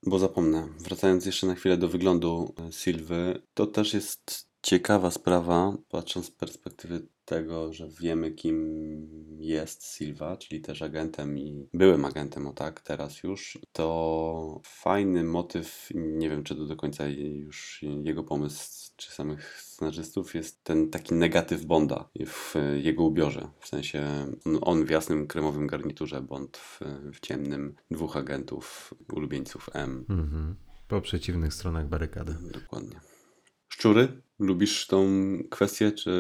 Bo 0.07 0.19
zapomnę, 0.19 0.69
wracając 0.79 1.27
jeszcze 1.27 1.47
na 1.47 1.55
chwilę 1.55 1.77
do 1.77 1.89
wyglądu 1.89 2.55
e, 2.59 2.73
Sylwy, 2.73 3.43
to 3.55 3.67
też 3.67 3.95
jest 3.95 4.50
ciekawa 4.63 5.11
sprawa, 5.11 5.77
patrząc 5.89 6.27
z 6.27 6.31
perspektywy 6.31 7.07
tego, 7.25 7.73
że 7.73 7.89
wiemy, 8.01 8.31
kim 8.31 8.59
jest 9.39 9.97
Silva, 9.97 10.37
czyli 10.37 10.61
też 10.61 10.83
agentem 10.83 11.39
i 11.39 11.69
byłym 11.75 12.05
agentem, 12.05 12.47
o 12.47 12.53
tak, 12.53 12.81
teraz 12.81 13.23
już. 13.23 13.59
To 13.73 14.61
fajny 14.65 15.25
motyw, 15.25 15.89
nie 15.95 16.31
wiem, 16.31 16.45
czy 16.45 16.55
to 16.55 16.67
do 16.67 16.77
końca 16.77 17.09
już 17.09 17.85
jego 18.03 18.25
pomysł, 18.25 18.93
czy 18.97 19.11
samych 19.11 19.63
scenarzystów, 19.63 20.35
jest 20.35 20.65
ten 20.65 20.91
taki 20.91 21.15
negatyw 21.15 21.65
Bonda 21.65 22.09
w 22.27 22.55
jego 22.83 23.05
ubiorze. 23.05 23.51
W 23.61 23.69
sensie 23.69 24.27
on, 24.61 24.85
w 24.85 24.91
jasnym 24.91 25.27
kremowym 25.27 25.67
garniturze, 25.67 26.23
Bond 26.23 26.57
w, 26.57 26.81
w 27.13 27.21
ciemnym, 27.21 27.75
dwóch 27.91 28.17
agentów, 28.17 28.95
ulubieńców 29.13 29.71
M. 29.73 30.05
Mhm. 30.09 30.57
Po 30.89 31.01
przeciwnych 31.01 31.55
stronach 31.55 31.89
barykady. 31.89 32.37
Dokładnie. 32.53 33.01
Szczury? 33.69 34.23
Lubisz 34.41 34.87
tą 34.87 35.07
kwestię, 35.51 35.93
czy 35.93 36.11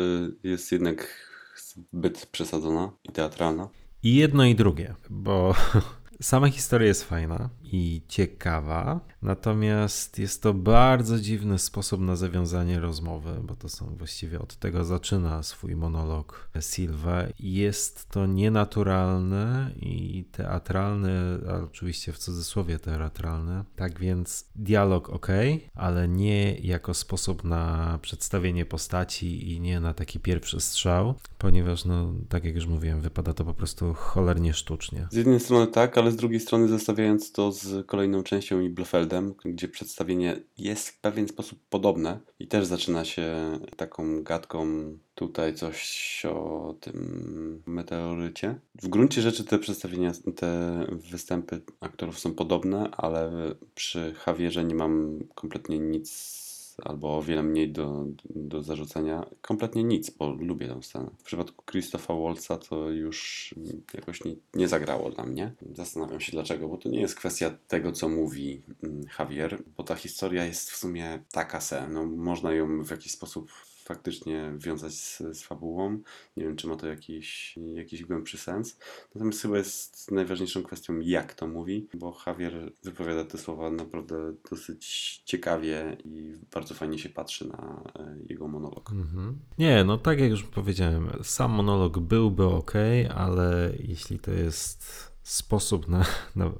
jest 0.42 0.72
jednak 0.72 1.08
zbyt 1.56 2.26
przesadzona 2.26 2.92
i 3.04 3.12
teatralna? 3.12 3.68
I 4.02 4.14
jedno 4.14 4.44
i 4.44 4.54
drugie, 4.54 4.94
bo 5.10 5.54
sama 6.22 6.48
historia 6.48 6.88
jest 6.88 7.04
fajna 7.04 7.50
i 7.72 8.02
ciekawa, 8.08 9.00
natomiast 9.22 10.18
jest 10.18 10.42
to 10.42 10.54
bardzo 10.54 11.20
dziwny 11.20 11.58
sposób 11.58 12.00
na 12.00 12.16
zawiązanie 12.16 12.80
rozmowy, 12.80 13.30
bo 13.42 13.56
to 13.56 13.68
są 13.68 13.96
właściwie 13.96 14.38
od 14.38 14.56
tego 14.56 14.84
zaczyna 14.84 15.42
swój 15.42 15.76
monolog 15.76 16.50
Silva. 16.60 17.22
Jest 17.40 18.08
to 18.08 18.26
nienaturalne 18.26 19.70
i 19.76 20.24
teatralne, 20.32 21.38
a 21.48 21.64
oczywiście 21.64 22.12
w 22.12 22.18
cudzysłowie 22.18 22.78
teatralne. 22.78 23.64
Tak 23.76 23.98
więc 23.98 24.44
dialog 24.56 25.10
ok, 25.10 25.28
ale 25.74 26.08
nie 26.08 26.54
jako 26.54 26.94
sposób 26.94 27.44
na 27.44 27.98
przedstawienie 28.02 28.66
postaci 28.66 29.52
i 29.52 29.60
nie 29.60 29.80
na 29.80 29.94
taki 29.94 30.20
pierwszy 30.20 30.60
strzał, 30.60 31.14
ponieważ, 31.38 31.84
no, 31.84 32.12
tak 32.28 32.44
jak 32.44 32.54
już 32.54 32.66
mówiłem, 32.66 33.00
wypada 33.00 33.34
to 33.34 33.44
po 33.44 33.54
prostu 33.54 33.94
cholernie 33.94 34.54
sztucznie. 34.54 35.06
Z 35.10 35.14
jednej 35.14 35.40
strony 35.40 35.66
tak, 35.66 35.98
ale 35.98 36.12
z 36.12 36.16
drugiej 36.16 36.40
strony 36.40 36.68
zestawiając 36.68 37.32
to 37.32 37.52
z 37.52 37.59
kolejną 37.86 38.22
częścią 38.22 38.60
i 38.60 38.68
Blefeldem, 38.68 39.34
gdzie 39.44 39.68
przedstawienie 39.68 40.40
jest 40.58 40.88
w 40.88 41.00
pewien 41.00 41.28
sposób 41.28 41.58
podobne 41.70 42.20
i 42.38 42.46
też 42.46 42.66
zaczyna 42.66 43.04
się 43.04 43.58
taką 43.76 44.22
gadką 44.22 44.66
tutaj 45.14 45.54
coś 45.54 46.22
o 46.28 46.74
tym 46.80 47.62
meteorycie. 47.66 48.60
W 48.82 48.88
gruncie 48.88 49.22
rzeczy 49.22 49.44
te 49.44 49.58
przedstawienia, 49.58 50.12
te 50.36 50.80
występy 51.10 51.60
aktorów 51.80 52.18
są 52.18 52.34
podobne, 52.34 52.90
ale 52.90 53.32
przy 53.74 54.14
Javierze 54.26 54.64
nie 54.64 54.74
mam 54.74 55.18
kompletnie 55.34 55.78
nic 55.78 56.39
albo 56.84 57.18
o 57.18 57.22
wiele 57.22 57.42
mniej 57.42 57.72
do, 57.72 58.06
do 58.24 58.62
zarzucenia. 58.62 59.26
Kompletnie 59.40 59.84
nic, 59.84 60.10
bo 60.10 60.30
lubię 60.30 60.68
tę 60.68 60.82
scenę. 60.82 61.10
W 61.18 61.22
przypadku 61.22 61.64
Christopha 61.70 62.14
Waltza 62.14 62.58
to 62.58 62.90
już 62.90 63.54
jakoś 63.94 64.24
nie, 64.24 64.34
nie 64.54 64.68
zagrało 64.68 65.10
dla 65.10 65.24
mnie. 65.24 65.52
Zastanawiam 65.74 66.20
się 66.20 66.32
dlaczego, 66.32 66.68
bo 66.68 66.76
to 66.76 66.88
nie 66.88 67.00
jest 67.00 67.14
kwestia 67.14 67.50
tego, 67.68 67.92
co 67.92 68.08
mówi 68.08 68.62
mm, 68.82 69.02
Javier, 69.18 69.62
bo 69.76 69.82
ta 69.82 69.94
historia 69.94 70.44
jest 70.44 70.70
w 70.70 70.76
sumie 70.76 71.22
taka 71.32 71.60
se. 71.60 71.88
No, 71.88 72.06
można 72.06 72.52
ją 72.52 72.84
w 72.84 72.90
jakiś 72.90 73.12
sposób 73.12 73.50
faktycznie 73.90 74.52
wiązać 74.58 74.94
z, 74.94 75.18
z 75.18 75.42
fabułą. 75.42 75.98
Nie 76.36 76.44
wiem, 76.44 76.56
czy 76.56 76.66
ma 76.66 76.76
to 76.76 76.86
jakiś, 76.86 77.58
jakiś 77.74 78.04
głębszy 78.04 78.38
sens. 78.38 78.78
Natomiast 79.14 79.42
chyba 79.42 79.58
jest 79.58 80.10
najważniejszą 80.10 80.62
kwestią, 80.62 81.00
jak 81.00 81.34
to 81.34 81.46
mówi, 81.46 81.88
bo 81.94 82.16
Javier 82.26 82.72
wypowiada 82.84 83.24
te 83.24 83.38
słowa 83.38 83.70
naprawdę 83.70 84.34
dosyć 84.50 84.86
ciekawie 85.24 85.96
i 86.04 86.32
bardzo 86.54 86.74
fajnie 86.74 86.98
się 86.98 87.08
patrzy 87.08 87.48
na 87.48 87.82
e, 87.98 88.16
jego 88.28 88.48
monolog. 88.48 88.90
Mhm. 88.92 89.38
Nie, 89.58 89.84
no 89.84 89.98
tak 89.98 90.20
jak 90.20 90.30
już 90.30 90.42
powiedziałem, 90.42 91.10
sam 91.22 91.50
monolog 91.50 91.98
byłby 91.98 92.44
ok, 92.44 92.72
ale 93.14 93.72
jeśli 93.78 94.18
to 94.18 94.30
jest 94.30 95.10
sposób 95.22 95.88
na, 95.88 96.04
na, 96.36 96.52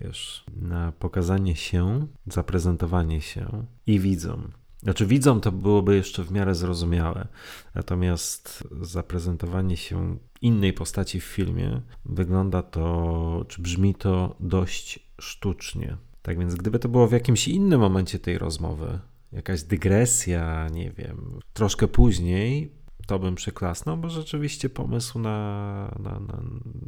wiesz, 0.00 0.44
na 0.56 0.92
pokazanie 0.92 1.56
się, 1.56 2.06
zaprezentowanie 2.26 3.20
się 3.20 3.66
i 3.86 4.00
widzom. 4.00 4.52
Znaczy 4.86 5.06
widzom 5.06 5.40
to 5.40 5.52
byłoby 5.52 5.96
jeszcze 5.96 6.24
w 6.24 6.32
miarę 6.32 6.54
zrozumiałe, 6.54 7.28
natomiast 7.74 8.68
zaprezentowanie 8.80 9.76
się 9.76 10.18
innej 10.42 10.72
postaci 10.72 11.20
w 11.20 11.24
filmie 11.24 11.80
wygląda 12.04 12.62
to, 12.62 13.44
czy 13.48 13.62
brzmi 13.62 13.94
to 13.94 14.36
dość 14.40 14.98
sztucznie. 15.20 15.96
Tak 16.22 16.38
więc 16.38 16.54
gdyby 16.54 16.78
to 16.78 16.88
było 16.88 17.06
w 17.06 17.12
jakimś 17.12 17.48
innym 17.48 17.80
momencie 17.80 18.18
tej 18.18 18.38
rozmowy, 18.38 18.98
jakaś 19.32 19.62
dygresja, 19.62 20.68
nie 20.68 20.90
wiem, 20.90 21.38
troszkę 21.52 21.88
później, 21.88 22.72
to 23.06 23.18
bym 23.18 23.34
przyklasnął, 23.34 23.96
bo 23.96 24.10
rzeczywiście 24.10 24.68
pomysł 24.68 25.18
na, 25.18 25.96
na, 25.98 26.20
na, 26.20 26.42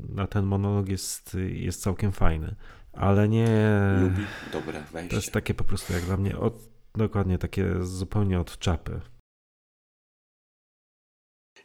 na 0.09 0.27
ten 0.27 0.45
monolog 0.45 0.89
jest, 0.89 1.37
jest 1.49 1.83
całkiem 1.83 2.13
fajny. 2.13 2.55
Ale 2.93 3.29
nie. 3.29 3.49
Lubi 4.01 4.23
dobre 4.53 4.83
wejście. 4.93 5.11
To 5.11 5.17
jest 5.17 5.33
takie 5.33 5.55
po 5.55 5.65
prostu 5.65 5.93
jak 5.93 6.03
dla 6.03 6.17
mnie 6.17 6.39
od, 6.39 6.78
dokładnie 6.99 7.39
takie 7.39 7.75
zupełnie 7.81 8.41
od 8.41 8.59
czapy. 8.59 9.01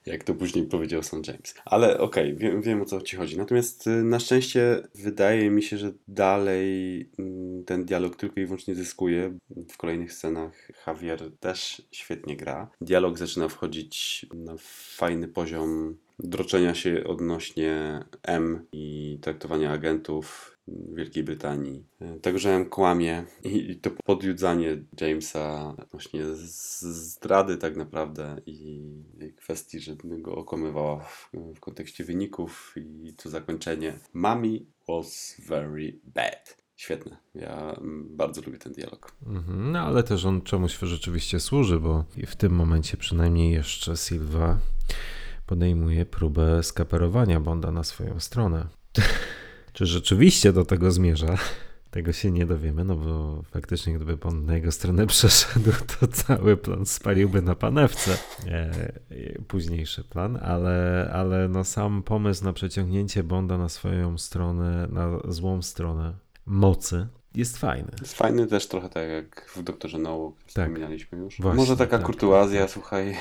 Jak 0.05 0.23
to 0.23 0.33
później 0.33 0.67
powiedział 0.67 1.03
St. 1.03 1.27
James. 1.27 1.55
Ale 1.65 1.99
okej, 1.99 2.33
okay, 2.33 2.35
wiem, 2.35 2.61
wiem 2.61 2.81
o 2.81 2.85
co 2.85 3.01
ci 3.01 3.17
chodzi. 3.17 3.37
Natomiast 3.37 3.87
y, 3.87 4.03
na 4.03 4.19
szczęście 4.19 4.87
wydaje 4.95 5.49
mi 5.49 5.63
się, 5.63 5.77
że 5.77 5.91
dalej 6.07 6.99
y, 7.19 7.63
ten 7.65 7.85
dialog 7.85 8.15
tylko 8.15 8.39
i 8.39 8.45
wyłącznie 8.45 8.75
zyskuje. 8.75 9.37
W 9.69 9.77
kolejnych 9.77 10.13
scenach 10.13 10.71
Javier 10.87 11.37
też 11.39 11.81
świetnie 11.91 12.37
gra. 12.37 12.71
Dialog 12.81 13.17
zaczyna 13.17 13.49
wchodzić 13.49 14.25
na 14.33 14.55
fajny 14.97 15.27
poziom 15.27 15.97
droczenia 16.19 16.75
się 16.75 17.03
odnośnie 17.03 18.03
M 18.23 18.65
i 18.71 19.17
traktowania 19.21 19.71
agentów 19.71 20.52
Wielkiej 20.67 21.23
Brytanii. 21.23 21.85
Tego, 22.21 22.39
że 22.39 22.49
M 22.49 22.65
kłamie 22.65 23.25
i 23.43 23.75
to 23.75 23.91
podjudzanie 24.03 24.83
Jamesa 25.01 25.75
odnośnie 25.77 26.21
zdrady 26.35 27.57
tak 27.57 27.75
naprawdę 27.75 28.41
i 28.45 28.81
kwestii, 29.37 29.79
że 29.79 29.95
go 30.03 30.35
okłamywała 30.35 30.99
w, 30.99 31.29
w 31.55 31.59
kontekście 31.59 32.03
wyników 32.03 32.75
i 32.77 33.13
to 33.13 33.29
zakończenie. 33.29 33.99
Mommy 34.13 34.59
was 34.87 35.41
very 35.47 35.99
bad. 36.03 36.63
Świetne. 36.75 37.17
Ja 37.35 37.79
bardzo 38.09 38.41
lubię 38.41 38.57
ten 38.57 38.73
dialog. 38.73 39.11
Mhm, 39.25 39.71
no 39.71 39.79
ale 39.79 40.03
też 40.03 40.25
on 40.25 40.41
czemuś 40.41 40.77
rzeczywiście 40.81 41.39
służy, 41.39 41.79
bo 41.79 42.05
w 42.27 42.35
tym 42.35 42.53
momencie 42.53 42.97
przynajmniej 42.97 43.51
jeszcze 43.51 43.97
Silva 43.97 44.57
podejmuje 45.45 46.05
próbę 46.05 46.63
skaperowania 46.63 47.39
Bonda 47.39 47.71
na 47.71 47.83
swoją 47.83 48.19
stronę. 48.19 48.67
Czy 49.73 49.85
rzeczywiście 49.85 50.53
do 50.53 50.65
tego 50.65 50.91
zmierza? 50.91 51.37
Tego 51.91 52.13
się 52.13 52.31
nie 52.31 52.45
dowiemy, 52.45 52.83
no 52.83 52.95
bo 52.95 53.43
faktycznie 53.51 53.93
gdyby 53.93 54.17
Bond 54.17 54.45
na 54.47 54.55
jego 54.55 54.71
stronę 54.71 55.07
przeszedł, 55.07 55.71
to 55.99 56.07
cały 56.07 56.57
plan 56.57 56.85
spaliłby 56.85 57.41
na 57.41 57.55
panewce. 57.55 58.17
E, 58.47 58.91
późniejszy 59.47 60.03
plan, 60.03 60.39
ale, 60.41 61.09
ale 61.13 61.47
no 61.47 61.63
sam 61.63 62.03
pomysł 62.03 62.43
na 62.43 62.53
przeciągnięcie 62.53 63.23
Bonda 63.23 63.57
na 63.57 63.69
swoją 63.69 64.17
stronę, 64.17 64.87
na 64.91 65.19
złą 65.27 65.61
stronę 65.61 66.13
mocy 66.45 67.07
jest 67.35 67.57
fajny. 67.57 67.91
Jest 68.01 68.13
fajny 68.17 68.47
też 68.47 68.67
trochę 68.67 68.89
tak 68.89 69.09
jak 69.09 69.51
w 69.55 69.63
Doktorze 69.63 69.97
No, 69.97 70.31
Tak. 70.39 70.47
wspominaliśmy 70.47 71.17
już. 71.17 71.39
Właśnie, 71.39 71.57
Może 71.57 71.77
taka 71.77 71.97
tak, 71.97 72.05
kurtuazja, 72.05 72.61
tak. 72.61 72.69
słuchaj, 72.69 73.17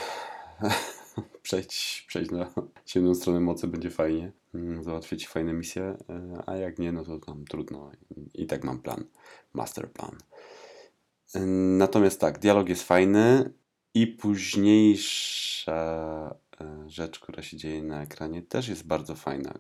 przejdź, 1.43 2.05
przejdź 2.09 2.31
na 2.31 2.53
ciemną 2.85 3.15
stronę 3.15 3.41
mocy, 3.41 3.69
będzie 3.69 3.91
fajnie. 3.91 4.33
Mm, 4.55 4.83
Załatwić 4.85 5.29
fajne 5.29 5.53
misje, 5.53 5.83
e, 5.83 6.43
a 6.47 6.57
jak 6.57 6.79
nie, 6.79 6.93
no 6.93 7.05
to 7.05 7.19
tam 7.19 7.45
trudno. 7.45 7.91
I, 8.35 8.47
tak 8.47 8.65
mam 8.65 8.79
plan, 8.79 9.05
master 9.53 9.93
plan. 9.93 10.17
E, 11.35 11.41
Natomiast 11.79 12.21
tak, 12.21 12.39
dialog 12.39 12.69
jest 12.69 12.83
fajny 12.83 13.53
i 13.95 14.07
późniejsza 14.07 15.75
e, 16.61 16.85
rzecz, 16.91 17.21
która 17.21 17.43
się 17.43 17.57
dzieje 17.57 17.83
na 17.83 18.03
ekranie 18.03 18.43
też 18.43 18.69
jest 18.69 18.87
bardzo 18.87 19.15
fajna. 19.15 19.59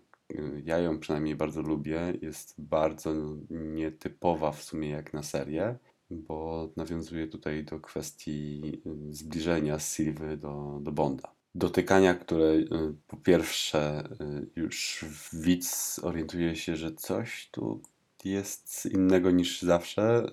Ja 0.64 0.78
ją 0.78 0.98
przynajmniej 0.98 1.36
bardzo 1.36 1.62
lubię. 1.62 2.14
Jest 2.22 2.54
bardzo 2.58 3.14
nietypowa 3.50 4.52
w 4.52 4.62
sumie 4.62 4.90
jak 4.90 5.12
na 5.14 5.22
serię. 5.22 5.78
bo 6.10 6.68
nawiązuje 6.76 7.26
tutaj 7.26 7.64
do 7.64 7.80
kwestii 7.80 8.82
zbliżenia 9.10 9.78
Sylwy 9.78 10.36
do, 10.36 10.78
do 10.82 10.92
Bonda. 10.92 11.34
Dotykania, 11.54 12.14
które 12.14 12.46
y, 12.46 12.68
po 13.06 13.16
pierwsze 13.16 14.08
y, 14.20 14.60
już 14.60 15.04
widz 15.32 16.00
orientuje 16.02 16.56
się, 16.56 16.76
że 16.76 16.92
coś 16.94 17.48
tu 17.50 17.82
jest 18.24 18.86
innego 18.86 19.30
niż 19.30 19.62
zawsze. 19.62 20.26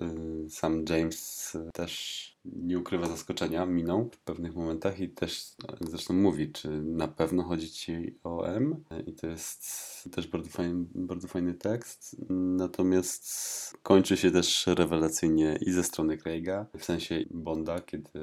Sam 0.48 0.84
James 0.88 1.56
też 1.72 2.29
nie 2.44 2.78
ukrywa 2.78 3.08
zaskoczenia 3.08 3.66
miną 3.66 4.08
w 4.12 4.18
pewnych 4.18 4.54
momentach 4.54 5.00
i 5.00 5.08
też 5.08 5.56
zresztą 5.80 6.14
mówi, 6.14 6.52
czy 6.52 6.82
na 6.82 7.08
pewno 7.08 7.42
chodzi 7.42 7.70
ci 7.70 8.18
o 8.24 8.44
M. 8.44 8.84
I 9.06 9.12
to 9.12 9.26
jest 9.26 9.64
też 10.12 10.28
bardzo 10.28 10.50
fajny, 10.50 10.86
bardzo 10.94 11.28
fajny 11.28 11.54
tekst. 11.54 12.16
Natomiast 12.30 13.30
kończy 13.82 14.16
się 14.16 14.30
też 14.30 14.66
rewelacyjnie 14.66 15.58
i 15.60 15.72
ze 15.72 15.82
strony 15.82 16.18
Craiga, 16.18 16.66
w 16.78 16.84
sensie 16.84 17.24
Bonda, 17.30 17.80
kiedy 17.80 18.20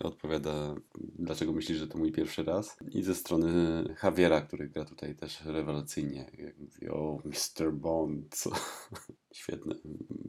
odpowiada, 0.00 0.74
dlaczego 0.98 1.52
myślisz, 1.52 1.78
że 1.78 1.88
to 1.88 1.98
mój 1.98 2.12
pierwszy 2.12 2.44
raz. 2.44 2.76
I 2.90 3.02
ze 3.02 3.14
strony 3.14 3.84
Javiera, 4.02 4.40
który 4.40 4.68
gra 4.68 4.84
tutaj 4.84 5.14
też 5.14 5.44
rewelacyjnie. 5.44 6.30
Jak 6.38 6.58
mówi, 6.58 6.88
o 6.88 7.18
Mr. 7.24 7.72
Bond, 7.72 8.44
świetne. 9.34 9.74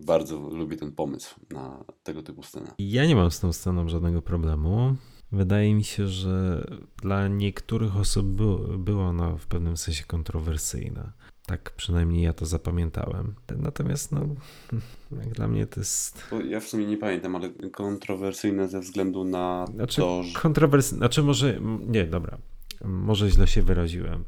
Bardzo 0.05 0.39
lubię 0.39 0.77
ten 0.77 0.91
pomysł 0.91 1.35
na 1.49 1.85
tego 2.03 2.23
typu 2.23 2.43
scenę. 2.43 2.73
Ja 2.79 3.05
nie 3.05 3.15
mam 3.15 3.31
z 3.35 3.39
tą 3.39 3.53
sceną 3.53 3.89
żadnego 3.89 4.21
problemu. 4.21 4.95
Wydaje 5.31 5.75
mi 5.75 5.83
się, 5.83 6.07
że 6.07 6.65
dla 7.01 7.27
niektórych 7.27 7.97
osób 7.97 8.27
było, 8.27 8.57
była 8.57 9.05
ona 9.05 9.37
w 9.37 9.47
pewnym 9.47 9.77
sensie 9.77 10.03
kontrowersyjna. 10.03 11.13
Tak 11.45 11.71
przynajmniej 11.71 12.23
ja 12.23 12.33
to 12.33 12.45
zapamiętałem. 12.45 13.35
Natomiast 13.57 14.11
no, 14.11 14.27
jak 15.23 15.29
dla 15.29 15.47
mnie 15.47 15.65
to 15.65 15.79
jest... 15.79 16.23
Ja 16.49 16.59
w 16.59 16.67
sumie 16.67 16.85
nie 16.85 16.97
pamiętam, 16.97 17.35
ale 17.35 17.49
kontrowersyjne 17.71 18.67
ze 18.67 18.79
względu 18.79 19.23
na 19.23 19.65
znaczy, 19.73 20.01
to, 20.01 20.23
że... 20.23 20.39
Kontrowersyjne, 20.39 20.97
znaczy 20.97 21.23
może... 21.23 21.59
Nie, 21.87 22.05
dobra. 22.05 22.37
Może 22.85 23.29
źle 23.29 23.47
się 23.47 23.61
wyraziłem. 23.61 24.23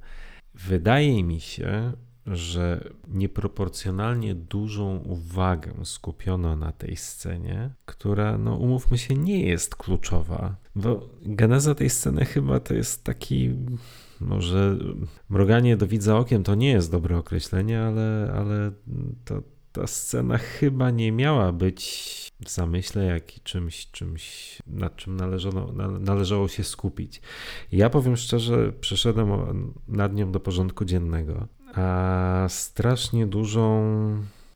Wydaje 0.54 1.24
mi 1.24 1.40
się, 1.40 1.94
że 2.28 2.90
nieproporcjonalnie 3.08 4.36
dużą 4.36 4.98
uwagę 4.98 5.74
skupiono 5.84 6.56
na 6.56 6.72
tej 6.72 6.96
scenie, 6.96 7.70
która, 7.86 8.38
no 8.38 8.56
umówmy 8.56 8.98
się, 8.98 9.16
nie 9.16 9.44
jest 9.44 9.76
kluczowa. 9.76 10.56
Bo 10.76 11.10
geneza 11.22 11.76
tej 11.76 11.90
sceny 11.90 12.26
chyba 12.26 12.60
to 12.60 12.74
jest 12.74 13.04
taki. 13.04 13.54
Może 14.20 14.78
mroganie 15.30 15.78
do 15.78 15.88
widza 15.88 16.18
okiem 16.18 16.44
to 16.44 16.56
nie 16.56 16.70
jest 16.70 16.92
dobre 16.92 17.18
określenie, 17.18 17.82
ale, 17.82 18.34
ale 18.36 18.72
ta 19.72 19.88
scena 19.88 20.38
chyba 20.38 20.92
nie 20.92 21.12
miała 21.12 21.52
być 21.52 21.84
w 22.46 22.50
zamyśle 22.50 23.06
jak 23.06 23.38
i 23.38 23.42
czymś, 23.42 23.92
czymś 23.92 24.58
nad 24.68 24.96
czym 24.96 25.18
należało, 25.18 25.72
należało 26.00 26.48
się 26.48 26.64
skupić. 26.64 27.22
Ja 27.72 27.90
powiem 27.90 28.18
szczerze, 28.18 28.74
przeszedłem 28.80 29.30
nad 29.88 30.14
nią 30.14 30.32
do 30.32 30.40
porządku 30.40 30.86
dziennego 30.86 31.48
a 31.78 32.46
strasznie 32.50 33.28
dużą, 33.28 33.82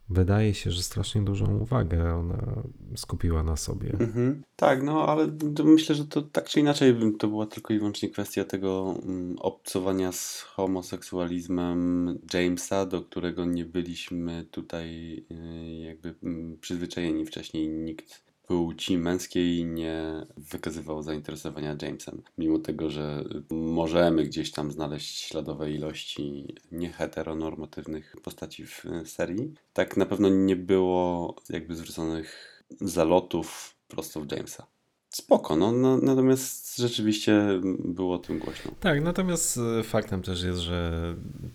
wydaje 0.10 0.54
się, 0.54 0.72
że 0.72 0.84
strasznie 0.84 1.22
dużą 1.22 1.58
uwagę 1.58 2.16
ona 2.16 2.64
skupiła 2.96 3.44
na 3.44 3.58
sobie. 3.58 3.92
Mhm. 4.00 4.42
Tak, 4.56 4.84
no 4.84 5.08
ale 5.08 5.28
myślę, 5.64 5.96
że 5.96 6.06
to 6.06 6.22
tak 6.22 6.50
czy 6.50 6.60
inaczej 6.60 6.96
to 7.20 7.28
była 7.28 7.46
tylko 7.46 7.74
i 7.74 7.78
wyłącznie 7.78 8.10
kwestia 8.10 8.44
tego 8.44 8.82
um, 8.84 9.36
obcowania 9.40 10.12
z 10.12 10.42
homoseksualizmem 10.42 12.20
Jamesa, 12.34 12.86
do 12.86 13.02
którego 13.02 13.46
nie 13.46 13.66
byliśmy 13.66 14.46
tutaj 14.52 15.18
y, 15.32 15.82
jakby 15.82 16.16
um, 16.24 16.58
przyzwyczajeni 16.62 17.26
wcześniej. 17.26 17.70
Nikt 17.70 18.31
płci 18.52 18.98
męskiej 18.98 19.66
nie 19.66 20.26
wykazywał 20.38 21.04
zainteresowania 21.04 21.76
Jamesem. 21.82 22.22
Mimo 22.38 22.60
tego, 22.60 22.90
że 22.90 23.24
możemy 23.52 24.24
gdzieś 24.24 24.52
tam 24.52 24.72
znaleźć 24.72 25.18
śladowe 25.18 25.72
ilości 25.72 26.56
nieheteronormatywnych 26.72 28.16
postaci 28.24 28.66
w 28.66 28.84
serii, 29.06 29.54
tak 29.74 29.98
na 29.98 30.06
pewno 30.06 30.30
nie 30.30 30.56
było 30.56 31.36
jakby 31.50 31.76
zwróconych 31.76 32.64
zalotów 32.82 33.76
prosto 33.88 34.22
w 34.22 34.32
Jamesa. 34.32 34.68
Spoko, 35.10 35.56
no, 35.56 35.72
no, 35.72 35.98
natomiast 35.98 36.78
rzeczywiście 36.78 37.62
było 37.86 38.20
tym 38.20 38.40
głośno. 38.40 38.72
Tak, 38.80 39.04
natomiast 39.04 39.60
e, 39.80 39.84
faktem 39.84 40.22
też 40.22 40.44
jest, 40.44 40.60
że 40.60 40.92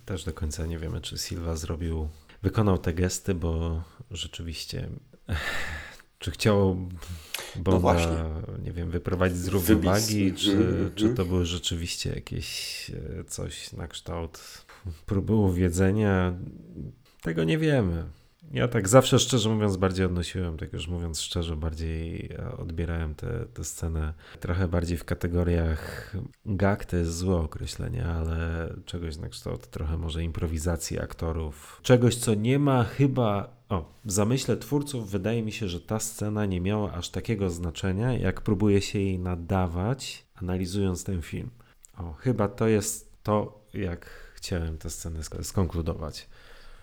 też 0.04 0.24
do 0.24 0.32
końca 0.32 0.66
nie 0.66 0.78
wiemy, 0.78 1.00
czy 1.00 1.18
Silva 1.18 1.56
zrobił, 1.56 2.08
wykonał 2.42 2.78
te 2.78 2.92
gesty, 2.92 3.34
bo 3.34 3.82
rzeczywiście 4.10 4.88
czy 6.18 6.30
chciał 6.30 6.88
Bonda, 7.56 7.94
no 8.48 8.58
nie 8.58 8.72
wiem, 8.72 8.90
wyprowadzić 8.90 9.38
z 9.38 9.48
równowagi, 9.48 10.32
czy, 10.32 10.56
mm-hmm. 10.56 10.94
czy 10.94 11.14
to 11.14 11.24
były 11.24 11.46
rzeczywiście 11.46 12.10
jakieś 12.14 12.90
e, 13.20 13.24
coś 13.24 13.72
na 13.72 13.88
kształt 13.88 14.64
próby 15.06 15.34
uwiedzenia? 15.34 16.34
Tego 17.22 17.44
nie 17.44 17.58
wiemy. 17.58 18.04
Ja 18.52 18.68
tak 18.68 18.88
zawsze, 18.88 19.18
szczerze 19.18 19.50
mówiąc, 19.50 19.76
bardziej 19.76 20.06
odnosiłem, 20.06 20.56
tak 20.56 20.72
już 20.72 20.88
mówiąc 20.88 21.20
szczerze, 21.20 21.56
bardziej 21.56 22.30
e, 22.38 22.56
odbierałem 22.56 23.14
tę 23.54 23.64
scenę 23.64 24.14
trochę 24.40 24.68
bardziej 24.68 24.96
w 24.96 25.04
kategoriach 25.04 26.12
gag, 26.46 26.84
to 26.84 26.96
jest 26.96 27.16
złe 27.16 27.36
określenie, 27.36 28.06
ale 28.06 28.68
czegoś 28.84 29.16
na 29.16 29.28
kształt 29.28 29.66
trochę 29.66 29.98
może 29.98 30.22
improwizacji 30.22 31.00
aktorów. 31.00 31.80
Czegoś, 31.82 32.16
co 32.16 32.34
nie 32.34 32.58
ma 32.58 32.84
chyba 32.84 33.56
o, 33.68 33.92
w 34.04 34.12
zamyśle 34.12 34.56
twórców 34.56 35.10
wydaje 35.10 35.42
mi 35.42 35.52
się, 35.52 35.68
że 35.68 35.80
ta 35.80 36.00
scena 36.00 36.46
nie 36.46 36.60
miała 36.60 36.92
aż 36.92 37.08
takiego 37.08 37.50
znaczenia, 37.50 38.12
jak 38.12 38.40
próbuje 38.40 38.80
się 38.80 38.98
jej 38.98 39.18
nadawać, 39.18 40.26
analizując 40.34 41.04
ten 41.04 41.22
film. 41.22 41.50
O, 41.98 42.12
chyba 42.12 42.48
to 42.48 42.68
jest 42.68 43.12
to, 43.22 43.60
jak 43.74 44.06
chciałem 44.34 44.78
tę 44.78 44.90
scenę 44.90 45.20
skonkludować. 45.42 46.28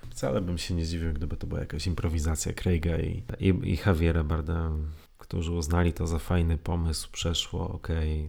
Wcale 0.09 0.41
bym 0.41 0.57
się 0.57 0.73
nie 0.73 0.85
zdziwił, 0.85 1.13
gdyby 1.13 1.37
to 1.37 1.47
była 1.47 1.59
jakaś 1.59 1.87
improwizacja 1.87 2.53
Craiga 2.53 2.97
i, 2.97 3.23
i, 3.39 3.47
i 3.47 3.77
Javiera 3.85 4.23
Bardem 4.23 4.91
którzy 5.23 5.51
uznali 5.51 5.93
to 5.93 6.07
za 6.07 6.19
fajny 6.19 6.57
pomysł, 6.57 7.09
przeszło, 7.11 7.69
ok. 7.69 7.87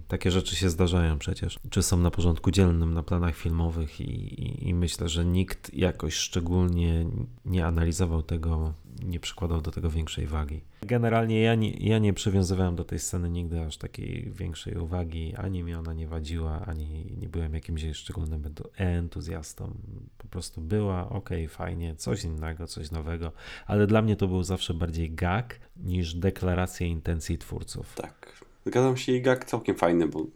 Takie 0.08 0.30
rzeczy 0.30 0.56
się 0.56 0.70
zdarzają 0.70 1.18
przecież. 1.18 1.58
Czy 1.70 1.82
są 1.82 1.96
na 1.96 2.10
porządku 2.10 2.50
dzielnym 2.50 2.94
na 2.94 3.02
planach 3.02 3.36
filmowych 3.36 4.00
i, 4.00 4.04
i, 4.04 4.68
i 4.68 4.74
myślę, 4.74 5.08
że 5.08 5.24
nikt 5.24 5.74
jakoś 5.74 6.14
szczególnie 6.14 7.06
nie 7.44 7.66
analizował 7.66 8.22
tego 8.22 8.72
nie 9.02 9.20
przykładał 9.20 9.60
do 9.60 9.70
tego 9.70 9.90
większej 9.90 10.26
wagi. 10.26 10.60
Generalnie 10.82 11.40
ja 11.40 11.54
nie, 11.54 11.70
ja 11.70 11.98
nie 11.98 12.12
przywiązywałem 12.12 12.76
do 12.76 12.84
tej 12.84 12.98
sceny 12.98 13.30
nigdy 13.30 13.60
aż 13.60 13.76
takiej 13.76 14.32
większej 14.32 14.76
uwagi, 14.76 15.34
ani 15.36 15.62
mi 15.62 15.74
ona 15.74 15.92
nie 15.92 16.08
wadziła, 16.08 16.66
ani 16.66 17.12
nie 17.20 17.28
byłem 17.28 17.54
jakimś 17.54 17.84
szczególnym 17.92 18.42
entuzjastą. 18.76 19.74
Po 20.18 20.28
prostu 20.28 20.60
była 20.60 21.08
ok, 21.08 21.30
fajnie, 21.48 21.96
coś 21.96 22.24
innego, 22.24 22.66
coś 22.66 22.90
nowego, 22.90 23.32
ale 23.66 23.86
dla 23.86 24.02
mnie 24.02 24.16
to 24.16 24.28
był 24.28 24.42
zawsze 24.42 24.74
bardziej 24.74 25.10
gag 25.10 25.60
niż 25.76 26.14
deklaracja 26.14 26.86
intencji 26.86 27.38
twórców. 27.38 27.94
Tak. 27.94 28.44
Zgadzam 28.66 28.96
się 28.96 29.12
i 29.12 29.22
gag 29.22 29.44
całkiem 29.44 29.76
fajny, 29.76 30.08
bo 30.08 30.26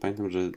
pamiętam, 0.00 0.30
że 0.30 0.50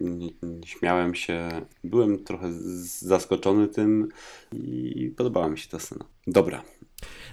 śmiałem 0.66 1.16
się, 1.16 1.50
byłem 1.84 2.24
trochę 2.24 2.54
zaskoczony 3.00 3.68
tym 3.68 4.08
i 4.54 5.14
podobała 5.18 5.50
mi 5.50 5.58
się 5.58 5.70
ta 5.70 5.80
scena. 5.80 6.06
Dobra, 6.28 6.64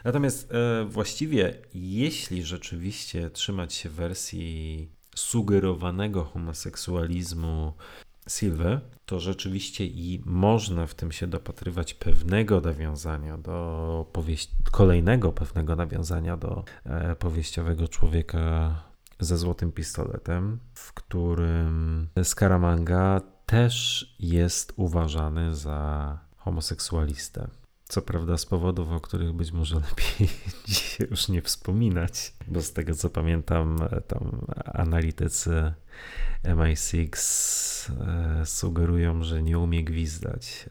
Natomiast 0.04 0.52
e, 0.52 0.84
właściwie, 0.84 1.54
jeśli 1.74 2.42
rzeczywiście 2.42 3.30
trzymać 3.30 3.74
się 3.74 3.88
wersji 3.88 4.88
sugerowanego 5.14 6.24
homoseksualizmu 6.24 7.72
Silver, 8.28 8.80
to 9.06 9.20
rzeczywiście 9.20 9.86
i 9.86 10.22
można 10.24 10.86
w 10.86 10.94
tym 10.94 11.12
się 11.12 11.26
dopatrywać 11.26 11.94
pewnego 11.94 12.60
nawiązania 12.60 13.38
do 13.38 14.06
powieści, 14.12 14.54
kolejnego 14.72 15.32
pewnego 15.32 15.76
nawiązania 15.76 16.36
do 16.36 16.64
e, 16.84 17.16
powieściowego 17.16 17.88
człowieka 17.88 18.74
ze 19.20 19.36
złotym 19.38 19.72
pistoletem, 19.72 20.58
w 20.74 20.92
którym 20.92 22.08
Scaramanga 22.22 23.20
też 23.46 24.06
jest 24.18 24.72
uważany 24.76 25.54
za 25.54 26.18
homoseksualistę. 26.36 27.61
Co 27.92 28.02
prawda 28.02 28.38
z 28.38 28.46
powodów, 28.46 28.88
o 28.88 29.00
których 29.00 29.32
być 29.32 29.52
może 29.52 29.74
lepiej 29.74 30.28
dzisiaj 30.66 31.08
już 31.10 31.28
nie 31.28 31.42
wspominać, 31.42 32.34
bo 32.48 32.62
z 32.62 32.72
tego 32.72 32.94
co 32.94 33.10
pamiętam, 33.10 33.78
tam 34.06 34.46
analitycy 34.64 35.72
MI6 36.44 37.08
e, 38.40 38.46
sugerują, 38.46 39.22
że 39.22 39.42
nie 39.42 39.58
umie 39.58 39.84
gwizdać. 39.84 40.68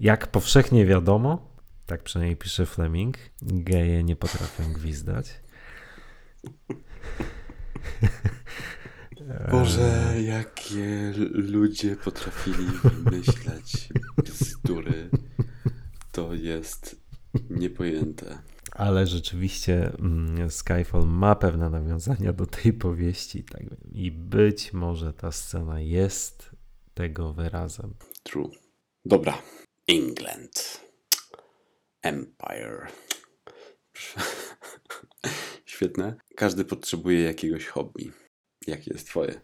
Jak 0.00 0.26
powszechnie 0.26 0.86
wiadomo, 0.86 1.52
tak 1.86 2.02
przynajmniej 2.02 2.36
pisze 2.36 2.66
Fleming, 2.66 3.16
geje 3.42 4.04
nie 4.04 4.16
potrafią 4.16 4.72
gwizdać. 4.72 5.26
Boże, 9.50 10.14
jakie 10.22 11.12
ludzie 11.32 11.96
potrafili 11.96 12.66
wymyślać 12.84 13.88
bzdury 14.24 15.10
to 16.12 16.34
jest 16.34 17.00
niepojęte. 17.50 18.38
ale 18.72 19.06
rzeczywiście 19.06 19.92
mm, 19.98 20.50
Skyfall 20.50 21.06
ma 21.06 21.34
pewne 21.34 21.70
nawiązania 21.70 22.32
do 22.32 22.46
tej 22.46 22.72
powieści 22.72 23.44
tak, 23.44 23.62
i 23.92 24.10
być 24.10 24.72
może 24.72 25.12
ta 25.12 25.32
scena 25.32 25.80
jest 25.80 26.50
tego 26.94 27.32
wyrazem. 27.32 27.94
True. 28.22 28.50
Dobra. 29.04 29.42
England. 29.88 30.80
Empire. 32.02 32.86
Świetne. 35.64 36.16
Każdy 36.36 36.64
potrzebuje 36.64 37.20
jakiegoś 37.20 37.66
hobby. 37.66 38.12
Jakie 38.66 38.92
jest 38.92 39.06
twoje? 39.06 39.40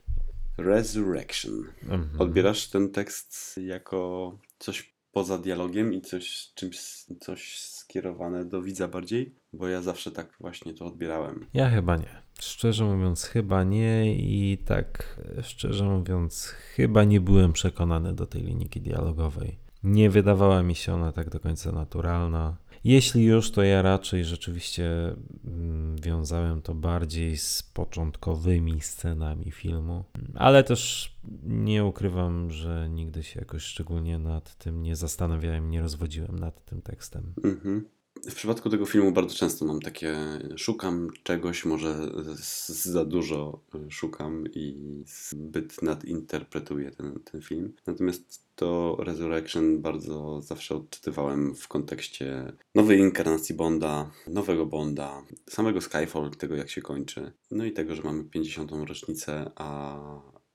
Resurrection. 0.59 1.65
Mhm. 1.83 2.21
Odbierasz 2.21 2.69
ten 2.69 2.91
tekst 2.91 3.57
jako 3.57 4.39
coś 4.59 4.94
poza 5.15 5.39
dialogiem 5.39 5.93
i 5.93 6.01
coś, 6.01 6.53
czymś, 6.55 6.79
coś 7.21 7.59
skierowane 7.59 8.45
do 8.45 8.63
widza 8.63 8.89
bardziej? 8.89 9.35
Bo 9.53 9.69
ja 9.69 9.83
zawsze 9.83 10.11
tak 10.11 10.37
właśnie 10.41 10.75
to 10.75 10.87
odbierałem. 10.87 11.47
Ja 11.55 11.71
chyba 11.71 11.97
nie. 11.97 12.23
Szczerze 12.41 12.85
mówiąc, 12.85 13.25
chyba 13.25 13.65
nie 13.65 14.17
i 14.17 14.59
tak, 14.59 15.21
szczerze 15.43 15.85
mówiąc, 15.85 16.47
chyba 16.47 17.05
nie 17.05 17.21
byłem 17.21 17.53
przekonany 17.53 18.15
do 18.15 18.27
tej 18.27 18.43
linijki 18.43 18.81
dialogowej. 18.81 19.59
Nie 19.83 20.11
wydawała 20.11 20.63
mi 20.63 20.75
się 20.75 20.95
ona 20.95 21.13
tak 21.13 21.31
do 21.31 21.41
końca 21.41 21.73
naturalna. 21.73 22.57
Jeśli 22.85 23.25
już, 23.25 23.51
to 23.51 23.63
ja 23.63 23.83
raczej 23.83 24.25
rzeczywiście 24.25 25.15
mm, 25.45 25.97
wiązałem 25.97 26.63
to 26.63 26.75
bardziej 26.75 27.37
z 27.37 27.63
początkowymi 27.63 28.81
scenami 28.81 29.51
filmu, 29.51 30.05
ale 30.35 30.65
też 30.65 31.13
nie 31.43 31.85
ukrywam, 31.85 32.51
że 32.51 32.89
nigdy 32.91 33.23
się 33.23 33.41
jakoś 33.41 33.63
szczególnie 33.63 34.19
nad 34.19 34.59
tym 34.59 34.83
nie 34.83 34.97
zastanawiałem, 34.97 35.71
nie 35.71 35.83
rozwodziłem 35.83 36.39
nad 36.39 36.65
tym 36.65 36.83
tekstem. 36.83 37.35
Mhm. 37.45 37.89
W 38.31 38.35
przypadku 38.35 38.71
tego 38.71 38.87
filmu 38.87 39.13
bardzo 39.13 39.35
często 39.35 39.65
mam 39.65 39.81
takie, 39.81 40.17
szukam 40.57 41.11
czegoś, 41.23 41.65
może 41.65 41.97
za 42.67 43.05
dużo 43.05 43.61
y, 43.75 43.91
szukam 43.91 44.45
i 44.55 44.77
zbyt 45.07 45.83
nadinterpretuję 45.83 46.91
ten, 46.91 47.21
ten 47.33 47.43
film. 47.43 47.73
Natomiast 47.87 48.45
to 48.57 48.97
Resurrection 48.99 49.83
bardzo 49.83 50.43
zawsze 50.43 50.75
odczytywałem 50.77 51.55
w 51.55 51.69
kontekście 51.69 52.53
nowej 52.75 52.99
inkarnacji 52.99 53.55
Bonda, 53.55 54.11
nowego 54.27 54.67
Bonda, 54.67 55.23
samego 55.51 55.81
Skyfall, 55.81 56.31
tego 56.31 56.57
jak 56.57 56.71
się 56.71 56.83
kończy, 56.83 57.33
no 57.51 57.65
i 57.65 57.73
tego, 57.73 57.95
że 57.95 58.03
mamy 58.03 58.25
50. 58.25 58.71
rocznicę, 58.73 59.51
a 59.57 59.99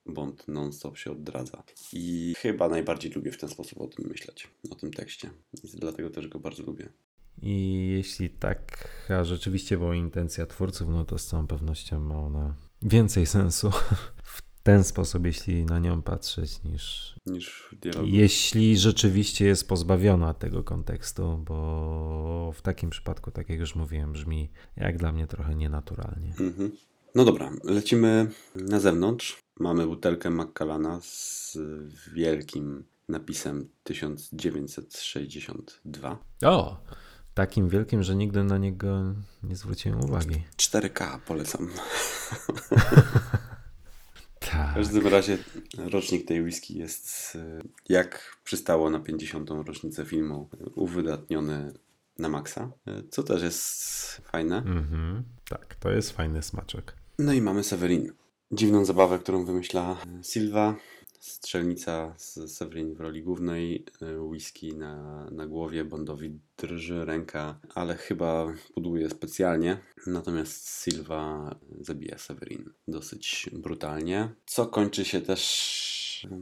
Bond 0.05 0.47
non-stop 0.47 0.97
się 0.97 1.11
oddradza. 1.11 1.63
I 1.93 2.33
chyba 2.37 2.69
najbardziej 2.69 3.11
lubię 3.11 3.31
w 3.31 3.37
ten 3.37 3.49
sposób 3.49 3.81
o 3.81 3.87
tym 3.87 4.05
myśleć, 4.07 4.47
o 4.69 4.75
tym 4.75 4.91
tekście. 4.91 5.29
I 5.63 5.67
dlatego 5.67 6.09
też 6.09 6.27
go 6.27 6.39
bardzo 6.39 6.63
lubię. 6.63 6.89
I 7.41 7.87
jeśli 7.93 8.29
taka 8.29 9.23
rzeczywiście 9.23 9.77
była 9.77 9.95
intencja 9.95 10.45
twórców, 10.45 10.89
no 10.89 11.05
to 11.05 11.17
z 11.17 11.25
całą 11.25 11.47
pewnością 11.47 11.99
ma 11.99 12.19
ona 12.19 12.55
więcej 12.81 13.25
sensu 13.25 13.71
w 14.23 14.41
ten 14.63 14.83
sposób, 14.83 15.25
jeśli 15.25 15.65
na 15.65 15.79
nią 15.79 16.01
patrzeć, 16.01 16.63
niż 16.63 17.15
niż 17.25 17.75
jeśli 18.03 18.77
rzeczywiście 18.77 19.45
jest 19.45 19.67
pozbawiona 19.67 20.33
tego 20.33 20.63
kontekstu, 20.63 21.43
bo 21.45 22.51
w 22.55 22.61
takim 22.61 22.89
przypadku, 22.89 23.31
tak 23.31 23.49
jak 23.49 23.59
już 23.59 23.75
mówiłem, 23.75 24.13
brzmi 24.13 24.49
jak 24.77 24.97
dla 24.97 25.11
mnie 25.11 25.27
trochę 25.27 25.55
nienaturalnie. 25.55 26.33
Mhm. 26.39 26.71
No 27.15 27.25
dobra, 27.25 27.51
lecimy 27.63 28.31
na 28.55 28.79
zewnątrz. 28.79 29.37
Mamy 29.59 29.87
butelkę 29.87 30.29
Maccalana 30.29 30.99
z 31.01 31.57
wielkim 32.13 32.83
napisem 33.09 33.69
1962. 33.83 36.19
O! 36.45 36.77
Takim 37.39 37.69
wielkim, 37.69 38.03
że 38.03 38.15
nigdy 38.15 38.43
na 38.43 38.57
niego 38.57 39.15
nie 39.43 39.55
zwróciłem 39.55 40.03
uwagi. 40.03 40.43
4K 40.57 41.19
polecam. 41.19 41.69
W 44.41 44.51
Tak. 44.51 44.73
każdym 44.75 45.07
razie 45.07 45.37
rocznik 45.77 46.27
tej 46.27 46.41
whisky 46.41 46.77
jest 46.77 47.35
y, 47.35 47.61
jak 47.89 48.37
przystało 48.43 48.89
na 48.89 48.99
50. 48.99 49.49
rocznicę 49.49 50.05
filmu 50.05 50.49
uwydatniony 50.75 51.73
na 52.19 52.29
maksa, 52.29 52.71
y, 52.87 53.03
co 53.09 53.23
też 53.23 53.41
jest 53.41 53.81
fajne. 54.31 54.57
Mhm. 54.57 55.23
Tak, 55.49 55.75
to 55.75 55.91
jest 55.91 56.11
fajny 56.11 56.41
smaczek. 56.43 56.95
No 57.19 57.33
i 57.33 57.41
mamy 57.41 57.63
Severin. 57.63 58.11
Dziwną 58.51 58.85
zabawę, 58.85 59.19
którą 59.19 59.45
wymyśla 59.45 59.97
Silva. 60.23 60.75
Strzelnica 61.19 62.13
z 62.17 62.51
Severin 62.51 62.95
w 62.95 62.99
roli 62.99 63.23
głównej, 63.23 63.85
y, 64.01 64.21
whisky 64.21 64.75
na, 64.75 65.25
na 65.31 65.47
głowie, 65.47 65.85
Bondowi 65.85 66.39
drży 66.57 67.05
ręka, 67.05 67.59
ale 67.75 67.95
chyba 67.95 68.53
pudłuje 68.73 69.09
specjalnie. 69.09 69.77
Natomiast 70.07 70.83
Silva 70.83 71.55
zabija 71.81 72.17
Severin 72.17 72.69
dosyć 72.87 73.49
brutalnie, 73.53 74.29
co 74.45 74.67
kończy 74.67 75.05
się 75.05 75.21
też 75.21 75.79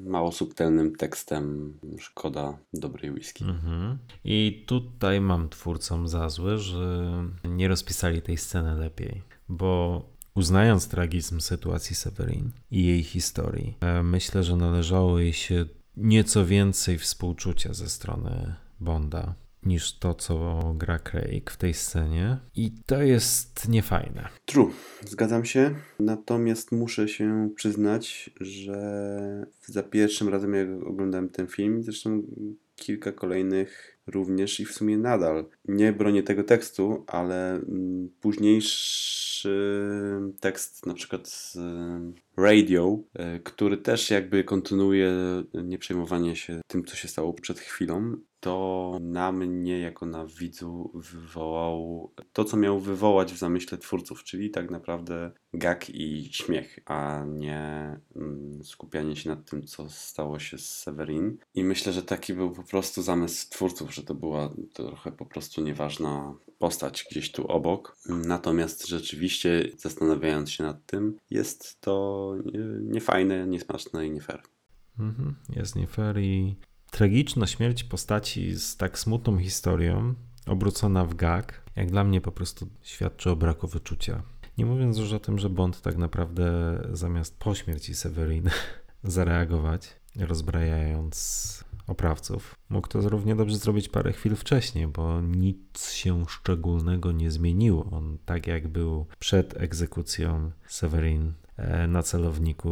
mało 0.06 0.32
subtelnym 0.32 0.96
tekstem 0.96 1.74
szkoda 2.00 2.58
dobrej 2.74 3.12
whisky. 3.12 3.44
Mhm. 3.44 3.98
I 4.24 4.64
tutaj 4.68 5.22
mam 5.22 5.50
twórcom 5.50 6.08
za 6.08 6.30
złe, 6.30 6.58
że 6.58 7.14
nie 7.44 7.68
rozpisali 7.68 8.22
tej 8.22 8.38
sceny 8.38 8.76
lepiej, 8.76 9.24
bo 9.50 10.02
uznając 10.38 10.88
tragizm 10.88 11.40
sytuacji 11.40 11.96
Severin 11.96 12.52
i 12.72 12.86
jej 12.86 13.04
historii, 13.04 13.78
e, 13.82 14.04
myślę, 14.04 14.44
że 14.44 14.56
należało 14.56 15.20
jej 15.20 15.34
się 15.34 15.66
nieco 15.98 16.46
więcej 16.46 16.98
współczucia 16.98 17.74
ze 17.74 17.90
strony 17.90 18.56
Bonda 18.80 19.36
niż 19.64 20.00
to, 20.00 20.14
co 20.14 20.64
gra 20.78 21.00
Craig 21.00 21.52
w 21.52 21.58
tej 21.58 21.74
scenie. 21.74 22.38
I 22.56 22.72
to 22.86 23.02
jest 23.02 23.70
niefajne. 23.70 24.28
True, 24.46 24.72
zgadzam 25.06 25.46
się. 25.46 25.76
Natomiast 26.00 26.72
muszę 26.72 27.08
się 27.08 27.50
przyznać, 27.56 28.30
że 28.42 29.46
za 29.66 29.84
pierwszym 29.84 30.30
razem 30.30 30.54
jak 30.54 30.68
oglądałem 30.88 31.30
ten 31.30 31.48
film, 31.48 31.84
zresztą 31.84 32.24
kilka 32.76 33.12
kolejnych 33.12 33.97
również 34.08 34.60
i 34.60 34.66
w 34.66 34.72
sumie 34.72 34.98
nadal. 34.98 35.46
Nie 35.66 35.94
bronię 35.94 36.24
tego 36.24 36.44
tekstu, 36.44 37.04
ale 37.08 37.52
mm, 37.52 38.10
późniejszy 38.22 39.50
tekst, 40.40 40.86
na 40.86 40.94
przykład 40.94 41.28
z 41.30 41.58
Radio, 42.38 43.00
e, 43.14 43.40
który 43.40 43.78
też 43.78 44.10
jakby 44.10 44.44
kontynuuje 44.44 45.14
nieprzejmowanie 45.54 46.36
się 46.36 46.62
tym, 46.68 46.86
co 46.86 46.96
się 46.96 47.08
stało 47.08 47.34
przed 47.34 47.60
chwilą, 47.60 48.16
to 48.48 48.98
na 49.02 49.32
mnie, 49.32 49.80
jako 49.80 50.06
na 50.06 50.26
widzu, 50.26 50.92
wywołał 50.94 52.12
to, 52.34 52.44
co 52.44 52.58
miał 52.58 52.80
wywołać 52.80 53.34
w 53.34 53.38
zamyśle 53.38 53.78
twórców, 53.78 54.24
czyli 54.24 54.50
tak 54.50 54.72
naprawdę 54.72 55.32
gag 55.54 55.90
i 55.90 56.30
śmiech, 56.34 56.80
a 56.86 57.24
nie 57.28 57.96
mm, 58.16 58.64
skupianie 58.64 59.16
się 59.16 59.30
nad 59.30 59.50
tym, 59.50 59.64
co 59.64 59.90
stało 59.90 60.40
się 60.40 60.58
z 60.58 60.70
Severin. 60.70 61.38
I 61.54 61.64
myślę, 61.64 61.94
że 61.94 62.04
taki 62.04 62.34
był 62.34 62.52
po 62.52 62.64
prostu 62.64 63.02
zamysł 63.02 63.50
twórców, 63.50 63.96
że 63.96 64.04
to 64.04 64.16
była 64.16 64.54
trochę 64.74 65.12
po 65.12 65.26
prostu 65.26 65.62
nieważna 65.62 66.34
postać 66.60 67.08
gdzieś 67.12 67.32
tu 67.32 67.48
obok. 67.48 67.98
Natomiast 68.10 68.88
rzeczywiście, 68.88 69.70
zastanawiając 69.78 70.52
się 70.52 70.64
nad 70.64 70.86
tym, 70.86 71.18
jest 71.30 71.82
to 71.82 72.36
nie- 72.46 72.92
niefajne, 72.94 73.48
niesmaczne 73.48 74.08
i 74.08 74.12
nie 74.12 74.22
fair. 74.22 74.42
Mhm, 75.00 75.36
jest 75.56 75.76
nie 75.76 75.88
fair 75.88 76.20
i 76.20 76.56
tragiczna 76.92 77.48
śmierć 77.48 77.84
postaci 77.84 78.56
z 78.56 78.78
tak 78.78 79.00
smutną 79.00 79.38
historią, 79.38 80.14
obrócona 80.48 81.06
w 81.06 81.16
gag, 81.16 81.62
jak 81.76 81.92
dla 81.92 82.04
mnie 82.04 82.22
po 82.22 82.32
prostu 82.32 82.68
świadczy 82.82 83.32
o 83.32 83.36
braku 83.36 83.68
wyczucia. 83.68 84.24
Nie 84.58 84.66
mówiąc 84.66 84.98
już 84.98 85.14
o 85.14 85.20
tym, 85.20 85.40
że 85.40 85.50
Bond 85.50 85.82
tak 85.82 85.98
naprawdę 85.98 86.78
zamiast 86.92 87.40
po 87.40 87.56
śmierci 87.56 87.96
Severin 87.96 88.50
zareagować, 89.04 89.96
rozbrajając 90.16 91.68
oprawców, 91.88 92.56
mógł 92.70 92.88
to 92.88 93.10
równie 93.10 93.36
dobrze 93.36 93.58
zrobić 93.58 93.90
parę 93.90 94.14
chwil 94.14 94.36
wcześniej, 94.36 94.88
bo 94.88 95.22
nic 95.22 95.92
się 95.92 96.26
szczególnego 96.30 97.12
nie 97.12 97.32
zmieniło. 97.32 97.90
On 97.92 98.18
tak 98.26 98.48
jak 98.48 98.68
był 98.68 99.06
przed 99.20 99.62
egzekucją 99.62 100.52
Severin 100.68 101.34
e, 101.58 101.88
na 101.88 102.04
celowniku 102.04 102.72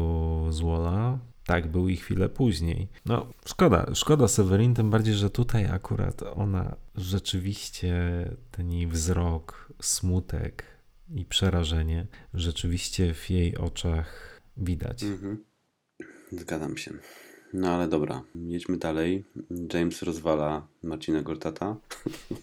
Zwola, 0.49 1.19
tak 1.45 1.67
był 1.67 1.89
i 1.89 1.97
chwilę 1.97 2.29
później. 2.29 2.87
No, 3.05 3.27
szkoda, 3.45 3.95
szkoda 3.95 4.27
Severin, 4.27 4.73
tym 4.73 4.89
bardziej, 4.89 5.13
że 5.13 5.29
tutaj 5.29 5.65
akurat 5.65 6.23
ona 6.23 6.75
rzeczywiście, 6.95 7.93
ten 8.51 8.71
jej 8.71 8.87
wzrok, 8.87 9.73
smutek 9.81 10.63
i 11.09 11.25
przerażenie, 11.25 12.07
rzeczywiście 12.33 13.13
w 13.13 13.29
jej 13.29 13.57
oczach 13.57 14.41
widać. 14.57 15.03
Mhm. 15.03 15.43
Zgadzam 16.31 16.77
się. 16.77 16.91
No 17.57 17.69
ale 17.69 17.87
dobra, 17.87 18.23
jedźmy 18.35 18.77
dalej. 18.77 19.23
James 19.73 20.01
rozwala 20.01 20.67
Marcina 20.83 21.21
Gortata 21.21 21.75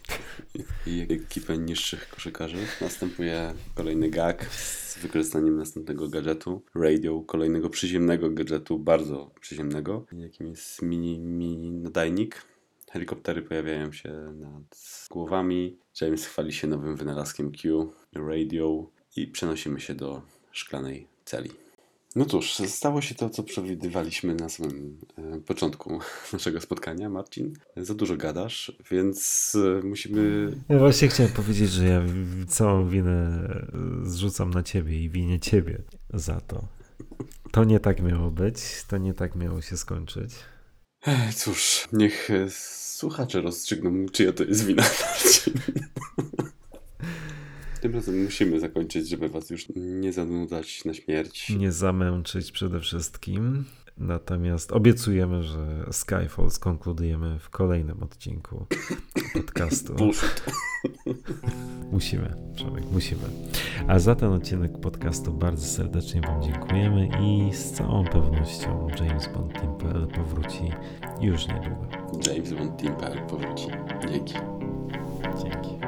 i 0.87 1.07
ekipę 1.11 1.59
niższych 1.59 2.09
koszykarzy. 2.09 2.57
Następuje 2.81 3.55
kolejny 3.75 4.11
gag 4.11 4.47
z 4.55 4.99
wykorzystaniem 4.99 5.57
następnego 5.57 6.09
gadżetu, 6.09 6.63
radio, 6.75 7.21
kolejnego 7.21 7.71
przyziemnego 7.71 8.31
gadżetu, 8.31 8.79
bardzo 8.79 9.31
przyziemnego, 9.41 10.07
jakim 10.13 10.47
jest 10.47 10.83
mini, 10.83 11.19
mini 11.19 11.71
nadajnik. 11.71 12.43
helikoptery 12.91 13.43
pojawiają 13.43 13.93
się 13.93 14.13
nad 14.35 15.07
głowami. 15.11 15.79
James 16.01 16.27
chwali 16.27 16.53
się 16.53 16.67
nowym 16.67 16.97
wynalazkiem 16.97 17.53
Q, 17.53 17.93
radio 18.13 18.91
i 19.17 19.27
przenosimy 19.27 19.81
się 19.81 19.95
do 19.95 20.23
szklanej 20.53 21.07
celi. 21.25 21.51
No 22.17 22.25
cóż, 22.25 22.55
stało 22.55 23.01
się 23.01 23.15
to, 23.15 23.31
co 23.31 23.43
przewidywaliśmy 23.43 24.35
na 24.35 24.49
samym 24.49 24.99
e, 25.19 25.41
początku 25.41 25.99
naszego 26.33 26.61
spotkania, 26.61 27.09
Marcin. 27.11 27.53
Za 27.77 27.95
dużo 27.95 28.17
gadasz, 28.17 28.73
więc 28.91 29.53
e, 29.55 29.87
musimy. 29.87 30.53
Ja 30.69 30.79
właśnie 30.79 31.09
chciałem 31.09 31.33
powiedzieć, 31.33 31.71
że 31.71 31.85
ja 31.85 32.03
całą 32.49 32.89
winę 32.89 33.49
zrzucam 34.03 34.51
na 34.51 34.63
ciebie 34.63 35.03
i 35.05 35.11
winię 35.11 35.41
ciebie 35.41 35.83
za 36.15 36.41
to. 36.41 36.69
To 37.51 37.65
nie 37.65 37.81
tak 37.81 38.03
miało 38.03 38.31
być, 38.31 38.85
to 38.89 38.99
nie 38.99 39.15
tak 39.15 39.37
miało 39.37 39.63
się 39.63 39.77
skończyć. 39.77 40.35
Cóż, 41.37 41.89
niech 41.93 42.31
e, 42.31 42.47
słuchacze 42.51 43.41
rozstrzygną, 43.41 44.07
czyja 44.13 44.33
to 44.33 44.45
jest 44.45 44.67
wina. 44.67 44.83
Marcin. 45.01 45.55
Tym 47.83 47.95
razem 47.95 48.25
musimy 48.25 48.61
zakończyć, 48.61 49.09
żeby 49.09 49.29
was 49.29 49.51
już 49.51 49.67
nie 49.77 50.13
zanudzać 50.13 50.85
na 50.85 50.95
śmierć. 50.95 51.51
Nie 51.51 51.73
zamęczyć 51.73 52.53
przede 52.53 52.81
wszystkim. 52.81 53.65
Natomiast 53.99 54.73
obiecujemy, 54.73 55.43
że 55.43 55.87
Skyfall 55.93 56.51
skonkludujemy 56.51 57.39
w 57.39 57.51
kolejnym 57.51 58.03
odcinku 58.03 58.67
podcastu. 59.35 59.95
Musimy, 61.93 62.35
Przemek, 62.55 62.85
musimy. 62.93 63.23
A 63.89 63.99
za 63.99 64.15
ten 64.15 64.33
odcinek 64.33 64.81
podcastu 64.81 65.33
bardzo 65.33 65.67
serdecznie 65.67 66.21
Wam 66.21 66.43
dziękujemy 66.43 67.09
i 67.23 67.55
z 67.55 67.73
całą 67.73 68.05
pewnością 68.05 68.89
James 69.01 69.29
Bond 69.35 69.53
Team.pl 69.53 70.07
powróci 70.07 70.73
już 71.21 71.47
niedługo. 71.49 71.89
James 72.27 72.53
Bond 72.53 72.83
Team.pl 72.83 73.27
powróci. 73.27 73.67
Dzięki. 74.09 74.35
Dzięki. 75.43 75.82